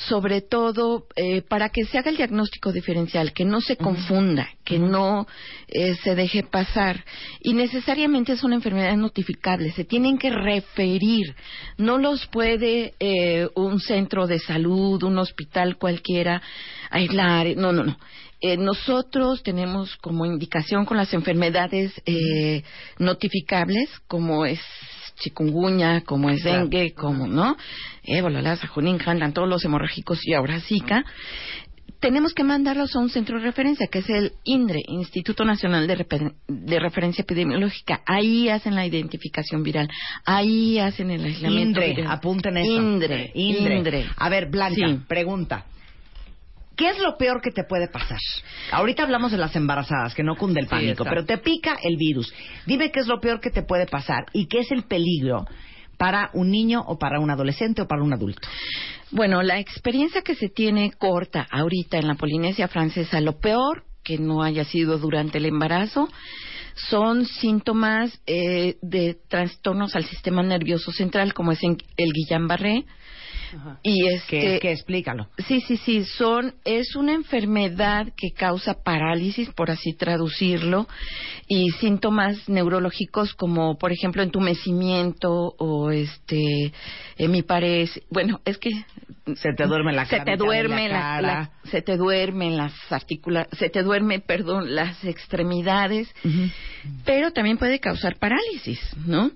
sobre 0.08 0.42
todo 0.42 1.08
eh, 1.16 1.42
para 1.42 1.70
que 1.70 1.86
se 1.86 1.98
haga 1.98 2.10
el 2.10 2.18
diagnóstico 2.18 2.72
diferencial, 2.72 3.34
que 3.34 3.46
no 3.46 3.62
se 3.62 3.78
confunda, 3.78 4.50
que 4.64 4.80
no 4.80 5.28
eh, 5.68 5.96
se 6.04 6.16
deje 6.16 6.44
pasar. 6.44 7.04
Y 7.42 7.54
necesariamente 7.54 8.38
son 8.38 8.54
enfermedades 8.54 8.98
notificables, 8.98 9.76
se 9.76 9.84
tienen 9.86 10.18
que 10.18 10.30
referir. 10.30 11.36
No 11.78 11.98
los 11.98 12.28
puede 12.28 12.94
eh, 13.00 13.48
un 13.56 13.80
centro 13.80 14.28
de 14.28 14.40
salud, 14.40 15.02
un 15.04 15.18
hospital 15.18 15.78
cualquiera 15.78 16.42
aislar. 16.90 17.56
No, 17.56 17.72
no, 17.72 17.84
no. 17.84 17.98
Eh, 18.46 18.58
nosotros 18.58 19.42
tenemos 19.42 19.96
como 19.98 20.26
indicación 20.26 20.84
con 20.84 20.98
las 20.98 21.14
enfermedades 21.14 21.94
eh, 22.06 22.64
notificables, 23.00 23.90
como 24.08 24.46
es 24.46 24.60
chikungunya, 25.16 26.02
como 26.02 26.30
es 26.30 26.44
dengue, 26.44 26.94
como, 26.94 27.28
¿no? 27.28 27.56
Ébola, 28.04 28.42
Lassa, 28.42 28.68
Junín, 28.68 29.00
Handan, 29.06 29.34
todos 29.34 29.48
los 29.50 29.64
hemorrágicos 29.66 30.20
y 30.26 30.34
ahora 30.34 30.60
Zika. 30.62 31.04
Tenemos 32.00 32.34
que 32.34 32.44
mandarlos 32.44 32.94
a 32.96 33.00
un 33.00 33.10
centro 33.10 33.38
de 33.40 33.46
referencia, 33.46 33.88
que 33.88 34.00
es 34.00 34.10
el 34.10 34.34
INDRE, 34.44 34.82
Instituto 34.90 35.46
Nacional 35.46 35.88
de, 35.88 35.98
Reper- 35.98 36.34
de 36.50 36.80
Referencia 36.80 37.22
Epidemiológica. 37.22 38.02
Ahí 38.06 38.50
hacen 38.50 38.76
la 38.76 38.86
identificación 38.86 39.64
viral, 39.64 39.88
ahí 40.26 40.80
hacen 40.80 41.12
el 41.12 41.24
aislamiento 41.24 41.80
Indre, 41.82 41.96
viral. 41.96 42.12
apunten 42.12 42.58
eso. 42.58 42.70
Indre, 42.70 43.32
Indre. 43.34 43.78
Indre. 43.78 44.06
A 44.18 44.28
ver, 44.28 44.50
Blanca, 44.50 44.86
Sí. 44.86 45.00
pregunta. 45.08 45.66
¿Qué 46.76 46.90
es 46.90 46.98
lo 47.00 47.18
peor 47.18 47.42
que 47.42 47.52
te 47.52 47.64
puede 47.64 47.88
pasar? 47.88 48.18
Ahorita 48.72 49.04
hablamos 49.04 49.32
de 49.32 49.38
las 49.38 49.56
embarazadas, 49.56 50.14
que 50.16 50.24
no 50.24 50.36
cunde 50.36 50.60
el 50.60 50.68
pánico, 50.68 51.04
pero 51.04 51.26
te 51.26 51.38
pica 51.38 51.76
el 51.84 51.98
virus. 51.98 52.34
Dime 52.66 52.92
qué 52.92 53.00
es 53.02 53.08
lo 53.08 53.20
peor 53.20 53.40
que 53.40 53.52
te 53.52 53.62
puede 53.64 53.86
pasar 53.86 54.26
y 54.34 54.48
qué 54.48 54.60
es 54.60 54.72
el 54.72 54.84
peligro 54.84 55.46
para 55.98 56.32
un 56.34 56.50
niño 56.50 56.82
o 56.86 56.98
para 56.98 57.20
un 57.20 57.30
adolescente 57.30 57.84
o 57.84 57.88
para 57.88 58.02
un 58.04 58.12
adulto. 58.14 58.48
Bueno, 59.12 59.44
la 59.44 59.60
experiencia 59.60 60.22
que 60.24 60.34
se 60.36 60.50
tiene 60.50 60.92
corta 60.98 61.46
ahorita 61.52 61.98
en 62.00 62.08
la 62.08 62.16
Polinesia 62.16 62.68
francesa, 62.68 63.22
lo 63.22 63.40
peor 63.40 63.84
que 64.04 64.18
no 64.18 64.42
haya 64.44 64.66
sido 64.66 64.98
durante 64.98 65.38
el 65.38 65.46
embarazo, 65.46 66.10
son 66.76 67.26
síntomas 67.26 68.20
eh, 68.26 68.78
de 68.82 69.16
trastornos 69.30 69.96
al 69.96 70.06
sistema 70.06 70.42
nervioso 70.42 70.92
central, 70.92 71.34
como 71.36 71.52
es 71.52 71.64
en- 71.64 71.78
el 71.98 72.10
Guillain-Barré. 72.12 72.86
Y 73.84 74.02
Que, 74.02 74.16
este, 74.16 74.60
que 74.60 74.72
explícalo. 74.72 75.28
Sí, 75.48 75.62
sí, 75.62 75.78
sí, 75.78 76.04
son 76.06 76.56
es 76.66 76.96
una 76.96 77.14
enfermedad 77.14 78.08
que 78.18 78.32
causa 78.32 78.76
parálisis, 78.84 79.50
por 79.52 79.72
así 79.72 79.94
traducirlo, 79.94 80.88
y 81.48 81.70
síntomas 81.72 82.48
neurológicos 82.50 83.34
como, 83.34 83.78
por 83.78 83.92
ejemplo, 83.92 84.24
entumecimiento 84.24 85.54
o 85.58 85.92
este 85.92 86.74
hemipares. 87.18 88.02
Bueno, 88.10 88.42
es 88.46 88.58
que 88.58 88.72
Se 89.36 89.54
te 89.54 89.66
duerme 89.66 89.94
la 89.94 90.04
se 90.06 90.12
cara, 90.18 90.26
te 90.26 90.32
mitad 90.32 90.40
de 90.40 90.46
duerme 90.46 90.88
la 90.90 90.94
la, 90.96 91.00
cara. 91.02 91.22
la- 91.22 91.70
se 91.72 91.82
te 91.82 91.96
duermen 91.96 92.58
las 92.58 92.74
articula 92.92 93.48
se 93.54 93.70
te 93.70 93.82
duerme, 93.82 94.20
perdón, 94.20 94.76
las 94.76 95.04
extremidades, 95.06 96.14
pero 97.06 97.32
también 97.32 97.58
puede 97.58 97.80
causar 97.80 98.18
parálisis, 98.18 98.80
¿no? 99.06 99.32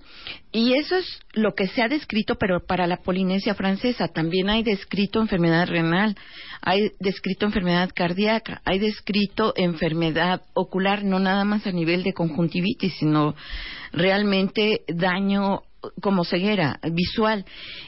Y 0.52 0.74
eso 0.74 0.98
es 0.98 1.20
lo 1.34 1.54
que 1.54 1.68
se 1.68 1.82
ha 1.82 1.88
descrito, 1.88 2.36
pero 2.36 2.66
para 2.66 2.86
la 2.88 2.98
Polinesia 2.98 3.54
francesa 3.56 4.08
también 4.10 4.50
hay 4.50 4.64
descrito 4.64 5.22
enfermedad 5.22 5.68
renal, 5.68 6.16
hay 6.62 6.92
descrito 7.00 7.46
enfermedad 7.46 7.90
cardíaca, 7.96 8.62
hay 8.66 8.80
descrito 8.80 9.54
enfermedad 9.56 10.42
ocular, 10.54 11.04
no 11.06 11.20
nada 11.20 11.46
más 11.46 11.66
a 11.66 11.72
nivel 11.72 12.04
de 12.04 12.14
conjuntivitis, 12.14 12.94
sino 13.00 13.36
realmente 13.94 14.82
daño 14.88 15.62
como 16.02 16.24
ceguera 16.24 16.80
visual. 16.92 17.46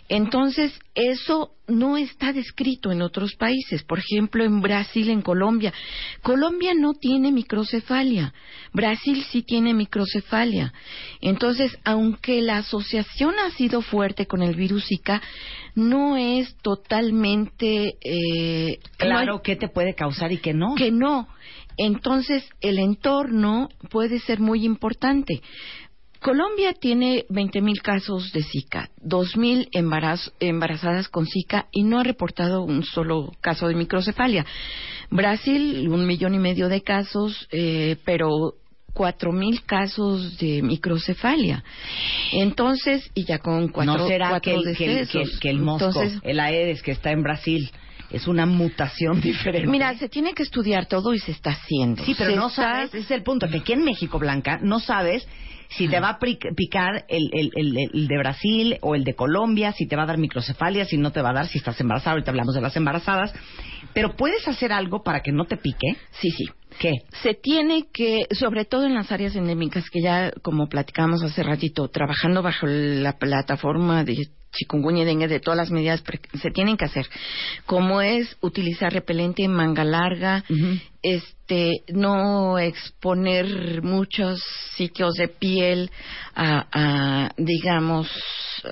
Entonces, 0.07 0.73
eso 0.95 1.51
no 1.67 1.97
está 1.97 2.33
descrito 2.33 2.91
en 2.91 3.01
otros 3.01 3.35
países, 3.35 3.83
por 3.83 3.99
ejemplo, 3.99 4.43
en 4.43 4.61
Brasil, 4.61 5.09
en 5.09 5.21
Colombia. 5.21 5.71
Colombia 6.23 6.73
no 6.75 6.93
tiene 6.93 7.31
microcefalia, 7.31 8.33
Brasil 8.73 9.23
sí 9.31 9.43
tiene 9.43 9.73
microcefalia. 9.73 10.73
Entonces, 11.21 11.77
aunque 11.85 12.41
la 12.41 12.57
asociación 12.57 13.35
ha 13.39 13.51
sido 13.51 13.81
fuerte 13.81 14.25
con 14.25 14.41
el 14.41 14.55
virus 14.55 14.85
Zika, 14.87 15.21
no 15.75 16.17
es 16.17 16.55
totalmente 16.63 17.97
eh, 18.01 18.79
Claro, 18.97 19.35
hay- 19.35 19.39
qué 19.43 19.55
te 19.55 19.67
puede 19.69 19.93
causar 19.93 20.31
y 20.31 20.37
qué 20.37 20.53
no. 20.53 20.75
que 20.75 20.91
no. 20.91 21.27
Entonces, 21.77 22.43
el 22.61 22.77
entorno 22.79 23.69
puede 23.89 24.19
ser 24.19 24.39
muy 24.41 24.65
importante. 24.65 25.41
Colombia 26.21 26.73
tiene 26.73 27.25
20.000 27.29 27.81
casos 27.81 28.31
de 28.33 28.43
Zika, 28.43 28.89
2.000 29.01 29.69
embaraz- 29.71 30.31
embarazadas 30.41 31.07
con 31.07 31.25
Zika 31.25 31.67
y 31.71 31.83
no 31.83 31.99
ha 31.99 32.03
reportado 32.03 32.61
un 32.63 32.83
solo 32.83 33.31
caso 33.39 33.67
de 33.67 33.75
microcefalia. 33.75 34.45
Brasil, 35.09 35.87
un 35.89 36.05
millón 36.05 36.35
y 36.35 36.39
medio 36.39 36.67
de 36.67 36.81
casos, 36.81 37.47
eh, 37.51 37.95
pero 38.03 38.53
4.000 38.93 39.61
casos 39.65 40.37
de 40.39 40.61
microcefalia. 40.61 41.63
Entonces, 42.33 43.09
y 43.13 43.23
ya 43.25 43.39
con 43.39 43.69
cuatro, 43.69 43.93
no 43.97 44.07
será 44.07 44.39
que 44.41 44.51
cuatro 44.53 44.69
el, 44.71 44.77
que, 44.77 44.85
el, 44.85 44.91
que, 44.91 44.95
decesos. 44.99 45.33
el- 45.35 45.39
que 45.39 45.49
el 45.49 45.59
mosco, 45.59 45.87
Entonces, 45.87 46.19
el 46.23 46.39
Aedes 46.39 46.81
que 46.81 46.91
está 46.91 47.11
en 47.11 47.23
Brasil, 47.23 47.71
es 48.11 48.27
una 48.27 48.45
mutación 48.45 49.21
diferente. 49.21 49.69
Mira, 49.69 49.95
se 49.97 50.09
tiene 50.09 50.33
que 50.33 50.43
estudiar 50.43 50.87
todo 50.87 51.13
y 51.13 51.19
se 51.19 51.31
está 51.31 51.51
haciendo. 51.51 52.03
Sí, 52.03 52.13
pero 52.17 52.31
Se 52.31 52.35
no 52.35 52.47
está- 52.47 52.61
sabes, 52.73 52.89
ese 52.89 52.99
es 52.99 53.11
el 53.11 53.23
punto, 53.23 53.47
que 53.47 53.57
aquí 53.59 53.73
en 53.73 53.83
México, 53.85 54.19
Blanca, 54.19 54.59
no 54.61 54.79
sabes 54.79 55.25
si 55.69 55.87
te 55.87 55.99
va 55.99 56.09
a 56.09 56.19
picar 56.19 57.05
el, 57.07 57.29
el, 57.31 57.51
el, 57.55 57.77
el 57.93 58.07
de 58.07 58.17
Brasil 58.17 58.77
o 58.81 58.95
el 58.95 59.03
de 59.03 59.13
Colombia, 59.13 59.71
si 59.71 59.87
te 59.87 59.95
va 59.95 60.03
a 60.03 60.07
dar 60.07 60.17
microcefalia, 60.17 60.85
si 60.85 60.97
no 60.97 61.11
te 61.11 61.21
va 61.21 61.29
a 61.29 61.33
dar, 61.33 61.47
si 61.47 61.59
estás 61.59 61.79
embarazada, 61.79 62.13
ahorita 62.13 62.31
hablamos 62.31 62.55
de 62.55 62.61
las 62.61 62.75
embarazadas, 62.75 63.33
pero 63.93 64.15
puedes 64.15 64.47
hacer 64.47 64.73
algo 64.73 65.03
para 65.03 65.21
que 65.21 65.31
no 65.31 65.45
te 65.45 65.57
pique. 65.57 65.95
Sí, 66.11 66.31
sí. 66.31 66.45
¿Qué? 66.79 66.93
Se 67.21 67.33
tiene 67.33 67.87
que, 67.91 68.21
sobre 68.31 68.65
todo 68.65 68.85
en 68.85 68.95
las 68.95 69.11
áreas 69.11 69.35
endémicas, 69.35 69.89
que 69.89 70.01
ya, 70.01 70.31
como 70.41 70.67
platicamos 70.67 71.21
hace 71.23 71.43
ratito, 71.43 71.87
trabajando 71.89 72.41
bajo 72.41 72.65
la 72.67 73.17
plataforma 73.17 74.03
de 74.03 74.15
chikungunya 74.51 75.03
y 75.03 75.05
dengue, 75.05 75.27
de 75.27 75.39
todas 75.39 75.57
las 75.57 75.71
medidas 75.71 76.03
se 76.41 76.51
tienen 76.51 76.75
que 76.77 76.85
hacer, 76.85 77.07
como 77.65 78.01
es 78.01 78.35
utilizar 78.41 78.91
repelente 78.93 79.43
en 79.43 79.53
manga 79.53 79.83
larga, 79.83 80.43
este, 81.01 81.83
no 81.93 82.57
exponer 82.59 83.81
muchos 83.83 84.41
sitios 84.75 85.13
de 85.13 85.27
piel 85.27 85.91
a, 86.35 86.67
a, 86.71 87.31
digamos, 87.37 88.09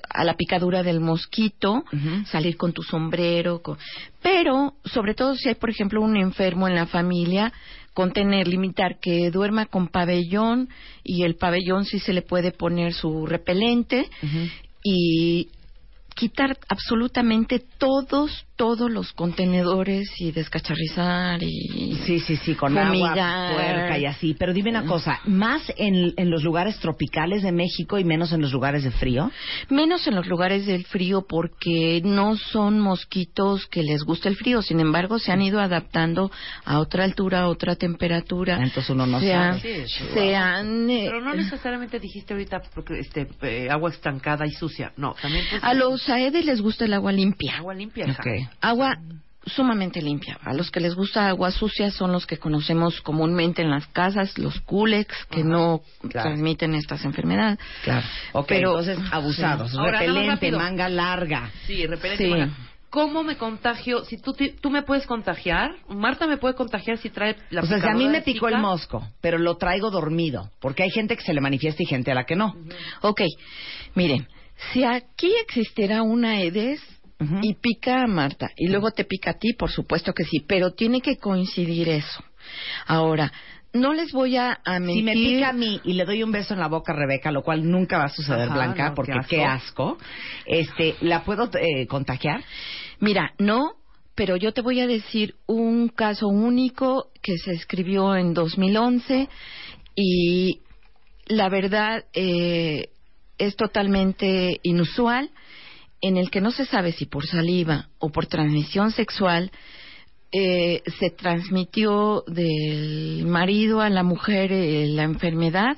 a 0.09 0.23
la 0.23 0.33
picadura 0.35 0.83
del 0.83 0.99
mosquito, 0.99 1.83
salir 2.25 2.57
con 2.57 2.73
tu 2.73 2.83
sombrero, 2.83 3.61
con- 3.61 3.77
pero 4.21 4.73
sobre 4.83 5.13
todo 5.13 5.35
si 5.35 5.49
hay, 5.49 5.55
por 5.55 5.69
ejemplo, 5.69 6.01
un 6.01 6.17
enfermo 6.17 6.67
en 6.67 6.75
la 6.75 6.87
familia, 6.87 7.53
contener, 7.93 8.47
limitar 8.47 8.99
que 8.99 9.31
duerma 9.31 9.65
con 9.67 9.87
pabellón 9.87 10.69
y 11.03 11.23
el 11.23 11.35
pabellón 11.35 11.85
sí 11.85 11.99
se 11.99 12.13
le 12.13 12.21
puede 12.21 12.51
poner 12.51 12.93
su 12.93 13.25
repelente 13.25 14.07
y 14.83 15.47
quitar 16.17 16.57
absolutamente 16.67 17.59
todos 17.59 18.46
todos 18.57 18.91
los 18.91 19.13
contenedores 19.13 20.09
y 20.19 20.31
descacharrizar 20.31 21.41
y 21.43 21.95
Sí, 22.05 22.19
sí, 22.19 22.35
sí, 22.37 22.55
con 22.55 22.73
fumigar. 22.73 23.17
agua 23.19 23.53
puerca 23.53 23.97
y 23.99 24.05
así. 24.05 24.33
Pero 24.37 24.51
dime 24.53 24.71
una 24.71 24.85
cosa, 24.85 25.19
¿más 25.25 25.61
en, 25.77 26.13
en 26.17 26.29
los 26.29 26.43
lugares 26.43 26.77
tropicales 26.79 27.43
de 27.43 27.51
México 27.51 27.97
y 27.99 28.03
menos 28.03 28.33
en 28.33 28.41
los 28.41 28.51
lugares 28.51 28.83
de 28.83 28.91
frío? 28.91 29.31
Menos 29.69 30.07
en 30.07 30.15
los 30.15 30.27
lugares 30.27 30.65
del 30.65 30.85
frío 30.85 31.25
porque 31.27 32.01
no 32.03 32.35
son 32.35 32.79
mosquitos 32.79 33.67
que 33.67 33.83
les 33.83 34.03
guste 34.03 34.27
el 34.29 34.35
frío, 34.35 34.61
sin 34.61 34.79
embargo 34.79 35.19
se 35.19 35.31
han 35.31 35.41
ido 35.41 35.59
adaptando 35.59 36.31
a 36.65 36.79
otra 36.79 37.03
altura, 37.03 37.41
a 37.41 37.47
otra 37.49 37.75
temperatura. 37.75 38.55
Entonces 38.55 38.89
uno 38.89 39.05
no 39.05 39.19
se 39.19 39.31
sabe. 39.31 39.45
han, 39.45 39.59
Sí, 39.59 39.83
se 40.13 40.35
han, 40.35 40.89
eh, 40.89 41.05
Pero 41.05 41.21
no 41.21 41.33
necesariamente 41.35 41.99
dijiste 41.99 42.33
ahorita 42.33 42.61
porque, 42.73 42.99
este, 42.99 43.27
eh, 43.43 43.69
agua 43.69 43.91
estancada 43.91 44.45
y 44.47 44.51
sucia. 44.51 44.91
No, 44.97 45.15
también 45.21 45.45
pues, 45.49 45.63
a 45.63 45.73
los 45.73 46.09
aedes 46.09 46.43
les 46.45 46.61
gusta 46.61 46.85
el 46.85 46.93
agua 46.93 47.11
limpia. 47.11 47.57
agua 47.57 47.73
limpia. 47.75 48.05
Agua 48.61 48.97
sumamente 49.45 50.01
limpia. 50.01 50.37
A 50.43 50.53
los 50.53 50.69
que 50.69 50.79
les 50.81 50.93
gusta 50.93 51.29
agua 51.29 51.51
sucia 51.51 51.89
son 51.91 52.11
los 52.11 52.25
que 52.27 52.37
conocemos 52.37 52.99
comúnmente 53.01 53.61
en 53.61 53.69
las 53.69 53.87
casas, 53.87 54.37
los 54.37 54.59
culex, 54.61 55.13
que 55.31 55.43
no 55.43 55.81
claro. 56.09 56.29
transmiten 56.29 56.73
estas 56.75 57.05
enfermedades. 57.05 57.57
Claro. 57.83 58.05
Ok, 58.33 58.47
Pero- 58.49 58.79
entonces 58.79 58.99
abusados. 59.11 59.71
Sí. 59.71 59.77
Ahora, 59.77 59.99
Repelente, 60.01 60.51
manga 60.51 60.89
larga. 60.89 61.49
Sí, 61.65 61.85
repelente. 61.85 62.25
Sí. 62.25 62.29
manga. 62.29 62.49
¿Cómo 62.89 63.21
me 63.21 63.35
contagio? 63.37 64.05
Si 64.05 64.17
tú, 64.17 64.33
ti- 64.33 64.51
tú 64.61 64.69
me 64.69 64.81
puedes 64.81 65.05
contagiar, 65.05 65.75
Marta 65.89 66.25
me 66.25 66.37
puede 66.37 66.55
contagiar 66.55 66.97
si 66.97 67.09
trae 67.09 67.35
la 67.49 67.61
o 67.61 67.65
sea, 67.65 67.79
si 67.79 67.87
a 67.87 67.93
mí 67.93 68.07
me 68.07 68.21
picó 68.21 68.47
el 68.47 68.57
mosco, 68.59 69.05
pero 69.21 69.37
lo 69.37 69.55
traigo 69.57 69.91
dormido, 69.91 70.51
porque 70.61 70.83
hay 70.83 70.89
gente 70.89 71.15
que 71.17 71.21
se 71.21 71.33
le 71.33 71.41
manifiesta 71.41 71.83
y 71.83 71.85
gente 71.85 72.11
a 72.11 72.15
la 72.15 72.23
que 72.25 72.37
no. 72.37 72.55
Ok, 73.01 73.21
miren, 73.93 74.27
si 74.71 74.85
aquí 74.85 75.31
existiera 75.47 76.01
una 76.01 76.41
Y 77.41 77.55
pica 77.55 78.03
a 78.03 78.07
Marta 78.07 78.51
y 78.55 78.67
luego 78.67 78.91
te 78.91 79.03
pica 79.03 79.31
a 79.31 79.39
ti, 79.39 79.53
por 79.53 79.71
supuesto 79.71 80.13
que 80.13 80.23
sí, 80.23 80.45
pero 80.47 80.73
tiene 80.73 81.01
que 81.01 81.17
coincidir 81.17 81.89
eso. 81.89 82.23
Ahora, 82.85 83.31
no 83.73 83.93
les 83.93 84.11
voy 84.11 84.37
a, 84.37 84.59
mentir. 84.65 84.95
Si 84.95 85.03
me 85.03 85.13
pica 85.13 85.49
a 85.49 85.53
mí 85.53 85.81
y 85.83 85.93
le 85.93 86.05
doy 86.05 86.23
un 86.23 86.31
beso 86.31 86.53
en 86.53 86.59
la 86.59 86.67
boca 86.67 86.93
a 86.93 86.95
Rebeca, 86.95 87.31
lo 87.31 87.43
cual 87.43 87.69
nunca 87.69 87.97
va 87.97 88.05
a 88.05 88.09
suceder, 88.09 88.45
Ajá, 88.49 88.53
Blanca, 88.53 88.89
no, 88.89 88.95
porque 88.95 89.13
qué 89.27 89.37
qué 89.37 89.45
asco. 89.45 89.97
asco, 89.97 90.05
este, 90.45 90.95
¿la 91.01 91.23
puedo 91.23 91.49
eh, 91.59 91.87
contagiar? 91.87 92.43
Mira, 92.99 93.33
no, 93.39 93.73
pero 94.15 94.35
yo 94.35 94.51
te 94.51 94.61
voy 94.61 94.79
a 94.79 94.87
decir 94.87 95.35
un 95.45 95.89
caso 95.89 96.27
único 96.27 97.11
que 97.21 97.37
se 97.37 97.51
escribió 97.51 98.15
en 98.15 98.33
2011 98.33 99.29
y 99.95 100.61
la 101.27 101.49
verdad 101.49 102.05
eh, 102.13 102.89
es 103.37 103.55
totalmente 103.55 104.59
inusual 104.63 105.29
en 106.01 106.17
el 106.17 106.29
que 106.29 106.41
no 106.41 106.51
se 106.51 106.65
sabe 106.65 106.91
si 106.91 107.05
por 107.05 107.25
saliva 107.25 107.89
o 107.99 108.09
por 108.09 108.27
transmisión 108.27 108.91
sexual 108.91 109.51
eh, 110.31 110.81
se 110.99 111.09
transmitió 111.09 112.23
del 112.27 113.25
marido 113.25 113.79
a 113.81 113.89
la 113.89 114.03
mujer 114.03 114.51
eh, 114.51 114.85
la 114.87 115.03
enfermedad 115.03 115.77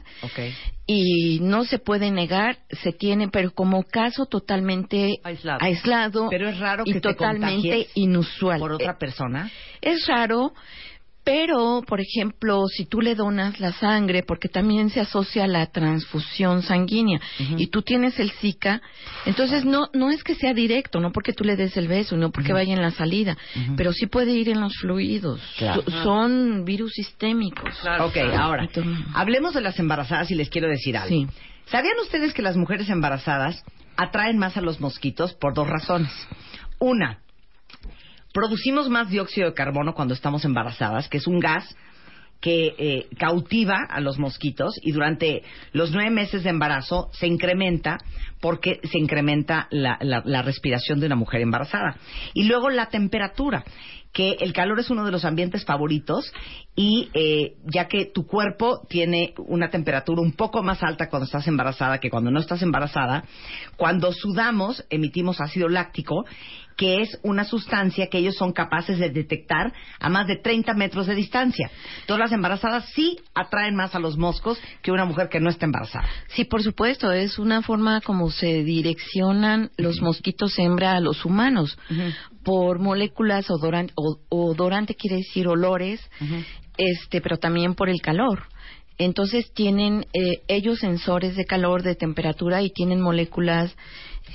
y 0.87 1.39
no 1.41 1.65
se 1.65 1.77
puede 1.77 2.09
negar, 2.09 2.57
se 2.71 2.91
tiene, 2.91 3.27
pero 3.29 3.51
como 3.51 3.83
caso 3.83 4.25
totalmente 4.25 5.19
Aislado. 5.23 5.59
aislado 5.61 6.27
Pero 6.31 6.49
es 6.49 6.57
raro 6.57 6.81
y 6.83 6.93
que 6.93 6.99
totalmente 7.01 7.89
inusual. 7.93 8.59
¿Por 8.59 8.71
otra 8.71 8.93
Eh, 8.93 8.97
persona? 8.99 9.51
Es 9.81 10.07
raro, 10.07 10.53
pero, 11.23 11.83
por 11.85 12.01
ejemplo, 12.01 12.65
si 12.67 12.85
tú 12.85 13.01
le 13.01 13.13
donas 13.13 13.59
la 13.59 13.71
sangre, 13.73 14.23
porque 14.23 14.47
también 14.49 14.89
se 14.89 14.99
asocia 14.99 15.43
a 15.43 15.47
la 15.47 15.67
transfusión 15.67 16.63
sanguínea, 16.63 17.19
y 17.57 17.67
tú 17.67 17.81
tienes 17.81 18.19
el 18.19 18.31
Zika, 18.31 18.81
entonces 19.25 19.65
no 19.65 19.89
no 19.93 20.09
es 20.09 20.23
que 20.23 20.33
sea 20.35 20.53
directo, 20.53 20.99
no 20.99 21.11
porque 21.11 21.33
tú 21.33 21.43
le 21.43 21.55
des 21.55 21.75
el 21.77 21.87
beso, 21.87 22.17
no 22.17 22.31
porque 22.31 22.53
vaya 22.53 22.73
en 22.73 22.81
la 22.81 22.91
salida, 22.91 23.37
pero 23.75 23.93
sí 23.93 24.07
puede 24.07 24.31
ir 24.31 24.49
en 24.49 24.59
los 24.61 24.73
fluidos. 24.77 25.41
Claro. 25.57 25.83
So- 25.83 26.03
son 26.03 26.65
virus 26.65 26.93
sistémicos. 26.93 27.77
Claro, 27.81 28.07
ok, 28.07 28.13
claro. 28.13 28.37
ahora, 28.37 28.63
Entonces- 28.63 29.05
hablemos 29.13 29.53
de 29.53 29.61
las 29.61 29.77
embarazadas 29.79 30.31
y 30.31 30.35
les 30.35 30.49
quiero 30.49 30.67
decir 30.67 30.97
algo. 30.97 31.09
Sí. 31.09 31.27
¿Sabían 31.65 31.99
ustedes 32.01 32.33
que 32.33 32.41
las 32.41 32.57
mujeres 32.57 32.89
embarazadas 32.89 33.63
atraen 33.97 34.37
más 34.39 34.57
a 34.57 34.61
los 34.61 34.79
mosquitos 34.79 35.33
por 35.35 35.53
dos 35.53 35.67
razones? 35.67 36.11
Una, 36.79 37.19
producimos 38.39 38.87
más 38.89 39.09
dióxido 39.09 39.49
de 39.49 39.53
carbono 39.53 39.93
cuando 39.93 40.13
estamos 40.13 40.45
embarazadas, 40.45 41.09
que 41.09 41.17
es 41.17 41.27
un 41.27 41.39
gas 41.41 41.75
que 42.39 42.73
eh, 42.77 43.07
cautiva 43.17 43.79
a 43.89 43.99
los 43.99 44.17
mosquitos 44.17 44.73
y 44.81 44.93
durante 44.93 45.43
los 45.73 45.91
nueve 45.91 46.09
meses 46.09 46.45
de 46.45 46.49
embarazo 46.51 47.09
se 47.11 47.27
incrementa 47.27 47.97
porque 48.39 48.79
se 48.89 48.97
incrementa 48.97 49.67
la, 49.71 49.97
la- 49.99 50.41
respiración 50.41 51.01
de 51.01 51.07
una 51.07 51.17
mujer 51.17 51.41
embarazada. 51.41 51.97
Y 52.33 52.43
luego 52.45 52.69
la 52.69 52.85
temperatura, 52.85 53.65
que 54.13 54.37
el 54.39 54.53
calor 54.53 54.79
es 54.79 54.89
uno 54.89 55.03
de 55.03 55.11
los 55.11 55.25
ambientes 55.25 55.65
favoritos 55.65 56.31
y 56.77 57.09
eh, 57.13 57.55
ya 57.65 57.89
que 57.89 58.05
tu 58.05 58.25
cuerpo 58.25 58.87
tiene 58.89 59.33
una 59.37 59.69
temperatura 59.69 60.21
un 60.21 60.31
poco 60.31 60.63
más 60.63 60.81
alta 60.81 61.09
cuando 61.09 61.25
estás 61.25 61.45
embarazada 61.45 61.97
que 61.99 62.09
cuando 62.09 62.31
no 62.31 62.39
estás 62.39 62.61
embarazada, 62.61 63.25
cuando 63.75 64.13
sudamos 64.13 64.85
emitimos 64.89 65.41
ácido 65.41 65.67
láctico 65.67 66.23
que 66.79 67.01
es 67.01 67.19
una 67.23 67.43
sustancia 67.43 68.07
que 68.07 68.19
ellos 68.19 68.37
son 68.37 68.53
capaces 68.53 68.97
de 68.99 69.09
detectar 69.09 69.73
a 69.99 70.07
más 70.07 70.27
de 70.27 70.37
30 70.37 70.73
metros 70.75 71.07
de 71.07 71.13
distancia. 71.13 71.69
Todas 72.05 72.21
las 72.21 72.31
embarazadas 72.31 72.85
sí 72.95 73.17
atraen 73.35 73.75
más 73.75 73.95
a 73.95 73.99
los 73.99 74.17
moscos 74.17 74.57
que 74.81 74.93
una 74.93 75.03
mujer 75.03 75.27
que 75.27 75.41
no 75.41 75.49
está 75.49 75.65
embarazada. 75.65 76.07
Sí, 76.29 76.45
por 76.45 76.63
supuesto, 76.63 77.11
es 77.11 77.37
una 77.37 77.61
forma 77.63 77.99
como 77.99 78.31
se 78.31 78.63
direccionan 78.63 79.71
los 79.75 79.99
mosquitos 79.99 80.57
hembra 80.57 80.93
a 80.93 81.01
los 81.01 81.25
humanos 81.25 81.77
por 82.45 82.79
moléculas 82.79 83.51
odorante, 83.51 83.93
odorante 84.29 84.95
quiere 84.95 85.17
decir 85.17 85.49
olores, 85.49 85.99
este, 86.77 87.19
pero 87.19 87.39
también 87.39 87.75
por 87.75 87.89
el 87.89 87.99
calor. 87.99 88.43
Entonces 88.97 89.51
tienen 89.53 90.05
eh, 90.13 90.43
ellos 90.47 90.79
sensores 90.79 91.35
de 91.35 91.43
calor, 91.43 91.83
de 91.83 91.95
temperatura 91.95 92.61
y 92.61 92.69
tienen 92.69 93.01
moléculas 93.01 93.75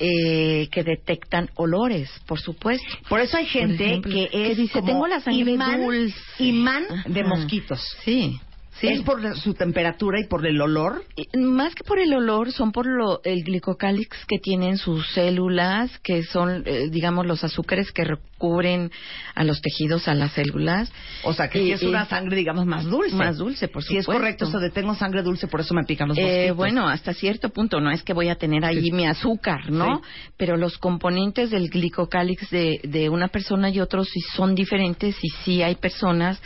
eh, 0.01 0.69
que 0.71 0.83
detectan 0.85 1.51
olores, 1.57 2.11
por 2.27 2.41
supuesto. 2.41 2.87
Por 3.09 3.21
eso 3.21 3.37
hay 3.37 3.47
gente 3.47 3.85
ejemplo, 3.85 4.13
que 4.13 4.29
que 4.29 4.51
es 4.51 4.57
dice, 4.57 4.81
como 4.81 4.87
"Tengo 4.87 5.07
la 5.07 5.21
sangre 5.21 5.53
imán, 5.53 5.81
dulce". 5.83 6.17
imán 6.39 6.85
de 7.07 7.25
mosquitos. 7.25 7.81
Sí, 8.05 8.39
sí. 8.81 8.89
¿Es 8.89 9.03
por 9.03 9.23
la- 9.23 9.35
su 9.35 9.55
temperatura 9.55 10.21
y 10.21 10.27
por 10.27 10.47
el 10.47 10.61
olor? 10.61 11.05
Más 11.37 11.75
que 11.75 11.85
por 11.85 11.99
el 11.99 12.13
olor, 12.15 12.53
son 12.53 12.73
por 12.73 12.87
lo, 12.87 13.21
el 13.25 13.45
glicocálix 13.45 14.25
que 14.27 14.39
tienen 14.39 14.77
sus 14.79 15.07
células, 15.13 15.99
que 16.01 16.23
son, 16.25 16.63
eh, 16.67 16.89
digamos, 16.91 17.27
los 17.27 17.45
azúcares 17.45 17.93
que 17.93 18.05
re- 18.05 18.19
cubren 18.39 18.91
a 19.35 19.43
los 19.45 19.61
tejidos, 19.63 20.07
a 20.07 20.15
las 20.15 20.33
células. 20.33 20.93
O 21.23 21.33
sea, 21.33 21.49
que 21.49 21.63
Y- 21.63 21.67
si 21.67 21.73
es 21.73 21.83
una 21.83 22.05
sangre, 22.07 22.37
digamos, 22.37 22.67
más 22.67 22.85
dulce. 22.85 23.15
Más 23.17 23.39
dulce, 23.39 23.69
por 23.69 23.83
Si 23.83 23.97
es 23.97 24.05
supuesto. 24.05 24.21
correcto 24.21 24.45
eso 24.47 24.59
de 24.59 24.71
tengo 24.71 24.95
sangre 24.95 25.23
dulce, 25.23 25.47
por 25.47 25.61
eso 25.61 25.73
me 25.73 25.85
pican 25.85 26.09
los 26.09 26.19
Eh, 26.19 26.23
mosquitos. 26.23 26.57
bueno, 26.57 26.87
hasta 26.89 27.15
cierto 27.15 27.49
punto, 27.51 27.81
no 27.81 27.91
es 27.91 28.03
que 28.03 28.13
voy 28.13 28.29
a 28.29 28.35
tener 28.37 28.65
ahí 28.65 28.91
mi 28.91 29.07
azúcar, 29.07 29.71
¿no? 29.71 30.03
Pero 30.37 30.57
los 30.59 30.77
componentes 30.79 31.51
del 31.51 31.71
glicocálix 31.71 32.51
de, 32.51 32.81
de 32.83 33.09
una 33.09 33.29
persona 33.29 33.71
y 33.71 33.81
otros 33.81 34.09
sí 34.13 34.21
son 34.37 34.55
diferentes 34.55 35.17
y 35.23 35.29
sí 35.45 35.63
hay 35.63 35.77
personas 35.77 36.41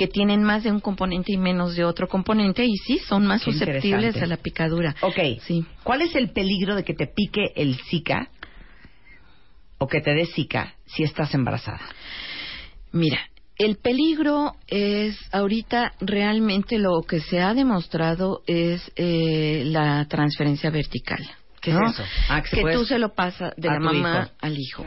que 0.00 0.06
tienen 0.06 0.42
más 0.42 0.62
de 0.64 0.72
un 0.72 0.80
componente 0.80 1.30
y 1.30 1.36
menos 1.36 1.76
de 1.76 1.84
otro 1.84 2.08
componente 2.08 2.64
y 2.64 2.74
sí 2.86 2.98
son 3.00 3.26
más 3.26 3.44
Qué 3.44 3.52
susceptibles 3.52 4.16
a 4.16 4.24
la 4.24 4.38
picadura. 4.38 4.96
Ok. 5.02 5.42
Sí. 5.42 5.62
¿Cuál 5.82 6.00
es 6.00 6.14
el 6.14 6.30
peligro 6.30 6.74
de 6.74 6.84
que 6.84 6.94
te 6.94 7.06
pique 7.06 7.52
el 7.54 7.78
Zika 7.90 8.30
o 9.76 9.86
que 9.86 10.00
te 10.00 10.14
dé 10.14 10.24
Zika 10.24 10.72
si 10.86 11.02
estás 11.02 11.34
embarazada? 11.34 11.82
Mira, 12.92 13.20
el 13.58 13.76
peligro 13.76 14.54
es 14.68 15.18
ahorita 15.32 15.92
realmente 16.00 16.78
lo 16.78 17.02
que 17.02 17.20
se 17.20 17.40
ha 17.40 17.52
demostrado 17.52 18.40
es 18.46 18.90
eh, 18.96 19.64
la 19.66 20.06
transferencia 20.08 20.70
vertical. 20.70 21.20
¿Qué 21.60 21.72
es 21.72 21.76
¿no? 21.76 21.90
eso? 21.90 22.02
Ah, 22.30 22.40
que 22.40 22.64
que 22.64 22.72
tú 22.72 22.86
se 22.86 22.98
lo 22.98 23.12
pasas 23.14 23.52
de 23.58 23.68
la 23.68 23.78
mamá 23.78 24.22
hijo. 24.22 24.36
al 24.40 24.58
hijo. 24.58 24.86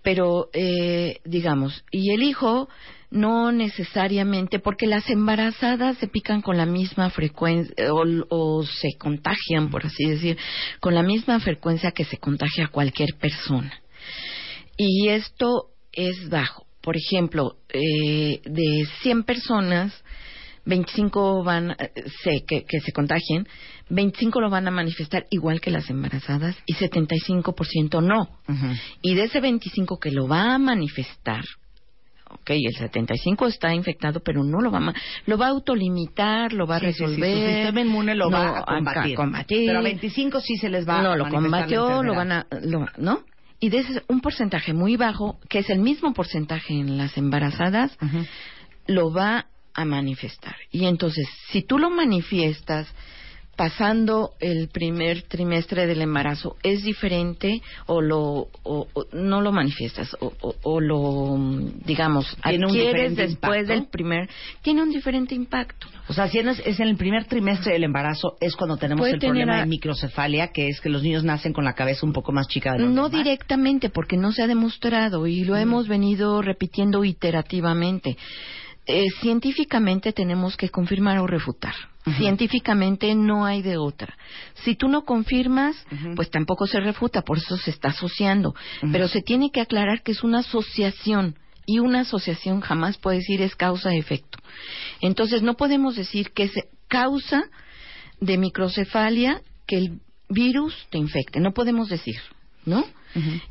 Pero, 0.00 0.48
eh, 0.54 1.18
digamos, 1.26 1.84
y 1.90 2.14
el 2.14 2.22
hijo 2.22 2.70
no 3.10 3.52
necesariamente, 3.52 4.58
porque 4.58 4.86
las 4.86 5.08
embarazadas 5.08 5.96
se 5.98 6.08
pican 6.08 6.42
con 6.42 6.56
la 6.56 6.66
misma 6.66 7.10
frecuencia 7.10 7.92
o, 7.92 8.04
o 8.28 8.64
se 8.64 8.96
contagian, 8.98 9.70
por 9.70 9.86
así 9.86 10.04
decir, 10.04 10.36
con 10.80 10.94
la 10.94 11.02
misma 11.02 11.40
frecuencia 11.40 11.92
que 11.92 12.04
se 12.04 12.18
contagia 12.18 12.68
cualquier 12.68 13.14
persona. 13.18 13.72
Y 14.76 15.08
esto 15.08 15.70
es 15.92 16.28
bajo. 16.28 16.66
Por 16.80 16.96
ejemplo, 16.96 17.56
eh, 17.68 18.40
de 18.44 18.86
100 19.02 19.24
personas, 19.24 19.92
25 20.64 21.42
van, 21.42 21.72
eh, 21.72 21.90
se, 22.22 22.44
que, 22.46 22.64
que 22.64 22.80
se 22.80 22.92
contagien, 22.92 23.48
25 23.90 24.40
lo 24.40 24.50
van 24.50 24.68
a 24.68 24.70
manifestar 24.70 25.26
igual 25.30 25.60
que 25.60 25.70
las 25.70 25.88
embarazadas 25.90 26.56
y 26.66 26.74
75% 26.74 28.02
no. 28.02 28.28
Y 29.02 29.14
de 29.14 29.24
ese 29.24 29.40
25 29.40 29.98
que 29.98 30.10
lo 30.10 30.28
va 30.28 30.54
a 30.54 30.58
manifestar, 30.58 31.42
ok, 32.30 32.50
el 32.50 32.74
75 32.74 33.46
está 33.46 33.74
infectado, 33.74 34.20
pero 34.20 34.42
no 34.44 34.60
lo 34.60 34.70
va 34.70 34.78
a, 34.78 34.94
lo 35.26 35.38
va 35.38 35.46
a 35.46 35.50
autolimitar, 35.50 36.52
lo 36.52 36.66
va 36.66 36.76
a 36.76 36.80
Sí, 36.80 36.86
sí, 36.86 36.92
sí, 36.92 37.04
resolver. 37.04 37.36
su 37.36 37.52
sistema 37.54 37.80
inmune 37.80 38.14
lo 38.14 38.30
no, 38.30 38.38
va 38.38 38.58
a 38.60 38.64
combatir. 38.64 39.16
combatir. 39.16 39.66
Pero 39.66 39.78
a 39.78 39.82
25 39.82 40.40
sí 40.40 40.56
se 40.56 40.68
les 40.68 40.88
va 40.88 41.02
No, 41.02 41.12
a 41.12 41.16
lo 41.16 41.24
manifestar 41.24 41.50
la 41.50 41.76
combatió, 41.76 42.02
lo 42.02 42.14
van 42.14 42.32
a, 42.32 42.46
lo- 42.62 42.86
¿no? 42.98 43.20
Y 43.60 43.70
de 43.70 43.78
ese 43.78 44.02
un 44.08 44.20
porcentaje 44.20 44.72
muy 44.72 44.96
bajo, 44.96 45.38
que 45.48 45.58
es 45.60 45.70
el 45.70 45.80
mismo 45.80 46.12
porcentaje 46.14 46.74
en 46.74 46.96
las 46.96 47.16
embarazadas, 47.18 47.96
lo 48.86 49.12
va 49.12 49.46
a 49.74 49.84
manifestar. 49.84 50.56
Y 50.70 50.84
entonces, 50.86 51.28
si 51.50 51.62
tú 51.62 51.78
lo 51.78 51.90
manifiestas 51.90 52.86
pasando 53.58 54.30
el 54.38 54.68
primer 54.68 55.22
trimestre 55.24 55.88
del 55.88 56.00
embarazo, 56.00 56.56
es 56.62 56.84
diferente 56.84 57.60
o 57.86 58.00
lo 58.00 58.20
o- 58.62 58.86
o 58.94 59.04
no 59.12 59.40
lo 59.40 59.50
manifiestas 59.50 60.16
o, 60.20 60.32
o- 60.40 60.54
o 60.62 60.80
lo 60.80 61.36
mm, 61.36 61.80
digamos 61.84 62.36
adquieres 62.40 63.16
después 63.16 63.32
impacto. 63.62 63.72
del 63.72 63.86
primer 63.88 64.30
tiene 64.62 64.82
un 64.84 64.90
diferente 64.90 65.34
impacto. 65.34 65.88
O 66.08 66.12
sea, 66.12 66.28
si 66.28 66.38
es, 66.38 66.46
es 66.64 66.78
en 66.78 66.86
el 66.86 66.96
primer 66.96 67.24
trimestre 67.24 67.72
del 67.72 67.82
embarazo, 67.82 68.36
es 68.40 68.54
cuando 68.54 68.76
tenemos 68.76 69.00
Puede 69.02 69.14
el 69.14 69.18
problema 69.18 69.56
a- 69.56 69.60
de 69.60 69.66
microcefalia, 69.66 70.48
que 70.52 70.68
es 70.68 70.80
que 70.80 70.88
los 70.88 71.02
niños 71.02 71.24
nacen 71.24 71.52
con 71.52 71.64
la 71.64 71.72
cabeza 71.74 72.06
un 72.06 72.12
poco 72.12 72.30
más 72.30 72.46
chica 72.46 72.72
de 72.72 72.78
lo 72.78 72.84
No 72.86 73.02
normal. 73.02 73.24
directamente, 73.24 73.90
porque 73.90 74.16
no 74.16 74.30
se 74.30 74.42
ha 74.44 74.46
demostrado 74.46 75.26
y 75.26 75.42
lo 75.44 75.56
hemos 75.56 75.88
venido 75.88 76.40
repitiendo 76.42 77.04
iterativamente. 77.04 78.16
Eh, 78.86 79.06
científicamente 79.20 80.12
tenemos 80.14 80.56
que 80.56 80.70
confirmar 80.70 81.18
o 81.18 81.26
refutar. 81.26 81.74
Científicamente 82.16 83.14
no 83.14 83.44
hay 83.44 83.62
de 83.62 83.76
otra. 83.76 84.16
Si 84.64 84.74
tú 84.74 84.88
no 84.88 85.04
confirmas, 85.04 85.76
pues 86.16 86.30
tampoco 86.30 86.66
se 86.66 86.80
refuta, 86.80 87.22
por 87.22 87.38
eso 87.38 87.56
se 87.56 87.70
está 87.70 87.88
asociando. 87.88 88.54
Pero 88.92 89.08
se 89.08 89.22
tiene 89.22 89.50
que 89.50 89.60
aclarar 89.60 90.02
que 90.02 90.12
es 90.12 90.22
una 90.22 90.40
asociación 90.40 91.36
y 91.66 91.80
una 91.80 92.00
asociación 92.00 92.60
jamás 92.60 92.96
puede 92.96 93.18
decir 93.18 93.42
es 93.42 93.54
causa-efecto. 93.54 94.38
Entonces 95.00 95.42
no 95.42 95.54
podemos 95.54 95.96
decir 95.96 96.30
que 96.32 96.44
es 96.44 96.52
causa 96.88 97.44
de 98.20 98.38
microcefalia 98.38 99.42
que 99.66 99.76
el 99.76 100.00
virus 100.28 100.74
te 100.90 100.98
infecte. 100.98 101.40
No 101.40 101.52
podemos 101.52 101.88
decir, 101.88 102.16
¿no? 102.64 102.84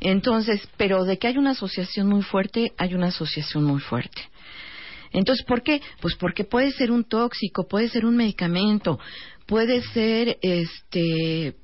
Entonces, 0.00 0.66
pero 0.76 1.04
de 1.04 1.18
que 1.18 1.28
hay 1.28 1.36
una 1.36 1.50
asociación 1.50 2.08
muy 2.08 2.22
fuerte, 2.22 2.72
hay 2.78 2.94
una 2.94 3.08
asociación 3.08 3.64
muy 3.64 3.80
fuerte. 3.80 4.22
Entonces, 5.12 5.44
¿por 5.46 5.62
qué? 5.62 5.80
Pues 6.00 6.14
porque 6.16 6.44
puede 6.44 6.72
ser 6.72 6.90
un 6.90 7.04
tóxico, 7.04 7.66
puede 7.68 7.88
ser 7.88 8.04
un 8.04 8.16
medicamento, 8.16 8.98
puede 9.46 9.82
ser, 9.82 10.38
este, 10.42 11.48
eh, 11.48 11.54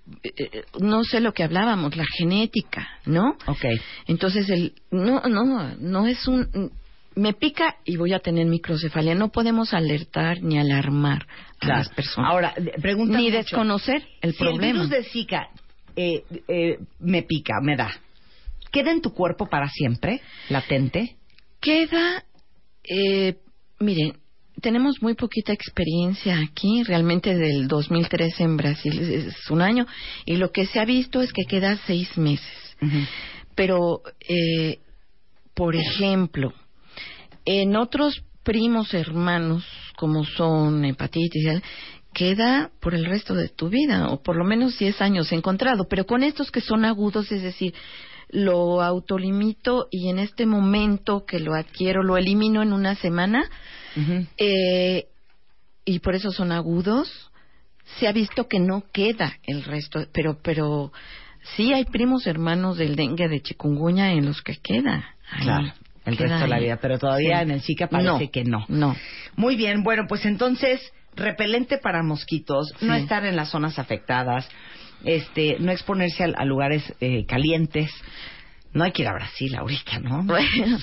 no 0.81 1.05
sé 1.05 1.21
lo 1.21 1.33
que 1.33 1.45
hablábamos, 1.45 1.97
la 1.97 2.07
genética, 2.19 2.89
¿no? 3.05 3.37
Ok. 3.47 3.65
Entonces, 4.07 4.49
el, 4.49 4.75
no, 4.91 5.21
no, 5.21 5.75
no 5.79 6.07
es 6.07 6.27
un, 6.27 6.73
me 7.17 7.33
pica 7.33 7.77
y 7.85 7.97
voy 7.97 8.13
a 8.13 8.21
tener 8.21 8.47
microcefalia. 8.47 9.15
No 9.15 9.29
podemos 9.29 9.73
alertar 9.73 10.43
ni 10.43 10.59
alarmar 10.59 11.27
a 11.61 11.67
las 11.67 11.89
personas. 11.91 12.31
Ahora, 12.31 12.55
preguntan 12.81 13.19
ni 13.19 13.25
mucho. 13.25 13.37
desconocer 13.37 14.03
el 14.21 14.33
si 14.33 14.39
problema. 14.39 14.67
el 14.67 14.73
virus 14.73 14.91
de 14.91 15.05
Zika 15.05 15.49
eh, 15.97 16.25
eh, 16.49 16.79
me 16.99 17.23
pica, 17.23 17.55
me 17.63 17.77
da, 17.77 17.91
¿queda 18.73 18.91
en 18.91 19.01
tu 19.01 19.13
cuerpo 19.13 19.47
para 19.47 19.69
siempre, 19.69 20.21
latente? 20.49 21.17
Queda, 21.61 22.25
eh, 22.85 23.37
miren, 23.81 24.15
tenemos 24.61 25.03
muy 25.03 25.15
poquita 25.15 25.53
experiencia 25.53 26.39
aquí, 26.41 26.83
realmente 26.85 27.35
del 27.35 27.69
2003 27.69 28.41
en 28.41 28.57
Brasil 28.57 28.99
es, 28.99 29.51
un 29.51 29.61
año, 29.61 29.87
y 30.25 30.37
lo 30.37 30.53
que 30.53 30.67
se 30.67 30.81
ha 30.81 30.85
visto 30.85 31.21
es 31.21 31.33
que 31.33 31.45
queda 31.45 31.79
seis 31.87 32.17
meses. 32.17 32.77
Pero, 33.55 34.03
eh, 34.29 34.79
por 35.55 35.75
ejemplo, 35.75 36.53
en 37.45 37.77
otros 37.77 38.23
primos 38.43 38.93
hermanos, 38.95 39.65
como 39.97 40.25
son 40.25 40.85
hepatitis, 40.85 41.63
queda 42.13 42.71
por 42.81 42.95
el 42.95 43.05
resto 43.05 43.35
de 43.35 43.49
tu 43.49 43.69
vida, 43.69 44.09
o 44.09 44.23
por 44.23 44.37
lo 44.37 44.45
menos 44.45 44.79
10 44.79 45.01
años 45.01 45.33
encontrado. 45.33 45.87
Pero 45.89 46.07
con 46.07 46.23
estos 46.23 46.51
que 46.51 46.61
son 46.61 46.85
agudos, 46.85 47.31
es 47.33 47.43
decir, 47.43 47.75
lo 48.35 48.83
autolimito 48.83 49.87
y 49.93 50.09
en 50.09 50.19
este 50.19 50.45
momento 50.45 51.25
que 51.25 51.39
lo 51.39 51.55
adquiero, 51.55 52.03
lo 52.03 52.17
elimino 52.17 52.63
en 52.63 52.73
una 52.73 52.97
semana, 52.97 53.49
eh, 54.39 55.07
y 55.85 55.99
por 56.01 56.17
eso 56.17 56.33
son 56.33 56.51
agudos, 56.51 57.31
se 57.99 58.09
ha 58.09 58.13
visto 58.13 58.49
que 58.49 58.59
no 58.59 58.83
queda 58.93 59.35
el 59.45 59.63
resto, 59.63 60.07
pero, 60.13 60.39
pero 60.43 60.93
sí 61.57 61.73
hay 61.73 61.85
primos 61.85 62.27
hermanos 62.27 62.77
del 62.77 62.97
dengue 62.97 63.29
de 63.29 63.41
chikungunya 63.41 64.13
en 64.13 64.27
los 64.27 64.43
que 64.43 64.57
queda. 64.57 65.05
Claro, 65.41 65.73
el 66.05 66.17
resto 66.17 66.39
de 66.41 66.49
la 66.49 66.59
vida, 66.59 66.79
pero 66.81 66.99
todavía 66.99 67.37
Sí. 67.39 67.43
en 67.45 67.51
el 67.53 67.61
Zika 67.63 67.87
parece 67.87 68.09
No, 68.25 68.31
que 68.33 68.45
no. 68.45 68.65
No. 68.69 68.97
Muy 69.37 69.55
bien, 69.55 69.85
bueno, 69.85 70.07
pues 70.09 70.25
entonces, 70.27 70.81
repelente 71.15 71.79
para 71.79 72.03
mosquitos, 72.03 72.75
no 72.81 72.95
estar 72.95 73.25
en 73.25 73.37
las 73.37 73.51
zonas 73.51 73.79
afectadas, 73.79 74.49
este, 75.05 75.57
no 75.61 75.73
exponerse 75.73 76.25
a, 76.25 76.27
a 76.37 76.45
lugares 76.45 76.83
eh, 77.01 77.25
calientes. 77.27 77.91
No 78.75 78.85
hay 78.85 78.93
que 78.93 79.03
ir 79.03 79.09
a 79.09 79.15
Brasil 79.15 79.55
ahorita, 79.55 80.01
¿no? 80.01 80.25
Bueno, 80.35 80.79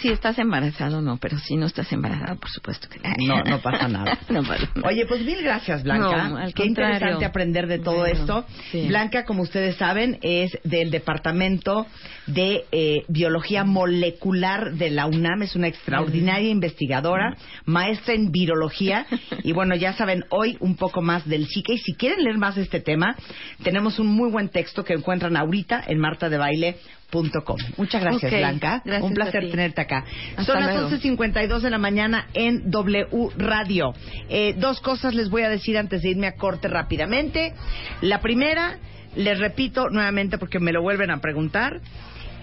si 0.00 0.08
estás 0.08 0.38
embarazado, 0.38 1.00
no, 1.02 1.18
pero 1.18 1.38
si 1.38 1.56
no 1.56 1.66
estás 1.66 1.92
embarazada, 1.92 2.34
por 2.36 2.50
supuesto 2.50 2.88
que 2.88 2.98
No, 3.24 3.42
no 3.44 3.60
pasa 3.60 3.86
nada. 3.86 4.18
no 4.30 4.42
pasa 4.42 4.68
nada. 4.74 4.88
Oye, 4.88 5.06
pues 5.06 5.22
mil 5.24 5.42
gracias, 5.42 5.82
Blanca. 5.82 6.28
No, 6.28 6.36
al 6.38 6.54
Qué 6.54 6.64
contrario. 6.64 6.94
interesante 6.94 7.24
aprender 7.24 7.66
de 7.66 7.78
todo 7.78 7.98
Bueno, 7.98 8.18
esto. 8.18 8.46
sí. 8.72 8.86
Blanca, 8.88 9.24
como 9.24 9.42
ustedes 9.42 9.76
saben, 9.76 10.18
es 10.22 10.58
del 10.64 10.90
Departamento 10.90 11.86
de 12.26 12.64
eh, 12.72 13.04
Biología 13.08 13.64
Molecular 13.64 14.72
de 14.74 14.90
la 14.90 15.06
UNAM. 15.06 15.42
Es 15.42 15.54
una 15.54 15.68
extraordinaria 15.68 16.50
investigadora, 16.50 17.36
maestra 17.66 18.14
en 18.14 18.30
virología. 18.32 19.06
Y 19.42 19.52
bueno, 19.52 19.74
ya 19.76 19.92
saben, 19.92 20.24
hoy 20.30 20.56
un 20.60 20.76
poco 20.76 21.02
más 21.02 21.26
del 21.28 21.46
Zika. 21.46 21.72
Y 21.74 21.78
si 21.78 21.94
quieren 21.94 22.22
leer 22.24 22.38
más 22.38 22.54
de 22.56 22.62
este 22.62 22.80
tema, 22.80 23.14
tenemos 23.62 23.98
un 23.98 24.06
muy 24.06 24.30
buen 24.30 24.48
texto 24.48 24.84
que 24.84 24.94
encuentran 24.94 25.36
ahorita 25.36 25.84
en 25.86 25.98
martadebaile.com. 27.22 27.56
Muchas 27.76 28.02
gracias, 28.02 28.32
Blanca. 28.32 28.82
gracias 28.84 29.02
un 29.02 29.14
placer 29.14 29.50
tenerte 29.50 29.80
acá. 29.80 30.04
Hasta 30.36 30.52
Son 30.52 30.60
las 30.60 30.74
luego. 30.74 30.90
11.52 30.90 31.60
de 31.60 31.70
la 31.70 31.78
mañana 31.78 32.26
en 32.34 32.70
W 32.70 33.06
Radio. 33.36 33.94
Eh, 34.28 34.54
dos 34.58 34.80
cosas 34.80 35.14
les 35.14 35.30
voy 35.30 35.42
a 35.42 35.48
decir 35.48 35.78
antes 35.78 36.02
de 36.02 36.10
irme 36.10 36.26
a 36.26 36.36
corte 36.36 36.68
rápidamente. 36.68 37.54
La 38.00 38.20
primera, 38.20 38.78
les 39.16 39.38
repito 39.38 39.88
nuevamente 39.90 40.38
porque 40.38 40.58
me 40.58 40.72
lo 40.72 40.82
vuelven 40.82 41.10
a 41.10 41.20
preguntar. 41.20 41.80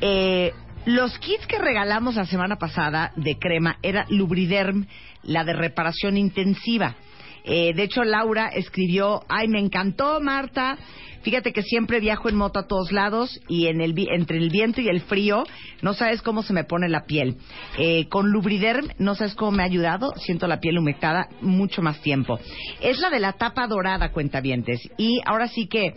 Eh, 0.02 0.54
los 0.86 1.18
kits 1.20 1.46
que 1.46 1.60
regalamos 1.60 2.16
la 2.16 2.26
semana 2.26 2.56
pasada 2.56 3.12
de 3.16 3.38
crema 3.38 3.78
era 3.84 4.06
Lubriderm, 4.10 4.88
la 5.24 5.44
de 5.44 5.54
reparación 5.54 6.18
intensiva. 6.18 6.96
Eh, 7.44 7.74
de 7.74 7.84
hecho, 7.84 8.04
Laura 8.04 8.48
escribió, 8.48 9.24
ay, 9.30 9.48
me 9.48 9.60
encantó, 9.60 10.20
Marta. 10.22 10.78
Fíjate 11.24 11.54
que 11.54 11.62
siempre 11.62 12.00
viajo 12.00 12.30
en 12.30 12.36
moto 12.36 12.60
a 12.60 12.68
todos 12.68 12.92
lados 12.92 13.40
y 13.48 13.68
en 13.68 13.80
el, 13.80 13.94
entre 14.12 14.38
el 14.38 14.50
viento 14.50 14.82
y 14.82 14.88
el 14.90 15.02
frío 15.02 15.44
no 15.84 15.94
sabes 15.94 16.22
cómo 16.24 16.42
se 16.42 16.52
me 16.54 16.64
pone 16.64 16.90
la 16.90 17.06
piel. 17.06 17.38
Eh, 17.78 18.08
con 18.10 18.32
Lubriderm 18.32 18.88
no 18.98 19.14
sabes 19.14 19.36
cómo 19.36 19.52
me 19.52 19.62
ha 19.62 19.68
ayudado, 19.68 20.14
siento 20.18 20.48
la 20.48 20.60
piel 20.60 20.80
humectada 20.80 21.28
mucho 21.42 21.84
más 21.84 22.02
tiempo. 22.02 22.40
Es 22.82 23.00
la 23.00 23.12
de 23.12 23.20
la 23.20 23.34
tapa 23.34 23.68
dorada, 23.68 24.12
cuentavientes. 24.12 24.82
Y 24.98 25.22
ahora 25.26 25.48
sí 25.48 25.68
que 25.68 25.94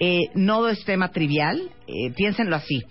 eh, 0.00 0.30
no 0.34 0.68
es 0.68 0.84
tema 0.84 1.10
trivial, 1.12 1.70
eh, 1.86 2.10
piénsenlo 2.16 2.56
así. 2.56 2.82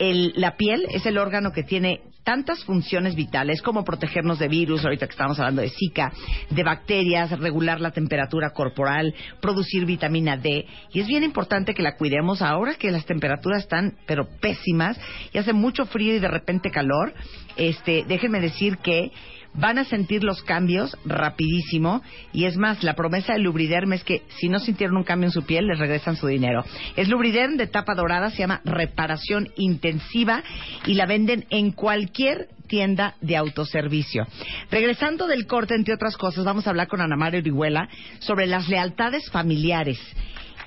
El- 0.00 0.32
la 0.36 0.56
piel 0.56 0.84
es 0.92 1.06
el 1.06 1.16
órgano 1.18 1.52
que 1.52 1.62
tiene 1.62 2.00
tantas 2.28 2.62
funciones 2.64 3.14
vitales 3.14 3.62
como 3.62 3.84
protegernos 3.84 4.38
de 4.38 4.48
virus, 4.48 4.84
ahorita 4.84 5.06
que 5.06 5.12
estamos 5.12 5.38
hablando 5.38 5.62
de 5.62 5.70
Zika, 5.70 6.12
de 6.50 6.62
bacterias, 6.62 7.30
regular 7.40 7.80
la 7.80 7.90
temperatura 7.90 8.50
corporal, 8.50 9.14
producir 9.40 9.86
vitamina 9.86 10.36
D. 10.36 10.66
Y 10.92 11.00
es 11.00 11.06
bien 11.06 11.24
importante 11.24 11.72
que 11.72 11.80
la 11.80 11.96
cuidemos 11.96 12.42
ahora 12.42 12.74
que 12.74 12.90
las 12.90 13.06
temperaturas 13.06 13.62
están, 13.62 13.94
pero 14.06 14.28
pésimas, 14.42 15.00
y 15.32 15.38
hace 15.38 15.54
mucho 15.54 15.86
frío 15.86 16.16
y 16.16 16.18
de 16.18 16.28
repente 16.28 16.70
calor. 16.70 17.14
Este, 17.56 18.04
déjenme 18.06 18.42
decir 18.42 18.76
que 18.76 19.10
van 19.54 19.78
a 19.78 19.84
sentir 19.84 20.24
los 20.24 20.42
cambios 20.42 20.96
rapidísimo 21.04 22.02
y 22.32 22.44
es 22.44 22.56
más, 22.56 22.82
la 22.82 22.94
promesa 22.94 23.32
de 23.32 23.40
Lubriderm 23.40 23.92
es 23.92 24.04
que 24.04 24.22
si 24.38 24.48
no 24.48 24.58
sintieron 24.58 24.96
un 24.96 25.04
cambio 25.04 25.28
en 25.28 25.32
su 25.32 25.44
piel, 25.44 25.66
les 25.66 25.78
regresan 25.78 26.16
su 26.16 26.26
dinero. 26.26 26.64
Es 26.96 27.08
Lubriderm 27.08 27.56
de 27.56 27.66
tapa 27.66 27.94
dorada, 27.94 28.30
se 28.30 28.38
llama 28.38 28.60
reparación 28.64 29.48
intensiva 29.56 30.42
y 30.86 30.94
la 30.94 31.06
venden 31.06 31.46
en 31.50 31.72
cualquier 31.72 32.48
tienda 32.68 33.14
de 33.20 33.36
autoservicio. 33.36 34.26
Regresando 34.70 35.26
del 35.26 35.46
corte, 35.46 35.74
entre 35.74 35.94
otras 35.94 36.16
cosas, 36.16 36.44
vamos 36.44 36.66
a 36.66 36.70
hablar 36.70 36.86
con 36.86 37.00
Ana 37.00 37.16
María 37.16 37.40
Orihuela 37.40 37.88
sobre 38.20 38.46
las 38.46 38.68
lealtades 38.68 39.28
familiares 39.30 39.98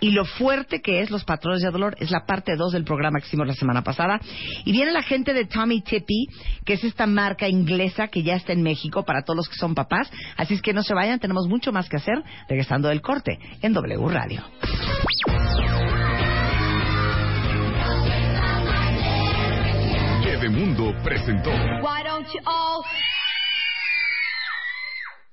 y 0.01 0.11
lo 0.11 0.25
fuerte 0.25 0.81
que 0.81 1.01
es 1.01 1.09
los 1.09 1.23
patrones 1.23 1.61
de 1.61 1.71
dolor. 1.71 1.95
Es 1.99 2.11
la 2.11 2.25
parte 2.25 2.57
2 2.57 2.73
del 2.73 2.83
programa 2.83 3.19
que 3.19 3.27
hicimos 3.27 3.47
la 3.47 3.53
semana 3.53 3.83
pasada. 3.83 4.19
Y 4.65 4.73
viene 4.73 4.91
la 4.91 5.03
gente 5.03 5.33
de 5.33 5.45
Tommy 5.45 5.81
Tippy, 5.81 6.27
que 6.65 6.73
es 6.73 6.83
esta 6.83 7.07
marca 7.07 7.47
inglesa 7.47 8.09
que 8.09 8.23
ya 8.23 8.35
está 8.35 8.51
en 8.51 8.63
México 8.63 9.05
para 9.05 9.21
todos 9.21 9.37
los 9.37 9.49
que 9.49 9.55
son 9.55 9.75
papás. 9.75 10.11
Así 10.35 10.55
es 10.55 10.61
que 10.61 10.73
no 10.73 10.83
se 10.83 10.93
vayan, 10.93 11.19
tenemos 11.19 11.47
mucho 11.47 11.71
más 11.71 11.87
que 11.87 11.97
hacer 11.97 12.21
regresando 12.49 12.89
del 12.89 13.01
corte 13.01 13.39
en 13.61 13.71
W 13.73 14.09
Radio. 14.09 14.43
Mundo 20.51 20.93
presentó 21.03 21.49
Why 21.49 22.03
don't 22.03 22.27
you 22.33 22.41
all 22.45 22.83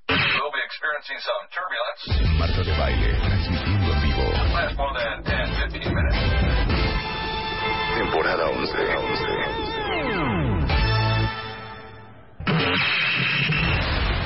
We'll 0.07 0.51
be 0.51 0.63
experiencing 0.65 1.19
some 1.19 1.47
turbulence. 1.51 2.39
Marta 2.39 2.63
de 2.63 2.71
Baile, 2.77 3.15
transmitiendo 3.19 3.78
Temporada 7.95 8.43
11. 8.51 8.75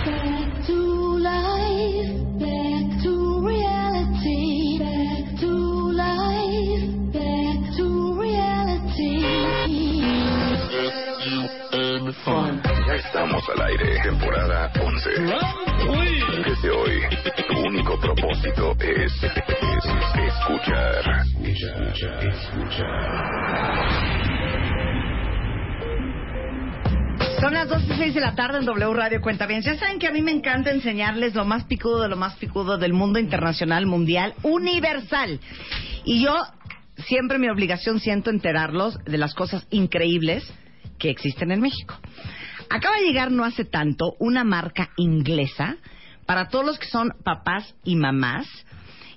Back 0.05 0.65
to 0.65 0.79
life, 1.19 2.17
back 2.39 2.85
to 3.03 3.13
reality, 3.45 4.79
back 4.79 5.25
to 5.39 5.51
life, 5.93 6.89
back 7.13 7.59
to 7.77 7.85
reality. 8.19 9.21
Ya 12.87 12.95
estamos 12.95 13.43
al 13.49 13.61
aire. 13.61 14.01
Temporada 14.01 14.71
11. 14.81 15.09
Desde 16.45 16.69
hoy, 16.71 17.01
único 17.67 17.97
propósito 17.99 18.75
es, 18.79 19.23
es 19.23 19.33
escuchar. 20.27 21.23
Escuchar. 21.41 22.27
Escuchar. 22.27 23.43
Son 27.39 27.53
las 27.53 27.69
2 27.69 27.83
y 27.83 27.93
6 27.97 28.13
de 28.15 28.21
la 28.21 28.35
tarde 28.35 28.59
en 28.59 28.65
W 28.65 28.93
Radio 28.93 29.21
Cuenta 29.21 29.47
Bien. 29.47 29.61
Ya 29.61 29.77
saben 29.77 29.99
que 29.99 30.07
a 30.07 30.11
mí 30.11 30.21
me 30.21 30.31
encanta 30.31 30.71
enseñarles 30.71 31.35
lo 31.35 31.45
más 31.45 31.63
picudo 31.65 32.01
de 32.01 32.09
lo 32.09 32.15
más 32.15 32.35
picudo 32.35 32.77
del 32.77 32.93
mundo 32.93 33.19
internacional, 33.19 33.85
mundial, 33.85 34.33
universal. 34.43 35.39
Y 36.05 36.23
yo 36.23 36.35
siempre 36.97 37.39
mi 37.39 37.49
obligación 37.49 37.99
siento 37.99 38.29
enterarlos 38.29 38.97
de 39.05 39.17
las 39.17 39.33
cosas 39.33 39.67
increíbles 39.71 40.43
que 40.99 41.09
existen 41.09 41.51
en 41.51 41.61
México. 41.61 41.95
Acaba 42.69 42.97
de 42.97 43.07
llegar 43.07 43.31
no 43.31 43.43
hace 43.43 43.65
tanto 43.65 44.15
una 44.19 44.43
marca 44.43 44.89
inglesa 44.97 45.77
para 46.25 46.47
todos 46.49 46.65
los 46.65 46.79
que 46.79 46.87
son 46.87 47.11
papás 47.23 47.75
y 47.83 47.95
mamás 47.95 48.47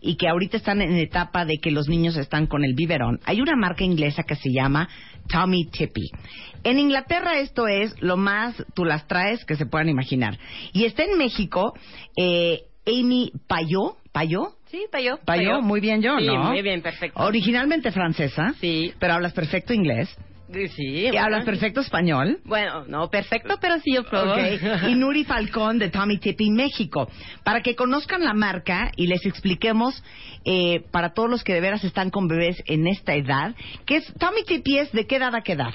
y 0.00 0.16
que 0.16 0.28
ahorita 0.28 0.56
están 0.56 0.80
en 0.82 0.96
etapa 0.96 1.44
de 1.44 1.58
que 1.58 1.70
los 1.70 1.88
niños 1.88 2.16
están 2.16 2.46
con 2.46 2.64
el 2.64 2.74
biberón. 2.74 3.18
Hay 3.24 3.40
una 3.40 3.56
marca 3.56 3.84
inglesa 3.84 4.22
que 4.22 4.36
se 4.36 4.50
llama 4.52 4.88
Tommy 5.28 5.66
Tippy. 5.66 6.10
En 6.64 6.78
Inglaterra 6.78 7.38
esto 7.38 7.66
es 7.66 7.94
lo 8.00 8.16
más 8.16 8.54
tú 8.74 8.84
las 8.84 9.06
traes 9.08 9.44
que 9.44 9.56
se 9.56 9.66
puedan 9.66 9.88
imaginar. 9.88 10.38
Y 10.72 10.84
está 10.84 11.04
en 11.04 11.18
México 11.18 11.74
eh, 12.16 12.62
Amy 12.86 13.32
Payot, 13.48 13.96
Payot, 14.12 14.54
Sí, 14.70 14.84
Payo. 14.90 15.18
Payot, 15.24 15.62
muy 15.62 15.80
bien 15.80 16.02
yo, 16.02 16.18
Sí, 16.18 16.26
¿no? 16.26 16.42
muy 16.50 16.60
bien, 16.60 16.82
perfecto. 16.82 17.22
Originalmente 17.22 17.92
francesa, 17.92 18.52
Sí. 18.60 18.92
pero 18.98 19.14
hablas 19.14 19.32
perfecto 19.32 19.72
inglés. 19.72 20.08
Sí. 20.52 21.09
Y 21.12 21.16
hablas 21.16 21.44
perfecto 21.44 21.81
español. 21.81 22.39
Bueno, 22.44 22.85
no 22.86 23.09
perfecto, 23.10 23.56
pero 23.60 23.78
sí 23.81 23.94
yo 23.94 24.05
puedo. 24.05 24.36
Y 24.89 24.94
Nuri 24.94 25.24
Falcón 25.24 25.78
de 25.78 25.90
Tommy 25.90 26.18
Tippy 26.18 26.51
México. 26.51 27.09
Para 27.43 27.62
que 27.62 27.74
conozcan 27.74 28.24
la 28.24 28.35
marca 28.35 28.93
y 28.97 29.06
les 29.06 29.24
expliquemos 29.27 30.02
eh, 30.44 30.82
para 30.90 31.12
todos 31.14 31.28
los 31.28 31.43
que 31.43 31.55
de 31.55 31.60
veras 31.60 31.82
están 31.85 32.10
con 32.10 32.28
bebés 32.28 32.62
en 32.66 32.86
esta 32.86 33.14
edad, 33.14 33.55
que 33.85 33.97
es 33.97 34.14
Tommy 34.18 34.44
Tippy 34.44 34.78
es 34.78 34.93
de 34.93 35.06
qué 35.06 35.16
edad 35.16 35.35
a 35.35 35.43
qué 35.43 35.52
edad. 35.52 35.74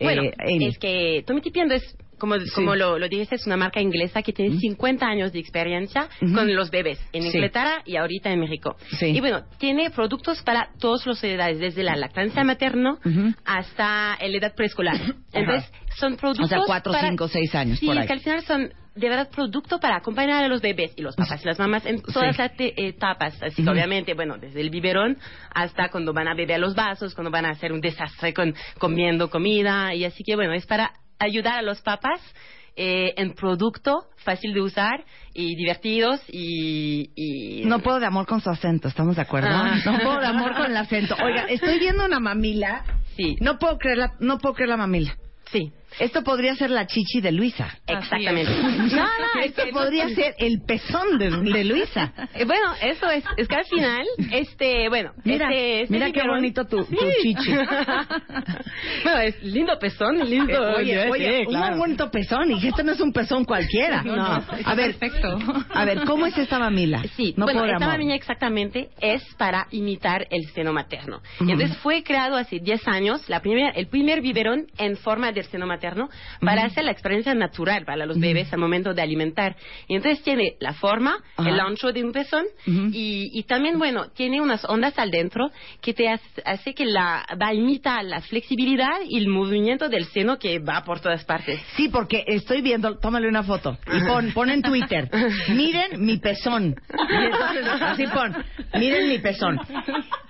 Bueno, 0.00 0.22
Eh, 0.22 0.34
es 0.66 0.78
que 0.78 1.22
Tommy 1.26 1.42
Tipiendo 1.42 1.74
es, 1.74 1.96
como, 2.20 2.36
como 2.54 2.76
lo, 2.76 2.98
lo 2.98 3.08
dijiste, 3.08 3.34
es 3.34 3.46
una 3.46 3.56
marca 3.56 3.80
inglesa 3.80 4.22
que 4.22 4.32
tiene 4.32 4.56
50 4.58 5.04
años 5.04 5.32
de 5.32 5.40
experiencia 5.40 6.08
con 6.20 6.54
los 6.54 6.70
bebés 6.70 7.00
en 7.12 7.22
Sí. 7.22 7.28
Inglaterra 7.38 7.82
y 7.84 7.96
ahorita 7.96 8.30
en 8.30 8.38
México. 8.40 8.76
Sí. 8.98 9.06
Y 9.06 9.20
bueno, 9.20 9.42
tiene 9.58 9.90
productos 9.90 10.42
para 10.42 10.68
todas 10.78 11.04
las 11.06 11.24
edades, 11.24 11.58
desde 11.58 11.82
la 11.82 11.96
lactancia 11.96 12.44
materna 12.44 12.98
hasta 13.44 14.16
la 14.20 14.36
edad 14.36 14.54
preescolar. 14.54 14.96
Entonces, 15.32 15.70
son 15.96 16.16
productos 16.16 16.46
O 16.46 16.48
sea, 16.48 16.58
cuatro, 16.66 16.92
para- 16.92 17.08
cinco, 17.08 17.28
seis 17.28 17.54
años 17.54 17.78
Sí, 17.78 17.86
por 17.86 17.98
ahí. 17.98 18.06
que 18.06 18.12
al 18.12 18.20
final 18.20 18.42
son 18.42 18.72
de 18.94 19.08
verdad 19.08 19.30
producto 19.30 19.78
para 19.78 19.96
acompañar 19.96 20.44
a 20.44 20.48
los 20.48 20.60
bebés 20.60 20.92
y 20.96 21.02
los 21.02 21.14
papás 21.16 21.42
y 21.42 21.46
las 21.46 21.58
mamás 21.58 21.86
en 21.86 22.02
todas 22.02 22.34
Sí. 22.36 22.42
las 22.42 22.52
etapas. 22.58 23.40
Así 23.42 23.62
que 23.64 23.70
obviamente, 23.70 24.14
bueno, 24.14 24.36
desde 24.36 24.60
el 24.60 24.68
biberón 24.70 25.16
hasta 25.54 25.88
cuando 25.90 26.12
van 26.12 26.28
a 26.28 26.34
beber 26.34 26.58
los 26.60 26.74
vasos, 26.74 27.14
cuando 27.14 27.30
van 27.30 27.46
a 27.46 27.50
hacer 27.50 27.72
un 27.72 27.80
desastre 27.80 28.34
con 28.34 28.54
comiendo 28.78 29.30
comida. 29.30 29.94
Y 29.94 30.04
así 30.04 30.22
que 30.24 30.34
bueno, 30.36 30.52
es 30.52 30.66
para 30.66 30.92
ayudar 31.20 31.54
a 31.58 31.62
los 31.62 31.80
papás 31.82 32.20
eh, 32.76 33.14
en 33.16 33.32
producto 33.34 34.06
fácil 34.24 34.54
de 34.54 34.62
usar 34.62 35.04
y 35.34 35.54
divertidos 35.54 36.20
y... 36.28 37.10
y- 37.14 37.64
No 37.66 37.80
puedo 37.80 38.00
de 38.00 38.06
amor 38.06 38.26
con 38.26 38.40
su 38.40 38.50
acento, 38.50 38.88
¿estamos 38.88 39.16
de 39.16 39.22
acuerdo? 39.22 39.48
Ah. 39.50 39.78
No 39.84 39.98
puedo 40.00 40.20
de 40.20 40.26
amor 40.26 40.54
con 40.54 40.66
el 40.66 40.76
acento. 40.76 41.14
Oiga, 41.22 41.44
estoy 41.48 41.78
viendo 41.78 42.04
una 42.04 42.20
mamila. 42.20 42.84
Sí. 43.16 43.36
No 43.40 43.58
puedo 43.58 43.76
creer 43.78 43.98
la, 43.98 44.14
no 44.20 44.38
puedo 44.38 44.54
creer 44.54 44.70
la 44.70 44.76
mamila. 44.76 45.16
Sí, 45.52 45.72
Esto 45.98 46.22
podría 46.22 46.54
ser 46.54 46.70
la 46.70 46.86
chichi 46.86 47.20
de 47.20 47.32
Luisa. 47.32 47.68
exactamente. 47.86 48.50
No, 48.62 49.02
no, 49.04 49.40
es 49.42 49.46
Esto 49.50 49.62
podría 49.72 50.08
ser 50.10 50.34
el 50.38 50.62
pezón 50.66 51.18
de, 51.18 51.30
de 51.30 51.64
Luisa. 51.64 52.12
Eh, 52.34 52.44
Bueno, 52.44 52.72
eso 52.82 53.10
es, 53.10 53.24
es 53.36 53.48
que 53.48 53.54
al 53.56 53.64
final, 53.66 54.06
este, 54.32 54.88
bueno, 54.88 55.12
Mira, 55.24 55.46
este, 55.48 55.82
este 55.82 55.92
mira 55.94 56.10
qué 56.12 56.22
bonito 56.26 56.64
tu, 56.66 56.84
tu 56.84 56.96
Sí. 56.96 57.34
chichi. 57.34 57.52
bueno, 59.04 59.20
es 59.20 59.42
lindo 59.42 59.78
pezón, 59.78 60.18
lindo. 60.28 60.52
Eh, 60.52 60.74
oye, 60.78 61.02
sí, 61.04 61.10
oye, 61.10 61.44
claro. 61.46 61.74
un 61.74 61.78
bonito 61.80 62.10
pezón. 62.10 62.50
Y 62.52 62.66
este 62.66 62.82
no 62.84 62.92
es 62.92 63.00
un 63.00 63.12
pezón 63.12 63.44
cualquiera. 63.44 64.02
No, 64.02 64.16
no, 64.16 64.22
a 64.64 64.74
ver, 64.74 64.94
perfecto. 64.96 65.38
A 65.72 65.84
ver, 65.84 66.04
¿cómo 66.04 66.26
es 66.26 66.36
esta 66.38 66.58
mamila? 66.58 67.02
Sí, 67.16 67.34
no 67.36 67.44
bueno, 67.46 67.62
de 67.62 67.72
esta 67.72 67.84
amor. 67.84 67.88
mamilla 67.98 68.14
exactamente 68.14 68.90
es 69.00 69.22
para 69.36 69.66
imitar 69.70 70.26
el 70.30 70.46
seno 70.52 70.72
materno. 70.72 71.20
Ujú. 71.40 71.48
Y 71.48 71.52
entonces 71.52 71.76
fue 71.78 72.02
creado 72.02 72.36
hace 72.36 72.58
10 72.60 72.86
años, 72.88 73.28
la 73.28 73.40
primera, 73.40 73.70
el 73.70 73.86
primer 73.88 74.20
biberón 74.20 74.66
en 74.78 74.96
forma 74.96 75.32
del 75.32 75.44
seno 75.44 75.66
materno, 75.66 75.79
para 76.40 76.64
hacer 76.64 76.84
la 76.84 76.92
experiencia 76.92 77.34
natural 77.34 77.84
para 77.84 78.06
los 78.06 78.18
bebés 78.18 78.52
al 78.52 78.58
momento 78.60 78.94
de 78.94 79.02
alimentar. 79.02 79.56
Y 79.88 79.96
entonces 79.96 80.22
tiene 80.22 80.54
la 80.60 80.74
forma, 80.74 81.16
Ajá. 81.36 81.48
el 81.48 81.60
ancho 81.60 81.92
de 81.92 82.04
un 82.04 82.12
pezón, 82.12 82.46
y, 82.66 83.30
y 83.32 83.42
también, 83.44 83.78
bueno, 83.78 84.10
tiene 84.14 84.40
unas 84.40 84.64
ondas 84.64 84.98
al 84.98 85.10
dentro 85.10 85.50
que 85.80 85.94
te 85.94 86.08
hace, 86.08 86.42
hace 86.44 86.74
que 86.74 86.84
la, 86.84 87.24
va 87.40 87.48
a 87.48 87.54
imitar 87.54 88.04
la 88.04 88.20
flexibilidad 88.20 89.00
y 89.08 89.18
el 89.18 89.28
movimiento 89.28 89.88
del 89.88 90.04
seno 90.06 90.38
que 90.38 90.58
va 90.58 90.82
por 90.84 91.00
todas 91.00 91.24
partes. 91.24 91.60
Sí, 91.76 91.88
porque 91.88 92.24
estoy 92.26 92.62
viendo, 92.62 92.98
tómale 92.98 93.28
una 93.28 93.42
foto 93.42 93.78
y 93.86 94.06
pon, 94.06 94.32
pon 94.32 94.50
en 94.50 94.62
Twitter, 94.62 95.10
miren 95.48 96.04
mi 96.04 96.18
pezón. 96.18 96.76
Y 97.10 97.24
entonces, 97.24 97.66
así 97.82 98.06
pon, 98.06 98.36
miren 98.74 99.08
mi 99.08 99.18
pezón. 99.18 99.58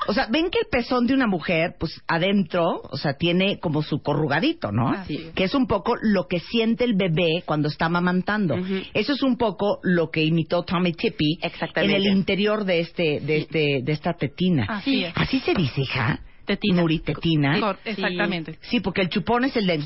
O 0.06 0.14
sea, 0.14 0.27
ven 0.31 0.51
que 0.51 0.60
el 0.60 0.66
pezón 0.70 1.06
de 1.06 1.14
una 1.14 1.27
mujer, 1.27 1.74
pues 1.78 2.01
adentro, 2.06 2.81
o 2.82 2.97
sea, 2.97 3.14
tiene 3.14 3.59
como 3.60 3.82
su 3.82 4.02
corrugadito, 4.02 4.72
¿no? 4.72 5.05
Sí. 5.05 5.31
Que 5.40 5.44
es 5.44 5.54
un 5.54 5.66
poco 5.66 5.96
lo 6.02 6.28
que 6.28 6.38
siente 6.38 6.84
el 6.84 6.92
bebé 6.92 7.42
cuando 7.46 7.68
está 7.68 7.86
amamantando. 7.86 8.56
Eso 8.92 9.14
es 9.14 9.22
un 9.22 9.38
poco 9.38 9.78
lo 9.82 10.10
que 10.10 10.22
imitó 10.22 10.64
Tommy 10.64 10.92
Tippy 10.92 11.38
en 11.76 11.90
el 11.92 12.08
interior 12.08 12.66
de 12.66 12.80
este, 12.80 13.20
de 13.20 13.38
este, 13.38 13.80
de 13.82 13.90
esta 13.92 14.12
tetina. 14.12 14.66
Así 14.68 15.02
es. 15.02 15.14
Así 15.16 15.40
se 15.40 15.54
dice, 15.54 15.80
hija. 15.80 16.20
Tetina. 16.55 16.81
Nuri, 16.82 16.98
tetina. 17.01 17.60
Cor- 17.60 17.78
exactamente. 17.85 18.59
Sí, 18.62 18.81
porque 18.81 19.02
el 19.02 19.09
chupón 19.09 19.44
es 19.44 19.56
el 19.56 19.66
del... 19.66 19.82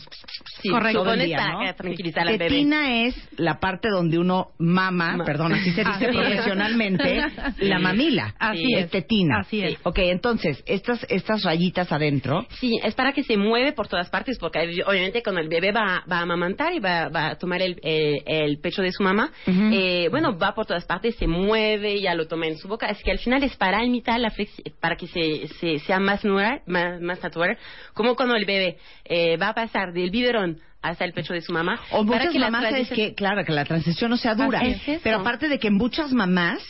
Sí, 0.62 0.68
Correcto. 0.70 1.02
todo 1.02 1.12
el 1.14 1.24
día, 1.26 1.36
para 1.36 1.72
tranquilizar 1.74 2.26
al 2.26 2.38
bebé. 2.38 2.48
Tetina 2.48 3.02
es 3.04 3.14
la 3.38 3.58
parte 3.60 3.88
donde 3.90 4.18
uno 4.18 4.48
mama, 4.58 5.18
perdón, 5.24 5.52
así 5.54 5.70
se 5.72 5.80
dice 5.82 5.82
Así 5.90 6.04
es. 6.04 6.10
profesionalmente, 6.10 7.20
la 7.58 7.78
mamila. 7.78 8.34
Así 8.38 8.74
es. 8.74 8.90
tetina. 8.90 9.40
Así 9.40 9.62
es. 9.62 9.78
Ok, 9.82 9.98
entonces, 9.98 10.62
estas, 10.66 11.04
estas 11.08 11.42
rayitas 11.42 11.90
adentro, 11.92 12.46
Sí, 12.60 12.78
es 12.82 12.94
para 12.94 13.12
que 13.12 13.22
se 13.24 13.36
mueve 13.36 13.72
por 13.72 13.88
todas 13.88 14.08
partes, 14.10 14.38
porque 14.38 14.60
obviamente 14.86 15.22
cuando 15.22 15.40
el 15.40 15.48
bebé 15.48 15.72
va, 15.72 16.04
va 16.10 16.18
a 16.18 16.22
amamantar 16.22 16.72
y 16.74 16.78
va, 16.80 17.08
va 17.08 17.30
a 17.30 17.34
tomar 17.36 17.60
el, 17.62 17.78
el- 17.82 18.22
el 18.26 18.58
pecho 18.60 18.82
de 18.82 18.92
su 18.92 19.02
mamá, 19.02 19.30
eh, 19.46 20.08
bueno, 20.10 20.36
va 20.38 20.54
por 20.54 20.66
todas 20.66 20.84
partes, 20.84 21.16
se 21.16 21.26
mueve, 21.26 22.00
ya 22.00 22.14
lo 22.14 22.26
toma 22.26 22.46
en 22.46 22.56
su 22.56 22.68
boca. 22.68 22.86
Así 22.86 23.02
que 23.02 23.10
al 23.10 23.18
final 23.18 23.42
es 23.42 23.56
para 23.56 23.84
imitar 23.84 24.18
la 24.20 24.30
flexi 24.30 24.62
para 24.80 24.96
que 24.96 25.06
se, 25.06 25.48
se- 25.60 25.78
sea 25.80 25.98
más 26.00 26.24
más, 26.66 27.00
más 27.00 27.22
natural, 27.22 27.56
como 27.92 28.14
cuando 28.16 28.34
el 28.36 28.44
bebé 28.44 28.78
eh, 29.04 29.36
va 29.36 29.48
a 29.48 29.54
pasar 29.54 29.92
del 29.92 30.10
biberón 30.10 30.58
hasta 30.82 31.04
el 31.04 31.12
pecho 31.12 31.32
de 31.32 31.40
su 31.40 31.52
mamá. 31.52 31.80
O 31.90 32.04
para 32.04 32.18
muchas 32.18 32.32
que 32.32 32.38
la 32.38 32.50
mamás 32.50 32.72
es 32.74 32.88
que, 32.90 33.14
claro, 33.14 33.44
que 33.44 33.52
la 33.52 33.64
transición 33.64 34.10
no 34.10 34.16
sea 34.16 34.34
dura. 34.34 34.60
Es. 34.60 35.00
Pero 35.02 35.20
aparte 35.20 35.48
de 35.48 35.58
que 35.58 35.70
muchas 35.70 36.12
mamás 36.12 36.60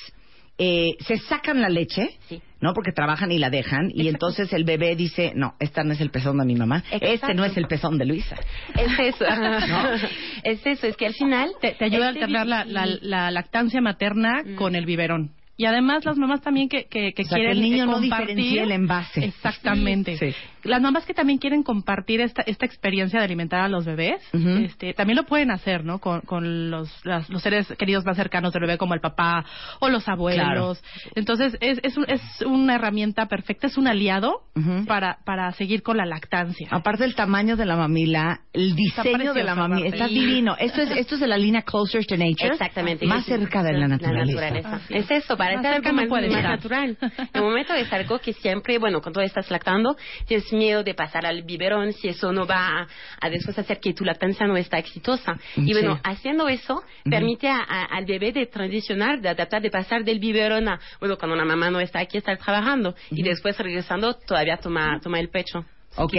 eh, 0.57 0.93
se 1.01 1.19
sacan 1.19 1.61
la 1.61 1.69
leche, 1.69 2.17
Sí. 2.29 2.41
¿no? 2.61 2.73
Porque 2.75 2.93
trabajan 2.93 3.33
y 3.33 3.39
la 3.39 3.51
dejan, 3.51 3.91
y 3.93 4.07
entonces 4.09 4.53
el 4.53 4.63
bebé 4.65 4.95
dice, 4.95 5.33
no, 5.35 5.55
esta 5.59 5.83
no 5.83 5.93
es 5.93 6.01
el 6.01 6.11
pezón 6.11 6.39
de 6.39 6.45
mi 6.45 6.55
mamá, 6.55 6.83
este 6.93 7.35
no 7.35 7.45
es 7.45 7.57
el 7.57 7.67
pezón 7.67 7.99
de 7.99 8.07
Luisa. 8.07 8.37
Es 8.77 8.99
eso, 9.15 9.25
es 10.45 10.65
eso, 10.65 10.87
es 10.87 10.97
que 10.97 11.07
al 11.07 11.15
final... 11.15 11.51
Te, 11.61 11.73
te 11.73 11.85
ayuda 11.85 12.07
a 12.07 12.09
alternar 12.11 12.47
la, 12.47 12.65
la, 12.65 12.87
la 12.87 13.31
lactancia 13.33 13.81
materna 13.81 14.43
Mm. 14.45 14.55
con 14.55 14.77
el 14.77 14.87
biberón. 14.87 15.33
Y 15.57 15.67
además 15.67 16.05
las 16.05 16.17
mamás 16.17 16.41
también 16.41 16.69
que, 16.69 16.87
que, 16.87 17.13
que 17.13 17.23
O 17.23 17.25
sea, 17.27 17.37
que 17.37 17.43
quieren 17.43 17.57
el 17.59 17.63
niño 17.63 17.85
eh, 17.85 17.87
no 17.87 17.93
compartir... 17.95 18.27
diferencia 18.29 18.63
el 18.65 18.73
envase. 18.73 19.25
Exactamente. 19.25 20.17
Sí. 20.19 20.35
Las 20.65 20.81
mamás 20.83 21.05
que 21.07 21.15
también 21.15 21.39
quieren 21.39 21.63
compartir 21.63 22.21
esta, 22.21 22.43
esta 22.43 22.67
experiencia 22.67 23.19
de 23.19 23.25
alimentar 23.25 23.61
a 23.61 23.69
los 23.69 23.85
bebés, 23.85 24.21
este, 24.33 24.95
también 24.95 25.17
lo 25.17 25.25
pueden 25.25 25.51
hacer, 25.51 25.85
¿no? 25.85 25.99
Con, 25.99 26.21
con 26.23 26.71
los, 26.71 26.91
las- 27.05 27.29
los 27.31 27.43
seres 27.43 27.73
queridos 27.79 28.05
más 28.05 28.17
cercanos 28.17 28.53
del 28.53 28.63
bebé, 28.63 28.79
como 28.79 28.95
el 28.95 29.01
papá 29.01 29.45
o 29.81 29.89
los 29.89 30.09
abuelos. 30.09 30.83
Entonces, 31.15 31.57
es, 31.61 31.79
es, 31.83 31.97
un- 31.97 32.07
es 32.09 32.21
una 32.47 32.75
herramienta 32.77 33.27
perfecta, 33.27 33.67
es 33.67 33.77
un 33.77 33.87
aliado 33.89 34.43
para, 34.87 35.19
para 35.25 35.53
seguir 35.53 35.83
con 35.83 35.97
la 35.97 36.07
lactancia. 36.07 36.69
Aparte 36.71 37.05
el 37.05 37.15
tamaño 37.15 37.57
de 37.57 37.67
la 37.67 37.77
mamila, 37.77 38.41
el 38.53 38.75
diseño 38.75 39.35
de 39.35 39.45
la 39.45 39.55
mamila, 39.55 39.87
está 39.89 40.09
divino. 40.09 40.57
Esto 40.59 40.81
es, 40.83 40.91
esto 40.97 41.15
es 41.17 41.21
de 41.21 41.27
la 41.29 41.39
línea 41.39 41.63
Closer 41.63 42.05
to 42.07 42.17
Nature. 42.17 42.53
Exactamente. 42.53 43.07
Más 43.07 43.25
Sí, 43.25 43.33
cerca 43.33 43.63
de 43.63 43.73
la 43.75 43.89
naturaleza. 43.89 44.81
Es 44.89 45.11
eso, 45.11 45.37
para 45.37 45.57
Más 45.57 45.65
estar 45.65 45.75
cerca 45.75 45.93
más, 45.93 46.07
puede 46.09 46.29
más 46.29 46.37
estar. 46.39 46.51
natural. 46.53 46.97
El 47.35 47.43
momento 47.43 47.75
es 47.75 47.93
algo 47.93 48.19
que 48.19 48.33
siempre, 48.33 48.79
bueno, 48.79 49.01
cuando 49.01 49.21
estás 49.21 49.51
lactando, 49.51 49.97
tienes 50.27 50.53
miedo 50.55 50.83
de 50.83 50.95
pasar 50.95 51.27
al 51.27 51.43
biberón 51.43 51.93
si 51.93 52.09
eso 52.09 52.33
no 52.33 52.47
va 52.47 52.81
a, 52.83 52.89
a 53.21 53.31
después 53.31 53.59
hacer 53.59 53.81
que 53.81 53.93
tu 53.93 54.05
lactancia 54.05 54.47
no 54.47 54.57
está 54.57 54.79
exitosa. 54.79 55.39
Y 55.57 55.73
bueno, 55.73 55.97
Sí. 55.97 56.01
haciendo 56.05 56.49
eso, 56.49 56.83
permite 57.05 57.49
a- 57.49 57.59
a- 57.69 57.85
al 57.85 58.05
bebé 58.07 58.33
de 58.33 58.47
transicionar, 58.47 59.21
de 59.21 59.29
adaptar, 59.29 59.61
de 59.63 59.71
pasar 59.71 60.05
del 60.05 60.19
biberón 60.19 60.69
a, 60.69 60.81
bueno, 61.01 61.17
cuando 61.19 61.37
la 61.37 61.45
mamá 61.45 61.71
no 61.71 61.81
está 61.81 62.01
aquí, 62.01 62.17
estar 62.19 62.37
trabajando. 62.39 62.95
Y 63.11 63.23
después 63.23 63.59
regresando, 63.59 64.15
todavía 64.15 64.57
toma, 64.57 65.01
toma 65.03 65.21
el 65.21 65.29
pecho. 65.29 65.65
Ok, 65.97 66.15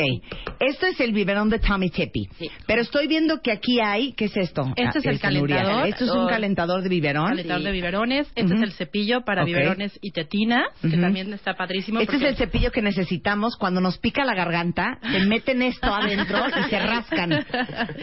esto 0.60 0.86
es 0.88 1.00
el 1.00 1.12
biberón 1.12 1.50
de 1.50 1.60
Tommy 1.60 1.90
Tippy. 1.90 2.28
Sí. 2.40 2.48
Pero 2.66 2.82
estoy 2.82 3.08
viendo 3.08 3.42
que 3.42 3.52
aquí 3.52 3.80
hay, 3.82 4.14
¿qué 4.14 4.26
es 4.26 4.38
esto? 4.38 4.72
Este 4.76 5.00
es 5.00 5.06
el 5.06 5.12
Nuria. 5.40 5.58
calentador. 5.58 5.88
Esto 5.88 6.06
es 6.06 6.12
un 6.12 6.28
calentador 6.28 6.82
de 6.82 6.90
biberón. 6.90 7.28
Calentador 7.30 7.62
Sí. 7.62 7.66
de 7.66 7.72
biberones. 7.72 8.28
Este 8.36 8.56
es 8.56 8.62
el 8.62 8.72
cepillo 8.74 9.22
para 9.26 9.44
biberones 9.44 9.98
y 10.02 10.12
tetinas, 10.12 10.64
que 10.82 10.98
también 10.98 11.34
está 11.34 11.56
padrísimo. 11.56 12.00
Este 12.00 12.16
es 12.18 12.22
el 12.22 12.36
cepillo 12.36 12.72
que 12.72 12.82
necesitamos 12.82 13.56
cuando 13.58 13.82
nos 13.82 13.98
pica 13.98 14.24
la 14.26 14.34
garganta, 14.34 14.98
se 15.02 15.20
meten 15.26 15.62
esto 15.62 15.94
adentro 15.94 16.38
y 16.48 16.70
se 16.70 16.80
rascan. 16.80 17.46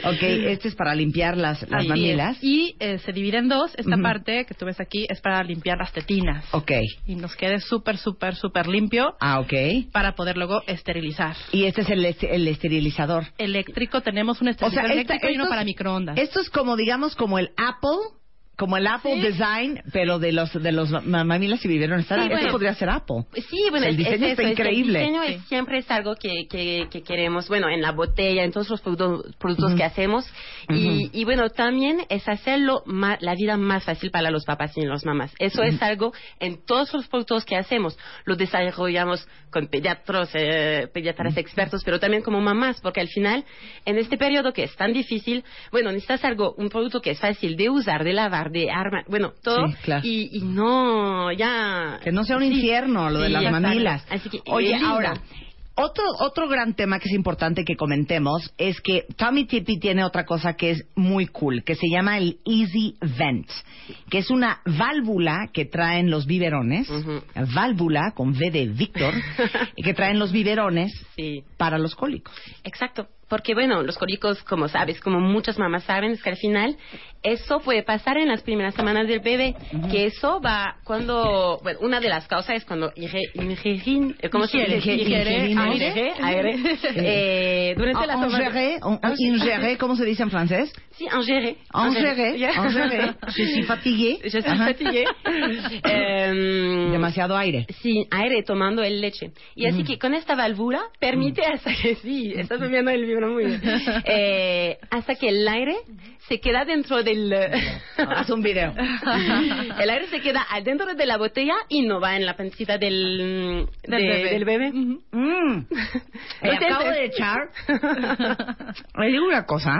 Ok, 0.04 0.22
este 0.22 0.68
es 0.68 0.74
para 0.74 0.94
limpiar 0.94 1.36
las, 1.36 1.68
las 1.70 1.86
mamilas. 1.86 2.36
Y 2.42 2.74
eh, 2.80 2.98
se 2.98 3.12
divide 3.12 3.38
en 3.38 3.48
dos. 3.48 3.72
Esta 3.76 3.96
parte 3.96 4.44
que 4.46 4.54
tú 4.54 4.64
ves 4.66 4.80
aquí 4.80 5.06
es 5.08 5.20
para 5.20 5.42
limpiar 5.42 5.78
las 5.78 5.92
tetinas. 5.92 6.44
Ok. 6.52 6.72
Y 7.06 7.14
nos 7.14 7.34
quede 7.36 7.60
súper, 7.60 7.96
súper, 7.96 8.34
súper 8.34 8.66
limpio 8.66 9.14
Ah, 9.20 9.40
ok. 9.40 9.52
para 9.92 10.14
poder 10.14 10.36
luego 10.36 10.62
esterilizar. 10.66 11.36
Y 11.52 11.61
este 11.66 11.82
es 11.82 11.90
el, 11.90 12.04
est- 12.04 12.22
el 12.24 12.46
esterilizador. 12.48 13.24
Eléctrico, 13.38 14.00
tenemos 14.00 14.40
un 14.40 14.48
O 14.48 14.50
esterilizador 14.50 14.90
sea, 14.90 15.00
esta- 15.00 15.14
eléctrico 15.14 15.28
y 15.32 15.34
uno 15.36 15.44
estos- 15.44 15.48
para 15.50 15.64
microondas. 15.64 16.18
Esto 16.18 16.40
es 16.40 16.50
como, 16.50 16.76
digamos, 16.76 17.14
como 17.16 17.38
el 17.38 17.50
Apple, 17.56 17.98
como 18.56 18.76
el 18.76 18.86
Apple 18.86 19.14
Sí. 19.16 19.20
Design, 19.22 19.82
pero 19.92 20.18
de 20.18 20.30
los 20.30 20.52
de 20.52 20.72
los 20.72 20.90
ma- 20.90 21.24
mamilas 21.24 21.64
y 21.64 21.68
biberones. 21.68 22.06
Sí, 22.06 22.14
Esto 22.14 22.28
bueno. 22.28 22.52
podría 22.52 22.74
ser 22.74 22.90
Apple. 22.90 23.24
Sí, 23.48 23.64
bueno, 23.70 23.86
El 23.86 23.96
diseño 23.96 24.26
es 24.26 24.32
está 24.32 24.42
es 24.42 24.50
increíble. 24.50 25.00
El 25.00 25.06
diseño 25.12 25.22
Sí. 25.26 25.44
siempre 25.48 25.78
es 25.78 25.90
algo 25.90 26.14
que, 26.16 26.46
que, 26.48 26.86
que 26.90 27.02
queremos, 27.02 27.48
bueno, 27.48 27.68
en 27.70 27.80
la 27.82 27.92
botella, 27.92 28.44
en 28.44 28.52
todos 28.52 28.68
los 28.68 28.80
productos, 28.80 29.34
productos 29.38 29.74
que 29.74 29.84
hacemos. 29.84 30.26
y, 30.68 31.10
y 31.12 31.24
bueno, 31.24 31.50
también 31.50 32.02
es 32.08 32.28
hacerlo 32.28 32.82
ma- 32.86 33.18
la 33.20 33.34
vida 33.34 33.56
más 33.56 33.84
fácil 33.84 34.10
para 34.10 34.30
los 34.30 34.44
papás 34.44 34.76
y 34.76 34.82
las 34.82 35.04
mamás. 35.04 35.34
Eso 35.38 35.62
es 35.62 35.80
algo 35.82 36.12
en 36.38 36.64
todos 36.64 36.92
los 36.92 37.08
productos 37.08 37.44
que 37.44 37.56
hacemos. 37.56 37.98
Lo 38.26 38.36
desarrollamos 38.36 39.26
con 39.50 39.66
pediatros, 39.68 40.30
eh, 40.34 40.88
pediatras 40.92 41.36
expertos, 41.36 41.82
pero 41.84 41.98
también 41.98 42.22
como 42.22 42.40
mamás, 42.40 42.80
porque 42.80 43.00
al 43.00 43.08
final, 43.08 43.44
en 43.84 43.98
este 43.98 44.16
periodo 44.16 44.52
que 44.52 44.64
es 44.64 44.74
tan 44.76 44.92
difícil, 44.92 45.42
bueno, 45.70 45.90
necesitas 45.90 46.24
algo, 46.24 46.54
un 46.56 46.68
producto 46.68 47.00
que 47.00 47.10
es 47.10 47.20
fácil 47.20 47.56
de 47.56 47.68
usar, 47.68 48.04
de 48.04 48.12
lavar, 48.12 48.41
de 48.50 48.70
armar, 48.70 49.04
bueno, 49.08 49.32
todo. 49.42 49.68
Sí, 49.68 49.74
claro. 49.82 50.02
y, 50.04 50.38
y 50.38 50.40
no, 50.42 51.30
ya... 51.32 52.00
Que 52.02 52.12
no 52.12 52.24
sea 52.24 52.36
un 52.36 52.42
Sí. 52.42 52.48
infierno 52.52 53.08
lo 53.10 53.20
de 53.20 53.28
las 53.28 53.50
mamilas. 53.52 54.04
Así 54.10 54.28
que, 54.28 54.40
Oye, 54.46 54.74
ahora, 54.84 55.14
otro, 55.74 56.04
otro 56.20 56.48
gran 56.48 56.74
tema 56.74 56.98
que 56.98 57.08
es 57.08 57.14
importante 57.14 57.64
que 57.64 57.76
comentemos 57.76 58.52
es 58.58 58.80
que 58.82 59.06
Tommy 59.16 59.46
Tippy 59.46 59.78
tiene 59.78 60.04
otra 60.04 60.24
cosa 60.26 60.52
que 60.54 60.70
es 60.72 60.84
muy 60.96 61.26
cool, 61.28 61.64
que 61.64 61.74
se 61.74 61.88
llama 61.88 62.18
el 62.18 62.38
Easy 62.44 62.96
Vent, 63.00 63.48
que 64.10 64.18
es 64.18 64.30
una 64.30 64.60
válvula 64.66 65.48
que 65.52 65.64
traen 65.64 66.10
los 66.10 66.26
biberones, 66.26 66.88
válvula 67.54 68.12
con 68.14 68.30
V 68.30 68.50
de 68.50 68.66
Víctor, 68.66 69.14
que 69.82 69.94
traen 69.94 70.18
los 70.18 70.30
biberones 70.32 70.92
Sí, 71.16 71.42
para 71.56 71.78
los 71.78 71.94
cólicos. 71.94 72.34
exacto. 72.64 73.06
Porque 73.28 73.54
bueno, 73.54 73.82
los 73.82 73.96
cólicos, 73.96 74.42
como 74.42 74.68
sabes, 74.68 75.00
como 75.00 75.18
muchas 75.18 75.58
mamás 75.58 75.84
saben, 75.84 76.10
es 76.10 76.22
que 76.22 76.28
al 76.28 76.36
final 76.36 76.76
eso 77.22 77.60
puede 77.60 77.82
pasar 77.82 78.16
en 78.18 78.28
las 78.28 78.42
primeras 78.42 78.74
semanas 78.74 79.06
del 79.06 79.20
bebé, 79.20 79.54
que 79.90 80.06
eso 80.06 80.40
va 80.40 80.76
cuando, 80.84 81.60
bueno, 81.62 81.78
una 81.82 82.00
de 82.00 82.08
las 82.08 82.26
causas 82.26 82.56
es 82.56 82.64
cuando 82.64 82.92
inge- 82.94 83.30
ingerin, 83.34 84.16
eh, 84.20 84.28
¿cómo 84.28 84.46
se 84.46 84.58
dice? 84.58 84.94
Ingerimos. 84.94 85.64
aire, 85.74 86.12
aire, 86.20 86.54
eh, 86.96 87.74
durante 87.76 88.06
la 88.06 88.14
toma 88.14 88.26
de- 88.26 88.44
Ingéré, 88.44 88.78
on- 88.82 88.98
on- 89.02 89.14
ingéré, 89.18 89.78
¿cómo 89.78 89.96
se 89.96 90.04
dice 90.04 90.22
en 90.22 90.30
francés? 90.30 90.72
Sí, 90.92 91.06
ingérer. 91.14 91.56
Ingéré, 91.74 92.36
Yeah. 92.38 92.52
ingéré. 92.66 93.14
Je 93.34 93.46
suis 93.46 93.64
fatigué. 93.66 94.18
Je 94.24 94.28
suis 94.30 94.44
Ajá. 94.46 94.66
fatiguée. 94.66 95.04
Em, 95.84 96.92
Demasiado 96.92 97.36
aire. 97.36 97.66
Sí, 97.80 98.06
aire 98.10 98.42
tomando 98.42 98.82
el 98.82 99.00
leche. 99.00 99.32
Y 99.54 99.66
así 99.66 99.84
que 99.84 99.98
con 99.98 100.14
esta 100.14 100.34
válvula 100.34 100.80
permite 101.00 101.42
hasta 101.44 101.70
que 101.82 101.94
sí, 101.96 102.32
estás 102.36 102.58
subiendo 102.60 102.90
el 102.90 103.04
vibro 103.04 103.30
muy 103.32 103.46
bien. 103.46 103.62
Eh, 104.04 104.78
hasta 104.90 105.14
que 105.14 105.28
el 105.28 105.46
aire 105.48 105.76
se 106.32 106.40
queda 106.40 106.64
dentro 106.64 107.02
del 107.02 107.30
Haz 107.98 108.30
un 108.30 108.40
video. 108.42 108.72
el 109.80 109.90
aire 109.90 110.06
se 110.08 110.20
queda 110.22 110.46
adentro 110.50 110.94
de 110.94 111.04
la 111.04 111.18
botella 111.18 111.54
y 111.68 111.82
no 111.82 112.00
va 112.00 112.16
en 112.16 112.24
la 112.24 112.36
pancita 112.36 112.78
del 112.78 113.66
Del 113.82 114.00
de- 114.00 114.08
bebé. 114.08 114.30
del 114.30 114.44
bebé. 114.46 114.72
Mm. 114.72 115.66
Acabo 116.56 116.88
de 116.88 117.04
echar. 117.04 117.50
Le 118.98 119.06
digo 119.08 119.26
una 119.26 119.44
cosa. 119.44 119.78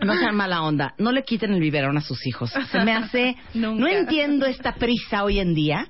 No 0.00 0.14
sean 0.16 0.36
mala 0.36 0.62
onda. 0.62 0.94
No 0.98 1.10
le 1.10 1.22
quiten 1.24 1.54
el 1.54 1.60
biberón 1.60 1.96
a 1.96 2.02
sus 2.02 2.24
hijos. 2.26 2.52
Se 2.70 2.78
me 2.84 2.92
hace. 2.92 3.34
Nunca. 3.54 3.80
No 3.80 3.88
entiendo 3.88 4.44
esta 4.46 4.74
prisa 4.74 5.24
hoy 5.24 5.40
en 5.40 5.54
día 5.54 5.88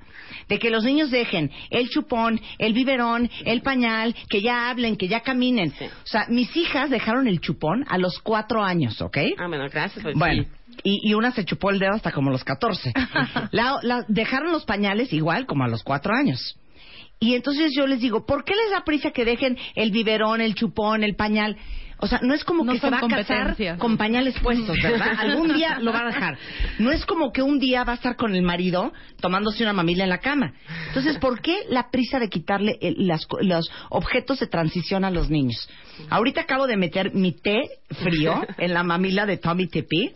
de 0.48 0.58
que 0.58 0.70
los 0.70 0.84
niños 0.84 1.10
dejen 1.10 1.50
el 1.70 1.88
chupón, 1.90 2.40
el 2.58 2.72
biberón, 2.72 3.30
el 3.44 3.62
pañal, 3.62 4.14
que 4.28 4.40
ya 4.40 4.70
hablen, 4.70 4.96
que 4.96 5.08
ya 5.08 5.20
caminen. 5.20 5.72
Sí. 5.78 5.84
O 5.84 6.06
sea, 6.06 6.26
mis 6.28 6.54
hijas 6.56 6.90
dejaron 6.90 7.28
el 7.28 7.40
chupón 7.40 7.84
a 7.88 7.98
los 7.98 8.18
cuatro 8.20 8.62
años, 8.64 9.00
¿ok? 9.02 9.18
Ah, 9.38 9.46
bueno, 9.48 9.64
gracias. 9.70 10.02
pues, 10.02 10.14
Bueno, 10.16 10.44
y, 10.84 11.10
y 11.10 11.14
una 11.14 11.32
se 11.32 11.44
chupó 11.44 11.70
el 11.70 11.78
dedo 11.78 11.92
hasta 11.94 12.12
como 12.12 12.30
los 12.30 12.44
14. 12.44 12.92
la, 13.52 13.78
la- 13.82 14.04
dejaron 14.08 14.52
los 14.52 14.64
pañales 14.64 15.12
igual 15.12 15.46
como 15.46 15.64
a 15.64 15.68
los 15.68 15.82
cuatro 15.82 16.14
años. 16.14 16.56
Y 17.20 17.34
entonces 17.34 17.72
yo 17.76 17.86
les 17.88 18.00
digo, 18.00 18.24
¿por 18.26 18.44
qué 18.44 18.54
les 18.54 18.70
da 18.70 18.84
prisa 18.84 19.10
que 19.10 19.24
dejen 19.24 19.58
el 19.74 19.90
biberón, 19.90 20.40
el 20.40 20.54
chupón, 20.54 21.02
el 21.02 21.16
pañal? 21.16 21.56
O 22.00 22.06
sea, 22.06 22.20
no 22.22 22.32
es 22.32 22.44
como 22.44 22.64
No 22.64 22.72
que 22.72 22.78
se 22.78 22.90
va 22.90 22.98
a 22.98 23.00
casar 23.18 23.56
con 23.78 23.96
pañales 23.96 24.38
puestos, 24.40 24.76
¿verdad? 24.82 25.14
Algún 25.18 25.52
día 25.54 25.78
lo 25.80 25.92
va 25.92 26.02
a 26.02 26.06
dejar. 26.06 26.38
No 26.78 26.92
es 26.92 27.04
como 27.04 27.32
que 27.32 27.42
un 27.42 27.58
día 27.58 27.82
va 27.82 27.92
a 27.92 27.96
estar 27.96 28.14
con 28.16 28.34
el 28.36 28.42
marido 28.42 28.92
tomándose 29.20 29.64
una 29.64 29.72
mamila 29.72 30.04
en 30.04 30.10
la 30.10 30.18
cama. 30.18 30.52
Entonces, 30.88 31.18
¿por 31.18 31.40
qué 31.40 31.64
la 31.68 31.90
prisa 31.90 32.18
de 32.20 32.28
quitarle 32.28 32.78
el- 32.80 33.06
las 33.08 33.26
los 33.40 33.70
objetos 33.90 34.38
de 34.38 34.46
transición 34.46 35.04
a 35.04 35.10
los 35.10 35.28
niños? 35.28 35.68
Ahorita 36.08 36.42
acabo 36.42 36.66
de 36.68 36.76
meter 36.76 37.12
mi 37.14 37.32
té 37.32 37.62
frío 38.02 38.46
en 38.58 38.74
la 38.74 38.84
mamila 38.84 39.26
de 39.26 39.36
Tommy 39.38 39.66
Tippy. 39.66 40.12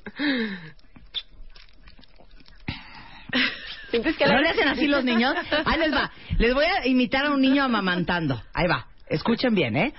¿No 3.93 4.41
le 4.41 4.49
hacen 4.49 4.69
así 4.69 4.87
los 4.87 5.05
niños? 5.05 5.35
Ahí 5.65 5.79
les 5.81 5.93
va. 5.93 6.11
Les 6.39 6.55
voy 6.55 6.65
a 6.65 6.87
imitar 6.87 7.27
a 7.27 7.31
un 7.31 7.41
niño 7.41 7.63
amamantando. 7.63 8.41
Ahí 8.55 8.67
va. 8.67 8.87
Escuchen 9.13 9.55
bien, 9.55 9.77
¿eh? 9.77 9.93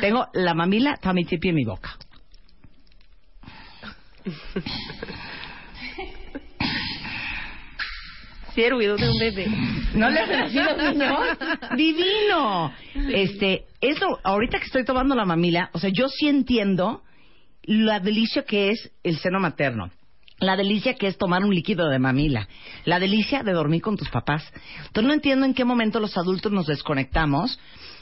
Tengo 0.00 0.28
la 0.32 0.54
mamila 0.54 0.96
Tommy 0.96 1.24
Tippy 1.24 1.48
en 1.48 1.54
mi 1.56 1.64
boca. 1.64 1.96
Sí, 8.54 8.62
el 8.62 8.78
de 8.78 9.10
un 9.10 9.18
bebé. 9.18 9.46
¿No 9.94 10.10
le 10.10 10.20
hacen 10.20 10.40
así 10.40 10.56
los 10.56 10.76
niños? 10.94 11.18
¡Divino! 11.76 12.72
Este, 13.12 13.64
eso, 13.80 14.06
ahorita 14.24 14.58
que 14.58 14.66
estoy 14.66 14.84
tomando 14.84 15.14
la 15.14 15.24
mamila, 15.24 15.70
o 15.72 15.78
sea, 15.78 15.90
yo 15.92 16.08
sí 16.08 16.28
entiendo 16.28 17.02
la 17.62 18.00
delicia 18.00 18.44
que 18.44 18.70
es 18.70 18.90
el 19.02 19.18
seno 19.18 19.40
materno. 19.40 19.90
La 20.38 20.56
delicia 20.56 20.94
que 20.94 21.06
es 21.06 21.18
tomar 21.18 21.44
un 21.44 21.54
líquido 21.54 21.88
de 21.88 21.98
mamila. 21.98 22.48
La 22.84 22.98
delicia 22.98 23.42
de 23.42 23.52
dormir 23.52 23.82
con 23.82 23.96
tus 23.96 24.08
papás. 24.08 24.42
Entonces 24.86 25.04
no 25.04 25.12
entiendo 25.12 25.44
en 25.44 25.54
qué 25.54 25.64
momento 25.64 26.00
los 26.00 26.16
adultos 26.16 26.50
nos 26.50 26.66
desconectamos 26.66 27.58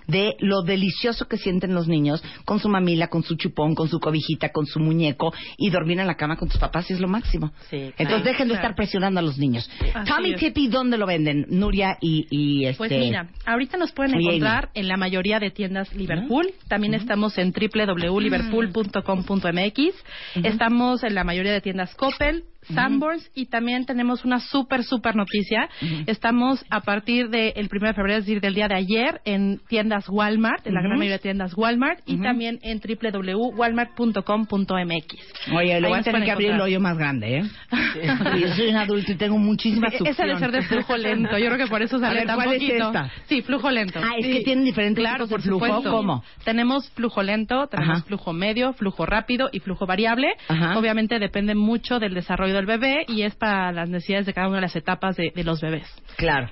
de 0.09 0.37
lo 0.41 0.63
delicioso 0.63 1.29
que 1.29 1.37
sienten 1.37 1.75
los 1.75 1.87
niños 1.87 2.23
con 2.45 2.59
su 2.59 2.69
mamila, 2.69 3.07
con 3.09 3.23
su 3.23 3.37
chupón, 3.37 3.75
con 3.75 3.89
su 3.89 4.01
cobijita, 4.01 4.51
con 4.51 4.67
su 4.67 4.81
muñeco 4.81 5.33
y 5.57 5.71
dormir 5.71 6.01
en 6.01 6.07
la 6.07 6.17
cama 6.17 6.37
con 6.37 6.49
tus 6.49 6.59
papás 6.59 6.91
y 6.91 6.95
es 6.95 7.01
lo 7.01 7.09
máximo. 7.09 7.53
Entonces 7.71 8.25
dejen 8.25 8.49
de 8.49 8.55
estar 8.55 8.75
presionando 8.75 9.21
a 9.21 9.23
los 9.23 9.39
niños. 9.39 9.71
Así 9.95 10.11
Tommy 10.11 10.33
es. 10.33 10.41
Tippy, 10.41 10.69
¿dónde 10.69 10.97
lo 10.99 11.07
venden? 11.07 11.47
Nuria 11.51 11.99
y, 12.01 12.27
y 12.31 12.65
este... 12.65 12.79
Pues 12.79 12.91
mira, 12.91 13.29
ahorita 13.45 13.77
nos 13.77 13.93
pueden 13.93 14.19
encontrar 14.19 14.71
en 14.75 14.89
la 14.89 14.97
mayoría 14.97 15.39
de 15.39 15.51
tiendas 15.51 15.95
Liverpool. 15.95 16.55
También 16.69 16.95
estamos 16.95 17.37
en 17.39 17.53
www.liverpool.com.mx. 17.53 20.43
Estamos 20.43 21.05
en 21.05 21.15
la 21.15 21.25
mayoría 21.25 21.53
de 21.53 21.61
tiendas 21.61 21.95
Coppel, 21.95 22.45
Sanborns 22.75 23.31
y 23.35 23.47
también 23.47 23.87
tenemos 23.87 24.25
una 24.25 24.41
súper, 24.41 24.83
súper 24.85 25.17
noticia. 25.17 25.69
Estamos 26.07 26.65
a 26.71 26.81
partir 26.81 27.29
del 27.31 27.69
1 27.71 27.87
de 27.89 27.95
febrero, 27.95 28.19
es 28.19 28.25
decir, 28.27 28.41
del 28.41 28.55
día 28.55 28.69
de 28.69 28.75
ayer, 28.77 29.21
en 29.25 29.61
tiendas 29.69 30.09
Walmart, 30.09 30.67
en 30.67 30.75
la 30.75 30.81
gran 30.83 30.99
mayoría 30.99 31.17
de 31.17 31.23
tiendas 31.23 31.57
Walmart 31.57 32.01
y 32.07 32.19
también 32.21 32.59
en 32.63 32.81
www.walmart.com.mx. 32.81 35.53
Oye, 35.55 35.81
le 35.81 35.89
voy 35.89 35.99
a 35.99 36.03
tener 36.03 36.25
que 36.25 36.31
abrir 36.31 36.51
el 36.51 36.61
hoyo 36.61 36.81
más 36.81 36.97
grande, 36.99 37.39
¿eh? 37.39 37.43
Porque 38.19 38.41
yo 38.41 38.49
soy 38.55 38.69
un 38.69 38.77
adulto 38.77 39.13
y 39.13 39.17
tengo 39.17 39.39
muchísima 39.39 39.89
Sí, 39.91 39.99
succión. 39.99 40.15
Esa 40.15 40.25
debe 40.27 40.39
ser 40.39 40.53
de 40.53 40.63
flujo 40.63 40.97
lento. 40.97 41.39
Yo 41.39 41.47
creo 41.47 41.59
que 41.59 41.67
por 41.67 41.83
eso 41.83 41.97
A 41.97 42.01
sale 42.01 42.21
ver, 42.21 42.27
tan 42.27 42.37
¿cuál 42.37 42.53
es 42.53 42.63
poquito. 42.63 42.87
esta? 42.87 43.11
Sí, 43.27 43.43
flujo 43.43 43.71
lento. 43.71 44.01
Ah, 44.03 44.15
es 44.19 44.27
Sí. 44.27 44.33
que 44.33 44.41
tienen 44.45 44.65
diferentes 44.65 45.03
claro, 45.03 45.27
tipos 45.27 45.29
de 45.29 45.35
por 45.35 45.43
flujo. 45.43 45.67
supuesto. 45.67 45.91
¿Cómo? 45.91 46.23
Tenemos 46.45 46.89
flujo 46.91 47.23
lento, 47.23 47.67
tenemos 47.69 47.99
Ajá. 47.99 48.07
flujo 48.07 48.33
medio, 48.33 48.73
flujo 48.75 49.07
rápido 49.07 49.49
y 49.53 49.61
flujo 49.61 49.87
variable. 49.87 50.29
Ajá. 50.49 50.79
Obviamente 50.79 51.19
depende 51.19 51.55
mucho 51.55 51.99
del 51.99 52.15
desarrollo 52.15 52.55
del 52.59 52.67
bebé 52.67 53.05
y 53.09 53.23
es 53.23 53.35
para 53.35 53.73
las 53.73 53.89
necesidades 53.89 54.27
de 54.27 54.35
cada 54.35 54.49
una 54.49 54.59
de 54.59 54.63
las 54.63 54.77
etapas 54.77 55.17
de, 55.17 55.33
de 55.35 55.45
los 55.45 55.61
bebés. 55.61 55.87
Claro. 56.17 56.51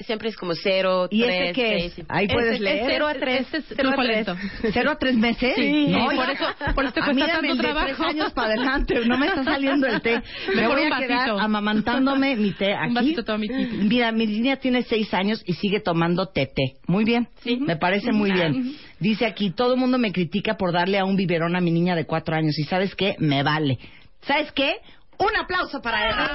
Siempre 0.00 0.28
es 0.28 0.36
como 0.36 0.54
cero, 0.54 1.08
¿Y 1.10 1.22
tres, 1.24 1.40
ese 1.42 1.52
qué 1.54 1.76
es? 1.86 1.92
seis. 1.94 2.06
Ahí 2.08 2.28
puedes 2.28 2.54
Es- 2.54 2.60
leer. 2.60 2.76
Es 2.78 2.86
0 2.88 3.08
a 3.08 3.14
3. 3.14 3.40
Este 3.40 3.56
es 3.56 3.64
es 3.72 3.76
cero 3.76 3.90
a 3.90 3.96
tres. 3.96 4.26
¿Cero 4.72 4.90
a 4.92 4.96
tres 4.96 5.16
meses? 5.16 5.54
Sí, 5.56 5.86
no, 5.88 6.04
por 6.14 6.30
eso, 6.30 6.44
por 6.76 6.84
eso 6.84 6.94
te 6.94 7.00
a 7.00 7.04
cuesta 7.04 7.26
tanto 7.26 7.50
el 7.50 7.56
de 7.56 7.62
trabajo. 7.64 7.86
tres 7.88 8.00
años 8.00 8.32
para 8.32 8.46
adelante, 8.52 8.94
no 9.06 9.18
me 9.18 9.26
está 9.26 9.42
saliendo 9.42 9.88
el 9.88 10.00
té. 10.00 10.22
Me 10.50 10.54
Mejor 10.54 10.76
voy 10.76 10.86
un 10.86 10.92
a 10.92 10.98
quedar 11.00 11.30
amamantándome 11.40 12.36
mi 12.36 12.52
té 12.52 12.74
aquí. 12.74 12.88
Un 12.90 12.94
vasito 12.94 13.24
Tommy 13.24 13.48
Tippy. 13.48 13.76
Mira, 13.88 14.12
mi 14.12 14.26
niña 14.28 14.54
tiene 14.58 14.82
seis 14.82 15.12
años 15.14 15.42
y 15.44 15.54
sigue 15.54 15.80
tomando 15.80 16.26
tete. 16.26 16.74
Muy 16.86 17.02
bien, 17.04 17.26
me 17.66 17.74
parece 17.74 18.12
muy 18.12 18.30
bien. 18.30 18.76
Dice 19.00 19.26
aquí, 19.26 19.50
todo 19.50 19.74
el 19.74 19.80
mundo 19.80 19.98
me 19.98 20.12
critica 20.12 20.56
por 20.56 20.72
darle 20.72 20.98
a 21.00 21.04
un 21.04 21.16
biberón 21.16 21.56
a 21.56 21.60
mi 21.60 21.72
niña 21.72 21.96
de 21.96 22.04
cuatro 22.06 22.36
años 22.36 22.56
y 22.56 22.62
¿sabes 22.62 22.94
qué? 22.94 23.16
Me 23.18 23.42
vale. 23.42 23.78
¿Sabes 24.22 24.52
qué? 24.52 24.76
Un 25.18 25.36
aplauso 25.36 25.80
para 25.80 26.06
ella. 26.06 26.30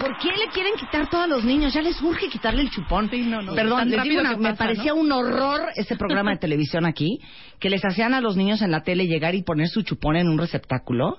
¿Por 0.00 0.16
qué 0.18 0.28
le 0.32 0.48
quieren 0.52 0.74
quitar 0.74 1.08
todo 1.10 1.22
a 1.22 1.26
los 1.26 1.44
niños? 1.44 1.74
Ya 1.74 1.82
les 1.82 2.00
urge 2.00 2.28
quitarle 2.28 2.62
el 2.62 2.70
chupón. 2.70 3.10
no. 3.12 3.54
Perdón, 3.54 3.90
les 3.90 4.02
digo 4.04 4.20
una- 4.20 4.36
me 4.36 4.54
parecía 4.54 4.92
¿no? 4.94 5.00
un 5.00 5.12
horror 5.12 5.60
ese 5.76 5.96
programa 5.96 6.30
de 6.32 6.38
televisión 6.38 6.86
aquí, 6.86 7.18
que 7.60 7.68
les 7.68 7.84
hacían 7.84 8.14
a 8.14 8.20
los 8.20 8.36
niños 8.36 8.62
en 8.62 8.70
la 8.70 8.82
tele 8.82 9.06
llegar 9.06 9.34
y 9.34 9.42
poner 9.42 9.68
su 9.68 9.82
chupón 9.82 10.16
en 10.16 10.28
un 10.28 10.38
receptáculo. 10.38 11.18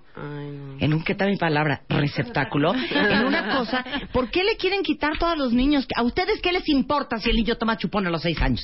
En 0.80 0.94
un, 0.94 1.04
¿qué 1.04 1.14
tal 1.14 1.30
mi 1.30 1.38
palabra? 1.38 1.82
Receptáculo. 1.88 2.74
en 2.74 3.26
una 3.26 3.56
cosa. 3.58 3.86
¿Por 4.12 4.32
qué 4.32 4.44
le 4.44 4.58
quieren 4.58 4.82
quitar 4.82 5.18
todo 5.20 5.30
a 5.30 5.36
los 5.36 5.54
niños? 5.54 5.86
¿A 5.96 6.02
ustedes 6.04 6.42
qué 6.42 6.52
les 6.52 6.68
importa 6.70 7.18
si 7.18 7.30
el 7.30 7.36
niño 7.36 7.56
toma 7.56 7.78
chupón 7.78 8.08
a 8.08 8.10
los 8.10 8.22
seis 8.24 8.42
años? 8.42 8.62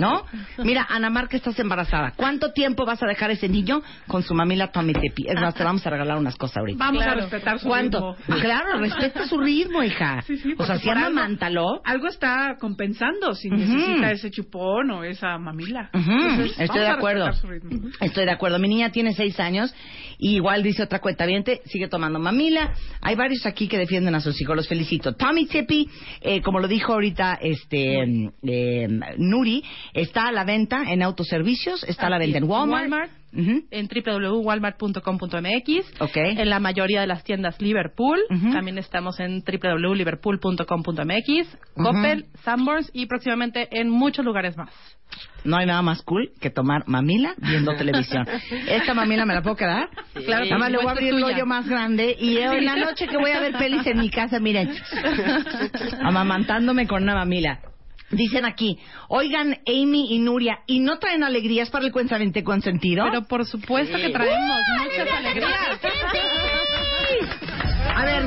¿No? 0.00 0.24
Mira, 0.64 0.86
Ana 0.88 1.10
Mar, 1.10 1.28
que 1.28 1.36
estás 1.36 1.58
embarazada. 1.60 2.12
¿Cuánto 2.16 2.52
tiempo 2.52 2.84
vas 2.84 3.02
a 3.02 3.06
dejar 3.06 3.30
ese 3.30 3.48
niño 3.48 3.82
con 4.08 4.22
su 4.22 4.34
mamila 4.34 4.72
Tommy 4.72 4.92
Tippy? 4.94 5.26
Es 5.28 5.34
más, 5.34 5.54
te 5.54 5.62
vamos 5.62 5.86
a 5.86 5.90
regalar 5.90 6.16
unas 6.18 6.34
cosas 6.36 6.56
ahorita. 6.58 6.78
Vamos 6.84 7.02
Claro. 7.02 7.18
a 7.20 7.22
respetar 7.22 7.58
su 7.60 7.68
¿Cuánto? 7.68 8.16
ritmo. 8.16 8.36
Claro, 8.40 8.78
respeta 8.78 9.26
su 9.26 9.38
ritmo, 9.38 9.82
hija. 9.82 10.22
Sí, 10.26 10.36
sí, 10.38 10.54
o 10.58 10.64
sea, 10.64 10.78
si 10.78 10.88
amamántalo. 10.88 11.80
Algo 11.84 12.08
está 12.08 12.56
compensando 12.60 13.34
si 13.34 13.48
necesita 13.50 14.10
ese 14.10 14.30
chupón 14.30 14.90
o 14.90 15.04
esa 15.04 15.38
mamila. 15.38 15.90
Entonces, 15.92 16.50
Estoy 16.58 16.66
vamos 16.68 16.82
de 16.82 16.88
acuerdo. 16.88 17.26
respetar 17.26 17.40
su 17.40 17.46
ritmo. 17.68 17.90
Estoy 18.00 18.24
de 18.24 18.30
acuerdo. 18.32 18.58
Mi 18.58 18.68
niña 18.68 18.90
tiene 18.90 19.12
seis 19.14 19.38
años 19.38 19.74
y 20.18 20.36
igual 20.36 20.62
dice 20.62 20.82
otra 20.82 20.98
cuenta 20.98 21.20
sigue 21.66 21.88
tomando 21.88 22.18
mamila. 22.18 22.72
Hay 23.02 23.14
varios 23.14 23.44
aquí 23.46 23.68
que 23.68 23.76
defienden 23.76 24.14
a 24.14 24.20
sus 24.20 24.40
hijos. 24.40 24.56
Los 24.56 24.68
felicito. 24.68 25.12
Tommy 25.14 25.46
Tippy, 25.46 25.88
eh, 26.22 26.40
como 26.40 26.60
lo 26.60 26.66
dijo 26.68 26.92
ahorita 26.94 27.38
este 27.40 28.30
eh, 28.42 28.88
Nuri, 29.18 29.62
está 29.94 30.28
a 30.28 30.32
la 30.32 30.44
venta 30.44 30.84
en 30.92 31.02
autoservicios, 31.02 31.82
está 31.84 32.06
a 32.06 32.10
la 32.10 32.18
venta 32.18 32.38
en. 32.38 32.44
Walmart. 32.44 32.82
Walmart, 32.90 33.10
Ujú. 33.32 33.62
en 33.70 33.88
www.walmart.com.mx. 33.88 36.14
En 36.14 36.50
la 36.50 36.60
mayoría 36.60 37.00
de 37.00 37.06
las 37.06 37.24
tiendas 37.24 37.60
Liverpool. 37.60 38.18
También 38.52 38.78
estamos 38.78 39.18
en 39.20 39.42
www.liverpool.com.mx. 39.44 41.56
Coppel, 41.74 42.26
Sanborns 42.44 42.90
y 42.92 43.06
próximamente 43.06 43.68
en 43.70 43.88
muchos 43.88 44.24
lugares 44.24 44.56
más. 44.56 44.70
No 45.44 45.56
hay 45.56 45.66
nada 45.66 45.82
más 45.82 46.02
cool 46.02 46.30
que 46.40 46.50
tomar 46.50 46.86
mamila 46.86 47.34
viendo 47.38 47.74
televisión. 47.74 48.26
¿Esta 48.68 48.94
mamila 48.94 49.26
me 49.26 49.34
la 49.34 49.42
puedo 49.42 49.56
quedar? 49.56 49.88
Claro, 50.24 50.44
Nada 50.44 50.58
más 50.58 50.70
le 50.70 50.76
voy 50.78 50.86
a 50.86 50.90
abrir 50.90 51.14
el 51.14 51.24
hoyo 51.24 51.46
más 51.46 51.68
grande 51.68 52.16
y 52.18 52.36
en 52.58 52.64
la 52.64 52.76
noche 52.76 53.06
que 53.08 53.16
voy 53.16 53.30
a 53.30 53.40
ver 53.40 53.54
pelis 53.58 53.86
en 53.86 53.98
mi 53.98 54.10
casa, 54.10 54.38
miren, 54.38 54.70
amamantándome 56.02 56.86
con 56.86 57.02
una 57.02 57.14
mamila. 57.14 57.60
Dicen 58.10 58.44
aquí, 58.44 58.78
oigan 59.08 59.58
Amy 59.66 60.14
y 60.14 60.18
Nuria, 60.18 60.60
¿y 60.66 60.80
no 60.80 60.98
traen 60.98 61.22
alegrías 61.22 61.70
para 61.70 61.86
el 61.86 61.92
cuentamente 61.92 62.42
consentido? 62.42 63.04
Pero 63.04 63.22
por 63.22 63.46
supuesto 63.46 63.96
que 63.96 64.10
traemos 64.10 64.60
muchas 64.82 65.08
alegrías. 65.16 65.78
A 67.94 68.04
ver, 68.04 68.24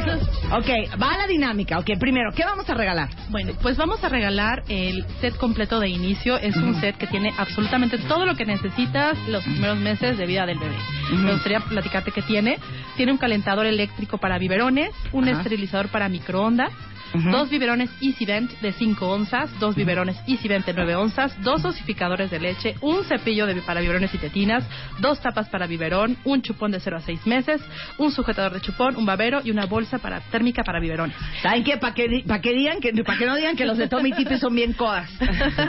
ok, 0.52 1.02
va 1.02 1.18
la 1.18 1.28
dinámica. 1.28 1.80
Ok, 1.80 1.92
primero, 2.00 2.32
¿qué 2.32 2.44
vamos 2.46 2.70
a 2.70 2.74
regalar? 2.76 3.10
Bueno, 3.30 3.54
pues 3.62 3.76
vamos 3.76 4.04
a 4.04 4.10
regalar 4.10 4.64
el 4.70 5.06
set 5.20 5.36
completo 5.38 5.80
de 5.80 5.90
inicio. 5.90 6.38
Es 6.38 6.56
un 6.56 6.80
set 6.80 6.98
que 6.98 7.08
tiene 7.08 7.34
absolutamente 7.38 7.98
todo 7.98 8.26
lo 8.26 8.36
que 8.36 8.46
necesitas 8.46 9.18
los 9.28 9.44
primeros 9.44 9.80
meses 9.80 10.18
de 10.18 10.26
vida 10.26 10.46
del 10.46 10.60
bebé. 10.60 10.78
Me 11.12 11.34
gustaría 11.34 11.60
platicarte 11.60 12.12
que 12.12 12.22
tiene. 12.22 12.58
Tiene 12.96 13.12
un 13.12 13.18
calentador 13.18 13.66
eléctrico 13.66 14.18
para 14.18 14.38
biberones, 14.38 14.92
un 15.12 15.28
esterilizador 15.28 15.90
para 15.90 16.08
microondas, 16.08 16.72
Dos 17.14 17.50
biberones 17.50 17.92
EasyVent 18.02 18.52
de 18.60 18.72
5 18.74 19.08
onzas, 19.08 19.60
dos 19.60 19.76
biberones 19.76 20.18
EasyVent 20.28 20.66
de 20.66 20.74
9 20.74 20.96
onzas, 20.96 21.40
dos 21.44 21.62
dosificadores 21.62 22.32
de 22.32 22.40
leche, 22.40 22.76
un 22.82 23.04
cepillo 23.04 23.46
de, 23.46 23.56
para 23.62 23.82
biberones 23.82 24.14
y 24.16 24.18
tetinas, 24.18 24.68
dos 25.00 25.22
tapas 25.22 25.48
para 25.50 25.68
biberón, 25.68 26.18
un 26.24 26.42
chupón 26.42 26.72
de 26.72 26.80
0 26.80 26.98
a 26.98 27.02
6 27.02 27.28
meses, 27.28 27.62
un 28.00 28.12
sujetador 28.12 28.54
de 28.54 28.62
chupón, 28.62 28.96
un 28.96 29.06
babero 29.06 29.42
y 29.44 29.52
una 29.52 29.68
bolsa 29.68 30.00
para 30.00 30.22
térmica 30.22 30.64
para 30.64 30.80
biberones. 30.80 31.16
¿Saben 31.44 31.64
qué? 31.64 31.78
Para 31.78 31.94
que, 31.94 32.24
pa' 32.28 32.42
que 32.42 32.54
digan 32.54 32.80
que, 32.80 32.92
para 33.04 33.18
que 33.18 33.26
no 33.26 33.36
digan 33.36 33.56
que 33.56 33.66
los 33.66 33.78
de 33.78 33.88
Tommy 33.88 34.12
Tippy 34.12 34.38
son 34.38 34.56
bien 34.56 34.74
codas. 34.74 35.10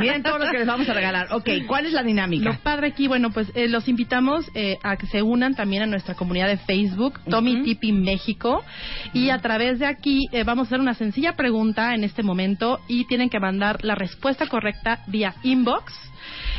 Miren 0.01 0.23
todo 0.23 0.39
lo 0.39 0.51
que 0.51 0.59
les 0.59 0.67
vamos 0.67 0.89
a 0.89 0.95
regalar. 0.95 1.29
Ok, 1.33 1.51
¿cuál 1.67 1.85
es 1.85 1.93
la 1.93 2.03
dinámica? 2.03 2.51
Lo 2.51 2.59
padre 2.59 2.89
aquí, 2.89 3.07
bueno, 3.07 3.31
pues 3.31 3.53
eh, 3.55 3.69
los 3.69 3.87
invitamos 3.89 4.47
eh, 4.55 4.79
a 4.83 4.97
que 4.97 5.07
se 5.07 5.21
unan 5.21 5.55
también 5.55 5.83
a 5.83 5.87
nuestra 5.87 6.15
comunidad 6.15 6.49
de 6.49 6.57
Facebook, 6.57 7.21
Tommy 7.29 7.63
Tippy 7.63 7.93
México, 7.93 8.65
y 9.13 9.29
a 9.29 9.39
través 9.39 9.79
de 9.79 9.87
aquí 9.87 10.27
eh, 10.33 10.45
vamos 10.45 10.67
a 10.67 10.69
hacer 10.69 10.81
una 10.81 10.95
sencilla 10.95 11.34
pregunta 11.35 11.95
en 11.95 12.05
este 12.05 12.23
momento 12.23 12.81
y 12.89 13.05
tienen 13.07 13.31
que 13.31 13.41
mandar 13.41 13.85
la 13.85 13.95
respuesta 13.95 14.47
correcta 14.47 15.01
vía 15.07 15.35
inbox. 15.43 15.93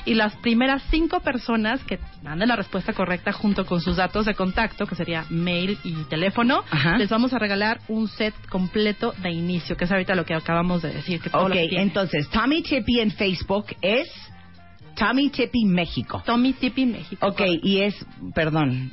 Y 0.06 0.14
las 0.14 0.36
primeras 0.36 0.84
cinco 0.92 1.20
personas 1.22 1.84
que 1.84 1.98
manden 2.22 2.50
la 2.50 2.56
respuesta 2.56 2.94
correcta 2.94 3.32
junto 3.32 3.66
con 3.66 3.82
sus 3.82 3.96
datos 3.96 4.28
de 4.28 4.36
contacto, 4.36 4.86
que 4.86 4.94
sería 4.94 5.26
mail 5.32 5.80
y 5.84 5.94
teléfono, 6.04 6.64
Ajá. 6.70 6.98
les 6.98 7.10
vamos 7.10 7.34
a 7.34 7.40
regalar 7.40 7.80
un 7.88 8.08
set 8.08 8.36
completo 8.50 9.14
de 9.24 9.32
inicio, 9.32 9.76
que 9.76 9.86
es 9.86 9.92
ahorita 9.92 10.14
lo 10.14 10.24
que 10.24 10.36
acabamos 10.36 10.84
de 10.84 10.94
decir. 10.94 11.20
Que 11.22 11.30
Ok, 11.34 11.52
que 11.54 11.82
entonces, 11.82 12.30
Tommy 12.30 12.62
Tippy 12.62 13.00
en 13.00 13.12
Facebook 13.12 13.66
es 13.82 14.08
Tommy 14.96 15.30
Tippy 15.30 15.66
México. 15.66 16.22
Tommy 16.24 16.54
Tippy 16.54 16.86
México. 16.86 17.26
Ok, 17.26 17.42
y 17.64 17.82
es, 17.82 17.96
perdón, 18.36 18.92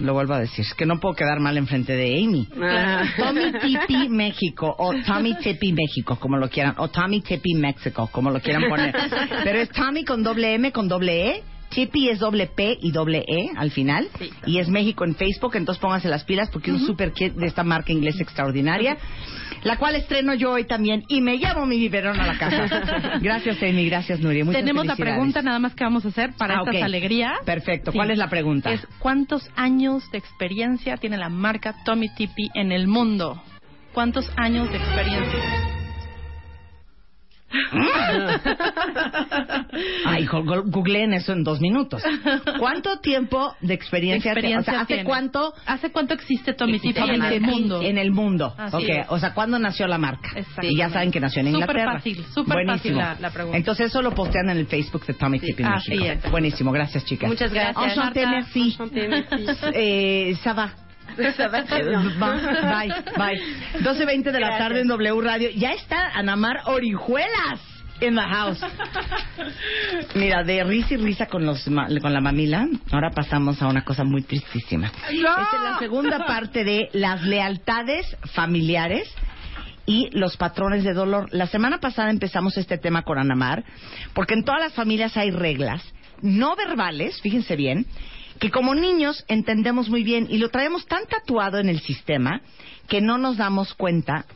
lo 0.00 0.14
vuelvo 0.14 0.34
a 0.34 0.40
decir, 0.40 0.64
es 0.64 0.74
que 0.74 0.86
no 0.86 1.00
puedo 1.00 1.14
quedar 1.14 1.40
mal 1.40 1.56
enfrente 1.56 1.94
de 1.94 2.22
Amy. 2.22 2.48
Ah. 2.60 3.04
Tommy 3.16 3.52
Tippy 3.52 4.08
México 4.08 4.74
o 4.78 4.92
Tommy 5.06 5.34
Tippy 5.34 5.72
México, 5.72 6.16
como 6.20 6.36
lo 6.36 6.48
quieran, 6.48 6.74
o 6.78 6.88
Tommy 6.88 7.20
Tippy 7.20 7.54
México, 7.54 8.08
como 8.12 8.30
lo 8.30 8.40
quieran 8.40 8.68
poner. 8.68 8.94
Pero 9.44 9.60
es 9.60 9.70
Tommy 9.70 10.04
con 10.04 10.22
doble 10.22 10.54
M, 10.54 10.72
con 10.72 10.88
doble 10.88 11.28
E. 11.28 11.42
Tippy 11.74 12.08
es 12.08 12.18
doble 12.18 12.46
P 12.46 12.78
y 12.80 12.92
doble 12.92 13.24
E 13.26 13.50
al 13.56 13.70
final. 13.70 14.08
Y 14.46 14.58
es 14.58 14.68
México 14.68 15.04
en 15.04 15.14
Facebook, 15.14 15.56
entonces 15.56 15.80
pónganse 15.80 16.08
las 16.08 16.24
pilas 16.24 16.50
porque 16.50 16.70
es 16.70 16.80
un 16.80 16.86
super 16.86 17.12
kit 17.12 17.34
de 17.34 17.46
esta 17.46 17.64
marca 17.64 17.92
inglesa 17.92 18.22
extraordinaria. 18.22 18.96
La 19.64 19.76
cual 19.78 19.94
estreno 19.96 20.34
yo 20.34 20.52
hoy 20.52 20.64
también 20.64 21.04
y 21.08 21.20
me 21.20 21.38
llevo 21.38 21.64
mi 21.66 21.78
biberón 21.78 22.20
a 22.20 22.26
la 22.26 22.38
casa. 22.38 23.18
gracias, 23.22 23.62
Amy, 23.62 23.86
gracias, 23.86 24.20
Nuria. 24.20 24.44
Muchas 24.44 24.60
Tenemos 24.60 24.84
la 24.86 24.96
pregunta 24.96 25.42
nada 25.42 25.58
más 25.58 25.74
que 25.74 25.84
vamos 25.84 26.04
a 26.04 26.08
hacer 26.08 26.32
para 26.36 26.54
Ah, 26.56 26.60
estas 26.64 26.76
ok. 26.76 26.82
alegrías. 26.82 27.32
Perfecto. 27.44 27.90
Sí. 27.90 27.96
¿Cuál 27.98 28.10
es 28.10 28.18
la 28.18 28.28
pregunta? 28.28 28.70
Es 28.72 28.86
¿cuántos 28.98 29.48
años 29.56 30.10
de 30.10 30.18
experiencia 30.18 30.96
tiene 30.98 31.16
la 31.16 31.28
marca 31.30 31.74
Tommy 31.84 32.08
Tippy 32.14 32.50
en 32.54 32.72
el 32.72 32.86
mundo? 32.88 33.42
¿Cuántos 33.92 34.30
años 34.36 34.70
de 34.70 34.76
experiencia? 34.76 35.83
Ay, 40.06 40.26
go- 40.26 40.44
go- 40.44 40.62
googleen 40.64 41.12
eso 41.14 41.32
en 41.32 41.44
dos 41.44 41.60
minutos. 41.60 42.02
¿Cuánto 42.58 42.98
tiempo 42.98 43.54
de 43.60 43.74
experiencia? 43.74 44.32
Experiencia 44.32 44.72
o 44.72 44.74
sea, 44.74 44.80
¿hace 44.82 44.94
tiene. 44.94 45.04
cuánto? 45.04 45.54
¿Hace 45.66 45.90
cuánto 45.90 46.14
existe 46.14 46.54
Tommy 46.54 46.80
en 46.82 47.22
el 47.24 47.40
mundo? 47.40 47.82
En 47.82 47.98
el 47.98 48.10
mundo. 48.12 48.54
Así 48.56 48.76
ok, 48.76 48.82
es. 48.88 49.06
o 49.08 49.18
sea, 49.18 49.34
¿cuándo 49.34 49.58
nació 49.58 49.86
la 49.86 49.98
marca? 49.98 50.30
Y 50.62 50.76
ya 50.76 50.90
saben 50.90 51.10
que 51.10 51.20
nació 51.20 51.40
en 51.40 51.46
Súper 51.52 51.60
Inglaterra. 51.60 51.92
fácil, 51.94 52.24
súper 52.34 52.66
fácil 52.66 52.96
la- 52.96 53.16
la 53.20 53.30
pregunta. 53.30 53.56
Entonces 53.56 53.86
eso 53.86 54.02
lo 54.02 54.12
postean 54.14 54.50
en 54.50 54.58
el 54.58 54.66
Facebook 54.66 55.04
de 55.06 55.14
Tommy 55.14 55.38
Tippy 55.40 55.62
así 55.64 55.90
México. 55.96 56.20
es. 56.26 56.30
Buenísimo, 56.30 56.72
gracias 56.72 57.04
chicas. 57.04 57.28
Muchas 57.28 57.52
gracias. 57.52 57.76
Enchanté, 57.96 58.22
Marta. 58.26 58.40
merci. 58.40 58.62
Enchanté, 58.72 59.08
merci. 59.08 59.46
Eh, 59.74 60.34
ça 60.42 60.83
Eh, 61.18 61.32
Bye, 62.18 62.92
bye. 63.16 63.82
12.20 63.82 64.32
de 64.32 64.40
la 64.40 64.58
tarde 64.58 64.80
en 64.80 64.88
W 64.88 65.20
Radio. 65.20 65.50
Ya 65.50 65.72
está 65.72 66.08
Anamar 66.14 66.62
Orijuelas 66.66 67.60
in 68.00 68.14
the 68.14 68.20
house. 68.20 68.60
Mira, 70.14 70.42
de 70.42 70.64
risa 70.64 70.94
y 70.94 70.96
risa 70.96 71.26
con, 71.26 71.46
los, 71.46 71.64
con 71.64 72.12
la 72.12 72.20
mamila, 72.20 72.66
ahora 72.90 73.10
pasamos 73.10 73.60
a 73.62 73.68
una 73.68 73.84
cosa 73.84 74.04
muy 74.04 74.22
tristísima. 74.22 74.86
Esta 74.86 75.10
es 75.10 75.62
la 75.62 75.78
segunda 75.78 76.26
parte 76.26 76.64
de 76.64 76.88
las 76.92 77.22
lealtades 77.22 78.16
familiares 78.32 79.08
y 79.86 80.08
los 80.12 80.36
patrones 80.36 80.82
de 80.84 80.94
dolor. 80.94 81.28
La 81.32 81.46
semana 81.46 81.78
pasada 81.78 82.10
empezamos 82.10 82.56
este 82.56 82.78
tema 82.78 83.02
con 83.02 83.18
Anamar, 83.18 83.64
porque 84.14 84.34
en 84.34 84.44
todas 84.44 84.60
las 84.60 84.72
familias 84.72 85.16
hay 85.16 85.30
reglas 85.30 85.82
no 86.22 86.56
verbales, 86.56 87.20
fíjense 87.20 87.54
bien, 87.54 87.86
que 88.38 88.50
como 88.50 88.74
niños 88.74 89.24
entendemos 89.28 89.88
muy 89.88 90.02
bien 90.02 90.26
y 90.30 90.38
lo 90.38 90.50
traemos 90.50 90.86
tan 90.86 91.06
tatuado 91.06 91.58
en 91.58 91.68
el 91.68 91.80
sistema 91.80 92.40
que 92.88 93.00
no 93.00 93.18
nos 93.18 93.36
damos 93.36 93.74
cuenta 93.74 94.26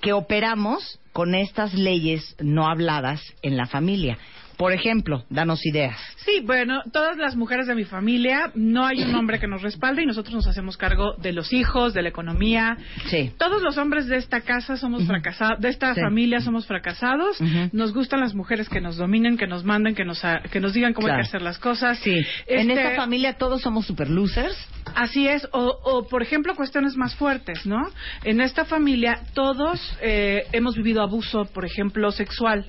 que 0.00 0.12
operamos 0.12 1.00
con 1.12 1.34
estas 1.34 1.74
leyes 1.74 2.36
no 2.38 2.68
habladas 2.68 3.22
en 3.42 3.56
la 3.56 3.66
familia. 3.66 4.18
Por 4.56 4.72
ejemplo, 4.72 5.24
danos 5.30 5.64
ideas. 5.66 5.98
Sí, 6.24 6.40
bueno, 6.44 6.80
todas 6.92 7.16
las 7.18 7.36
mujeres 7.36 7.66
de 7.66 7.74
mi 7.74 7.84
familia, 7.84 8.50
no 8.54 8.84
hay 8.86 9.02
un 9.02 9.14
hombre 9.14 9.38
que 9.38 9.46
nos 9.46 9.62
respalde 9.62 10.02
y 10.02 10.06
nosotros 10.06 10.34
nos 10.34 10.46
hacemos 10.46 10.76
cargo 10.76 11.14
de 11.18 11.32
los 11.32 11.52
hijos, 11.52 11.94
de 11.94 12.02
la 12.02 12.08
economía. 12.08 12.76
Sí. 13.10 13.32
Todos 13.38 13.62
los 13.62 13.76
hombres 13.78 14.06
de 14.06 14.16
esta 14.16 14.40
casa 14.40 14.76
somos 14.76 15.04
fracasados, 15.06 15.60
de 15.60 15.68
esta 15.68 15.94
Sí. 15.94 16.00
familia 16.00 16.40
somos 16.40 16.66
fracasados. 16.66 17.38
Nos 17.72 17.92
gustan 17.92 18.20
las 18.20 18.34
mujeres 18.34 18.68
que 18.68 18.80
nos 18.80 18.96
dominen, 18.96 19.36
que 19.36 19.46
nos 19.46 19.62
manden, 19.64 19.94
que 19.94 20.04
nos, 20.04 20.24
a- 20.24 20.40
que 20.50 20.58
nos 20.60 20.72
digan 20.72 20.94
cómo 20.94 21.06
hay 21.08 21.14
que 21.16 21.20
hacer 21.28 21.42
las 21.42 21.58
cosas. 21.58 21.98
Sí. 21.98 22.14
En 22.46 22.70
Este, 22.70 22.82
esta 22.82 22.96
familia 22.96 23.34
todos 23.34 23.60
somos 23.62 23.86
super 23.86 24.08
losers. 24.10 24.56
Así 24.94 25.26
es, 25.28 25.46
o, 25.52 25.66
o, 25.84 26.06
por 26.08 26.22
ejemplo 26.22 26.54
cuestiones 26.54 26.96
más 26.96 27.14
fuertes, 27.16 27.66
¿no? 27.66 27.80
En 28.24 28.40
esta 28.40 28.64
familia 28.64 29.20
todos 29.34 29.80
eh, 30.00 30.44
hemos 30.52 30.76
vivido 30.76 31.02
abuso, 31.02 31.44
por 31.52 31.64
ejemplo, 31.64 32.10
sexual. 32.12 32.64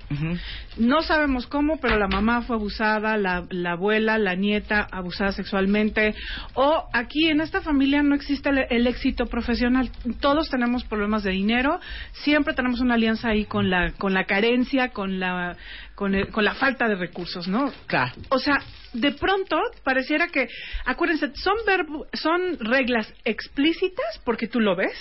No 0.77 1.01
sabemos 1.01 1.47
cómo, 1.47 1.76
pero 1.81 1.97
la 1.97 2.07
mamá 2.07 2.41
fue 2.41 2.55
abusada, 2.55 3.17
la, 3.17 3.45
la 3.49 3.71
abuela, 3.71 4.17
la 4.17 4.35
nieta 4.35 4.87
abusada 4.91 5.31
sexualmente. 5.31 6.15
O 6.53 6.85
aquí 6.93 7.29
en 7.29 7.41
esta 7.41 7.61
familia 7.61 8.03
no 8.03 8.15
existe 8.15 8.49
el, 8.49 8.65
el 8.69 8.87
éxito 8.87 9.25
profesional. 9.25 9.89
Todos 10.19 10.49
tenemos 10.49 10.83
problemas 10.83 11.23
de 11.23 11.31
dinero. 11.31 11.79
Siempre 12.23 12.53
tenemos 12.53 12.79
una 12.79 12.95
alianza 12.95 13.29
ahí 13.29 13.45
con 13.45 13.69
la 13.69 13.91
con 13.93 14.13
la 14.13 14.25
carencia, 14.25 14.89
con 14.89 15.19
la 15.19 15.55
con, 15.97 16.13
el- 16.13 16.27
con 16.29 16.45
la 16.45 16.53
falta 16.53 16.87
de 16.87 16.93
recursos, 16.93 17.47
¿no? 17.47 17.73
Claro. 17.87 18.11
O 18.29 18.37
sea, 18.37 18.59
de 18.93 19.13
pronto 19.13 19.57
pareciera 19.83 20.27
que, 20.27 20.47
acuérdense, 20.85 21.31
son 21.35 21.55
verbo- 21.65 22.05
son 22.13 22.59
reglas 22.59 23.11
explícitas 23.25 24.05
porque 24.23 24.47
tú 24.47 24.59
lo 24.59 24.75
ves, 24.75 24.93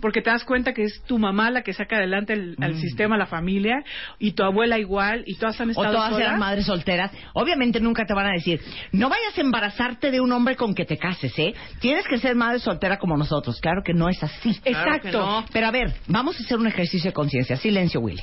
porque 0.00 0.22
te 0.22 0.30
das 0.30 0.44
cuenta 0.44 0.72
que 0.72 0.82
es 0.84 1.02
tu 1.06 1.18
mamá 1.18 1.50
la 1.50 1.62
que 1.62 1.72
saca 1.72 1.96
adelante 1.96 2.34
el, 2.34 2.56
al 2.60 2.76
sistema, 2.76 3.16
la 3.16 3.26
familia, 3.26 3.82
y 4.20 4.32
tu 4.32 4.44
abuela 4.44 4.78
igual, 4.78 5.24
y 5.26 5.34
todas 5.34 5.60
han 5.60 5.68
O 5.68 5.72
estado 5.72 5.92
todas 5.94 6.10
solas. 6.12 6.26
eran 6.28 6.38
madres 6.38 6.66
solteras. 6.66 7.10
Obviamente 7.34 7.80
nunca 7.80 8.04
te 8.06 8.14
van 8.14 8.26
a 8.26 8.32
decir, 8.32 8.60
no 8.92 9.08
vayas 9.08 9.36
a 9.36 9.40
embarazarte 9.40 10.12
de 10.12 10.20
un 10.20 10.30
hombre 10.32 10.54
con 10.54 10.72
que 10.72 10.84
te 10.84 10.96
cases, 10.98 11.36
¿eh? 11.38 11.52
Tienes 11.80 12.06
que 12.06 12.18
ser 12.18 12.36
madre 12.36 12.60
soltera 12.60 12.96
como 12.98 13.16
nosotros. 13.16 13.60
Claro 13.60 13.82
que 13.84 13.92
no 13.92 14.08
es 14.08 14.22
así. 14.22 14.54
Claro 14.60 14.94
Exacto. 14.94 15.18
no. 15.20 15.44
Pero 15.52 15.66
a 15.66 15.70
ver, 15.72 15.94
vamos 16.06 16.38
a 16.40 16.44
hacer 16.44 16.58
un 16.58 16.68
ejercicio 16.68 17.10
de 17.10 17.14
conciencia. 17.14 17.56
Silencio, 17.56 18.00
Willy. 18.00 18.22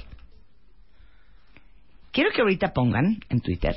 Quiero 2.15 2.29
que 2.33 2.39
ahorita 2.41 2.71
pongan 2.71 3.19
en 3.29 3.41
Twitter, 3.41 3.75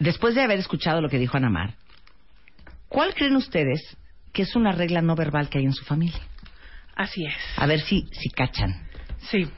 después 0.00 0.34
de 0.34 0.42
haber 0.42 0.58
escuchado 0.58 1.00
lo 1.00 1.08
que 1.08 1.16
dijo 1.20 1.36
Anamar, 1.36 1.74
¿cuál 2.88 3.14
creen 3.14 3.36
ustedes 3.36 3.96
que 4.32 4.42
es 4.42 4.56
una 4.56 4.72
regla 4.72 5.00
no 5.00 5.14
verbal 5.14 5.48
que 5.48 5.58
hay 5.58 5.64
en 5.64 5.72
su 5.72 5.84
familia? 5.84 6.18
Así 6.96 7.24
es. 7.24 7.34
A 7.56 7.66
ver 7.66 7.78
si, 7.82 8.08
si 8.10 8.30
cachan. 8.30 8.84
Sí. 9.30 9.48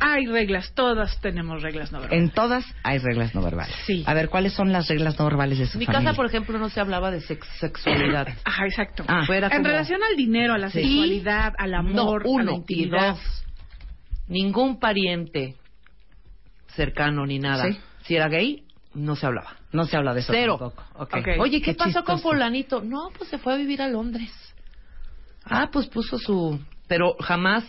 Hay 0.00 0.26
reglas, 0.26 0.72
todas 0.74 1.20
tenemos 1.20 1.62
reglas 1.62 1.92
no 1.92 2.00
verbales. 2.00 2.24
En 2.24 2.30
todas 2.30 2.64
hay 2.82 2.98
reglas 2.98 3.32
no 3.36 3.40
verbales. 3.42 3.76
Sí. 3.86 4.02
A 4.04 4.14
ver, 4.14 4.30
¿cuáles 4.30 4.54
son 4.54 4.72
las 4.72 4.88
reglas 4.88 5.16
no 5.16 5.26
verbales 5.26 5.58
de 5.60 5.66
su 5.66 5.74
En 5.74 5.78
mi 5.80 5.86
familia? 5.86 6.06
casa, 6.10 6.16
por 6.16 6.26
ejemplo, 6.26 6.58
no 6.58 6.70
se 6.70 6.80
hablaba 6.80 7.12
de 7.12 7.20
sex- 7.20 7.46
sexualidad. 7.60 8.26
Ajá, 8.44 8.64
exacto. 8.66 9.04
Ah. 9.06 9.22
Fuera 9.26 9.46
en 9.46 9.52
como- 9.52 9.68
relación 9.68 10.00
al 10.02 10.16
dinero, 10.16 10.54
a 10.54 10.58
la 10.58 10.70
Sí. 10.70 10.80
sexualidad, 10.82 11.52
al 11.56 11.72
amor, 11.74 11.94
no, 11.94 12.02
a 12.14 12.18
la 12.18 12.24
uno 12.30 12.52
y 12.52 12.54
intimidad. 12.56 13.10
dos. 13.14 13.44
Ningún 14.28 14.78
pariente 14.80 15.54
cercano 16.78 17.26
ni 17.26 17.40
nada. 17.40 17.64
Sí. 17.64 17.78
Si 18.04 18.14
era 18.14 18.28
gay, 18.28 18.62
no 18.94 19.16
se 19.16 19.26
hablaba. 19.26 19.56
No 19.72 19.84
se 19.84 19.96
habla 19.96 20.14
de 20.14 20.20
eso 20.20 20.32
Cero. 20.32 20.56
tampoco. 20.58 21.42
Oye, 21.42 21.60
¿qué, 21.60 21.74
pasó 21.74 22.04
con 22.04 22.20
fulanito? 22.20 22.80
No, 22.82 23.10
pues 23.16 23.28
se 23.28 23.38
fue 23.38 23.52
a 23.52 23.56
vivir 23.56 23.82
a 23.82 23.88
Londres. 23.88 24.32
Ah, 25.44 25.68
pues 25.72 25.88
puso 25.88 26.18
su... 26.18 26.58
Pero 26.86 27.14
jamás... 27.20 27.64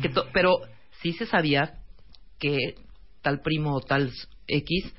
Que 0.00 0.08
to- 0.08 0.26
Pero 0.32 0.60
sí 1.02 1.12
se 1.12 1.26
sabía 1.26 1.74
que 2.38 2.76
tal 3.22 3.40
primo 3.40 3.74
o 3.74 3.80
tal 3.80 4.12
X 4.46 4.94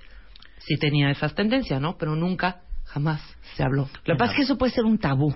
sí 0.60 0.76
tenía 0.78 1.10
esas 1.10 1.34
tendencias, 1.34 1.80
¿no? 1.80 1.98
Pero 1.98 2.16
nunca, 2.16 2.62
jamás 2.86 3.22
se 3.56 3.64
habló. 3.64 3.90
Lo 4.06 4.14
que 4.14 4.20
pasa 4.20 4.34
es 4.34 4.38
que 4.38 4.44
eso 4.44 4.58
puede 4.58 4.74
ser 4.74 4.84
un 4.84 4.98
tabú. 4.98 5.34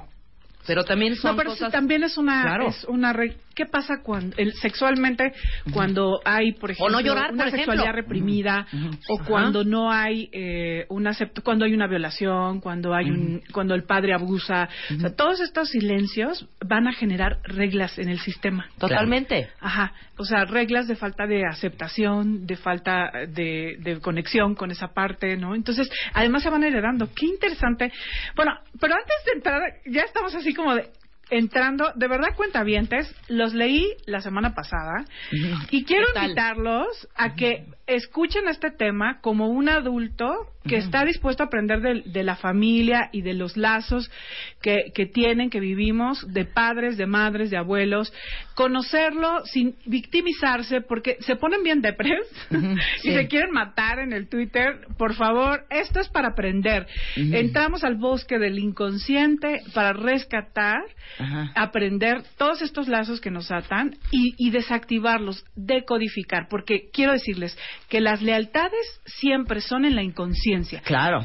Pero 0.68 0.84
también 0.84 1.16
son 1.16 1.32
No, 1.32 1.38
pero 1.38 1.50
cosas... 1.52 1.72
también 1.72 2.04
es 2.04 2.18
una, 2.18 2.42
Claro. 2.44 2.68
es 2.68 2.84
una 2.86 3.14
re- 3.14 3.38
¿Qué 3.56 3.66
pasa 3.66 3.96
cuando 4.02 4.38
el- 4.38 4.54
sexualmente 4.54 5.34
cuando 5.74 6.22
hay, 6.24 6.54
por 6.54 6.72
ejemplo, 6.72 6.96
no 6.96 7.02
llorar, 7.02 7.34
una 7.34 7.48
ejemplo. 7.48 7.74
sexualidad 7.74 7.94
reprimida 7.94 8.68
o 9.10 9.20
cuando 9.26 9.66
no 9.66 9.92
hay 9.92 10.30
eh, 10.32 10.86
una 10.90 11.12
cuando 11.44 11.66
hay 11.66 11.74
una 11.74 11.88
violación, 11.88 12.62
cuando 12.62 12.94
hay 12.94 13.10
un 13.10 13.42
cuando 13.52 13.76
el 13.76 13.84
padre 13.84 14.14
abusa, 14.14 14.70
o 14.96 15.00
sea, 15.02 15.14
todos 15.14 15.42
estos 15.42 15.70
silencios 15.72 16.48
van 16.66 16.88
a 16.88 16.94
generar 16.94 17.40
reglas 17.44 17.98
en 18.00 18.08
el 18.08 18.20
sistema. 18.20 18.70
Totalmente. 18.78 19.50
Ajá, 19.60 19.92
o 20.18 20.24
sea, 20.24 20.46
reglas 20.46 20.88
de 20.88 20.96
falta 20.96 21.26
de 21.28 21.46
aceptación, 21.46 22.46
de 22.48 22.56
falta 22.56 23.12
de, 23.28 23.76
de 23.80 24.00
conexión 24.00 24.56
con 24.56 24.72
esa 24.72 24.94
parte, 24.94 25.36
¿no? 25.36 25.54
Entonces, 25.54 25.90
además 26.14 26.44
se 26.44 26.50
van 26.50 26.64
heredando. 26.64 27.10
Qué 27.14 27.26
interesante. 27.26 27.92
Bueno, 28.38 28.54
pero 28.80 28.94
antes 28.94 29.16
de 29.26 29.32
entrar, 29.34 29.62
ya 29.86 30.04
estamos 30.04 30.34
así 30.34 30.49
como 30.54 30.76
de 30.76 30.90
entrando, 31.30 31.92
de 31.96 32.08
verdad 32.08 32.36
cuentavientes, 32.36 33.14
los 33.28 33.54
leí 33.54 33.96
la 34.06 34.22
semana 34.22 34.56
pasada 34.56 35.06
y 35.70 35.84
quiero 35.84 36.08
invitarlos 36.16 37.08
a 37.16 37.36
que 37.36 37.68
escuchen 37.90 38.48
este 38.48 38.72
tema 38.72 39.20
como 39.22 39.50
un 39.50 39.68
adulto 39.68 40.32
que 40.68 40.78
está 40.78 41.04
dispuesto 41.04 41.42
a 41.42 41.48
aprender 41.48 41.82
de, 41.82 42.04
de 42.06 42.24
la 42.24 42.36
familia 42.36 43.10
y 43.12 43.22
de 43.22 43.34
los 43.34 43.58
lazos 43.58 44.12
que, 44.62 44.92
que 44.94 45.06
tienen, 45.06 45.50
que 45.50 45.60
vivimos, 45.60 46.32
de 46.32 46.46
padres, 46.46 46.98
de 46.98 47.08
madres, 47.08 47.50
de 47.50 47.58
abuelos, 47.58 48.14
conocerlo 48.56 49.44
sin 49.46 49.76
victimizarse, 49.86 50.82
porque 50.82 51.18
se 51.22 51.36
ponen 51.38 51.64
bien 51.64 51.82
depres 51.82 52.20
y 52.52 53.00
sí. 53.00 53.14
se 53.14 53.28
quieren 53.28 53.52
matar 53.52 54.00
en 54.00 54.14
el 54.14 54.28
Twitter. 54.28 54.82
Por 54.98 55.16
favor, 55.16 55.66
esto 55.70 56.00
es 56.00 56.10
para 56.10 56.30
aprender. 56.30 56.86
Entramos 57.16 57.84
al 57.84 57.96
bosque 57.96 58.38
del 58.38 58.60
inconsciente 58.60 59.62
para 59.74 59.94
rescatar, 59.94 60.82
aprender 61.56 62.24
todos 62.38 62.62
estos 62.62 62.88
lazos 62.88 63.22
que 63.22 63.32
nos 63.32 63.50
atan 63.52 63.96
y, 64.12 64.36
y 64.38 64.52
desactivarlos, 64.52 65.46
decodificar, 65.56 66.48
porque 66.50 66.90
quiero 66.94 67.14
decirles 67.14 67.58
que 67.88 68.02
las 68.02 68.22
lealtades 68.22 69.02
siempre 69.06 69.62
son 69.62 69.86
en 69.86 69.96
la 69.96 70.04
inconsciencia. 70.04 70.82
Claro. 70.82 71.22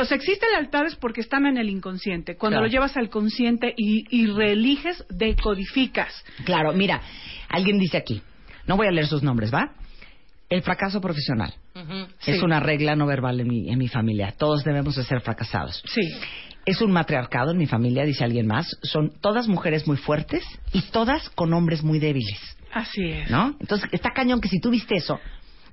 O 0.00 0.04
sea, 0.04 0.16
existen 0.16 0.48
lealtades 0.52 0.96
porque 0.96 1.20
están 1.20 1.46
en 1.46 1.56
el 1.56 1.70
inconsciente. 1.70 2.36
Cuando 2.36 2.56
Claro. 2.56 2.66
lo 2.66 2.72
llevas 2.72 2.96
al 2.96 3.08
consciente 3.08 3.72
y, 3.76 4.04
y 4.10 4.26
reeliges, 4.26 5.04
decodificas. 5.10 6.24
Claro, 6.44 6.72
mira, 6.72 7.00
alguien 7.48 7.78
dice 7.78 7.96
aquí, 7.96 8.22
no 8.66 8.76
voy 8.76 8.86
a 8.86 8.90
leer 8.90 9.06
sus 9.06 9.22
nombres, 9.22 9.52
¿va? 9.52 9.72
El 10.50 10.62
fracaso 10.62 11.00
profesional 11.00 11.54
es 12.26 12.36
Sí. 12.36 12.44
una 12.44 12.60
regla 12.60 12.94
no 12.96 13.06
verbal 13.06 13.40
en 13.40 13.48
mi, 13.48 13.70
en 13.70 13.78
mi 13.78 13.88
familia. 13.88 14.34
Todos 14.38 14.62
debemos 14.62 14.94
de 14.96 15.04
ser 15.04 15.20
fracasados. 15.22 15.82
Sí. 15.86 16.02
Es 16.66 16.80
un 16.80 16.92
matriarcado 16.92 17.50
en 17.52 17.58
mi 17.58 17.66
familia, 17.66 18.04
dice 18.04 18.24
alguien 18.24 18.46
más. 18.46 18.66
Son 18.82 19.10
todas 19.20 19.48
mujeres 19.48 19.86
muy 19.86 19.96
fuertes 19.96 20.44
y 20.72 20.82
todas 20.82 21.28
con 21.30 21.52
hombres 21.52 21.82
muy 21.82 21.98
débiles, 21.98 22.38
Así 22.72 23.04
es. 23.04 23.30
¿no? 23.30 23.56
Entonces, 23.60 23.88
está 23.92 24.10
cañón 24.14 24.40
que 24.40 24.48
si 24.48 24.60
tú 24.60 24.70
viste 24.70 24.94
eso, 24.96 25.18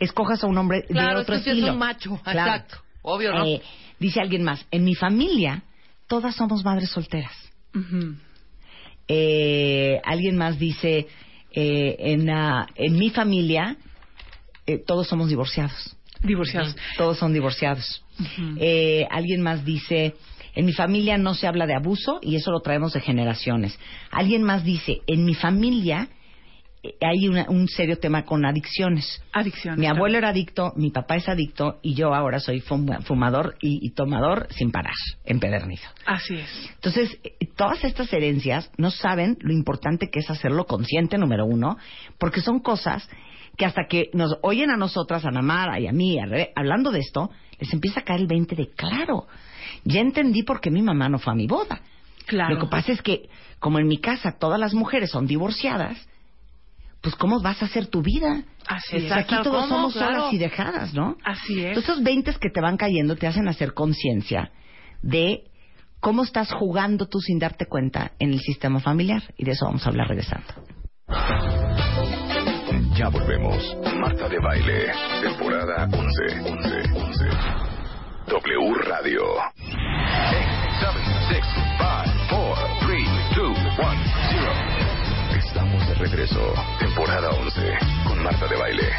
escojas 0.02 0.44
a 0.44 0.48
un 0.48 0.58
hombre 0.58 0.84
Claro, 0.88 1.16
de 1.18 1.22
otro 1.22 1.36
es 1.36 1.42
que 1.42 1.44
sí 1.46 1.50
es 1.52 1.56
estilo. 1.58 1.74
un 1.74 1.80
macho, 1.80 2.20
Claro. 2.24 2.40
exacto. 2.40 2.78
Obvio, 3.04 3.34
¿no? 3.34 3.46
Eh, 3.46 3.62
dice 4.00 4.20
alguien 4.20 4.44
más, 4.44 4.66
en 4.72 4.84
mi 4.84 4.96
familia 4.96 5.64
todas 6.08 6.36
somos 6.36 6.64
madres 6.66 6.90
solteras. 6.90 7.34
Eh, 9.08 10.00
alguien 10.04 10.38
más 10.38 10.60
dice, 10.60 11.08
eh, 11.54 11.96
en, 12.00 12.30
ah, 12.30 12.68
en 12.76 12.98
mi 12.98 13.10
familia 13.10 13.78
todos 14.86 15.08
somos 15.08 15.28
divorciados. 15.30 15.96
Divorciados. 16.24 16.76
Todos 16.98 17.18
son 17.18 17.34
divorciados. 17.34 18.04
Eh, 18.58 19.08
alguien 19.10 19.42
más 19.42 19.66
dice, 19.66 20.14
en 20.54 20.66
mi 20.66 20.74
familia 20.74 21.18
no 21.18 21.34
se 21.34 21.48
habla 21.48 21.66
de 21.66 21.74
abuso 21.76 22.20
y 22.22 22.36
eso 22.36 22.52
lo 22.52 22.60
traemos 22.62 22.94
de 22.94 23.02
generaciones. 23.02 23.78
Alguien 24.12 24.44
más 24.44 24.64
dice, 24.64 25.00
en 25.08 25.26
mi 25.26 25.34
familia 25.34 26.08
hay 27.00 27.28
una- 27.28 27.46
un 27.50 27.68
serio 27.68 27.98
tema 28.00 28.26
con 28.26 28.44
adicciones. 28.46 29.22
Adicciones. 29.34 29.80
Mi 29.80 29.86
abuelo 29.86 30.18
era 30.18 30.30
adicto, 30.30 30.74
mi 30.76 30.90
papá 30.90 31.16
es 31.16 31.30
adicto 31.30 31.80
y 31.84 31.94
yo 31.94 32.14
ahora 32.14 32.40
soy 32.40 32.60
fuma- 32.60 33.02
fumador 33.02 33.56
y, 33.62 33.86
y 33.86 33.92
tomador 33.92 34.48
sin 34.52 34.72
parar, 34.72 34.96
empedernido. 35.24 35.84
Así 36.06 36.36
es. 36.36 36.70
Entonces, 36.76 37.20
eh, 37.24 37.36
todas 37.56 37.84
estas 37.84 38.12
herencias 38.12 38.72
no 38.78 38.90
saben 38.90 39.38
lo 39.42 39.54
importante 39.54 40.10
que 40.10 40.20
es 40.20 40.30
hacerlo 40.32 40.66
consciente, 40.66 41.18
número 41.20 41.46
uno, 41.46 41.78
porque 42.18 42.42
son 42.42 42.60
cosas 42.60 43.08
que 43.58 43.66
hasta 43.66 43.86
que 43.88 44.10
nos 44.14 44.38
oyen 44.42 44.72
a 44.72 44.78
nosotras, 44.78 45.24
a 45.26 45.30
Namara 45.30 45.80
y 45.80 45.86
a 45.88 45.92
mí, 45.92 46.18
a 46.20 46.26
hablando 46.56 46.90
de 46.92 47.00
esto, 47.00 47.30
les 47.60 47.72
empieza 47.74 48.00
a 48.00 48.04
caer 48.04 48.22
el 48.22 48.28
20 48.28 48.56
de 48.56 48.70
claro. 48.70 49.28
Ya 49.84 50.00
entendí 50.00 50.42
por 50.42 50.60
qué 50.62 50.72
mi 50.72 50.82
mamá 50.82 51.10
no 51.10 51.20
fue 51.20 51.34
a 51.34 51.36
mi 51.36 51.46
boda. 51.48 51.82
Claro. 52.26 52.56
Lo 52.56 52.62
que 52.62 52.68
pasa 52.68 52.92
es 52.92 53.02
que, 53.02 53.30
como 53.60 53.78
en 53.78 53.88
mi 53.88 53.98
casa 54.00 54.38
todas 54.40 54.60
las 54.60 54.74
mujeres 54.74 55.12
son 55.12 55.28
divorciadas, 55.28 56.08
pues 57.02 57.16
¿cómo 57.16 57.42
vas 57.42 57.62
a 57.62 57.66
hacer 57.66 57.88
tu 57.88 58.02
vida? 58.02 58.44
Así 58.68 58.96
O 58.96 59.00
es. 59.00 59.12
aquí 59.12 59.36
todos 59.44 59.66
¿Cómo? 59.66 59.68
somos 59.68 59.94
Claro. 59.94 60.14
solas 60.18 60.34
y 60.34 60.38
dejadas, 60.38 60.94
¿no? 60.94 61.18
Así 61.24 61.60
es. 61.60 61.70
Entonces, 61.70 61.90
Estos 61.90 62.04
20 62.04 62.34
que 62.40 62.50
te 62.50 62.62
van 62.62 62.78
cayendo 62.78 63.16
te 63.16 63.28
hacen 63.28 63.48
hacer 63.48 63.74
conciencia 63.74 64.52
de 65.02 65.46
cómo 66.00 66.24
estás 66.24 66.52
jugando 66.54 67.08
tú 67.08 67.20
sin 67.20 67.40
darte 67.40 67.66
cuenta 67.66 68.12
en 68.20 68.32
el 68.34 68.40
sistema 68.40 68.80
familiar. 68.80 69.24
Y 69.38 69.46
de 69.46 69.52
eso 69.52 69.66
vamos 69.66 69.86
a 69.86 69.90
hablar 69.90 70.08
regresando. 70.08 70.48
Ya 72.96 73.10
volvemos. 73.10 73.78
Marta 74.00 74.30
de 74.30 74.38
Baile, 74.40 74.92
temporada 75.24 75.86
11. 75.92 76.52
11, 76.52 76.82
11. 76.94 77.30
W 78.28 78.74
Radio. 78.88 79.22
Regreso. 85.96 86.54
Temporada 86.80 87.30
11 87.32 87.78
con 88.06 88.24
Marta 88.24 88.48
de 88.48 88.58
Baile. 88.58 88.90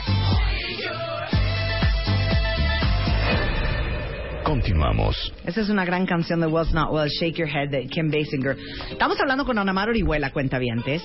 Continuamos. 4.45 5.33
Esa 5.45 5.61
es 5.61 5.69
una 5.69 5.85
gran 5.85 6.05
canción 6.07 6.41
de 6.41 6.47
What's 6.47 6.73
Not 6.73 6.93
Well, 6.93 7.09
Shake 7.09 7.37
Your 7.37 7.49
Head 7.49 7.71
de 7.71 7.87
Kim 7.87 8.11
Basinger. 8.11 8.57
Estamos 8.91 9.19
hablando 9.21 9.45
con 9.45 9.59
Ana 9.59 9.73
Mar 9.73 9.89
Orihuela, 9.89 10.31
cuentavientes, 10.33 11.03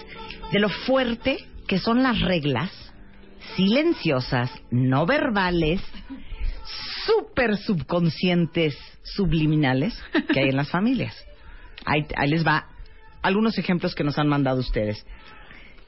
de 0.51 0.59
lo 0.59 0.69
fuerte 0.69 1.37
que 1.67 1.77
son 1.77 2.03
las 2.03 2.19
reglas 2.21 2.71
silenciosas, 3.55 4.51
no 4.71 5.05
verbales, 5.05 5.81
súper 7.05 7.57
subconscientes, 7.57 8.77
subliminales 9.03 9.97
que 10.33 10.41
hay 10.41 10.49
en 10.49 10.57
las 10.57 10.69
familias. 10.69 11.15
Ahí 11.85 12.05
les 12.27 12.45
va 12.45 12.67
algunos 13.21 13.57
ejemplos 13.57 13.95
que 13.95 14.03
nos 14.03 14.17
han 14.17 14.27
mandado 14.27 14.59
ustedes. 14.59 15.05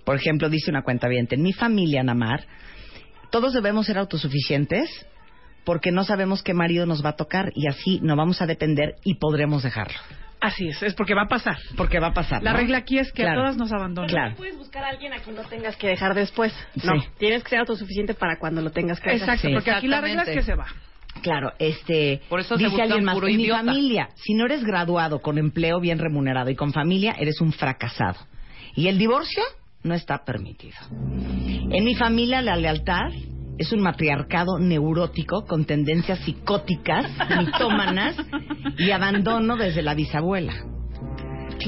Por 0.09 0.15
ejemplo, 0.17 0.49
dice 0.49 0.71
una 0.71 0.81
cuenta 0.81 1.07
en 1.07 1.43
mi 1.43 1.53
familia, 1.53 2.01
Namar, 2.01 2.43
todos 3.29 3.53
debemos 3.53 3.85
ser 3.85 3.99
autosuficientes 3.99 4.89
porque 5.63 5.91
no 5.91 6.03
sabemos 6.03 6.41
qué 6.41 6.55
marido 6.55 6.87
nos 6.87 7.05
va 7.05 7.09
a 7.09 7.15
tocar 7.15 7.51
y 7.53 7.67
así 7.67 7.99
no 8.01 8.15
vamos 8.15 8.41
a 8.41 8.47
depender 8.47 8.95
y 9.03 9.19
podremos 9.19 9.61
dejarlo. 9.61 9.99
Así 10.41 10.67
es. 10.69 10.81
Es 10.81 10.95
porque 10.95 11.13
va 11.13 11.25
a 11.25 11.27
pasar. 11.27 11.59
Porque 11.77 11.99
va 11.99 12.07
a 12.07 12.13
pasar. 12.13 12.41
La 12.41 12.53
¿no? 12.53 12.57
regla 12.57 12.79
aquí 12.79 12.97
es 12.97 13.11
que 13.11 13.21
Claro. 13.21 13.41
a 13.41 13.43
todas 13.43 13.57
nos 13.57 13.71
abandonan. 13.71 14.09
Claro. 14.09 14.35
Puedes 14.35 14.57
buscar 14.57 14.83
a 14.83 14.87
alguien 14.89 15.13
a 15.13 15.19
quien 15.19 15.35
no 15.35 15.43
tengas 15.43 15.75
que 15.75 15.85
dejar 15.89 16.15
después. 16.15 16.55
No, 16.83 16.99
Sí. 16.99 17.07
tienes 17.19 17.43
que 17.43 17.49
ser 17.51 17.59
autosuficiente 17.59 18.15
para 18.15 18.39
cuando 18.39 18.63
lo 18.63 18.71
tengas 18.71 18.99
que 18.99 19.11
dejar. 19.11 19.29
Exacto, 19.29 19.47
Sí. 19.49 19.53
porque 19.53 19.69
aquí 19.69 19.87
la 19.87 20.01
regla 20.01 20.23
es 20.23 20.29
que 20.29 20.41
se 20.41 20.55
va. 20.55 20.65
Claro, 21.21 21.53
este 21.59 22.21
Por 22.29 22.39
eso 22.39 22.57
dice 22.57 22.81
alguien 22.81 23.03
más, 23.03 23.15
en 23.15 23.25
mi 23.25 23.33
idiota". 23.43 23.59
familia, 23.63 24.09
si 24.15 24.33
no 24.33 24.45
eres 24.45 24.63
graduado 24.63 25.21
con 25.21 25.37
empleo 25.37 25.79
bien 25.79 25.99
remunerado 25.99 26.49
y 26.49 26.55
con 26.55 26.73
familia, 26.73 27.13
eres 27.19 27.41
un 27.41 27.51
fracasado. 27.53 28.17
Y 28.73 28.87
el 28.87 28.97
divorcio 28.97 29.43
no 29.83 29.93
está 29.93 30.23
permitido. 30.23 30.77
En 30.91 31.83
mi 31.83 31.95
familia 31.95 32.41
la 32.41 32.55
lealtad 32.55 33.11
es 33.57 33.73
un 33.73 33.81
matriarcado 33.81 34.57
neurótico 34.57 35.45
con 35.45 35.65
tendencias 35.65 36.19
psicóticas, 36.19 37.05
mitómanas 37.37 38.15
y 38.77 38.91
abandono 38.91 39.57
desde 39.57 39.81
la 39.81 39.93
bisabuela. 39.93 40.53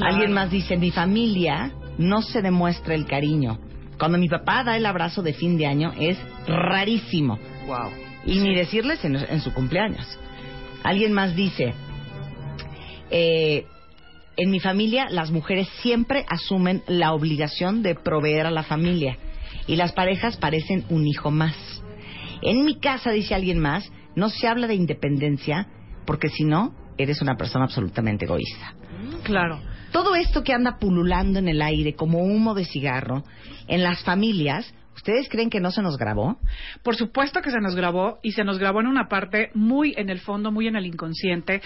Alguien 0.01 0.31
más 0.31 0.49
dice, 0.49 0.75
en 0.75 0.79
mi 0.79 0.91
familia 0.91 1.73
no 1.97 2.21
se 2.21 2.41
demuestra 2.41 2.95
el 2.95 3.05
cariño. 3.05 3.59
Cuando 3.99 4.17
mi 4.17 4.29
papá 4.29 4.63
da 4.63 4.77
el 4.77 4.85
abrazo 4.85 5.21
de 5.21 5.33
fin 5.33 5.57
de 5.57 5.67
año 5.67 5.93
es 5.99 6.17
rarísimo. 6.47 7.37
Wow. 7.67 7.91
Y 8.25 8.39
ni 8.39 8.55
decirles 8.55 9.03
en, 9.03 9.15
en 9.17 9.41
su 9.41 9.53
cumpleaños. 9.53 10.17
Alguien 10.83 11.11
más 11.11 11.35
dice, 11.35 11.73
eh, 13.09 13.65
en 14.37 14.49
mi 14.49 14.59
familia 14.59 15.07
las 15.09 15.31
mujeres 15.31 15.67
siempre 15.81 16.25
asumen 16.29 16.83
la 16.87 17.13
obligación 17.13 17.83
de 17.83 17.95
proveer 17.95 18.45
a 18.45 18.51
la 18.51 18.63
familia 18.63 19.17
y 19.67 19.75
las 19.75 19.91
parejas 19.91 20.37
parecen 20.37 20.85
un 20.89 21.07
hijo 21.07 21.31
más. 21.31 21.55
En 22.41 22.65
mi 22.65 22.79
casa, 22.79 23.11
dice 23.11 23.35
alguien 23.35 23.59
más, 23.59 23.91
no 24.15 24.29
se 24.29 24.47
habla 24.47 24.67
de 24.67 24.75
independencia 24.75 25.67
porque 26.05 26.29
si 26.29 26.43
no, 26.43 26.73
eres 26.97 27.21
una 27.21 27.35
persona 27.35 27.65
absolutamente 27.65 28.25
egoísta. 28.25 28.73
Claro. 29.23 29.59
Todo 29.91 30.15
esto 30.15 30.43
que 30.43 30.53
anda 30.53 30.77
pululando 30.79 31.39
en 31.39 31.47
el 31.47 31.61
aire 31.61 31.95
como 31.95 32.19
humo 32.19 32.53
de 32.53 32.65
cigarro 32.65 33.23
en 33.67 33.83
las 33.83 34.01
familias, 34.03 34.73
¿ustedes 34.95 35.29
creen 35.29 35.49
que 35.49 35.59
no 35.59 35.71
se 35.71 35.81
nos 35.81 35.97
grabó? 35.97 36.39
Por 36.83 36.95
supuesto 36.95 37.41
que 37.41 37.51
se 37.51 37.59
nos 37.59 37.75
grabó 37.75 38.19
y 38.21 38.31
se 38.33 38.43
nos 38.43 38.59
grabó 38.59 38.81
en 38.81 38.87
una 38.87 39.07
parte 39.07 39.51
muy 39.53 39.93
en 39.97 40.09
el 40.09 40.19
fondo, 40.19 40.51
muy 40.51 40.67
en 40.67 40.75
el 40.75 40.85
inconsciente. 40.85 41.61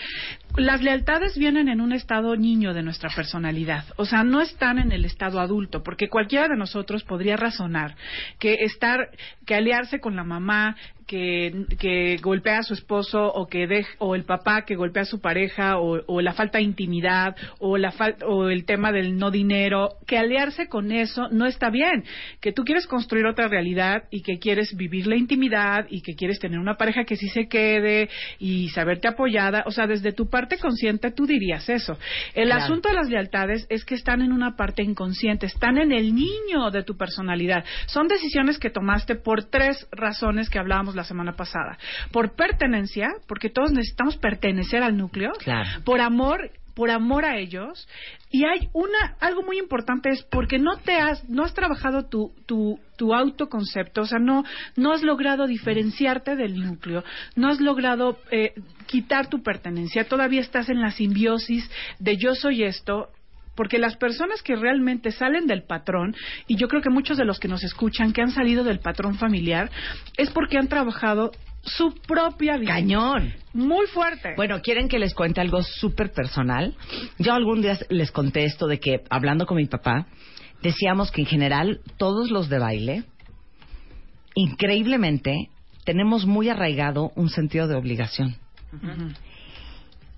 Las 0.57 0.81
lealtades 0.81 1.37
vienen 1.37 1.67
en 1.67 1.81
un 1.81 1.91
estado 1.91 2.35
niño 2.35 2.73
de 2.73 2.83
nuestra 2.83 3.09
personalidad, 3.13 3.85
o 3.97 4.05
sea, 4.05 4.23
no 4.23 4.41
están 4.41 4.79
en 4.79 4.91
el 4.91 5.05
estado 5.05 5.39
adulto, 5.39 5.83
porque 5.83 6.09
cualquiera 6.09 6.47
de 6.47 6.57
nosotros 6.57 7.03
podría 7.03 7.37
razonar 7.37 7.95
que 8.39 8.55
estar, 8.61 9.09
que 9.45 9.55
aliarse 9.55 9.99
con 9.99 10.15
la 10.15 10.23
mamá, 10.23 10.75
que, 11.07 11.65
que 11.79 12.17
golpea 12.21 12.59
a 12.59 12.63
su 12.63 12.73
esposo 12.73 13.25
o 13.25 13.47
que 13.47 13.67
dej- 13.67 13.87
o 13.99 14.15
el 14.15 14.25
papá 14.25 14.65
que 14.65 14.75
golpea 14.75 15.03
a 15.03 15.05
su 15.05 15.21
pareja 15.21 15.77
o, 15.79 16.01
o 16.07 16.21
la 16.21 16.33
falta 16.33 16.57
de 16.57 16.63
intimidad 16.65 17.35
o 17.59 17.77
la 17.77 17.91
fal- 17.93 18.17
o 18.27 18.49
el 18.49 18.65
tema 18.65 18.91
del 18.91 19.17
no 19.17 19.31
dinero 19.31 19.89
que 20.05 20.17
aliarse 20.17 20.67
con 20.67 20.91
eso 20.91 21.29
no 21.31 21.45
está 21.45 21.69
bien 21.69 22.03
que 22.41 22.51
tú 22.51 22.63
quieres 22.63 22.85
construir 22.87 23.05
construir 23.05 23.27
otra 23.27 23.47
realidad 23.47 24.05
y 24.09 24.23
que 24.23 24.39
quieres 24.39 24.75
vivir 24.75 25.05
la 25.05 25.15
intimidad 25.15 25.85
y 25.91 26.01
que 26.01 26.15
quieres 26.15 26.39
tener 26.39 26.57
una 26.57 26.73
pareja 26.75 27.03
que 27.03 27.15
sí 27.15 27.27
se 27.29 27.47
quede 27.47 28.09
y 28.39 28.69
saberte 28.69 29.07
apoyada, 29.07 29.61
o 29.67 29.69
sea, 29.71 29.85
desde 29.85 30.11
tu 30.11 30.27
parte 30.27 30.57
consciente 30.57 31.11
tú 31.11 31.27
dirías 31.27 31.69
eso. 31.69 31.95
El 32.33 32.45
Claro. 32.47 32.63
asunto 32.63 32.89
de 32.89 32.95
las 32.95 33.09
lealtades 33.09 33.67
es 33.69 33.85
que 33.85 33.93
están 33.93 34.23
en 34.23 34.31
una 34.31 34.55
parte 34.55 34.81
inconsciente, 34.81 35.45
están 35.45 35.77
en 35.77 35.91
el 35.91 36.15
niño 36.15 36.71
de 36.71 36.81
tu 36.81 36.97
personalidad. 36.97 37.63
Son 37.85 38.07
decisiones 38.07 38.57
que 38.57 38.71
tomaste 38.71 39.13
por 39.13 39.43
tres 39.51 39.87
razones 39.91 40.49
que 40.49 40.57
hablábamos 40.57 40.94
la 40.95 41.03
semana 41.03 41.35
pasada. 41.35 41.77
Por 42.11 42.35
pertenencia, 42.35 43.09
porque 43.27 43.49
todos 43.49 43.71
necesitamos 43.71 44.17
pertenecer 44.17 44.83
al 44.83 44.97
núcleo. 44.97 45.31
Claro. 45.39 45.83
Por 45.83 46.01
amor 46.01 46.51
por 46.75 46.91
amor 46.91 47.25
a 47.25 47.37
ellos 47.37 47.87
y 48.29 48.43
hay 48.43 48.69
una 48.73 49.15
algo 49.21 49.41
muy 49.43 49.57
importante 49.57 50.09
es 50.09 50.23
porque 50.23 50.59
no 50.59 50.77
te 50.77 50.95
has 50.95 51.27
no 51.29 51.43
has 51.43 51.53
trabajado 51.53 52.03
tu 52.07 52.33
tu 52.45 52.77
tu 52.97 53.13
autoconcepto 53.13 54.01
o 54.01 54.05
sea 54.05 54.19
no 54.19 54.43
no 54.75 54.91
has 54.91 55.01
logrado 55.01 55.47
diferenciarte 55.47 56.35
del 56.35 56.59
núcleo 56.59 57.03
no 57.35 57.47
has 57.47 57.61
logrado 57.61 58.19
eh, 58.29 58.53
quitar 58.87 59.29
tu 59.29 59.41
pertenencia 59.41 60.07
todavía 60.07 60.41
estás 60.41 60.67
en 60.69 60.81
la 60.81 60.91
simbiosis 60.91 61.69
de 61.99 62.17
yo 62.17 62.35
soy 62.35 62.63
esto 62.63 63.09
porque 63.55 63.79
las 63.79 63.97
personas 63.97 64.41
que 64.41 64.55
realmente 64.55 65.11
salen 65.11 65.47
del 65.47 65.63
patrón, 65.63 66.15
y 66.47 66.57
yo 66.57 66.67
creo 66.67 66.81
que 66.81 66.89
muchos 66.89 67.17
de 67.17 67.25
los 67.25 67.39
que 67.39 67.47
nos 67.47 67.63
escuchan 67.63 68.13
que 68.13 68.21
han 68.21 68.31
salido 68.31 68.63
del 68.63 68.79
patrón 68.79 69.15
familiar, 69.15 69.71
es 70.17 70.29
porque 70.29 70.57
han 70.57 70.67
trabajado 70.67 71.31
su 71.63 71.93
propia 72.07 72.57
vida. 72.57 72.73
Cañón. 72.73 73.33
Muy 73.53 73.87
fuerte. 73.87 74.33
Bueno, 74.35 74.61
¿quieren 74.61 74.87
que 74.87 74.99
les 74.99 75.13
cuente 75.13 75.41
algo 75.41 75.63
súper 75.63 76.11
personal? 76.11 76.75
Yo 77.17 77.33
algún 77.33 77.61
día 77.61 77.77
les 77.89 78.11
conté 78.11 78.45
esto 78.45 78.67
de 78.67 78.79
que, 78.79 79.01
hablando 79.09 79.45
con 79.45 79.57
mi 79.57 79.65
papá, 79.65 80.05
decíamos 80.61 81.11
que 81.11 81.21
en 81.21 81.27
general 81.27 81.79
todos 81.97 82.29
los 82.29 82.49
de 82.49 82.59
baile, 82.59 83.03
increíblemente, 84.35 85.49
tenemos 85.85 86.25
muy 86.25 86.49
arraigado 86.49 87.11
un 87.15 87.29
sentido 87.29 87.67
de 87.67 87.75
obligación. 87.75 88.35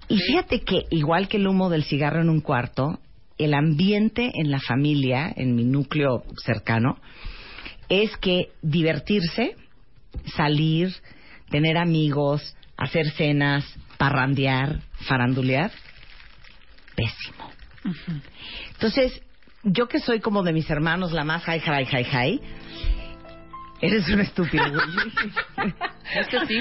Y 0.10 0.18
fíjate 0.18 0.62
que, 0.62 0.86
igual 0.90 1.28
que 1.28 1.38
el 1.38 1.48
humo 1.48 1.70
del 1.70 1.84
cigarro 1.84 2.22
en 2.22 2.30
un 2.30 2.42
cuarto, 2.42 3.00
el 3.38 3.54
ambiente 3.54 4.32
en 4.34 4.52
la 4.52 4.60
familia, 4.60 5.32
en 5.36 5.56
mi 5.56 5.64
núcleo 5.64 6.24
cercano, 6.44 6.98
es 7.90 8.16
que 8.18 8.52
divertirse, 8.62 9.56
salir, 10.36 10.94
tener 11.50 11.78
amigos, 11.78 12.56
hacer 12.78 13.10
cenas, 13.12 13.66
parrandear, 13.98 14.82
farandulear, 15.08 15.72
pésimo. 16.96 17.52
Entonces, 18.74 19.22
yo 19.64 19.88
que 19.88 20.00
soy 20.00 20.20
como 20.20 20.44
de 20.44 20.54
mis 20.54 20.70
hermanos 20.70 21.12
la 21.12 21.24
más 21.24 21.44
high, 21.44 21.60
high, 21.60 21.86
high, 21.86 22.04
high, 22.04 22.42
eres 23.82 24.08
un 24.10 24.22
estúpido. 24.22 24.66
Es 26.16 26.28
que 26.30 26.46
sí. 26.46 26.58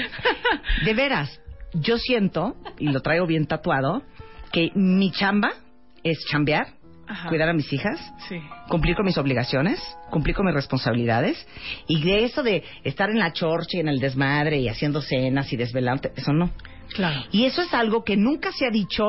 De 0.83 0.93
veras, 0.93 1.39
yo 1.73 1.97
siento, 1.97 2.57
y 2.77 2.89
lo 2.89 2.99
traigo 2.99 3.25
bien 3.25 3.47
tatuado, 3.47 4.03
que 4.51 4.71
mi 4.75 5.11
chamba 5.11 5.53
es 6.03 6.23
chambear, 6.29 6.67
Ajá. 7.07 7.29
cuidar 7.29 7.49
a 7.49 7.53
mis 7.53 7.71
hijas, 7.71 7.99
Sí. 8.27 8.37
cumplir 8.69 8.95
con 8.95 9.05
mis 9.05 9.17
obligaciones, 9.17 9.79
cumplir 10.09 10.35
con 10.35 10.45
mis 10.45 10.55
responsabilidades, 10.55 11.47
y 11.87 12.01
de 12.03 12.25
eso 12.25 12.43
de 12.43 12.63
estar 12.83 13.09
en 13.09 13.19
la 13.19 13.31
chorcha 13.33 13.77
y 13.77 13.79
en 13.79 13.87
el 13.87 13.99
desmadre 13.99 14.57
y 14.59 14.67
haciendo 14.67 15.01
cenas 15.01 15.51
y 15.53 15.57
desvelante, 15.57 16.11
eso 16.15 16.33
no. 16.33 16.51
Claro. 16.93 17.21
Y 17.31 17.45
eso 17.45 17.61
es 17.61 17.73
algo 17.73 18.03
que 18.03 18.15
nunca 18.17 18.51
se 18.51 18.65
ha 18.65 18.69
dicho 18.71 19.03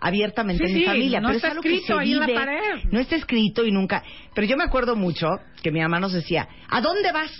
abiertamente 0.00 0.64
Sí, 0.66 0.70
en 0.70 0.74
mi 0.76 0.80
sí, 0.82 0.86
familia, 0.86 1.20
no 1.20 1.28
pero 1.28 1.36
está 1.36 1.48
es 1.48 1.50
algo 1.52 1.62
que 1.62 1.68
escrito 1.74 1.94
se 1.94 2.00
ahí 2.00 2.12
en 2.12 2.18
la 2.20 2.26
vive, 2.26 2.38
pared. 2.38 2.84
no 2.90 2.98
está 3.00 3.16
escrito 3.16 3.64
y 3.64 3.72
nunca. 3.72 4.02
Pero 4.34 4.46
yo 4.46 4.56
me 4.56 4.64
acuerdo 4.64 4.96
mucho 4.96 5.28
que 5.62 5.70
mi 5.72 5.80
mamá 5.80 5.98
nos 6.00 6.12
decía, 6.12 6.46
¿a 6.68 6.80
dónde 6.80 7.10
vas? 7.12 7.30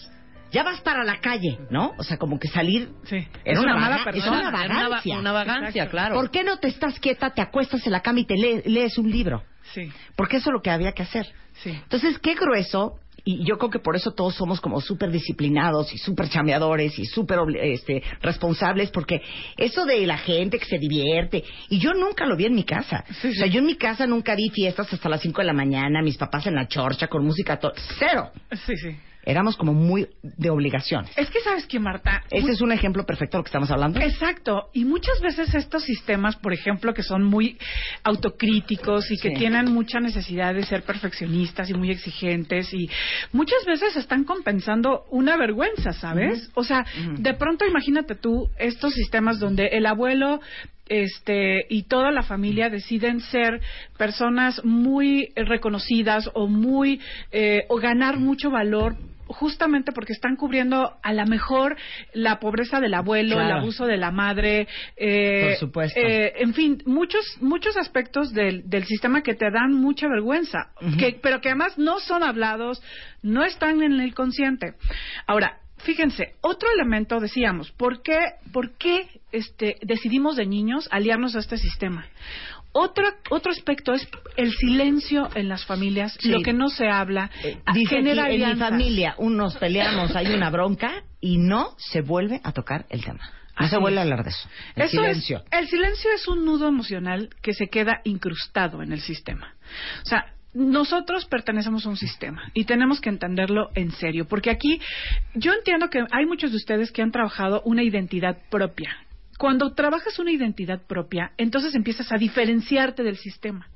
Ya 0.55 0.63
vas 0.63 0.81
para 0.81 1.05
la 1.05 1.21
calle, 1.21 1.59
¿no? 1.71 1.93
O 1.99 2.03
sea, 2.03 2.17
como 2.17 2.39
que 2.39 2.49
salir 2.49 2.89
Sí. 3.05 3.17
era 3.45 3.59
Es 3.59 3.59
una, 3.59 3.73
una 3.73 3.81
mala 3.81 3.97
vaga- 3.99 4.11
es 4.11 4.15
persona. 4.17 4.39
una 4.39 4.49
Era 4.49 4.49
una 4.49 4.75
va- 4.83 4.89
vagancia. 4.89 5.19
una 5.19 5.33
vagancia, 5.33 5.69
Exacto. 5.69 5.91
claro. 5.91 6.15
¿Por 6.15 6.31
qué 6.31 6.45
no 6.45 6.57
te 6.59 6.69
estás 6.69 6.99
quieta, 7.01 7.31
te 7.35 7.43
acuestas 7.43 7.85
en 7.87 7.93
la 7.93 8.01
cama 8.01 8.21
y 8.21 8.25
te 8.25 8.35
lee- 8.37 8.63
lees 8.65 8.97
un 8.97 9.11
libro? 9.11 9.43
Sí. 9.75 9.91
Porque 10.17 10.37
eso 10.37 10.51
es 10.51 10.55
lo 10.55 10.63
que 10.63 10.71
había 10.71 10.93
que 10.93 11.03
hacer. 11.03 11.27
Sí. 11.63 11.71
Entonces, 11.71 12.19
qué 12.21 12.35
grueso, 12.35 12.95
y 13.27 13.43
yo 13.45 13.57
creo 13.57 13.71
que 13.71 13.79
por 13.79 13.97
eso 13.97 14.13
todos 14.13 14.35
somos 14.35 14.61
como 14.61 14.81
súper 14.83 15.11
disciplinados 15.11 15.93
y 15.95 15.99
súper 15.99 16.29
chambeadores 16.29 16.99
y 16.99 17.07
súper 17.07 17.39
este, 17.63 18.03
responsables, 18.21 18.91
porque 18.91 19.23
eso 19.57 19.85
de 19.87 20.07
la 20.07 20.19
gente 20.19 20.59
que 20.59 20.67
se 20.67 20.79
divierte, 20.79 21.43
y 21.71 21.79
yo 21.79 21.95
nunca 21.95 22.27
lo 22.27 22.37
vi 22.37 22.45
en 22.47 22.55
mi 22.55 22.65
casa. 22.65 23.03
Sí, 23.23 23.29
O 23.29 23.33
sea, 23.33 23.47
sí. 23.47 23.51
yo 23.53 23.61
en 23.61 23.67
mi 23.67 23.77
casa 23.77 24.07
nunca 24.07 24.35
vi 24.35 24.51
fiestas 24.51 24.93
hasta 24.93 25.09
las 25.09 25.21
5 25.23 25.41
de 25.41 25.47
la 25.47 25.53
mañana, 25.55 26.03
mis 26.03 26.19
papás 26.19 26.47
en 26.47 26.55
la 26.55 26.69
chorcha 26.69 27.07
con 27.09 27.25
música, 27.25 27.59
to- 27.59 27.73
cero. 27.99 28.31
Sí, 28.67 28.77
sí. 28.77 28.97
Éramos 29.27 29.57
como 29.57 29.73
muy 29.73 30.09
de 30.23 30.51
obligaciones. 30.51 31.11
Es 31.17 31.31
que 31.31 31.41
sabes 31.41 31.67
que 31.67 31.79
Marta, 31.79 32.23
Ese 32.31 32.53
es 32.53 32.61
un 32.61 32.73
ejemplo 32.73 33.05
perfecto 33.05 33.37
de 33.37 33.41
lo 33.41 33.45
que 33.45 33.49
estamos 33.49 33.71
hablando. 33.71 34.01
Exacto, 34.01 34.69
y 34.73 34.85
muchas 34.85 35.21
veces 35.21 35.55
estos 35.55 35.83
sistemas, 35.85 36.37
por 36.37 36.53
ejemplo, 36.53 36.93
que 36.95 37.03
son 37.03 37.25
muy 37.25 37.59
autocríticos 38.03 39.11
y 39.11 39.17
que 39.19 39.31
Sí. 39.31 39.37
tienen 39.37 39.73
mucha 39.73 40.01
necesidad 40.01 40.55
de 40.55 40.65
ser 40.65 40.83
perfeccionistas 40.83 41.71
y 41.71 41.75
muy 41.75 41.91
exigentes 41.91 42.73
y 42.73 42.89
muchas 43.33 43.65
veces 43.67 43.97
están 43.97 44.25
compensando 44.25 45.05
una 45.11 45.37
vergüenza, 45.37 45.93
¿sabes? 45.93 46.51
O 46.55 46.65
sea, 46.65 46.85
de 47.19 47.35
pronto 47.35 47.65
imagínate 47.67 48.15
tú 48.15 48.49
estos 48.59 48.93
sistemas 48.95 49.39
donde 49.39 49.67
el 49.69 49.87
abuelo 49.87 50.41
este 50.87 51.65
y 51.71 51.85
toda 51.85 52.11
la 52.11 52.23
familia 52.23 52.69
deciden 52.69 53.21
ser 53.21 53.61
personas 53.97 54.63
muy 54.65 55.33
reconocidas 55.35 56.31
o 56.35 56.47
muy 56.47 57.01
eh, 57.33 57.65
o 57.69 57.77
ganar 57.77 58.19
mucho 58.19 58.51
valor 58.51 58.97
justamente 59.27 59.93
porque 59.93 60.13
están 60.13 60.37
cubriendo 60.37 60.97
a 61.03 61.13
la 61.13 61.25
mejor 61.25 61.77
la 62.13 62.39
pobreza 62.41 62.81
del 62.81 62.95
abuelo, 62.95 63.37
Claro. 63.37 63.49
el 63.57 63.61
abuso 63.63 63.87
de 63.87 63.97
la 63.97 64.11
madre, 64.11 64.69
eh, 64.97 65.49
Por 65.51 65.57
supuesto. 65.59 65.99
eh, 66.01 66.33
en 66.37 66.55
fin, 66.55 66.83
muchos 66.87 67.25
muchos 67.41 67.77
aspectos 67.77 68.33
del, 68.33 68.69
del 68.69 68.85
sistema 68.85 69.23
que 69.23 69.35
te 69.35 69.51
dan 69.51 69.73
mucha 69.73 70.09
vergüenza, 70.09 70.71
que, 70.99 71.19
pero 71.23 71.41
que 71.41 71.49
además 71.49 71.79
no 71.79 72.01
son 72.01 72.23
hablados, 72.23 72.83
no 73.23 73.45
están 73.45 73.83
en 73.83 74.01
el 74.01 74.15
consciente. 74.15 74.75
Ahora, 75.27 75.59
fíjense, 75.79 76.35
otro 76.41 76.69
elemento 76.75 77.21
decíamos, 77.21 77.71
¿por 77.73 78.03
qué, 78.03 78.19
por 78.53 78.77
qué 78.79 79.09
este, 79.33 79.77
decidimos 79.83 80.37
de 80.37 80.47
niños 80.47 80.89
aliarnos 80.91 81.35
a 81.37 81.41
este 81.41 81.57
sistema? 81.59 82.07
Otro, 82.77 83.07
otro 83.31 83.53
aspecto 83.53 83.93
es 83.93 84.07
el 84.37 84.53
silencio 84.53 85.29
en 85.37 85.49
las 85.49 85.65
familias, 85.65 86.17
Sí. 86.21 86.29
lo 86.29 86.41
que 86.43 86.53
no 86.53 86.69
se 86.69 86.89
habla, 86.89 87.31
Dice 87.73 87.97
genera 87.97 88.25
aquí, 88.25 88.43
en 88.43 88.49
mi 88.51 88.57
familia, 88.57 89.15
unos 89.19 89.57
peleamos, 89.57 90.15
hay 90.17 90.35
una 90.35 90.51
bronca 90.51 91.05
y 91.21 91.39
no 91.39 91.75
se 91.79 92.01
vuelve 92.01 92.41
a 92.43 92.51
tocar 92.51 92.85
el 92.91 93.05
tema. 93.05 93.21
No 93.57 93.67
Así 93.67 93.71
se 93.71 93.79
vuelve 93.79 94.01
a 94.01 94.03
hablar 94.03 94.25
de 94.25 94.31
eso. 94.31 94.49
El 94.75 94.83
Eso 94.83 94.97
es- 95.05 95.07
silencio. 95.23 95.45
el 95.53 95.69
silencio 95.69 96.11
es 96.13 96.27
un 96.27 96.45
nudo 96.45 96.67
emocional 96.67 97.31
que 97.41 97.55
se 97.55 97.69
queda 97.69 98.01
incrustado 98.03 98.83
en 98.83 98.93
el 98.93 99.01
sistema. 99.01 99.55
O 100.03 100.07
sea, 100.07 100.27
nosotros 100.55 101.27
pertenecemos 101.27 101.87
a 101.87 101.91
un 101.91 101.97
sistema 101.97 102.51
y 102.55 102.65
tenemos 102.65 103.01
que 103.01 103.09
entenderlo 103.11 103.71
en 103.77 103.93
serio, 103.93 104.27
porque 104.27 104.51
aquí 104.51 104.81
yo 105.35 105.53
entiendo 105.53 105.89
que 105.91 106.05
hay 106.11 106.27
muchos 106.27 106.51
de 106.51 106.57
ustedes 106.57 106.91
que 106.91 107.03
han 107.03 107.13
trabajado 107.13 107.63
una 107.65 107.85
identidad 107.85 108.37
propia. 108.51 108.97
Cuando 109.39 109.75
trabajas 109.75 110.19
una 110.19 110.33
identidad 110.33 110.83
propia, 110.87 111.33
entonces 111.37 111.75
empiezas 111.75 112.13
a 112.13 112.17
diferenciarte 112.17 113.03
del 113.03 113.17
sistema. 113.17 113.69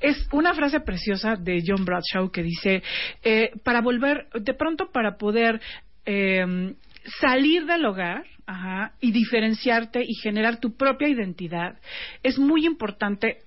Es 0.00 0.26
una 0.32 0.54
frase 0.54 0.80
preciosa 0.80 1.36
de 1.36 1.62
John 1.66 1.84
Bradshaw 1.84 2.30
que 2.30 2.42
dice, 2.42 2.82
eh, 3.22 3.50
para 3.62 3.80
volver, 3.80 4.28
de 4.40 4.54
pronto 4.54 4.90
para 4.90 5.16
poder 5.16 5.60
eh, 6.06 6.74
salir 7.20 7.66
del 7.66 7.84
hogar 7.84 8.24
ajá, 8.46 8.92
y 9.00 9.12
diferenciarte 9.12 10.02
y 10.02 10.14
generar 10.14 10.58
tu 10.58 10.76
propia 10.76 11.08
identidad, 11.08 11.78
es 12.22 12.38
muy 12.38 12.66
importante 12.66 13.38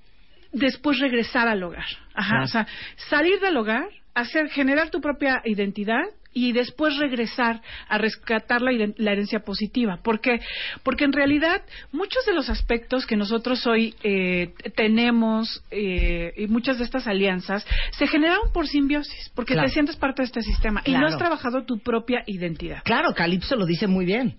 después 0.52 1.00
regresar 1.00 1.48
al 1.48 1.64
hogar. 1.64 1.86
Ajá. 2.14 2.44
O 2.44 2.48
sea, 2.48 2.68
salir 3.10 3.40
del 3.40 3.58
hogar, 3.58 3.88
hacer, 4.18 4.50
generar 4.50 4.90
tu 4.90 5.00
propia 5.00 5.42
identidad 5.46 6.04
y 6.34 6.52
después 6.52 6.98
regresar 6.98 7.62
a 7.88 7.98
rescatar 7.98 8.62
la, 8.62 8.72
herencia 9.12 9.40
positiva. 9.40 10.00
¿Por 10.04 10.22
qué? 10.22 10.40
Porque 10.84 11.06
en 11.06 11.14
realidad 11.14 11.64
muchos 11.92 12.26
de 12.26 12.34
los 12.34 12.50
aspectos 12.50 13.06
que 13.08 13.16
nosotros 13.16 13.66
hoy 13.66 13.96
eh, 14.04 14.54
tenemos 14.76 15.64
eh, 15.72 16.34
y 16.38 16.48
muchas 16.48 16.78
de 16.78 16.84
estas 16.84 17.08
alianzas 17.08 17.66
se 17.92 18.08
generaron 18.08 18.52
por 18.54 18.68
simbiosis, 18.68 19.32
porque 19.34 19.54
Claro. 19.54 19.68
te 19.68 19.74
sientes 19.74 19.96
parte 19.96 20.22
de 20.22 20.28
este 20.28 20.42
sistema 20.42 20.82
y 20.86 20.92
no 20.92 21.08
has 21.08 21.18
trabajado 21.18 21.64
tu 21.64 21.80
propia 21.80 22.24
identidad. 22.28 22.84
Claro, 22.84 23.14
Calipso 23.16 23.56
lo 23.56 23.66
dice 23.66 23.88
muy 23.88 24.06
bien. 24.06 24.38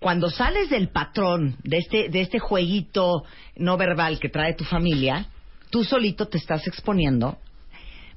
Cuando 0.00 0.30
sales 0.30 0.70
del 0.70 0.88
patrón, 0.88 1.56
de 1.62 1.78
este, 1.78 2.08
de 2.08 2.22
este 2.22 2.38
jueguito 2.38 3.24
no 3.54 3.76
verbal 3.76 4.18
que 4.18 4.28
trae 4.28 4.54
tu 4.54 4.64
familia, 4.64 5.26
tú 5.70 5.84
solito 5.84 6.26
te 6.26 6.38
estás 6.38 6.66
exponiendo, 6.66 7.38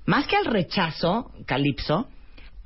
más 0.05 0.27
que 0.27 0.35
al 0.35 0.45
rechazo, 0.45 1.31
Calipso, 1.45 2.07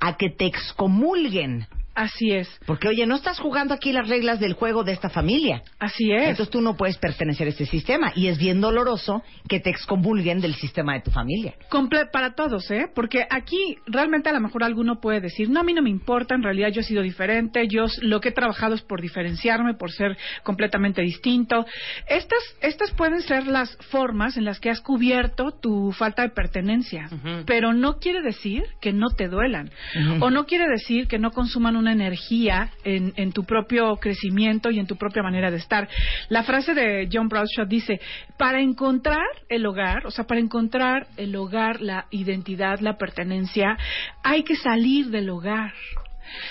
a 0.00 0.16
que 0.16 0.30
te 0.30 0.46
excomulguen 0.46 1.66
Así 1.98 2.30
es. 2.30 2.48
Porque, 2.64 2.86
oye, 2.86 3.06
no 3.06 3.16
estás 3.16 3.40
jugando 3.40 3.74
aquí 3.74 3.90
las 3.90 4.08
reglas 4.08 4.38
del 4.38 4.52
juego 4.52 4.84
de 4.84 4.92
esta 4.92 5.10
familia. 5.10 5.62
Así 5.80 6.12
es. 6.12 6.28
Entonces 6.28 6.50
tú 6.50 6.60
no 6.60 6.76
puedes 6.76 6.96
pertenecer 6.96 7.48
a 7.48 7.50
este 7.50 7.66
sistema. 7.66 8.12
Y 8.14 8.28
es 8.28 8.38
bien 8.38 8.60
doloroso 8.60 9.24
que 9.48 9.58
te 9.58 9.70
excomulguen 9.70 10.40
del 10.40 10.54
sistema 10.54 10.94
de 10.94 11.00
tu 11.00 11.10
familia. 11.10 11.54
Comple- 11.68 12.08
para 12.12 12.34
todos, 12.36 12.70
¿eh? 12.70 12.86
Porque 12.94 13.26
aquí 13.28 13.76
realmente 13.86 14.28
a 14.28 14.32
lo 14.32 14.40
mejor 14.40 14.62
alguno 14.62 15.00
puede 15.00 15.20
decir, 15.20 15.50
no, 15.50 15.58
a 15.58 15.62
mí 15.64 15.74
no 15.74 15.82
me 15.82 15.90
importa, 15.90 16.36
en 16.36 16.44
realidad 16.44 16.68
yo 16.70 16.82
he 16.82 16.84
sido 16.84 17.02
diferente, 17.02 17.66
yo 17.66 17.86
lo 18.02 18.20
que 18.20 18.28
he 18.28 18.32
trabajado 18.32 18.76
es 18.76 18.82
por 18.82 19.00
diferenciarme, 19.00 19.74
por 19.74 19.90
ser 19.90 20.16
completamente 20.44 21.02
distinto. 21.02 21.66
Estas, 22.08 22.38
estas 22.60 22.92
pueden 22.92 23.22
ser 23.22 23.48
las 23.48 23.76
formas 23.90 24.36
en 24.36 24.44
las 24.44 24.60
que 24.60 24.70
has 24.70 24.80
cubierto 24.80 25.50
tu 25.50 25.90
falta 25.90 26.22
de 26.22 26.28
pertenencia, 26.28 27.08
pero 27.44 27.72
no 27.72 27.98
quiere 27.98 28.22
decir 28.22 28.62
que 28.80 28.92
no 28.92 29.08
te 29.08 29.26
duelan, 29.26 29.70
o 30.20 30.30
no 30.30 30.46
quiere 30.46 30.68
decir 30.68 31.08
que 31.08 31.18
no 31.18 31.32
consuman 31.32 31.74
una 31.74 31.87
energía 31.92 32.70
en, 32.84 33.12
en 33.16 33.32
tu 33.32 33.44
propio 33.44 33.96
crecimiento 33.96 34.70
y 34.70 34.78
en 34.78 34.86
tu 34.86 34.96
propia 34.96 35.22
manera 35.22 35.50
de 35.50 35.56
estar. 35.58 35.88
La 36.28 36.42
frase 36.42 36.74
de 36.74 37.08
John 37.12 37.28
Bradshaw 37.28 37.66
dice, 37.66 38.00
para 38.36 38.60
encontrar 38.60 39.26
el 39.48 39.66
hogar, 39.66 40.06
o 40.06 40.10
sea, 40.10 40.24
para 40.26 40.40
encontrar 40.40 41.06
el 41.16 41.34
hogar, 41.36 41.80
la 41.80 42.06
identidad, 42.10 42.80
la 42.80 42.96
pertenencia, 42.96 43.76
hay 44.22 44.42
que 44.42 44.56
salir 44.56 45.06
del 45.06 45.30
hogar. 45.30 45.72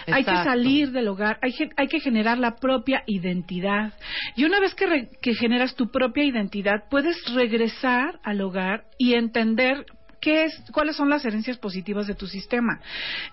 Hay 0.07 0.23
que 0.23 0.31
salir 0.43 0.91
del 0.91 1.07
hogar, 1.07 1.37
hay, 1.39 1.53
hay 1.75 1.87
que 1.87 1.99
generar 1.99 2.39
la 2.39 2.55
propia 2.55 3.03
identidad. 3.05 3.93
Y 4.35 4.43
una 4.43 4.59
vez 4.59 4.73
que, 4.73 4.87
re- 4.87 5.09
que 5.21 5.35
generas 5.35 5.75
tu 5.75 5.91
propia 5.91 6.23
identidad, 6.23 6.85
puedes 6.89 7.15
regresar 7.35 8.19
al 8.23 8.41
hogar 8.41 8.85
y 8.97 9.13
entender 9.13 9.85
qué 10.19 10.45
es, 10.45 10.63
cuáles 10.71 10.95
son 10.95 11.09
las 11.09 11.25
herencias 11.25 11.57
positivas 11.57 12.07
de 12.07 12.15
tu 12.15 12.27
sistema. 12.27 12.79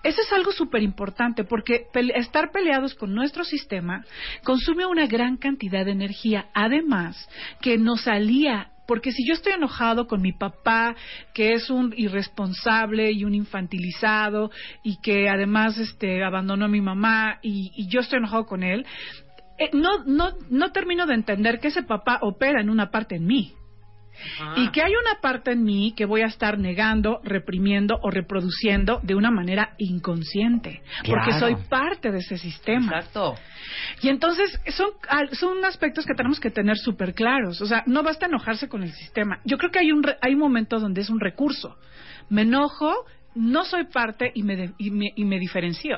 Eso 0.03 0.21
es 0.21 0.31
algo 0.33 0.51
súper 0.51 0.83
importante 0.83 1.43
porque 1.43 1.87
estar 2.15 2.51
peleados 2.51 2.95
con 2.95 3.13
nuestro 3.13 3.43
sistema 3.43 4.05
consume 4.43 4.85
una 4.85 5.07
gran 5.07 5.37
cantidad 5.37 5.85
de 5.85 5.91
energía. 5.91 6.47
Además, 6.53 7.29
que 7.61 7.77
nos 7.77 8.07
alía 8.07 8.71
porque 8.87 9.11
si 9.11 9.27
yo 9.27 9.33
estoy 9.33 9.53
enojado 9.53 10.05
con 10.05 10.21
mi 10.21 10.31
papá, 10.31 10.95
que 11.33 11.53
es 11.53 11.71
un 11.71 11.91
irresponsable 11.97 13.11
y 13.11 13.23
un 13.25 13.33
infantilizado 13.33 14.51
y 14.83 14.97
que 15.01 15.27
además 15.27 15.79
este 15.79 16.23
abandonó 16.23 16.65
a 16.65 16.69
mi 16.69 16.81
mamá 16.81 17.39
y, 17.41 17.71
y 17.75 17.87
yo 17.87 18.01
estoy 18.01 18.19
enojado 18.19 18.45
con 18.45 18.61
él, 18.61 18.85
eh, 19.57 19.69
no, 19.73 20.03
no, 20.05 20.33
no 20.49 20.71
termino 20.71 21.05
de 21.05 21.13
entender 21.13 21.59
que 21.59 21.69
ese 21.69 21.83
papá 21.83 22.19
opera 22.21 22.61
en 22.61 22.69
una 22.69 22.91
parte 22.91 23.15
en 23.15 23.25
mí. 23.25 23.53
Y 24.57 24.69
que 24.71 24.81
hay 24.81 24.91
una 24.91 25.19
parte 25.21 25.51
en 25.51 25.63
mí 25.63 25.93
que 25.95 26.05
voy 26.05 26.21
a 26.21 26.27
estar 26.27 26.57
negando, 26.57 27.19
reprimiendo 27.23 27.99
o 28.01 28.09
reproduciendo 28.11 28.99
de 29.03 29.15
una 29.15 29.31
manera 29.31 29.73
inconsciente. 29.77 30.81
Porque 31.05 31.31
soy 31.39 31.55
parte 31.69 32.11
de 32.11 32.19
ese 32.19 32.37
sistema. 32.37 32.97
Exacto. 32.99 33.35
Y 34.01 34.09
entonces 34.09 34.59
son, 34.69 34.89
son 35.33 35.63
aspectos 35.65 36.05
que 36.05 36.13
tenemos 36.13 36.39
que 36.39 36.51
tener 36.51 36.77
súper 36.77 37.13
claros. 37.13 37.61
O 37.61 37.65
sea, 37.65 37.83
no 37.85 38.03
basta 38.03 38.25
enojarse 38.25 38.67
con 38.67 38.83
el 38.83 38.91
sistema. 38.93 39.39
Yo 39.45 39.57
creo 39.57 39.71
que 39.71 39.79
hay 39.79 39.91
un, 39.91 40.03
hay 40.21 40.33
un 40.33 40.39
momento 40.39 40.79
donde 40.79 41.01
es 41.01 41.09
un 41.09 41.19
recurso. 41.19 41.77
Me 42.29 42.43
enojo, 42.43 42.93
no 43.35 43.65
soy 43.65 43.85
parte 43.85 44.31
y 44.33 44.43
me, 44.43 44.55
de- 44.55 44.73
y 44.77 44.91
me, 44.91 45.11
y 45.15 45.25
me 45.25 45.39
diferencio. 45.39 45.97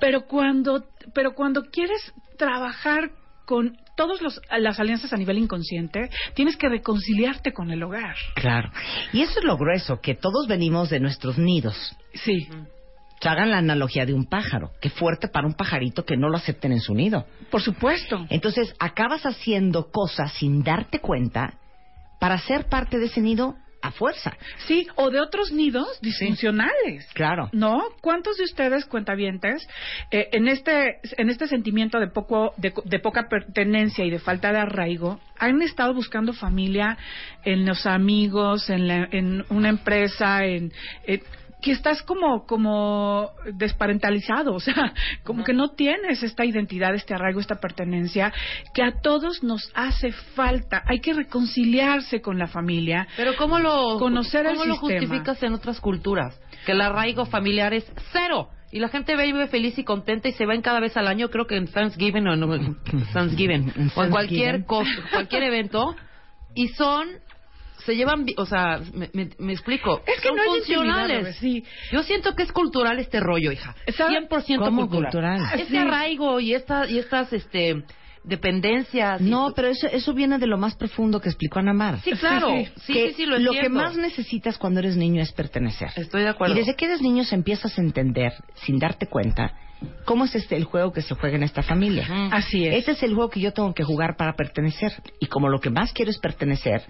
Pero 0.00 0.22
cuando, 0.26 0.84
pero 1.14 1.34
cuando 1.34 1.62
quieres 1.64 2.12
trabajar 2.36 3.10
con 3.44 3.76
todas 3.96 4.20
las 4.58 4.80
alianzas 4.80 5.12
a 5.12 5.16
nivel 5.16 5.38
inconsciente, 5.38 6.10
tienes 6.34 6.56
que 6.56 6.68
reconciliarte 6.68 7.52
con 7.52 7.70
el 7.70 7.82
hogar. 7.82 8.16
Claro. 8.34 8.70
Y 9.12 9.22
eso 9.22 9.38
es 9.38 9.44
lo 9.44 9.56
grueso, 9.56 10.00
que 10.00 10.14
todos 10.14 10.46
venimos 10.48 10.90
de 10.90 11.00
nuestros 11.00 11.38
nidos. 11.38 11.96
Sí. 12.14 12.48
Se 13.20 13.28
hagan 13.28 13.50
la 13.50 13.58
analogía 13.58 14.04
de 14.04 14.14
un 14.14 14.26
pájaro. 14.26 14.72
Qué 14.80 14.90
fuerte 14.90 15.28
para 15.28 15.46
un 15.46 15.54
pajarito 15.54 16.04
que 16.04 16.16
no 16.16 16.28
lo 16.28 16.36
acepten 16.36 16.72
en 16.72 16.80
su 16.80 16.94
nido. 16.94 17.26
Por 17.50 17.62
supuesto. 17.62 18.26
Entonces, 18.30 18.74
acabas 18.80 19.24
haciendo 19.24 19.90
cosas 19.90 20.32
sin 20.32 20.64
darte 20.64 20.98
cuenta 20.98 21.54
para 22.18 22.38
ser 22.38 22.66
parte 22.66 22.98
de 22.98 23.06
ese 23.06 23.20
nido 23.20 23.56
a 23.82 23.90
fuerza. 23.90 24.36
Sí, 24.66 24.86
o 24.94 25.10
de 25.10 25.20
otros 25.20 25.52
nidos 25.52 26.00
disfuncionales. 26.00 27.06
Claro. 27.14 27.50
¿No? 27.52 27.82
¿Cuántos 28.00 28.36
de 28.38 28.44
ustedes, 28.44 28.84
cuentavientes, 28.86 29.66
eh, 30.10 30.28
en 30.32 30.48
este 30.48 31.00
en 31.18 31.30
este 31.30 31.46
sentimiento 31.48 31.98
de 32.00 32.06
poco 32.06 32.54
de, 32.56 32.72
de 32.84 32.98
poca 33.00 33.28
pertenencia 33.28 34.04
y 34.04 34.10
de 34.10 34.18
falta 34.18 34.52
de 34.52 34.58
arraigo, 34.60 35.20
han 35.38 35.60
estado 35.62 35.92
buscando 35.94 36.32
familia 36.32 36.96
en 37.44 37.66
los 37.66 37.84
amigos, 37.86 38.70
en, 38.70 38.86
la- 38.88 39.08
en 39.10 39.44
una 39.50 39.68
empresa, 39.68 40.44
en, 40.44 40.72
en- 41.04 41.22
que 41.62 41.72
estás 41.72 42.02
como 42.02 42.44
como 42.46 43.30
desparentalizado, 43.54 44.54
o 44.54 44.60
sea, 44.60 44.92
como 45.24 45.44
que 45.44 45.54
no 45.54 45.70
tienes 45.70 46.22
esta 46.22 46.44
identidad, 46.44 46.94
este 46.94 47.14
arraigo, 47.14 47.40
esta 47.40 47.60
pertenencia 47.60 48.32
que 48.74 48.82
a 48.82 49.00
todos 49.00 49.42
nos 49.42 49.70
hace 49.74 50.12
falta. 50.12 50.82
Hay 50.86 51.00
que 51.00 51.14
reconciliarse 51.14 52.20
con 52.20 52.38
la 52.38 52.48
familia. 52.48 53.06
Pero 53.16 53.36
¿cómo 53.36 53.58
lo, 53.58 53.98
conocer 53.98 54.46
el 54.46 54.52
¿cómo 54.52 54.66
lo 54.66 54.74
sistema. 54.74 55.00
justificas 55.00 55.42
en 55.42 55.54
otras 55.54 55.80
culturas? 55.80 56.38
Que 56.66 56.72
el 56.72 56.80
arraigo 56.80 57.24
familiar 57.24 57.72
es 57.72 57.90
cero. 58.12 58.50
Y 58.72 58.80
la 58.80 58.88
gente 58.88 59.14
ve 59.16 59.26
y 59.26 59.32
vive 59.32 59.48
feliz 59.48 59.78
y 59.78 59.84
contenta 59.84 60.28
y 60.28 60.32
se 60.32 60.46
ven 60.46 60.62
cada 60.62 60.80
vez 60.80 60.96
al 60.96 61.06
año, 61.06 61.28
creo 61.28 61.46
que 61.46 61.56
en 61.56 61.66
Thanksgiving 61.66 62.26
o 62.26 62.32
en 62.32 62.76
Thanksgiving, 63.12 63.90
o 63.94 64.04
en 64.04 64.10
cualquier 64.10 64.64
cosa, 64.64 64.90
cualquier 65.12 65.42
evento, 65.42 65.94
y 66.54 66.68
son, 66.68 67.08
se 67.84 67.96
llevan, 67.96 68.26
o 68.36 68.46
sea, 68.46 68.80
me, 68.94 69.10
me- 69.12 69.30
me 69.38 69.52
explico, 69.52 70.02
Es 70.06 70.20
que 70.20 70.28
son 70.28 70.36
no 70.36 70.42
funcionales. 70.44 71.36
sí. 71.36 71.64
Yo 71.90 72.02
siento 72.02 72.34
que 72.34 72.42
es 72.44 72.52
cultural 72.52 72.98
este 72.98 73.20
rollo, 73.20 73.52
hija. 73.52 73.74
100% 73.86 74.58
¿Cómo 74.58 74.88
cultural. 74.88 75.38
cultural? 75.38 75.60
Este 75.60 75.72
Sí. 75.72 75.76
arraigo 75.76 76.40
y, 76.40 76.54
esta, 76.54 76.88
y 76.88 76.98
estas 76.98 77.32
este, 77.32 77.82
dependencias. 78.24 79.20
y- 79.20 79.24
No, 79.24 79.52
pero 79.54 79.68
eso, 79.68 79.86
eso 79.88 80.14
viene 80.14 80.38
de 80.38 80.46
lo 80.46 80.58
más 80.58 80.74
profundo 80.76 81.20
que 81.20 81.28
explicó 81.28 81.58
Ana 81.58 81.72
Mar. 81.72 81.98
Sí, 82.02 82.12
claro. 82.12 82.48
Sí, 82.86 82.92
Que 82.92 83.08
sí, 83.10 83.14
sí, 83.18 83.26
lo 83.26 83.38
lo 83.38 83.52
que 83.52 83.68
más 83.68 83.96
necesitas 83.96 84.58
cuando 84.58 84.80
eres 84.80 84.96
niño 84.96 85.22
es 85.22 85.32
pertenecer. 85.32 85.90
Estoy 85.96 86.22
de 86.22 86.28
acuerdo. 86.28 86.54
Y 86.54 86.58
desde 86.58 86.74
que 86.76 86.84
eres 86.86 87.00
niño 87.00 87.24
se 87.24 87.34
empiezas 87.34 87.76
a 87.78 87.80
entender, 87.82 88.32
sin 88.54 88.78
darte 88.78 89.06
cuenta, 89.08 89.54
cómo 90.04 90.24
es 90.26 90.34
este 90.36 90.56
el 90.56 90.64
juego 90.64 90.92
que 90.92 91.02
se 91.02 91.14
juega 91.14 91.36
en 91.36 91.42
esta 91.42 91.62
familia. 91.62 92.06
Así 92.30 92.66
es. 92.66 92.74
Este 92.76 92.92
es 92.92 93.02
el 93.02 93.14
juego 93.14 93.30
que 93.30 93.40
yo 93.40 93.52
tengo 93.52 93.74
que 93.74 93.82
jugar 93.82 94.16
para 94.16 94.34
pertenecer. 94.34 94.92
Y 95.18 95.26
como 95.26 95.48
lo 95.48 95.60
que 95.60 95.70
más 95.70 95.92
quiero 95.92 96.10
es 96.10 96.18
pertenecer, 96.18 96.82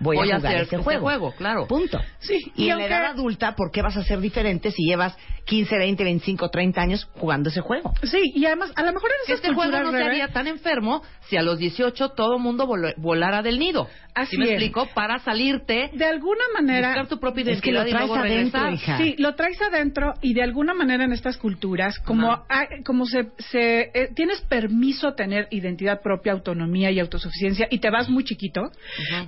voy, 0.00 0.16
Voy 0.16 0.30
a 0.30 0.36
a 0.36 0.38
jugar 0.38 0.52
hacer 0.52 0.62
ese 0.66 0.76
este 0.76 0.84
juego. 0.84 1.00
juego, 1.02 1.32
claro. 1.36 1.66
Punto. 1.66 2.00
Sí, 2.18 2.38
Y, 2.56 2.64
y 2.64 2.70
en 2.70 2.78
la 2.78 2.84
aunque- 2.84 2.86
edad 2.94 3.04
adulta, 3.06 3.54
¿por 3.56 3.70
qué 3.70 3.82
vas 3.82 3.96
a 3.96 4.02
ser 4.04 4.20
diferente 4.20 4.70
si 4.70 4.84
llevas 4.84 5.16
15, 5.44 5.78
20, 5.78 6.04
25, 6.04 6.50
30 6.50 6.80
años 6.82 7.08
jugando 7.14 7.48
ese 7.48 7.60
juego? 7.60 7.92
Sí, 8.02 8.20
y 8.34 8.44
además, 8.46 8.72
a 8.76 8.82
lo 8.82 8.92
mejor 8.92 9.10
en 9.10 9.32
esas 9.32 9.36
este 9.44 9.54
juego 9.54 9.72
no 9.78 9.90
se 9.90 9.96
bebé, 9.96 10.04
haría 10.10 10.28
tan 10.28 10.46
enfermo 10.46 11.02
si 11.28 11.36
a 11.36 11.42
los 11.42 11.58
18 11.58 12.10
todo 12.10 12.38
mundo 12.38 12.66
vol- 12.66 12.94
volara 12.96 13.42
del 13.42 13.58
nido. 13.58 13.88
Así 14.14 14.32
¿Sí 14.32 14.38
me 14.38 14.44
es. 14.46 14.50
explico? 14.52 14.88
Para 14.94 15.20
salirte, 15.20 15.90
de 15.94 16.04
alguna 16.04 16.42
manera 16.52 16.88
buscar 16.88 17.06
tu 17.08 17.20
propia 17.20 17.42
Es 17.52 17.60
que 17.60 17.70
identidad 17.70 17.82
lo 17.82 17.88
y 17.88 17.90
traes 17.92 18.06
luego 18.08 18.22
adentro, 18.24 18.62
regresar. 18.64 18.72
hija. 18.74 18.98
Sí, 18.98 19.14
lo 19.18 19.34
traes 19.36 19.62
adentro 19.62 20.14
y 20.22 20.34
de 20.34 20.42
alguna 20.42 20.74
manera 20.74 21.04
en 21.04 21.12
estas 21.12 21.36
culturas, 21.36 21.98
como, 22.00 22.44
como 22.84 23.06
se, 23.06 23.28
se 23.38 23.90
eh, 23.94 24.10
tienes 24.16 24.40
permiso 24.42 25.08
a 25.08 25.14
tener 25.14 25.46
identidad 25.50 26.00
propia, 26.02 26.32
autonomía 26.32 26.90
y 26.90 26.98
autosuficiencia 26.98 27.68
y 27.70 27.78
te 27.78 27.90
vas 27.90 28.08
muy 28.08 28.24
chiquito, 28.24 28.62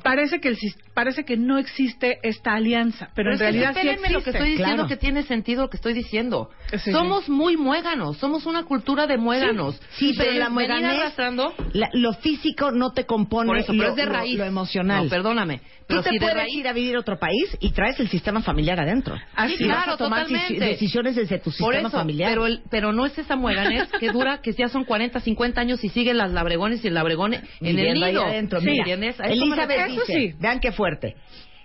parece 0.02 0.40
que 0.40 0.48
el 0.48 0.56
parece 0.94 1.24
que 1.24 1.36
no 1.36 1.58
existe 1.58 2.18
esta 2.22 2.52
alianza, 2.54 3.10
pero, 3.14 3.30
en 3.30 3.34
es 3.34 3.38
que 3.38 3.44
realidad 3.44 3.72
sí 3.72 3.78
espérenme 3.78 4.08
existe. 4.08 4.12
lo 4.12 4.22
que 4.24 4.30
estoy 4.30 4.48
diciendo 4.50 4.74
Claro. 4.74 4.88
que 4.88 4.96
tiene 4.96 5.22
sentido 5.22 5.62
lo 5.62 5.70
que 5.70 5.76
estoy 5.76 5.92
diciendo. 5.94 6.50
Sí, 6.84 6.92
somos 6.92 7.28
muy 7.28 7.56
muéganos, 7.56 8.16
somos 8.18 8.46
una 8.46 8.64
cultura 8.64 9.06
de 9.06 9.16
muéganos. 9.18 9.80
Sí, 9.96 10.14
pero 10.16 10.32
De 10.32 10.38
la 10.38 10.48
mueganés, 10.50 10.98
arrastrando 10.98 11.54
la- 11.72 11.90
lo 11.92 12.12
físico 12.14 12.70
no 12.70 12.92
te 12.92 13.06
compone 13.06 13.48
por 13.48 13.58
eso, 13.58 13.72
lo, 13.72 13.78
pero 13.78 13.90
es 13.90 13.96
de 13.96 14.06
lo- 14.06 14.12
raíz. 14.12 14.38
lo 14.38 14.44
emocional. 14.44 15.04
No, 15.04 15.10
perdóname. 15.10 15.60
Pero 15.86 16.00
Tú 16.02 16.04
te 16.04 16.10
si 16.10 16.16
de 16.16 16.20
puedes 16.20 16.36
raíz 16.36 16.54
ir 16.54 16.68
a 16.68 16.72
vivir 16.72 16.94
a 16.96 17.00
otro 17.00 17.18
país 17.18 17.56
y 17.58 17.72
traes 17.72 17.98
el 17.98 18.08
sistema 18.08 18.40
familiar 18.42 18.78
adentro. 18.78 19.16
Así 19.34 19.56
y 19.58 19.66
vas 19.66 19.78
claro, 19.78 19.92
a 19.94 19.96
tomar 19.96 20.26
totalmente. 20.26 20.54
deci- 20.54 20.68
decisiones 20.68 21.16
desde 21.16 21.38
tu 21.38 21.44
Por 21.50 21.52
sistema 21.54 21.88
eso, 21.88 21.96
familiar. 21.98 22.30
Pero, 22.30 22.46
el- 22.46 22.62
pero 22.70 22.92
no 22.92 23.06
es 23.06 23.18
esa 23.18 23.34
mueganés 23.34 23.88
que 23.98 24.10
dura, 24.12 24.40
que 24.40 24.52
ya 24.52 24.68
son 24.68 24.84
40, 24.84 25.18
50 25.20 25.60
años 25.60 25.82
y 25.82 25.88
siguen 25.88 26.18
las 26.18 26.30
labregones 26.30 26.84
y 26.84 26.88
el 26.88 26.94
labregón 26.94 27.34
en 27.34 27.42
el 27.62 27.74
Viviendo 27.76 28.06
ahí 28.06 28.12
nido. 28.12 28.24
adentro. 28.24 28.60
Sí, 28.60 28.66
Mira, 28.70 28.84
Elizabeth 28.94 29.88
dice, 29.88 30.02
sí. 30.06 30.34
Vean 30.50 30.60
qué 30.60 30.72
fuerte. 30.72 31.16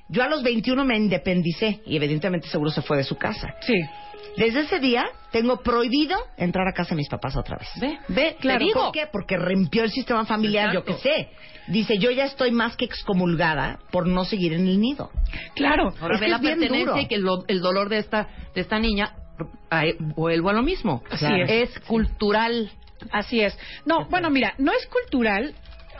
Yo 0.07 0.23
a 0.23 0.27
los 0.27 0.43
21 0.43 0.85
me 0.85 0.95
independicé 0.97 1.81
y 1.85 1.95
evidentemente 1.95 2.47
seguro 2.47 2.69
se 2.71 2.81
fue 2.83 2.97
de 2.97 3.03
su 3.03 3.15
casa. 3.17 3.55
Sí. 3.61 3.73
Desde 4.37 4.61
ese 4.61 4.79
día 4.79 5.05
tengo 5.31 5.61
prohibido 5.63 6.17
entrar 6.37 6.67
a 6.67 6.73
casa 6.73 6.89
de 6.91 6.97
mis 6.97 7.07
papás 7.09 7.35
otra 7.37 7.57
vez. 7.57 7.69
Ve, 7.79 7.97
ve, 8.09 8.35
Claro, 8.39 8.59
te 8.59 8.65
digo. 8.65 8.83
¿por 8.83 8.91
qué? 8.91 9.07
Porque 9.11 9.37
rompió 9.37 9.83
el 9.83 9.91
sistema 9.91 10.25
familiar, 10.25 10.73
yo 10.73 10.83
qué 10.83 10.93
sé. 10.95 11.29
Dice, 11.67 11.97
yo 11.97 12.11
ya 12.11 12.25
estoy 12.25 12.51
más 12.51 12.75
que 12.75 12.85
excomulgada 12.85 13.79
por 13.91 14.07
no 14.07 14.25
seguir 14.25 14.53
en 14.53 14.67
el 14.67 14.79
nido. 14.79 15.09
Claro. 15.55 15.93
Ahora 15.99 16.15
Es 16.15 16.19
ve 16.21 16.25
que 16.27 16.29
la 16.31 16.35
es 16.35 16.41
bien 16.41 16.59
pertenencia 16.59 16.91
duro. 16.91 17.01
y 17.01 17.07
que 17.07 17.15
el, 17.15 17.21
lo- 17.21 17.45
el 17.47 17.61
dolor 17.61 17.89
de 17.89 17.97
esta, 17.99 18.27
de 18.53 18.61
esta 18.61 18.77
niña, 18.77 19.15
ahí 19.71 19.93
vuelvo 19.99 20.49
a 20.49 20.53
lo 20.53 20.61
mismo. 20.63 21.01
Así 21.09 21.25
es. 21.25 21.49
Es 21.73 21.79
cultural. 21.87 22.69
Así 23.11 23.39
es. 23.41 23.57
No, 23.85 24.05
bueno, 24.09 24.29
mira, 24.29 24.53
no 24.57 24.71
es 24.73 24.85
cultural. 24.87 25.55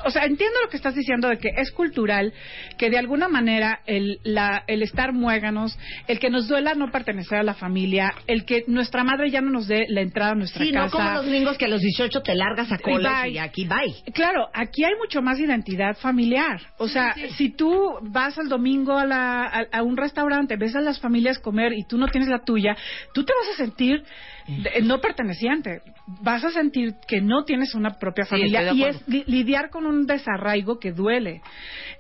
O 0.05 0.11
sea, 0.11 0.23
entiendo 0.25 0.57
lo 0.63 0.69
que 0.69 0.77
estás 0.77 0.95
diciendo 0.95 1.27
de 1.27 1.37
que 1.37 1.49
es 1.57 1.71
cultural, 1.71 2.31
que 2.77 2.89
de 2.89 2.97
alguna 2.97 3.27
manera 3.27 3.79
el, 3.85 4.19
la, 4.23 4.63
el 4.67 4.83
estar 4.83 5.13
muéganos, 5.13 5.77
el 6.07 6.19
que 6.19 6.29
nos 6.29 6.47
duela 6.47 6.75
no 6.75 6.91
pertenecer 6.91 7.39
a 7.39 7.43
la 7.43 7.53
familia, 7.55 8.13
el 8.27 8.45
que 8.45 8.63
nuestra 8.67 9.03
madre 9.03 9.29
ya 9.31 9.41
no 9.41 9.49
nos 9.49 9.67
dé 9.67 9.85
la 9.89 10.01
entrada 10.01 10.31
a 10.31 10.35
nuestra 10.35 10.63
Sí, 10.63 10.71
casa. 10.71 10.85
no 10.85 10.91
como 10.91 11.11
los 11.11 11.25
gringos 11.25 11.57
que 11.57 11.65
a 11.65 11.69
los 11.69 11.81
18 11.81 12.21
te 12.21 12.35
largas 12.35 12.71
a 12.71 12.77
colas 12.77 13.27
y 13.27 13.37
aquí 13.37 13.65
bye. 13.65 14.13
Claro, 14.13 14.47
aquí 14.53 14.83
hay 14.83 14.93
mucho 15.01 15.21
más 15.21 15.39
identidad 15.39 15.97
familiar. 15.97 16.61
O 16.77 16.87
sea, 16.87 17.15
si 17.37 17.49
tú 17.49 17.95
vas 18.03 18.37
al 18.37 18.47
domingo 18.47 18.97
a, 18.97 19.05
la, 19.05 19.43
a, 19.45 19.77
a 19.79 19.83
un 19.83 19.97
restaurante, 19.97 20.55
ves 20.57 20.75
a 20.75 20.81
las 20.81 20.99
familias 20.99 21.39
comer 21.39 21.73
y 21.73 21.83
tú 21.87 21.97
no 21.97 22.07
tienes 22.07 22.29
la 22.29 22.39
tuya, 22.39 22.77
tú 23.13 23.23
te 23.25 23.33
vas 23.33 23.55
a 23.55 23.57
sentir 23.63 24.03
de- 24.47 24.81
no 24.81 25.01
perteneciente. 25.01 25.81
Vas 26.21 26.43
a 26.43 26.51
sentir 26.51 26.95
que 27.07 27.19
no 27.21 27.45
tienes 27.45 27.73
una 27.73 27.97
propia 27.97 28.25
familia 28.25 28.71
y 28.73 28.83
es 28.83 29.07
li- 29.07 29.23
lidiar 29.27 29.69
con 29.69 29.85
un 29.85 30.05
desarraigo 30.05 30.79
que 30.79 30.91
duele. 30.91 31.41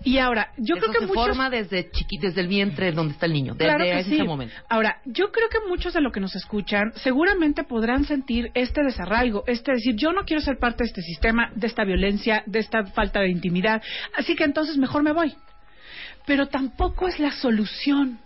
Y 0.03 0.17
ahora, 0.19 0.51
yo 0.57 0.75
Eso 0.75 0.85
creo 0.85 0.93
que 0.93 0.99
se 0.99 1.05
muchos 1.07 1.23
forma 1.25 1.49
desde 1.49 1.89
chiqui, 1.89 2.17
desde 2.21 2.41
el 2.41 2.47
vientre 2.47 2.91
donde 2.91 3.13
está 3.13 3.25
el 3.25 3.33
niño, 3.33 3.53
desde 3.55 3.65
Claro 3.65 3.83
que 3.83 3.99
ese 3.99 4.17
sí. 4.17 4.23
momento. 4.23 4.53
Ahora, 4.69 5.01
yo 5.05 5.31
creo 5.31 5.49
que 5.49 5.57
muchos 5.67 5.93
de 5.93 6.01
los 6.01 6.13
que 6.13 6.19
nos 6.19 6.35
escuchan 6.35 6.91
seguramente 6.95 7.63
podrán 7.63 8.05
sentir 8.05 8.51
este 8.53 8.83
desarraigo, 8.83 9.43
este 9.47 9.71
decir, 9.71 9.95
yo 9.95 10.11
no 10.13 10.23
quiero 10.25 10.41
ser 10.41 10.57
parte 10.59 10.83
de 10.83 10.87
este 10.89 11.01
sistema, 11.01 11.49
de 11.55 11.65
esta 11.67 11.83
violencia, 11.83 12.43
de 12.45 12.59
esta 12.59 12.85
falta 12.87 13.21
de 13.21 13.29
intimidad, 13.29 13.81
así 14.15 14.35
que 14.35 14.43
entonces 14.43 14.77
mejor 14.77 15.01
me 15.01 15.13
voy. 15.13 15.33
Pero 16.27 16.47
tampoco 16.47 17.07
es 17.07 17.19
la 17.19 17.31
solución. 17.31 18.19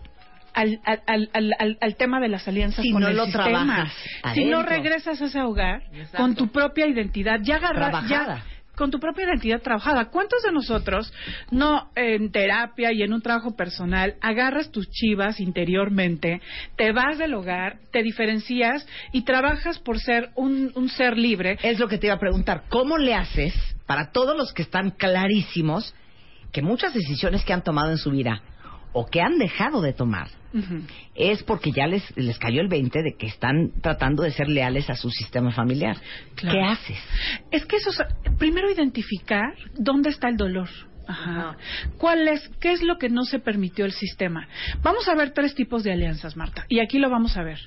Al, 0.60 0.80
al, 1.08 1.30
al, 1.34 1.78
al- 1.80 1.96
tema 1.96 2.20
de 2.20 2.28
las 2.28 2.48
alianzas 2.48 2.84
Si 2.84 2.92
con 2.92 3.02
no 3.02 3.08
el 3.08 3.16
lo 3.16 3.26
sistema. 3.26 3.46
trabajas 3.46 3.94
Si 4.34 4.46
no 4.46 4.62
regresas 4.64 5.22
a 5.22 5.26
ese 5.26 5.42
hogar 5.42 5.84
Exacto. 5.94 6.18
con 6.18 6.36
tu 6.36 6.48
propia 6.50 6.86
identidad, 6.88 7.40
ya 7.42 7.56
agarra, 7.56 7.90
Trabajada. 7.90 8.38
ya, 8.38 8.44
con 8.76 8.92
tu 8.92 9.00
propia 9.00 9.26
identidad 9.26 9.62
trabajada. 9.62 10.06
¿Cuántos 10.10 10.42
de 10.44 10.52
nosotros, 10.54 11.14
no 11.52 11.90
en 11.96 12.32
terapia 12.32 12.92
y 12.94 13.04
en 13.04 13.12
un 13.14 13.22
trabajo 13.22 13.56
personal, 13.56 14.16
agarras 14.22 14.72
tus 14.72 14.90
chivas 14.90 15.40
interiormente, 15.42 16.42
te 16.78 16.92
vas 16.94 17.18
del 17.18 17.34
hogar, 17.34 17.78
te 17.92 18.04
diferencias 18.04 18.88
y 19.12 19.24
trabajas 19.24 19.80
por 19.80 20.00
ser 20.00 20.30
un, 20.36 20.72
un 20.76 20.90
ser 20.90 21.18
libre? 21.18 21.58
Es 21.64 21.78
lo 21.80 21.88
que 21.88 21.98
te 21.98 22.08
iba 22.08 22.16
a 22.16 22.20
preguntar. 22.20 22.64
¿Cómo 22.70 22.98
le 22.98 23.16
haces 23.16 23.54
para 23.86 24.12
todos 24.12 24.38
los 24.38 24.54
que 24.54 24.62
están 24.62 24.92
clarísimos 24.92 25.94
que 26.52 26.62
muchas 26.62 26.94
decisiones 26.94 27.44
que 27.46 27.54
han 27.54 27.64
tomado 27.64 27.92
en 27.92 27.98
su 27.98 28.12
vida 28.12 28.42
o 28.94 29.06
que 29.08 29.22
han 29.22 29.38
dejado 29.38 29.82
de 29.82 29.94
tomar 29.94 30.30
es 31.16 31.44
porque 31.44 31.72
ya 31.72 31.86
les, 31.86 32.04
les 32.18 32.40
cayó 32.40 32.62
el 32.62 32.68
20 32.68 33.04
de 33.04 33.16
que 33.16 33.28
están 33.28 33.72
tratando 33.82 34.24
de 34.24 34.32
ser 34.32 34.50
leales 34.50 34.90
a 34.90 34.96
su 34.96 35.12
sistema 35.12 35.52
familiar? 35.52 35.98
Claro. 36.36 36.58
¿Qué 36.58 36.64
haces? 36.64 36.98
Es 37.52 37.66
que 37.66 37.76
eso 37.76 37.92
es, 37.92 38.00
primero 38.38 38.72
identificar 38.72 39.54
dónde 39.76 40.10
está 40.10 40.30
el 40.30 40.38
dolor. 40.38 40.70
Ajá. 41.08 41.58
¿Cuál 41.98 42.28
es, 42.28 42.50
qué 42.60 42.72
es 42.72 42.84
lo 42.84 42.98
que 42.98 43.10
no 43.10 43.24
se 43.24 43.40
permitió 43.40 43.86
el 43.86 43.92
sistema? 43.92 44.48
Vamos 44.82 45.08
a 45.08 45.16
ver 45.16 45.32
tres 45.34 45.56
tipos 45.56 45.84
de 45.84 45.92
alianzas, 45.92 46.36
Marta, 46.36 46.66
y 46.68 46.80
aquí 46.80 47.00
lo 47.00 47.10
vamos 47.10 47.36
a 47.38 47.44
ver. 47.44 47.60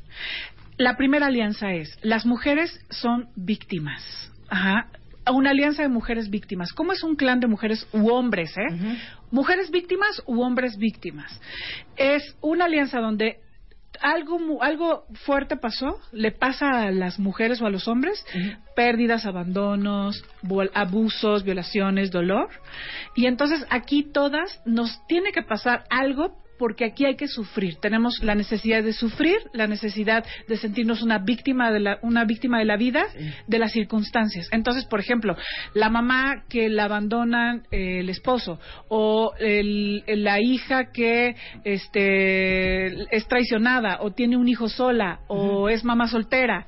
La 0.77 0.97
primera 0.97 1.27
alianza 1.27 1.73
es, 1.73 1.99
las 2.03 2.24
mujeres 2.24 2.81
son 2.90 3.28
víctimas. 3.36 4.03
Ajá. 4.49 4.89
Una 5.31 5.51
alianza 5.51 5.82
de 5.82 5.89
mujeres 5.89 6.31
víctimas. 6.31 6.73
¿Cómo 6.73 6.93
es 6.93 7.03
un 7.03 7.16
clan 7.16 7.40
de 7.40 7.47
mujeres 7.47 7.86
u 7.93 8.09
hombres, 8.09 8.57
eh? 8.57 8.99
Mujeres 9.31 9.70
víctimas 9.70 10.23
u 10.27 10.43
hombres 10.43 10.77
víctimas. 10.77 11.40
Es 11.97 12.36
una 12.40 12.65
alianza 12.65 13.01
donde 13.01 13.39
algo 14.01 14.62
algo 14.62 15.05
fuerte 15.24 15.57
pasó, 15.57 16.01
le 16.12 16.32
pasa 16.32 16.82
a 16.82 16.90
las 16.90 17.19
mujeres 17.19 17.61
o 17.61 17.66
a 17.66 17.70
los 17.70 17.89
hombres, 17.89 18.24
pérdidas, 18.74 19.27
abandonos, 19.27 20.24
abusos, 20.74 21.44
violaciones, 21.44 22.11
dolor. 22.11 22.49
Y 23.15 23.27
entonces 23.27 23.65
aquí 23.70 24.03
todas 24.03 24.61
nos 24.65 25.07
tiene 25.07 25.32
que 25.32 25.43
pasar 25.43 25.85
algo 25.90 26.36
porque 26.62 26.84
aquí 26.84 27.05
hay 27.05 27.16
que 27.16 27.26
sufrir. 27.26 27.74
Tenemos 27.80 28.22
la 28.22 28.36
necesidad 28.36 28.84
de 28.84 28.93
sufrir, 28.93 29.39
la 29.52 29.66
necesidad 29.66 30.24
de 30.47 30.56
sentirnos 30.56 31.02
una 31.02 31.18
víctima 31.18 31.72
de 31.72 31.80
la, 31.80 31.98
una 32.02 32.24
víctima 32.24 32.60
de 32.60 32.64
la 32.66 32.76
vida, 32.76 33.05
de 33.48 33.59
las 33.59 33.72
circunstancias. 33.72 34.47
Entonces, 34.52 34.84
por 34.84 35.01
ejemplo, 35.01 35.34
la 35.74 35.89
mamá 35.90 36.44
que 36.48 36.68
la 36.68 36.84
abandonan 36.84 37.64
eh, 37.72 37.98
el 37.98 38.09
esposo 38.10 38.60
o 38.89 39.32
el- 39.40 40.05
la 40.06 40.40
hija 40.40 40.93
que 40.93 41.34
este, 41.64 42.86
es 43.16 43.26
traicionada 43.26 43.98
o 44.02 44.12
tiene 44.12 44.36
un 44.36 44.47
hijo 44.47 44.68
sola 44.68 45.18
o 45.26 45.68
es 45.68 45.82
mamá 45.82 46.06
soltera. 46.06 46.64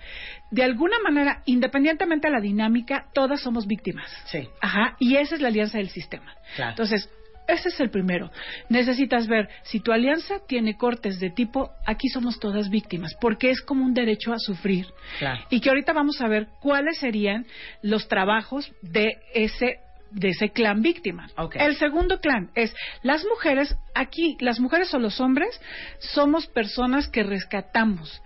De 0.51 0.65
alguna 0.65 0.97
manera, 1.05 1.43
independientemente 1.47 2.27
de 2.27 2.33
la 2.33 2.41
dinámica, 2.41 3.07
todas 3.15 3.41
somos 3.41 3.69
víctimas. 3.69 4.11
Sí. 4.27 4.49
Ajá, 4.61 4.97
y 4.99 5.17
esa 5.19 5.37
es 5.37 5.41
la 5.41 5.49
alianza 5.49 5.79
del 5.79 5.89
sistema. 5.91 6.35
Claro. 6.57 6.71
Entonces, 6.73 7.09
ese 7.47 7.69
es 7.69 7.81
el 7.81 7.91
primero. 7.91 8.31
Necesitas 8.69 9.27
ver 9.27 9.49
si 9.63 9.81
tu 9.81 9.93
alianza 9.93 10.41
tiene 10.47 10.77
cortes 10.77 11.21
de 11.21 11.31
tipo, 11.31 11.71
aquí 11.87 12.09
somos 12.09 12.39
todas 12.39 12.71
víctimas, 12.71 13.15
porque 13.21 13.51
es 13.51 13.61
como 13.61 13.85
un 13.85 13.95
derecho 13.95 14.33
a 14.33 14.39
sufrir. 14.39 14.87
Claro. 15.19 15.43
Y 15.51 15.61
que 15.61 15.69
ahorita 15.69 15.93
vamos 15.93 16.21
a 16.21 16.29
ver 16.29 16.49
cuáles 16.61 16.99
serían 16.99 17.47
los 17.83 18.09
trabajos 18.09 18.73
de 18.83 19.19
ese 19.35 19.79
de 20.11 20.29
ese 20.29 20.51
clan 20.51 20.81
víctima. 20.81 21.29
El 21.55 21.77
segundo 21.77 22.21
clan 22.21 22.51
es 22.55 22.73
las 23.03 23.25
mujeres, 23.25 23.77
aquí 23.95 24.37
las 24.39 24.61
mujeres 24.61 24.95
o 24.95 25.01
los 25.01 25.21
hombres 25.21 25.61
somos 25.99 26.47
personas 26.47 27.09
que 27.09 27.25
rescatamos, 27.25 28.23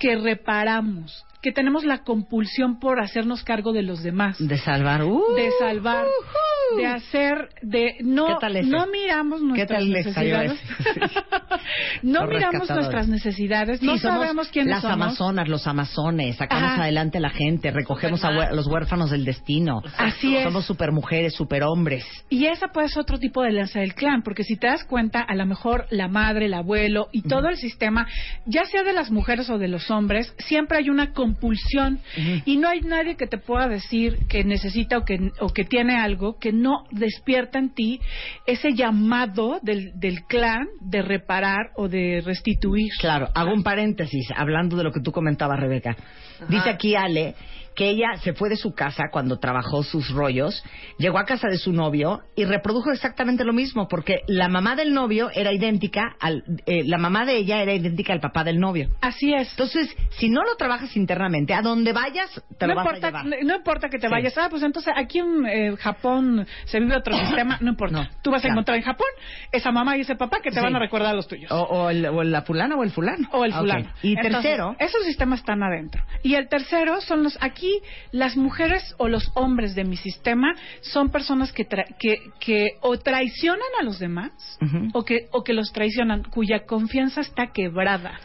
que 0.00 0.16
reparamos, 0.16 1.24
que 1.42 1.52
tenemos 1.52 1.84
la 1.84 1.98
compulsión 1.98 2.78
por 2.78 3.00
hacernos 3.00 3.42
cargo 3.44 3.72
de 3.72 3.82
los 3.82 4.02
demás 4.02 4.36
De 4.38 4.58
salvar. 4.58 5.04
Uh, 5.04 5.34
de 5.34 5.50
salvar, 5.58 6.06
de 6.76 6.86
hacer, 6.86 7.48
de 7.62 7.96
no, 8.00 8.38
no 8.64 8.86
miramos 8.86 9.40
¿Qué 9.40 9.46
nuestras 9.46 9.84
necesidades, 9.86 10.60
no 12.02 12.26
miramos 12.26 12.68
nuestras 12.68 13.08
necesidades, 13.08 13.82
no 13.82 13.96
sabemos 13.98 14.48
quiénes 14.48 14.74
las 14.74 14.82
somos. 14.82 14.94
amazonas, 14.94 15.48
los 15.48 15.66
amazones, 15.66 16.36
sacamos 16.36 16.72
Ajá. 16.72 16.82
adelante 16.82 17.18
a 17.18 17.20
la 17.20 17.30
gente, 17.30 17.70
recogemos 17.70 18.22
a, 18.24 18.52
los 18.52 18.66
huérfanos 18.66 19.10
del 19.10 19.24
destino. 19.24 19.82
Así 19.96 20.36
es. 20.36 20.44
Somos 20.44 20.66
supermujeres, 20.66 21.34
superhombres. 21.34 22.04
Y 22.28 22.46
esa 22.46 22.68
puede 22.68 22.88
ser 22.88 23.00
otro 23.02 23.18
tipo 23.18 23.42
de 23.42 23.48
alianza 23.48 23.80
del 23.80 23.94
clan, 23.94 24.22
porque 24.22 24.44
si 24.44 24.56
te 24.56 24.66
das 24.66 24.84
cuenta, 24.84 25.20
a 25.20 25.34
lo 25.34 25.46
mejor 25.46 25.86
la 25.90 26.08
madre, 26.08 26.46
el 26.46 26.54
abuelo 26.54 27.08
y 27.12 27.22
todo 27.22 27.48
el 27.48 27.56
sistema, 27.56 28.06
ya 28.46 28.64
sea 28.64 28.82
de 28.82 28.92
las 28.92 29.10
mujeres 29.10 29.50
o 29.50 29.58
de 29.58 29.68
los 29.68 29.90
hombres, 29.90 30.34
siempre 30.38 30.78
hay 30.78 30.90
una 30.90 31.12
compulsión 31.12 31.29
y 32.44 32.56
no 32.56 32.68
hay 32.68 32.80
nadie 32.80 33.16
que 33.16 33.26
te 33.26 33.38
pueda 33.38 33.68
decir 33.68 34.18
que 34.28 34.44
necesita 34.44 34.98
o 34.98 35.04
que, 35.04 35.30
o 35.40 35.48
que 35.48 35.64
tiene 35.64 35.96
algo 35.96 36.38
que 36.38 36.52
no 36.52 36.84
despierta 36.90 37.58
en 37.58 37.74
ti 37.74 38.00
ese 38.46 38.74
llamado 38.74 39.60
del, 39.62 39.92
del 39.98 40.24
clan 40.24 40.66
de 40.80 41.02
reparar 41.02 41.70
o 41.76 41.88
de 41.88 42.22
restituir. 42.24 42.90
Claro, 43.00 43.28
hago 43.34 43.52
un 43.52 43.62
paréntesis, 43.62 44.28
hablando 44.34 44.76
de 44.76 44.84
lo 44.84 44.92
que 44.92 45.00
tú 45.00 45.12
comentabas, 45.12 45.58
Rebeca. 45.60 45.96
Dice 46.48 46.70
aquí 46.70 46.94
Ale 46.94 47.34
que 47.80 47.88
ella 47.88 48.12
se 48.22 48.34
fue 48.34 48.50
de 48.50 48.56
su 48.56 48.74
casa 48.74 49.04
cuando 49.10 49.38
trabajó 49.38 49.82
sus 49.82 50.10
rollos, 50.10 50.62
llegó 50.98 51.16
a 51.16 51.24
casa 51.24 51.48
de 51.48 51.56
su 51.56 51.72
novio 51.72 52.20
y 52.36 52.44
reprodujo 52.44 52.92
exactamente 52.92 53.42
lo 53.42 53.54
mismo, 53.54 53.88
porque 53.88 54.20
la 54.26 54.48
mamá 54.50 54.76
del 54.76 54.92
novio 54.92 55.30
era 55.32 55.50
idéntica 55.50 56.14
al, 56.20 56.44
eh, 56.66 56.82
la 56.84 56.98
mamá 56.98 57.24
de 57.24 57.36
ella 57.36 57.62
era 57.62 57.72
idéntica 57.72 58.12
al 58.12 58.20
papá 58.20 58.44
del 58.44 58.60
novio. 58.60 58.90
Así 59.00 59.32
es. 59.32 59.48
Entonces, 59.52 59.96
si 60.10 60.28
no 60.28 60.42
lo 60.42 60.56
trabajas 60.56 60.94
internamente, 60.94 61.54
a 61.54 61.62
donde 61.62 61.94
vayas, 61.94 62.30
te 62.58 62.66
no 62.66 62.74
lo 62.74 62.80
vas 62.80 62.84
importa, 62.84 63.06
a 63.06 63.10
llevar. 63.22 63.24
no- 63.24 63.48
no 63.48 63.56
importa 63.56 63.88
que 63.88 63.98
te 63.98 64.08
Sí. 64.08 64.12
vayas, 64.12 64.36
ah, 64.36 64.48
pues 64.50 64.62
entonces 64.62 64.92
aquí 64.94 65.20
en 65.20 65.46
eh, 65.46 65.74
Japón 65.78 66.46
se 66.66 66.80
vive 66.80 66.94
otro 66.96 67.14
sistema, 67.46 67.56
no 67.62 67.70
importa. 67.70 68.10
Tú 68.22 68.30
vas 68.30 68.44
a 68.44 68.48
encontrar 68.48 68.76
en 68.76 68.82
Japón 68.84 69.08
esa 69.52 69.72
mamá 69.72 69.96
y 69.96 70.02
ese 70.02 70.16
papá 70.16 70.40
que 70.42 70.50
te 70.50 70.56
Sí. 70.56 70.62
van 70.62 70.76
a 70.76 70.78
recordar 70.80 71.12
a 71.12 71.14
los 71.14 71.26
tuyos. 71.26 71.50
O, 71.50 71.62
o 71.62 71.88
el- 71.88 72.04
o 72.04 72.22
la 72.24 72.42
fulana 72.42 72.76
o 72.76 72.82
el 72.84 72.90
fulano. 72.90 73.26
O 73.32 73.42
el 73.46 73.54
Ah, 73.54 73.58
fulano. 73.60 73.90
Y 74.02 74.10
Entonces, 74.18 74.42
tercero, 74.42 74.76
esos 74.78 75.02
sistemas 75.06 75.38
están 75.40 75.62
adentro. 75.62 76.04
Y 76.22 76.34
el 76.34 76.46
tercero 76.50 77.00
son 77.00 77.22
los, 77.22 77.38
aquí 77.40 77.69
las 78.12 78.36
mujeres 78.36 78.94
o 78.98 79.08
los 79.08 79.30
hombres 79.34 79.74
de 79.74 79.84
mi 79.84 79.96
sistema 79.96 80.54
son 80.80 81.10
personas 81.10 81.52
que, 81.52 81.68
tra- 81.68 81.86
que, 81.98 82.18
que 82.38 82.68
o 82.80 82.98
traicionan 82.98 83.68
a 83.80 83.84
los 83.84 83.98
demás 83.98 84.32
o, 84.92 85.04
que, 85.04 85.26
o 85.32 85.42
que 85.42 85.52
los 85.52 85.72
traicionan, 85.72 86.22
cuya 86.24 86.64
confianza 86.66 87.20
está 87.20 87.48
quebrada. 87.52 88.20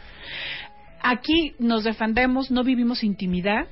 Aquí 1.02 1.54
nos 1.58 1.84
defendemos, 1.84 2.50
no 2.50 2.64
vivimos 2.64 3.04
intimidad, 3.04 3.66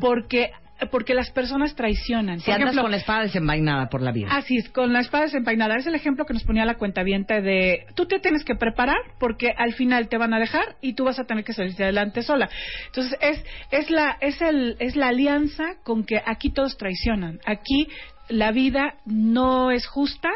porque 0.00 0.50
porque 0.90 1.14
las 1.14 1.30
personas 1.30 1.74
traicionan. 1.74 2.40
si 2.40 2.46
Por 2.46 2.54
andas 2.54 2.68
ejemplo, 2.68 2.82
con 2.82 2.90
la 2.90 2.96
espada 2.96 3.22
desenvainada 3.22 3.88
por 3.88 4.02
la 4.02 4.12
vida. 4.12 4.28
Así 4.30 4.56
es, 4.56 4.68
con 4.70 4.92
la 4.92 5.00
espada 5.00 5.24
desempainada. 5.24 5.76
Es 5.76 5.86
el 5.86 5.94
ejemplo 5.94 6.24
que 6.24 6.34
nos 6.34 6.44
ponía 6.44 6.64
la 6.64 6.74
cuenta 6.74 7.02
de 7.40 7.86
tú 7.94 8.06
te 8.06 8.18
tienes 8.18 8.44
que 8.44 8.54
preparar 8.54 8.98
porque 9.18 9.52
al 9.56 9.74
final 9.74 10.08
te 10.08 10.18
van 10.18 10.34
a 10.34 10.38
dejar 10.38 10.76
y 10.80 10.94
tú 10.94 11.04
vas 11.04 11.18
a 11.18 11.24
tener 11.24 11.44
que 11.44 11.52
salir 11.52 11.74
adelante 11.82 12.22
sola. 12.22 12.48
Entonces 12.86 13.18
es 13.20 13.44
es 13.70 13.90
la 13.90 14.16
es 14.20 14.40
el 14.40 14.76
es 14.78 14.96
la 14.96 15.08
alianza 15.08 15.76
con 15.82 16.04
que 16.04 16.22
aquí 16.24 16.50
todos 16.50 16.76
traicionan. 16.76 17.40
Aquí 17.44 17.88
la 18.28 18.52
vida 18.52 18.94
no 19.04 19.70
es 19.70 19.86
justa 19.86 20.30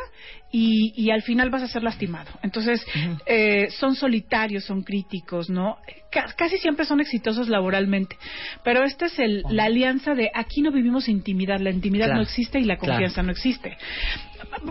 y, 0.58 0.92
y 0.96 1.10
al 1.10 1.20
final 1.22 1.50
vas 1.50 1.62
a 1.62 1.68
ser 1.68 1.82
lastimado. 1.82 2.30
Entonces, 2.42 2.82
eh, 3.26 3.68
son 3.78 3.94
solitarios, 3.94 4.64
son 4.64 4.82
críticos, 4.82 5.50
¿no? 5.50 5.76
Ca- 6.10 6.32
casi 6.34 6.56
siempre 6.56 6.86
son 6.86 7.00
exitosos 7.00 7.48
laboralmente. 7.50 8.16
Pero 8.64 8.82
esta 8.84 9.04
es 9.04 9.18
el, 9.18 9.42
la 9.50 9.64
alianza 9.64 10.14
de 10.14 10.30
aquí 10.34 10.62
no 10.62 10.72
vivimos 10.72 11.08
intimidad, 11.10 11.58
la 11.60 11.70
intimidad 11.70 12.06
Claro. 12.06 12.20
no 12.20 12.22
existe 12.22 12.58
y 12.58 12.64
la 12.64 12.76
Claro. 12.78 12.92
confianza 12.94 13.22
no 13.22 13.32
existe. 13.32 13.76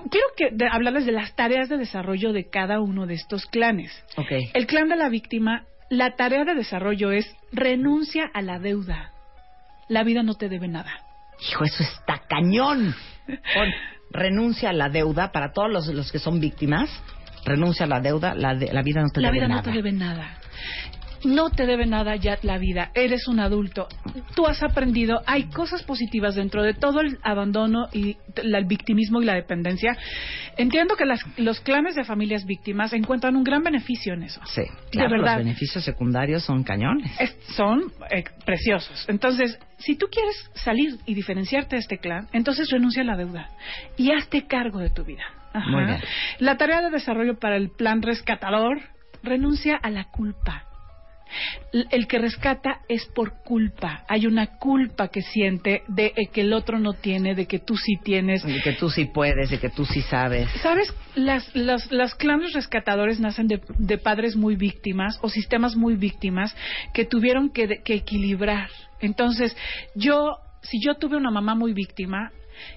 Quiero 0.10 0.28
que, 0.36 0.50
de- 0.52 0.68
hablarles 0.72 1.06
de 1.06 1.12
las 1.12 1.36
tareas 1.36 1.70
de 1.70 1.78
desarrollo 1.78 2.34
de 2.34 2.50
cada 2.50 2.80
uno 2.82 3.06
de 3.06 3.14
estos 3.14 3.46
clanes. 3.46 3.92
Ok. 4.18 4.32
El 4.56 4.66
clan 4.66 4.90
de 4.90 4.96
la 4.96 5.10
víctima, 5.10 5.66
la 5.92 6.16
tarea 6.16 6.46
de 6.46 6.56
desarrollo 6.56 7.12
es 7.12 7.32
renuncia 7.52 8.24
a 8.34 8.42
la 8.42 8.58
deuda. 8.58 9.12
La 9.88 10.04
vida 10.04 10.24
no 10.24 10.34
te 10.34 10.50
debe 10.50 10.68
nada. 10.68 10.92
Hijo, 11.48 11.64
eso 11.64 11.84
está 11.84 12.24
cañón. 12.28 12.96
Renuncia 14.16 14.70
a 14.70 14.74
la 14.74 14.90
deuda 14.90 15.32
para 15.32 15.52
todos 15.54 15.70
los, 15.72 15.88
los 15.88 16.12
que 16.12 16.20
son 16.20 16.40
víctimas. 16.40 16.90
Renuncia 17.46 17.86
a 17.86 17.88
la 17.90 18.00
deuda, 18.00 18.34
la, 18.34 18.56
de- 18.56 18.74
la 18.74 18.82
vida 18.82 19.02
no 19.02 19.10
te 19.10 19.22
la 19.22 19.28
debe 19.28 19.40
vida 19.40 19.48
nada. 19.48 19.62
no 19.62 19.66
te 19.66 19.72
debe 19.72 19.92
nada. 19.92 20.38
No 21.24 21.50
te 21.50 21.66
debe 21.66 21.86
nada 21.86 22.16
ya 22.16 22.38
la 22.44 22.58
vida. 22.58 22.92
Eres 22.94 23.28
un 23.28 23.40
adulto. 23.40 23.88
Tú 24.36 24.46
has 24.48 24.62
aprendido. 24.64 25.22
Hay 25.26 25.46
cosas 25.46 25.84
positivas 25.84 26.36
dentro 26.36 26.62
de 26.64 26.74
todo 26.74 27.02
el 27.02 27.18
abandono 27.24 27.88
y 27.94 28.18
el 28.36 28.66
victimismo 28.66 29.22
y 29.22 29.26
la 29.26 29.34
dependencia. 29.36 29.98
Entiendo 30.58 30.96
que 30.96 31.06
las- 31.06 31.22
los 31.38 31.60
clanes 31.62 31.96
de 31.96 32.04
familias 32.04 32.46
víctimas 32.46 32.94
encuentran 32.94 33.36
un 33.36 33.44
gran 33.44 33.64
beneficio 33.64 34.14
en 34.14 34.24
eso. 34.24 34.42
Sí, 34.46 34.64
claro, 34.92 35.10
de 35.10 35.18
verdad. 35.18 35.36
los 35.38 35.46
beneficios 35.46 35.84
secundarios 35.84 36.44
son 36.44 36.64
cañones. 36.64 37.12
Es- 37.20 37.38
son 37.56 37.92
eh, 38.12 38.24
preciosos. 38.46 39.06
Entonces, 39.08 39.58
si 39.78 39.96
tú 39.96 40.08
quieres 40.12 40.36
salir 40.54 40.98
y 41.06 41.14
diferenciarte 41.14 41.76
de 41.76 41.82
este 41.82 41.98
clan, 41.98 42.28
entonces 42.34 42.70
renuncia 42.70 43.02
a 43.02 43.06
la 43.06 43.16
deuda 43.18 43.50
y 43.98 44.12
hazte 44.12 44.46
cargo 44.48 44.80
de 44.80 44.90
tu 44.90 45.04
vida. 45.04 45.24
Ajá. 45.54 45.70
Muy 45.70 45.86
bien. 45.86 46.00
La 46.40 46.58
tarea 46.58 46.82
de 46.82 46.90
desarrollo 46.90 47.40
para 47.40 47.56
el 47.56 47.70
plan 47.70 48.02
rescatador 48.02 48.80
renuncia 49.24 49.76
a 49.82 49.90
la 49.90 50.04
culpa. 50.06 50.65
El 51.72 52.08
que 52.08 52.20
rescata 52.20 52.82
es 52.88 53.06
por 53.14 53.44
culpa. 53.44 54.04
Hay 54.08 54.28
una 54.28 54.58
culpa 54.58 55.10
que 55.10 55.22
siente 55.22 55.84
de 55.88 56.14
eh, 56.16 56.28
que 56.32 56.42
el 56.42 56.54
otro 56.54 56.80
no 56.80 56.94
tiene, 56.94 57.36
de 57.36 57.46
que 57.46 57.60
tú 57.60 57.76
sí 57.78 57.98
tienes. 58.04 58.44
De 58.44 58.62
que 58.62 58.74
tú 58.74 58.90
sí 58.90 59.06
puedes, 59.06 59.50
de 59.50 59.60
que 59.60 59.70
tú 59.70 59.86
sí 59.86 60.02
sabes. 60.02 60.50
¿Sabes? 60.62 60.94
Las, 61.16 61.54
las, 61.56 61.92
las 61.92 62.16
clanes 62.16 62.54
rescatadores 62.54 63.20
nacen 63.20 63.48
de, 63.48 63.62
de 63.78 63.98
padres 63.98 64.36
muy 64.36 64.56
víctimas 64.56 65.20
o 65.22 65.30
sistemas 65.30 65.76
muy 65.76 65.96
víctimas 65.96 66.56
que 66.94 67.06
tuvieron 67.06 67.50
que, 67.50 67.82
que 67.84 67.96
equilibrar. 67.96 68.70
Entonces, 69.02 69.56
yo, 69.96 70.38
si 70.62 70.80
yo 70.82 70.96
tuve 70.96 71.18
una 71.18 71.32
mamá 71.32 71.56
muy 71.56 71.74
víctima, 71.74 72.32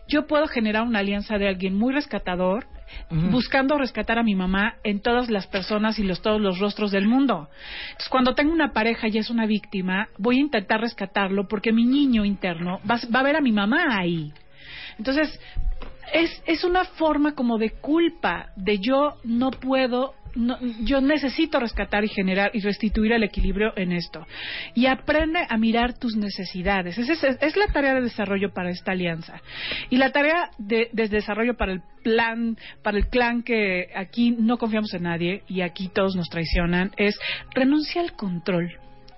yo 0.09 0.27
puedo 0.27 0.47
generar 0.47 0.83
una 0.83 1.01
alianza 1.01 1.39
de 1.39 1.49
alguien 1.49 1.77
muy 1.77 1.93
rescatador, 1.93 2.67
buscando 3.11 3.77
rescatar 3.77 4.19
a 4.19 4.23
mi 4.23 4.35
mamá 4.35 4.77
en 4.83 5.01
todas 5.01 5.29
las 5.31 5.47
personas 5.47 5.99
y 5.99 6.05
los, 6.05 6.23
todos 6.23 6.41
los 6.41 6.59
rostros 6.59 6.91
del 6.91 7.07
mundo. 7.07 7.49
Entonces, 7.89 8.09
cuando 8.09 8.35
tengo 8.35 8.53
una 8.53 8.73
pareja 8.73 9.09
y 9.09 9.19
es 9.19 9.31
una 9.31 9.47
víctima, 9.47 10.09
voy 10.17 10.39
a 10.39 10.41
intentar 10.41 10.81
rescatarlo 10.81 11.49
porque 11.49 11.73
mi 11.73 11.85
niño 11.85 12.25
interno 12.25 12.81
va, 12.91 12.99
va 13.15 13.21
a 13.21 13.25
ver 13.25 13.37
a 13.37 13.41
mi 13.41 13.53
mamá 13.53 13.99
ahí. 13.99 14.33
Entonces, 14.99 15.39
es, 16.13 16.43
es 16.47 16.65
una 16.65 16.85
forma 16.85 17.35
como 17.35 17.59
de 17.59 17.71
culpa, 17.71 18.51
de 18.57 18.79
yo 18.79 19.17
no 19.25 19.51
puedo, 19.51 20.15
no- 20.35 20.59
yo 20.83 21.01
necesito 21.01 21.61
rescatar 21.61 22.05
y 22.05 22.09
generar 22.09 22.51
y 22.55 22.61
restituir 22.61 23.13
el 23.13 23.23
equilibrio 23.23 23.73
en 23.77 23.93
esto. 23.93 24.27
Y 24.75 24.87
aprende 24.87 25.41
a 25.49 25.57
mirar 25.57 25.99
tus 25.99 26.17
necesidades. 26.17 26.99
Esa 26.99 27.13
es, 27.41 27.57
la 27.57 27.67
tarea 27.73 27.95
de 27.95 28.03
desarrollo 28.03 28.53
para 28.53 28.71
esta 28.71 28.93
alianza. 28.93 29.41
Y 29.91 29.97
la 29.97 30.11
tarea 30.11 30.51
de, 30.59 30.89
de 30.93 31.09
desarrollo 31.09 31.57
para 31.57 31.73
el 31.73 31.83
plan, 32.03 32.57
para 32.83 32.99
el 32.99 33.09
clan 33.09 33.43
que 33.43 33.89
aquí 33.95 34.31
no 34.31 34.59
confiamos 34.59 34.93
en 34.95 35.03
nadie 35.05 35.43
y 35.49 35.63
aquí 35.63 35.89
todos 35.89 36.17
nos 36.17 36.29
traicionan, 36.29 36.93
es 36.97 37.19
renuncia 37.55 38.01
al 38.01 38.13
control 38.13 38.73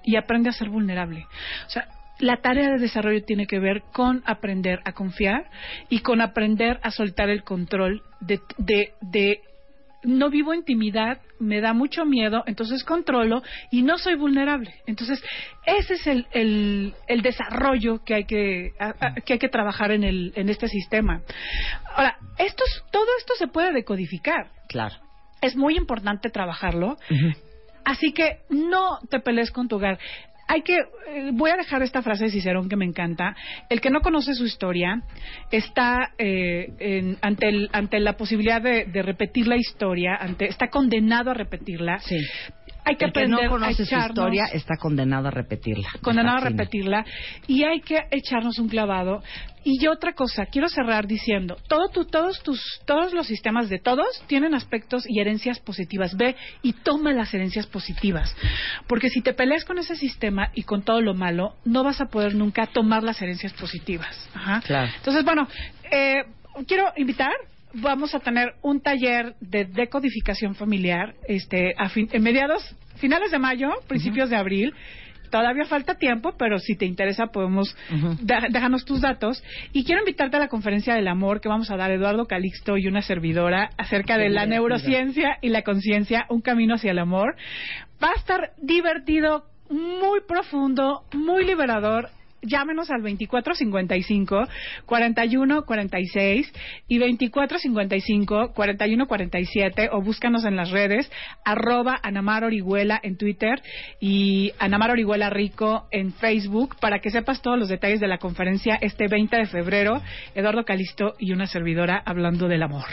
y 0.05 0.16
aprende 0.16 0.49
a 0.49 0.53
ser 0.53 0.69
vulnerable. 0.70 1.27
O 1.66 1.70
sea, 1.70 1.87
la 2.19 2.37
tarea 2.37 2.70
de 2.70 2.78
desarrollo 2.78 3.24
tiene 3.24 3.47
que 3.47 3.59
ver 3.59 3.82
con 3.93 4.23
aprender 4.27 4.81
a 4.85 4.93
confiar 4.93 5.45
y 5.89 6.01
con 6.01 6.20
aprender 6.20 6.78
a 6.82 6.91
soltar 6.91 7.31
el 7.31 7.43
control 7.45 8.03
de, 8.20 8.41
de, 8.59 8.93
de 9.01 9.41
no 10.02 10.31
vivo 10.31 10.55
intimidad, 10.55 11.18
me 11.39 11.60
da 11.60 11.72
mucho 11.72 12.05
miedo, 12.05 12.43
entonces 12.47 12.85
controlo 12.85 13.43
y 13.70 13.82
no 13.82 13.98
soy 13.98 14.14
vulnerable. 14.14 14.74
Entonces, 14.86 15.22
ese 15.66 15.94
es 15.94 16.06
el, 16.06 16.27
el, 16.32 16.94
el 17.06 17.22
desarrollo 17.22 18.02
que 18.05 18.14
hay 18.14 18.24
que, 18.24 18.70
a- 18.78 18.94
a- 18.98 19.14
que 19.16 19.35
hay 19.35 19.39
que 19.39 19.48
trabajar 19.48 19.90
en, 19.93 20.05
el, 20.05 20.32
en 20.36 20.48
este 20.48 20.68
sistema. 20.68 21.20
Ahora, 21.94 22.16
esto 22.39 22.64
es- 22.64 22.82
todo 22.90 23.06
esto 23.18 23.35
se 23.39 23.47
puede 23.48 23.72
decodificar. 23.72 24.48
Claro. 24.68 24.94
Es 25.43 25.56
muy 25.56 25.77
importante 25.77 26.31
trabajarlo. 26.31 26.97
Así 27.85 28.12
que 28.12 28.40
no 28.51 28.98
te 29.09 29.20
pelees 29.20 29.51
con 29.51 29.68
tu 29.68 29.77
hogar. 29.77 29.98
Hay 30.52 30.62
que, 30.62 30.74
eh, 30.78 31.31
voy 31.32 31.52
a 31.52 31.56
dejar 31.56 31.81
esta 31.85 32.02
frase 32.02 32.24
de 32.24 32.31
Cicerón 32.32 32.68
que 32.68 32.74
me 32.74 32.85
encanta. 32.85 33.36
El 33.68 33.81
que 33.81 33.89
no 33.89 34.01
conoce 34.01 34.35
su 34.35 34.44
historia 34.44 35.01
está 35.52 36.10
eh, 36.18 36.66
en- 36.81 37.18
ante, 37.22 37.48
el- 37.48 37.70
ante 37.72 38.01
la 38.01 38.14
posibilidad 38.16 38.60
de, 38.60 38.85
repetir 39.01 39.47
la 39.47 39.55
historia, 39.56 40.16
ante, 40.16 40.47
está 40.48 40.66
condenado 40.68 41.31
a 41.31 41.35
repetirla. 41.35 42.01
Hay 42.85 42.97
que 42.97 43.05
el 43.07 43.12
que 43.12 43.20
aprender 43.20 43.44
no 43.44 43.51
conoce 43.51 43.70
a 43.70 43.74
su 43.74 43.82
echarnos- 43.94 44.09
historia 44.11 44.44
está 44.52 44.77
condenado 44.77 45.28
a 45.28 45.31
repetirla. 45.31 45.89
condenado 46.02 46.39
a 46.39 46.40
repetirla 46.40 47.05
y 47.47 47.65
hay 47.65 47.81
que 47.81 47.98
echarnos 48.11 48.59
un 48.59 48.69
clavado 48.69 49.23
y 49.65 49.78
yo 49.82 49.93
otra 49.93 50.15
cosa 50.15 50.47
quiero 50.47 50.69
cerrar 50.69 51.07
diciendo 51.07 51.59
todo 51.69 51.89
tu, 51.89 52.07
todos 52.07 52.43
tus 52.43 52.61
todos 52.86 53.12
los 53.12 53.27
sistemas 53.27 53.69
de 53.69 53.78
todos 53.78 54.07
tienen 54.27 54.55
aspectos 54.55 55.05
y 55.09 55.20
herencias 55.20 55.59
positivas 55.61 56.16
ve 56.16 56.35
y 56.62 56.73
toma 56.73 57.12
las 57.12 57.32
herencias 57.35 57.66
positivas 57.66 58.35
porque 58.86 59.11
si 59.11 59.20
te 59.20 59.35
peleas 59.35 59.65
con 59.66 59.78
ese 59.78 59.97
sistema 59.97 60.51
y 60.55 60.62
con 60.62 60.82
todo 60.82 61.02
lo 61.02 61.12
malo 61.15 61.57
no 61.65 61.85
vas 61.85 62.01
a 62.01 62.07
poder 62.07 62.35
nunca 62.35 62.66
tomar 62.66 63.02
las 63.02 63.20
herencias 63.20 63.52
positivas 63.52 64.28
Ajá. 64.35 64.62
Claro. 64.66 64.90
entonces 64.97 65.24
bueno 65.24 65.47
eh, 65.93 66.24
quiero 66.66 66.85
invitar 66.97 67.32
vamos 67.74 68.14
a 68.14 68.20
tener 68.20 68.55
un 68.62 68.80
taller 68.80 69.34
de 69.40 69.64
decodificación 69.64 70.55
familiar 70.55 71.14
este 71.28 71.74
a 71.78 71.88
fin- 71.88 72.09
en 72.12 72.22
mediados 72.22 72.62
finales 72.97 73.30
de 73.30 73.38
mayo 73.38 73.70
principios 73.88 74.30
de 74.30 74.36
abril 74.36 74.74
Todavía 75.30 75.64
falta 75.64 75.94
tiempo, 75.94 76.34
pero 76.36 76.59
si 76.59 76.74
te 76.76 76.86
interesa 76.86 77.28
podemos 77.28 77.76
da- 78.20 78.48
déjanos 78.51 78.84
tus 78.84 79.01
datos. 79.01 79.40
Y 79.72 79.84
quiero 79.84 80.01
invitarte 80.01 80.36
a 80.36 80.40
la 80.40 80.48
conferencia 80.48 80.92
del 80.97 81.06
amor 81.06 81.40
que 81.40 81.48
vamos 81.48 81.70
a 81.70 81.76
dar 81.76 81.92
Eduardo 81.92 82.26
Calixto 82.26 82.76
y 82.76 82.88
una 82.88 83.01
servidora 83.01 83.70
acerca 83.78 84.18
de 84.18 84.28
la 84.28 84.44
neurociencia 84.47 85.38
y 85.40 85.51
la 85.51 85.62
conciencia, 85.62 86.26
un 86.30 86.40
camino 86.40 86.74
hacia 86.74 86.90
el 86.90 86.98
amor. 86.98 87.36
Va 88.02 88.09
a 88.10 88.14
estar 88.18 88.55
divertido, 88.60 89.44
muy 89.70 90.18
profundo, 90.26 91.05
muy 91.14 91.44
liberador. 91.44 92.09
Llámenos 92.42 92.90
al 92.90 93.02
2455 93.02 94.48
4146 94.86 96.52
y 96.88 96.98
2455 96.98 98.52
4147 98.54 99.88
o 99.92 100.00
búscanos 100.02 100.44
en 100.44 100.56
las 100.56 100.70
redes 100.70 101.10
arroba 101.44 101.98
Anamar 102.02 102.44
Orihuela 102.44 102.98
en 103.02 103.16
Twitter 103.16 103.60
y 104.00 104.52
Anamar 104.58 104.90
Orihuela 104.90 105.30
Rico 105.30 105.86
en 105.90 106.12
Facebook 106.12 106.76
para 106.80 107.00
que 107.00 107.10
sepas 107.10 107.42
todos 107.42 107.58
los 107.58 107.68
detalles 107.68 108.00
de 108.00 108.08
la 108.08 108.18
conferencia 108.18 108.78
este 108.80 109.08
20 109.08 109.36
de 109.36 109.46
febrero. 109.46 110.02
Eduardo 110.34 110.64
Calisto 110.64 111.14
y 111.18 111.32
una 111.32 111.46
servidora 111.46 112.02
hablando 112.04 112.48
del 112.48 112.62
amor. 112.62 112.84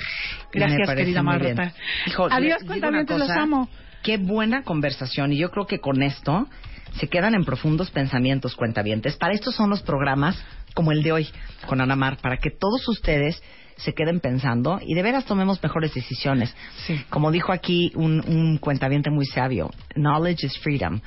Gracias, 0.52 0.94
querida. 0.94 1.24
Marta. 1.24 1.74
Hijo, 2.06 2.28
Adiós, 2.30 2.64
cuentamientos, 2.66 3.20
los 3.20 3.30
amo. 3.30 3.70
Qué 4.04 4.18
buena 4.18 4.64
conversación. 4.64 5.34
Y 5.34 5.38
yo 5.38 5.50
creo 5.52 5.66
que 5.66 5.80
con 5.80 6.02
esto 6.04 6.48
se 7.00 7.08
quedan 7.08 7.36
en 7.36 7.46
profundos 7.46 7.92
pensamientos 7.92 8.56
cuentavientes. 8.56 9.16
Para 9.18 9.34
esto 9.34 9.52
son 9.52 9.70
los 9.70 9.82
programas 9.82 10.44
como 10.74 10.92
el 10.92 11.04
de 11.04 11.12
hoy 11.12 11.28
con 11.68 11.82
Ana 11.82 11.96
Mar, 11.96 12.18
para 12.22 12.38
que 12.38 12.52
todos 12.52 12.88
ustedes 12.88 13.42
se 13.78 13.94
queden 13.94 14.20
pensando 14.20 14.80
y 14.84 14.96
de 14.96 15.04
veras 15.04 15.26
tomemos 15.26 15.62
mejores 15.62 15.94
decisiones. 15.94 16.56
Como 17.10 17.32
dijo 17.32 17.52
aquí 17.52 17.92
un, 17.96 18.24
un 18.28 18.58
cuentaviente 18.58 19.10
muy 19.10 19.26
sabio, 19.26 19.70
knowledge 19.96 20.46
is 20.46 20.58
freedom. 20.60 21.00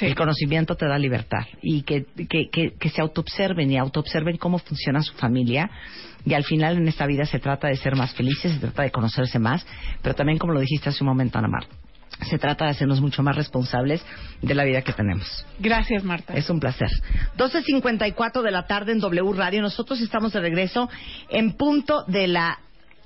El 0.00 0.14
conocimiento 0.14 0.74
te 0.74 0.86
da 0.86 0.98
libertad 0.98 1.46
y 1.62 1.82
que, 1.82 2.04
que, 2.28 2.48
que, 2.50 2.72
que 2.78 2.88
se 2.88 3.00
autoobserven 3.00 3.70
y 3.70 3.78
autoobserven 3.78 4.36
cómo 4.36 4.58
funciona 4.58 5.02
su 5.02 5.14
familia. 5.14 5.70
Y 6.24 6.34
al 6.34 6.44
final 6.44 6.76
en 6.76 6.88
esta 6.88 7.06
vida 7.06 7.24
se 7.24 7.38
trata 7.38 7.68
de 7.68 7.76
ser 7.76 7.94
más 7.94 8.14
felices, 8.14 8.52
se 8.52 8.58
trata 8.58 8.82
de 8.82 8.90
conocerse 8.90 9.38
más, 9.38 9.64
pero 10.02 10.14
también 10.14 10.38
como 10.38 10.52
lo 10.52 10.60
dijiste 10.60 10.88
hace 10.88 11.04
un 11.04 11.08
momento, 11.08 11.38
Ana 11.38 11.48
Mar, 11.48 11.66
se 12.22 12.38
trata 12.38 12.64
de 12.64 12.72
hacernos 12.72 13.00
mucho 13.00 13.22
más 13.22 13.36
responsables 13.36 14.04
de 14.42 14.54
la 14.54 14.64
vida 14.64 14.82
que 14.82 14.92
tenemos. 14.92 15.46
Gracias, 15.58 16.04
Marta. 16.04 16.34
Es 16.34 16.48
un 16.50 16.60
placer. 16.60 16.88
12.54 17.36 18.42
de 18.42 18.50
la 18.50 18.66
tarde 18.66 18.92
en 18.92 19.00
W 19.00 19.32
Radio. 19.32 19.62
Nosotros 19.62 20.00
estamos 20.00 20.32
de 20.32 20.40
regreso 20.40 20.88
en 21.28 21.52
punto 21.52 22.04
de, 22.06 22.26
la, 22.26 22.58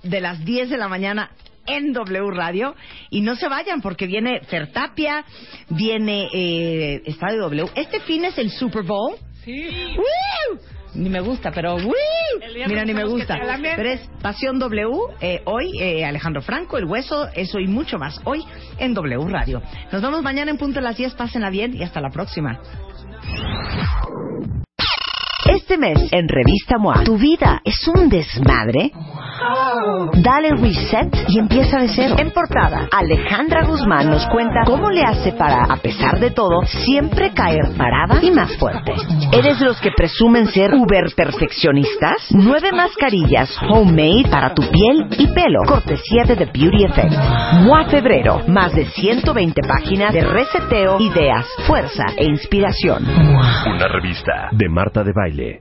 de 0.03 0.21
las 0.21 0.45
10 0.45 0.71
de 0.71 0.77
la 0.77 0.89
mañana 0.89 1.31
en 1.67 1.93
W 1.93 2.31
Radio. 2.31 2.75
Y 3.11 3.21
no 3.21 3.37
se 3.37 3.49
vayan 3.49 3.81
porque 3.81 4.07
viene 4.07 4.41
Fertapia, 4.43 5.25
viene 5.69 6.29
eh, 6.33 7.03
Estadio 7.07 7.43
W. 7.43 7.71
Este 7.75 8.01
fin 8.01 8.25
es 8.25 8.39
el 8.39 8.51
Super 8.51 8.83
Bowl. 8.83 9.17
Sí. 9.45 9.97
¡Woo! 9.97 10.80
Ni 10.95 11.09
me 11.09 11.21
gusta, 11.21 11.51
pero 11.53 11.77
Mira, 12.67 12.85
ni 12.85 12.95
me 12.95 13.05
gusta. 13.05 13.39
Pero 13.77 13.89
es 13.89 14.01
Pasión 14.23 14.59
W. 14.59 14.91
eh, 15.21 15.43
hoy, 15.45 15.73
eh, 15.81 16.05
Alejandro 16.05 16.43
Franco, 16.43 16.79
El 16.79 16.85
Hueso, 16.85 17.29
eso 17.35 17.59
y 17.59 17.67
mucho 17.67 17.99
más. 17.99 18.21
Hoy 18.25 18.45
en 18.79 18.95
W 18.95 19.29
Radio. 19.29 19.63
Nos 19.93 20.03
vemos 20.03 20.23
mañana 20.23 20.51
en 20.51 20.59
punto 20.59 20.81
a 20.81 20.83
las 20.83 20.97
10. 20.97 21.15
Pásenla 21.15 21.51
bien 21.51 21.75
y 21.75 21.83
hasta 21.83 22.01
la 22.01 22.11
próxima. 22.11 22.61
Este 25.51 25.77
mes 25.77 25.99
en 26.13 26.29
Revista 26.29 26.79
MOA, 26.79 27.03
¿tu 27.03 27.19
vida 27.19 27.61
es 27.65 27.89
un 27.89 28.09
desmadre? 28.09 28.93
Dale 30.23 30.51
reset 30.51 31.13
y 31.29 31.41
empieza 31.41 31.81
de 31.81 31.89
cero. 31.89 32.15
En 32.19 32.31
portada, 32.31 32.89
Alejandra 32.93 33.65
Guzmán 33.65 34.11
nos 34.11 34.25
cuenta 34.29 34.61
cómo 34.65 34.91
le 34.91 35.03
hace 35.03 35.33
para, 35.33 35.65
a 35.65 35.77
pesar 35.79 36.21
de 36.21 36.31
todo, 36.31 36.63
siempre 36.67 37.33
caer 37.33 37.73
parada 37.77 38.23
y 38.23 38.31
más 38.31 38.57
fuerte. 38.59 38.93
¿Eres 39.33 39.61
los 39.61 39.81
que 39.81 39.91
presumen 39.97 40.47
ser 40.47 40.73
uber 40.75 41.13
perfeccionistas? 41.17 42.29
Nueve 42.31 42.71
mascarillas 42.71 43.51
homemade 43.71 44.29
para 44.31 44.55
tu 44.55 44.63
piel 44.63 45.09
y 45.19 45.27
pelo. 45.29 45.63
Cortesía 45.67 46.25
de 46.25 46.37
The 46.37 46.47
Beauty 46.47 46.85
Effect. 46.85 47.15
MOA 47.65 47.87
Febrero. 47.87 48.43
Más 48.47 48.73
de 48.73 48.85
120 48.85 49.63
páginas 49.63 50.13
de 50.13 50.21
reseteo, 50.21 51.01
ideas, 51.01 51.47
fuerza 51.67 52.05
e 52.17 52.27
inspiración. 52.27 53.05
Una 53.05 53.89
revista 53.89 54.49
de 54.53 54.69
Marta 54.69 55.03
de 55.03 55.13
Baile 55.13 55.40
posible. 55.41 55.59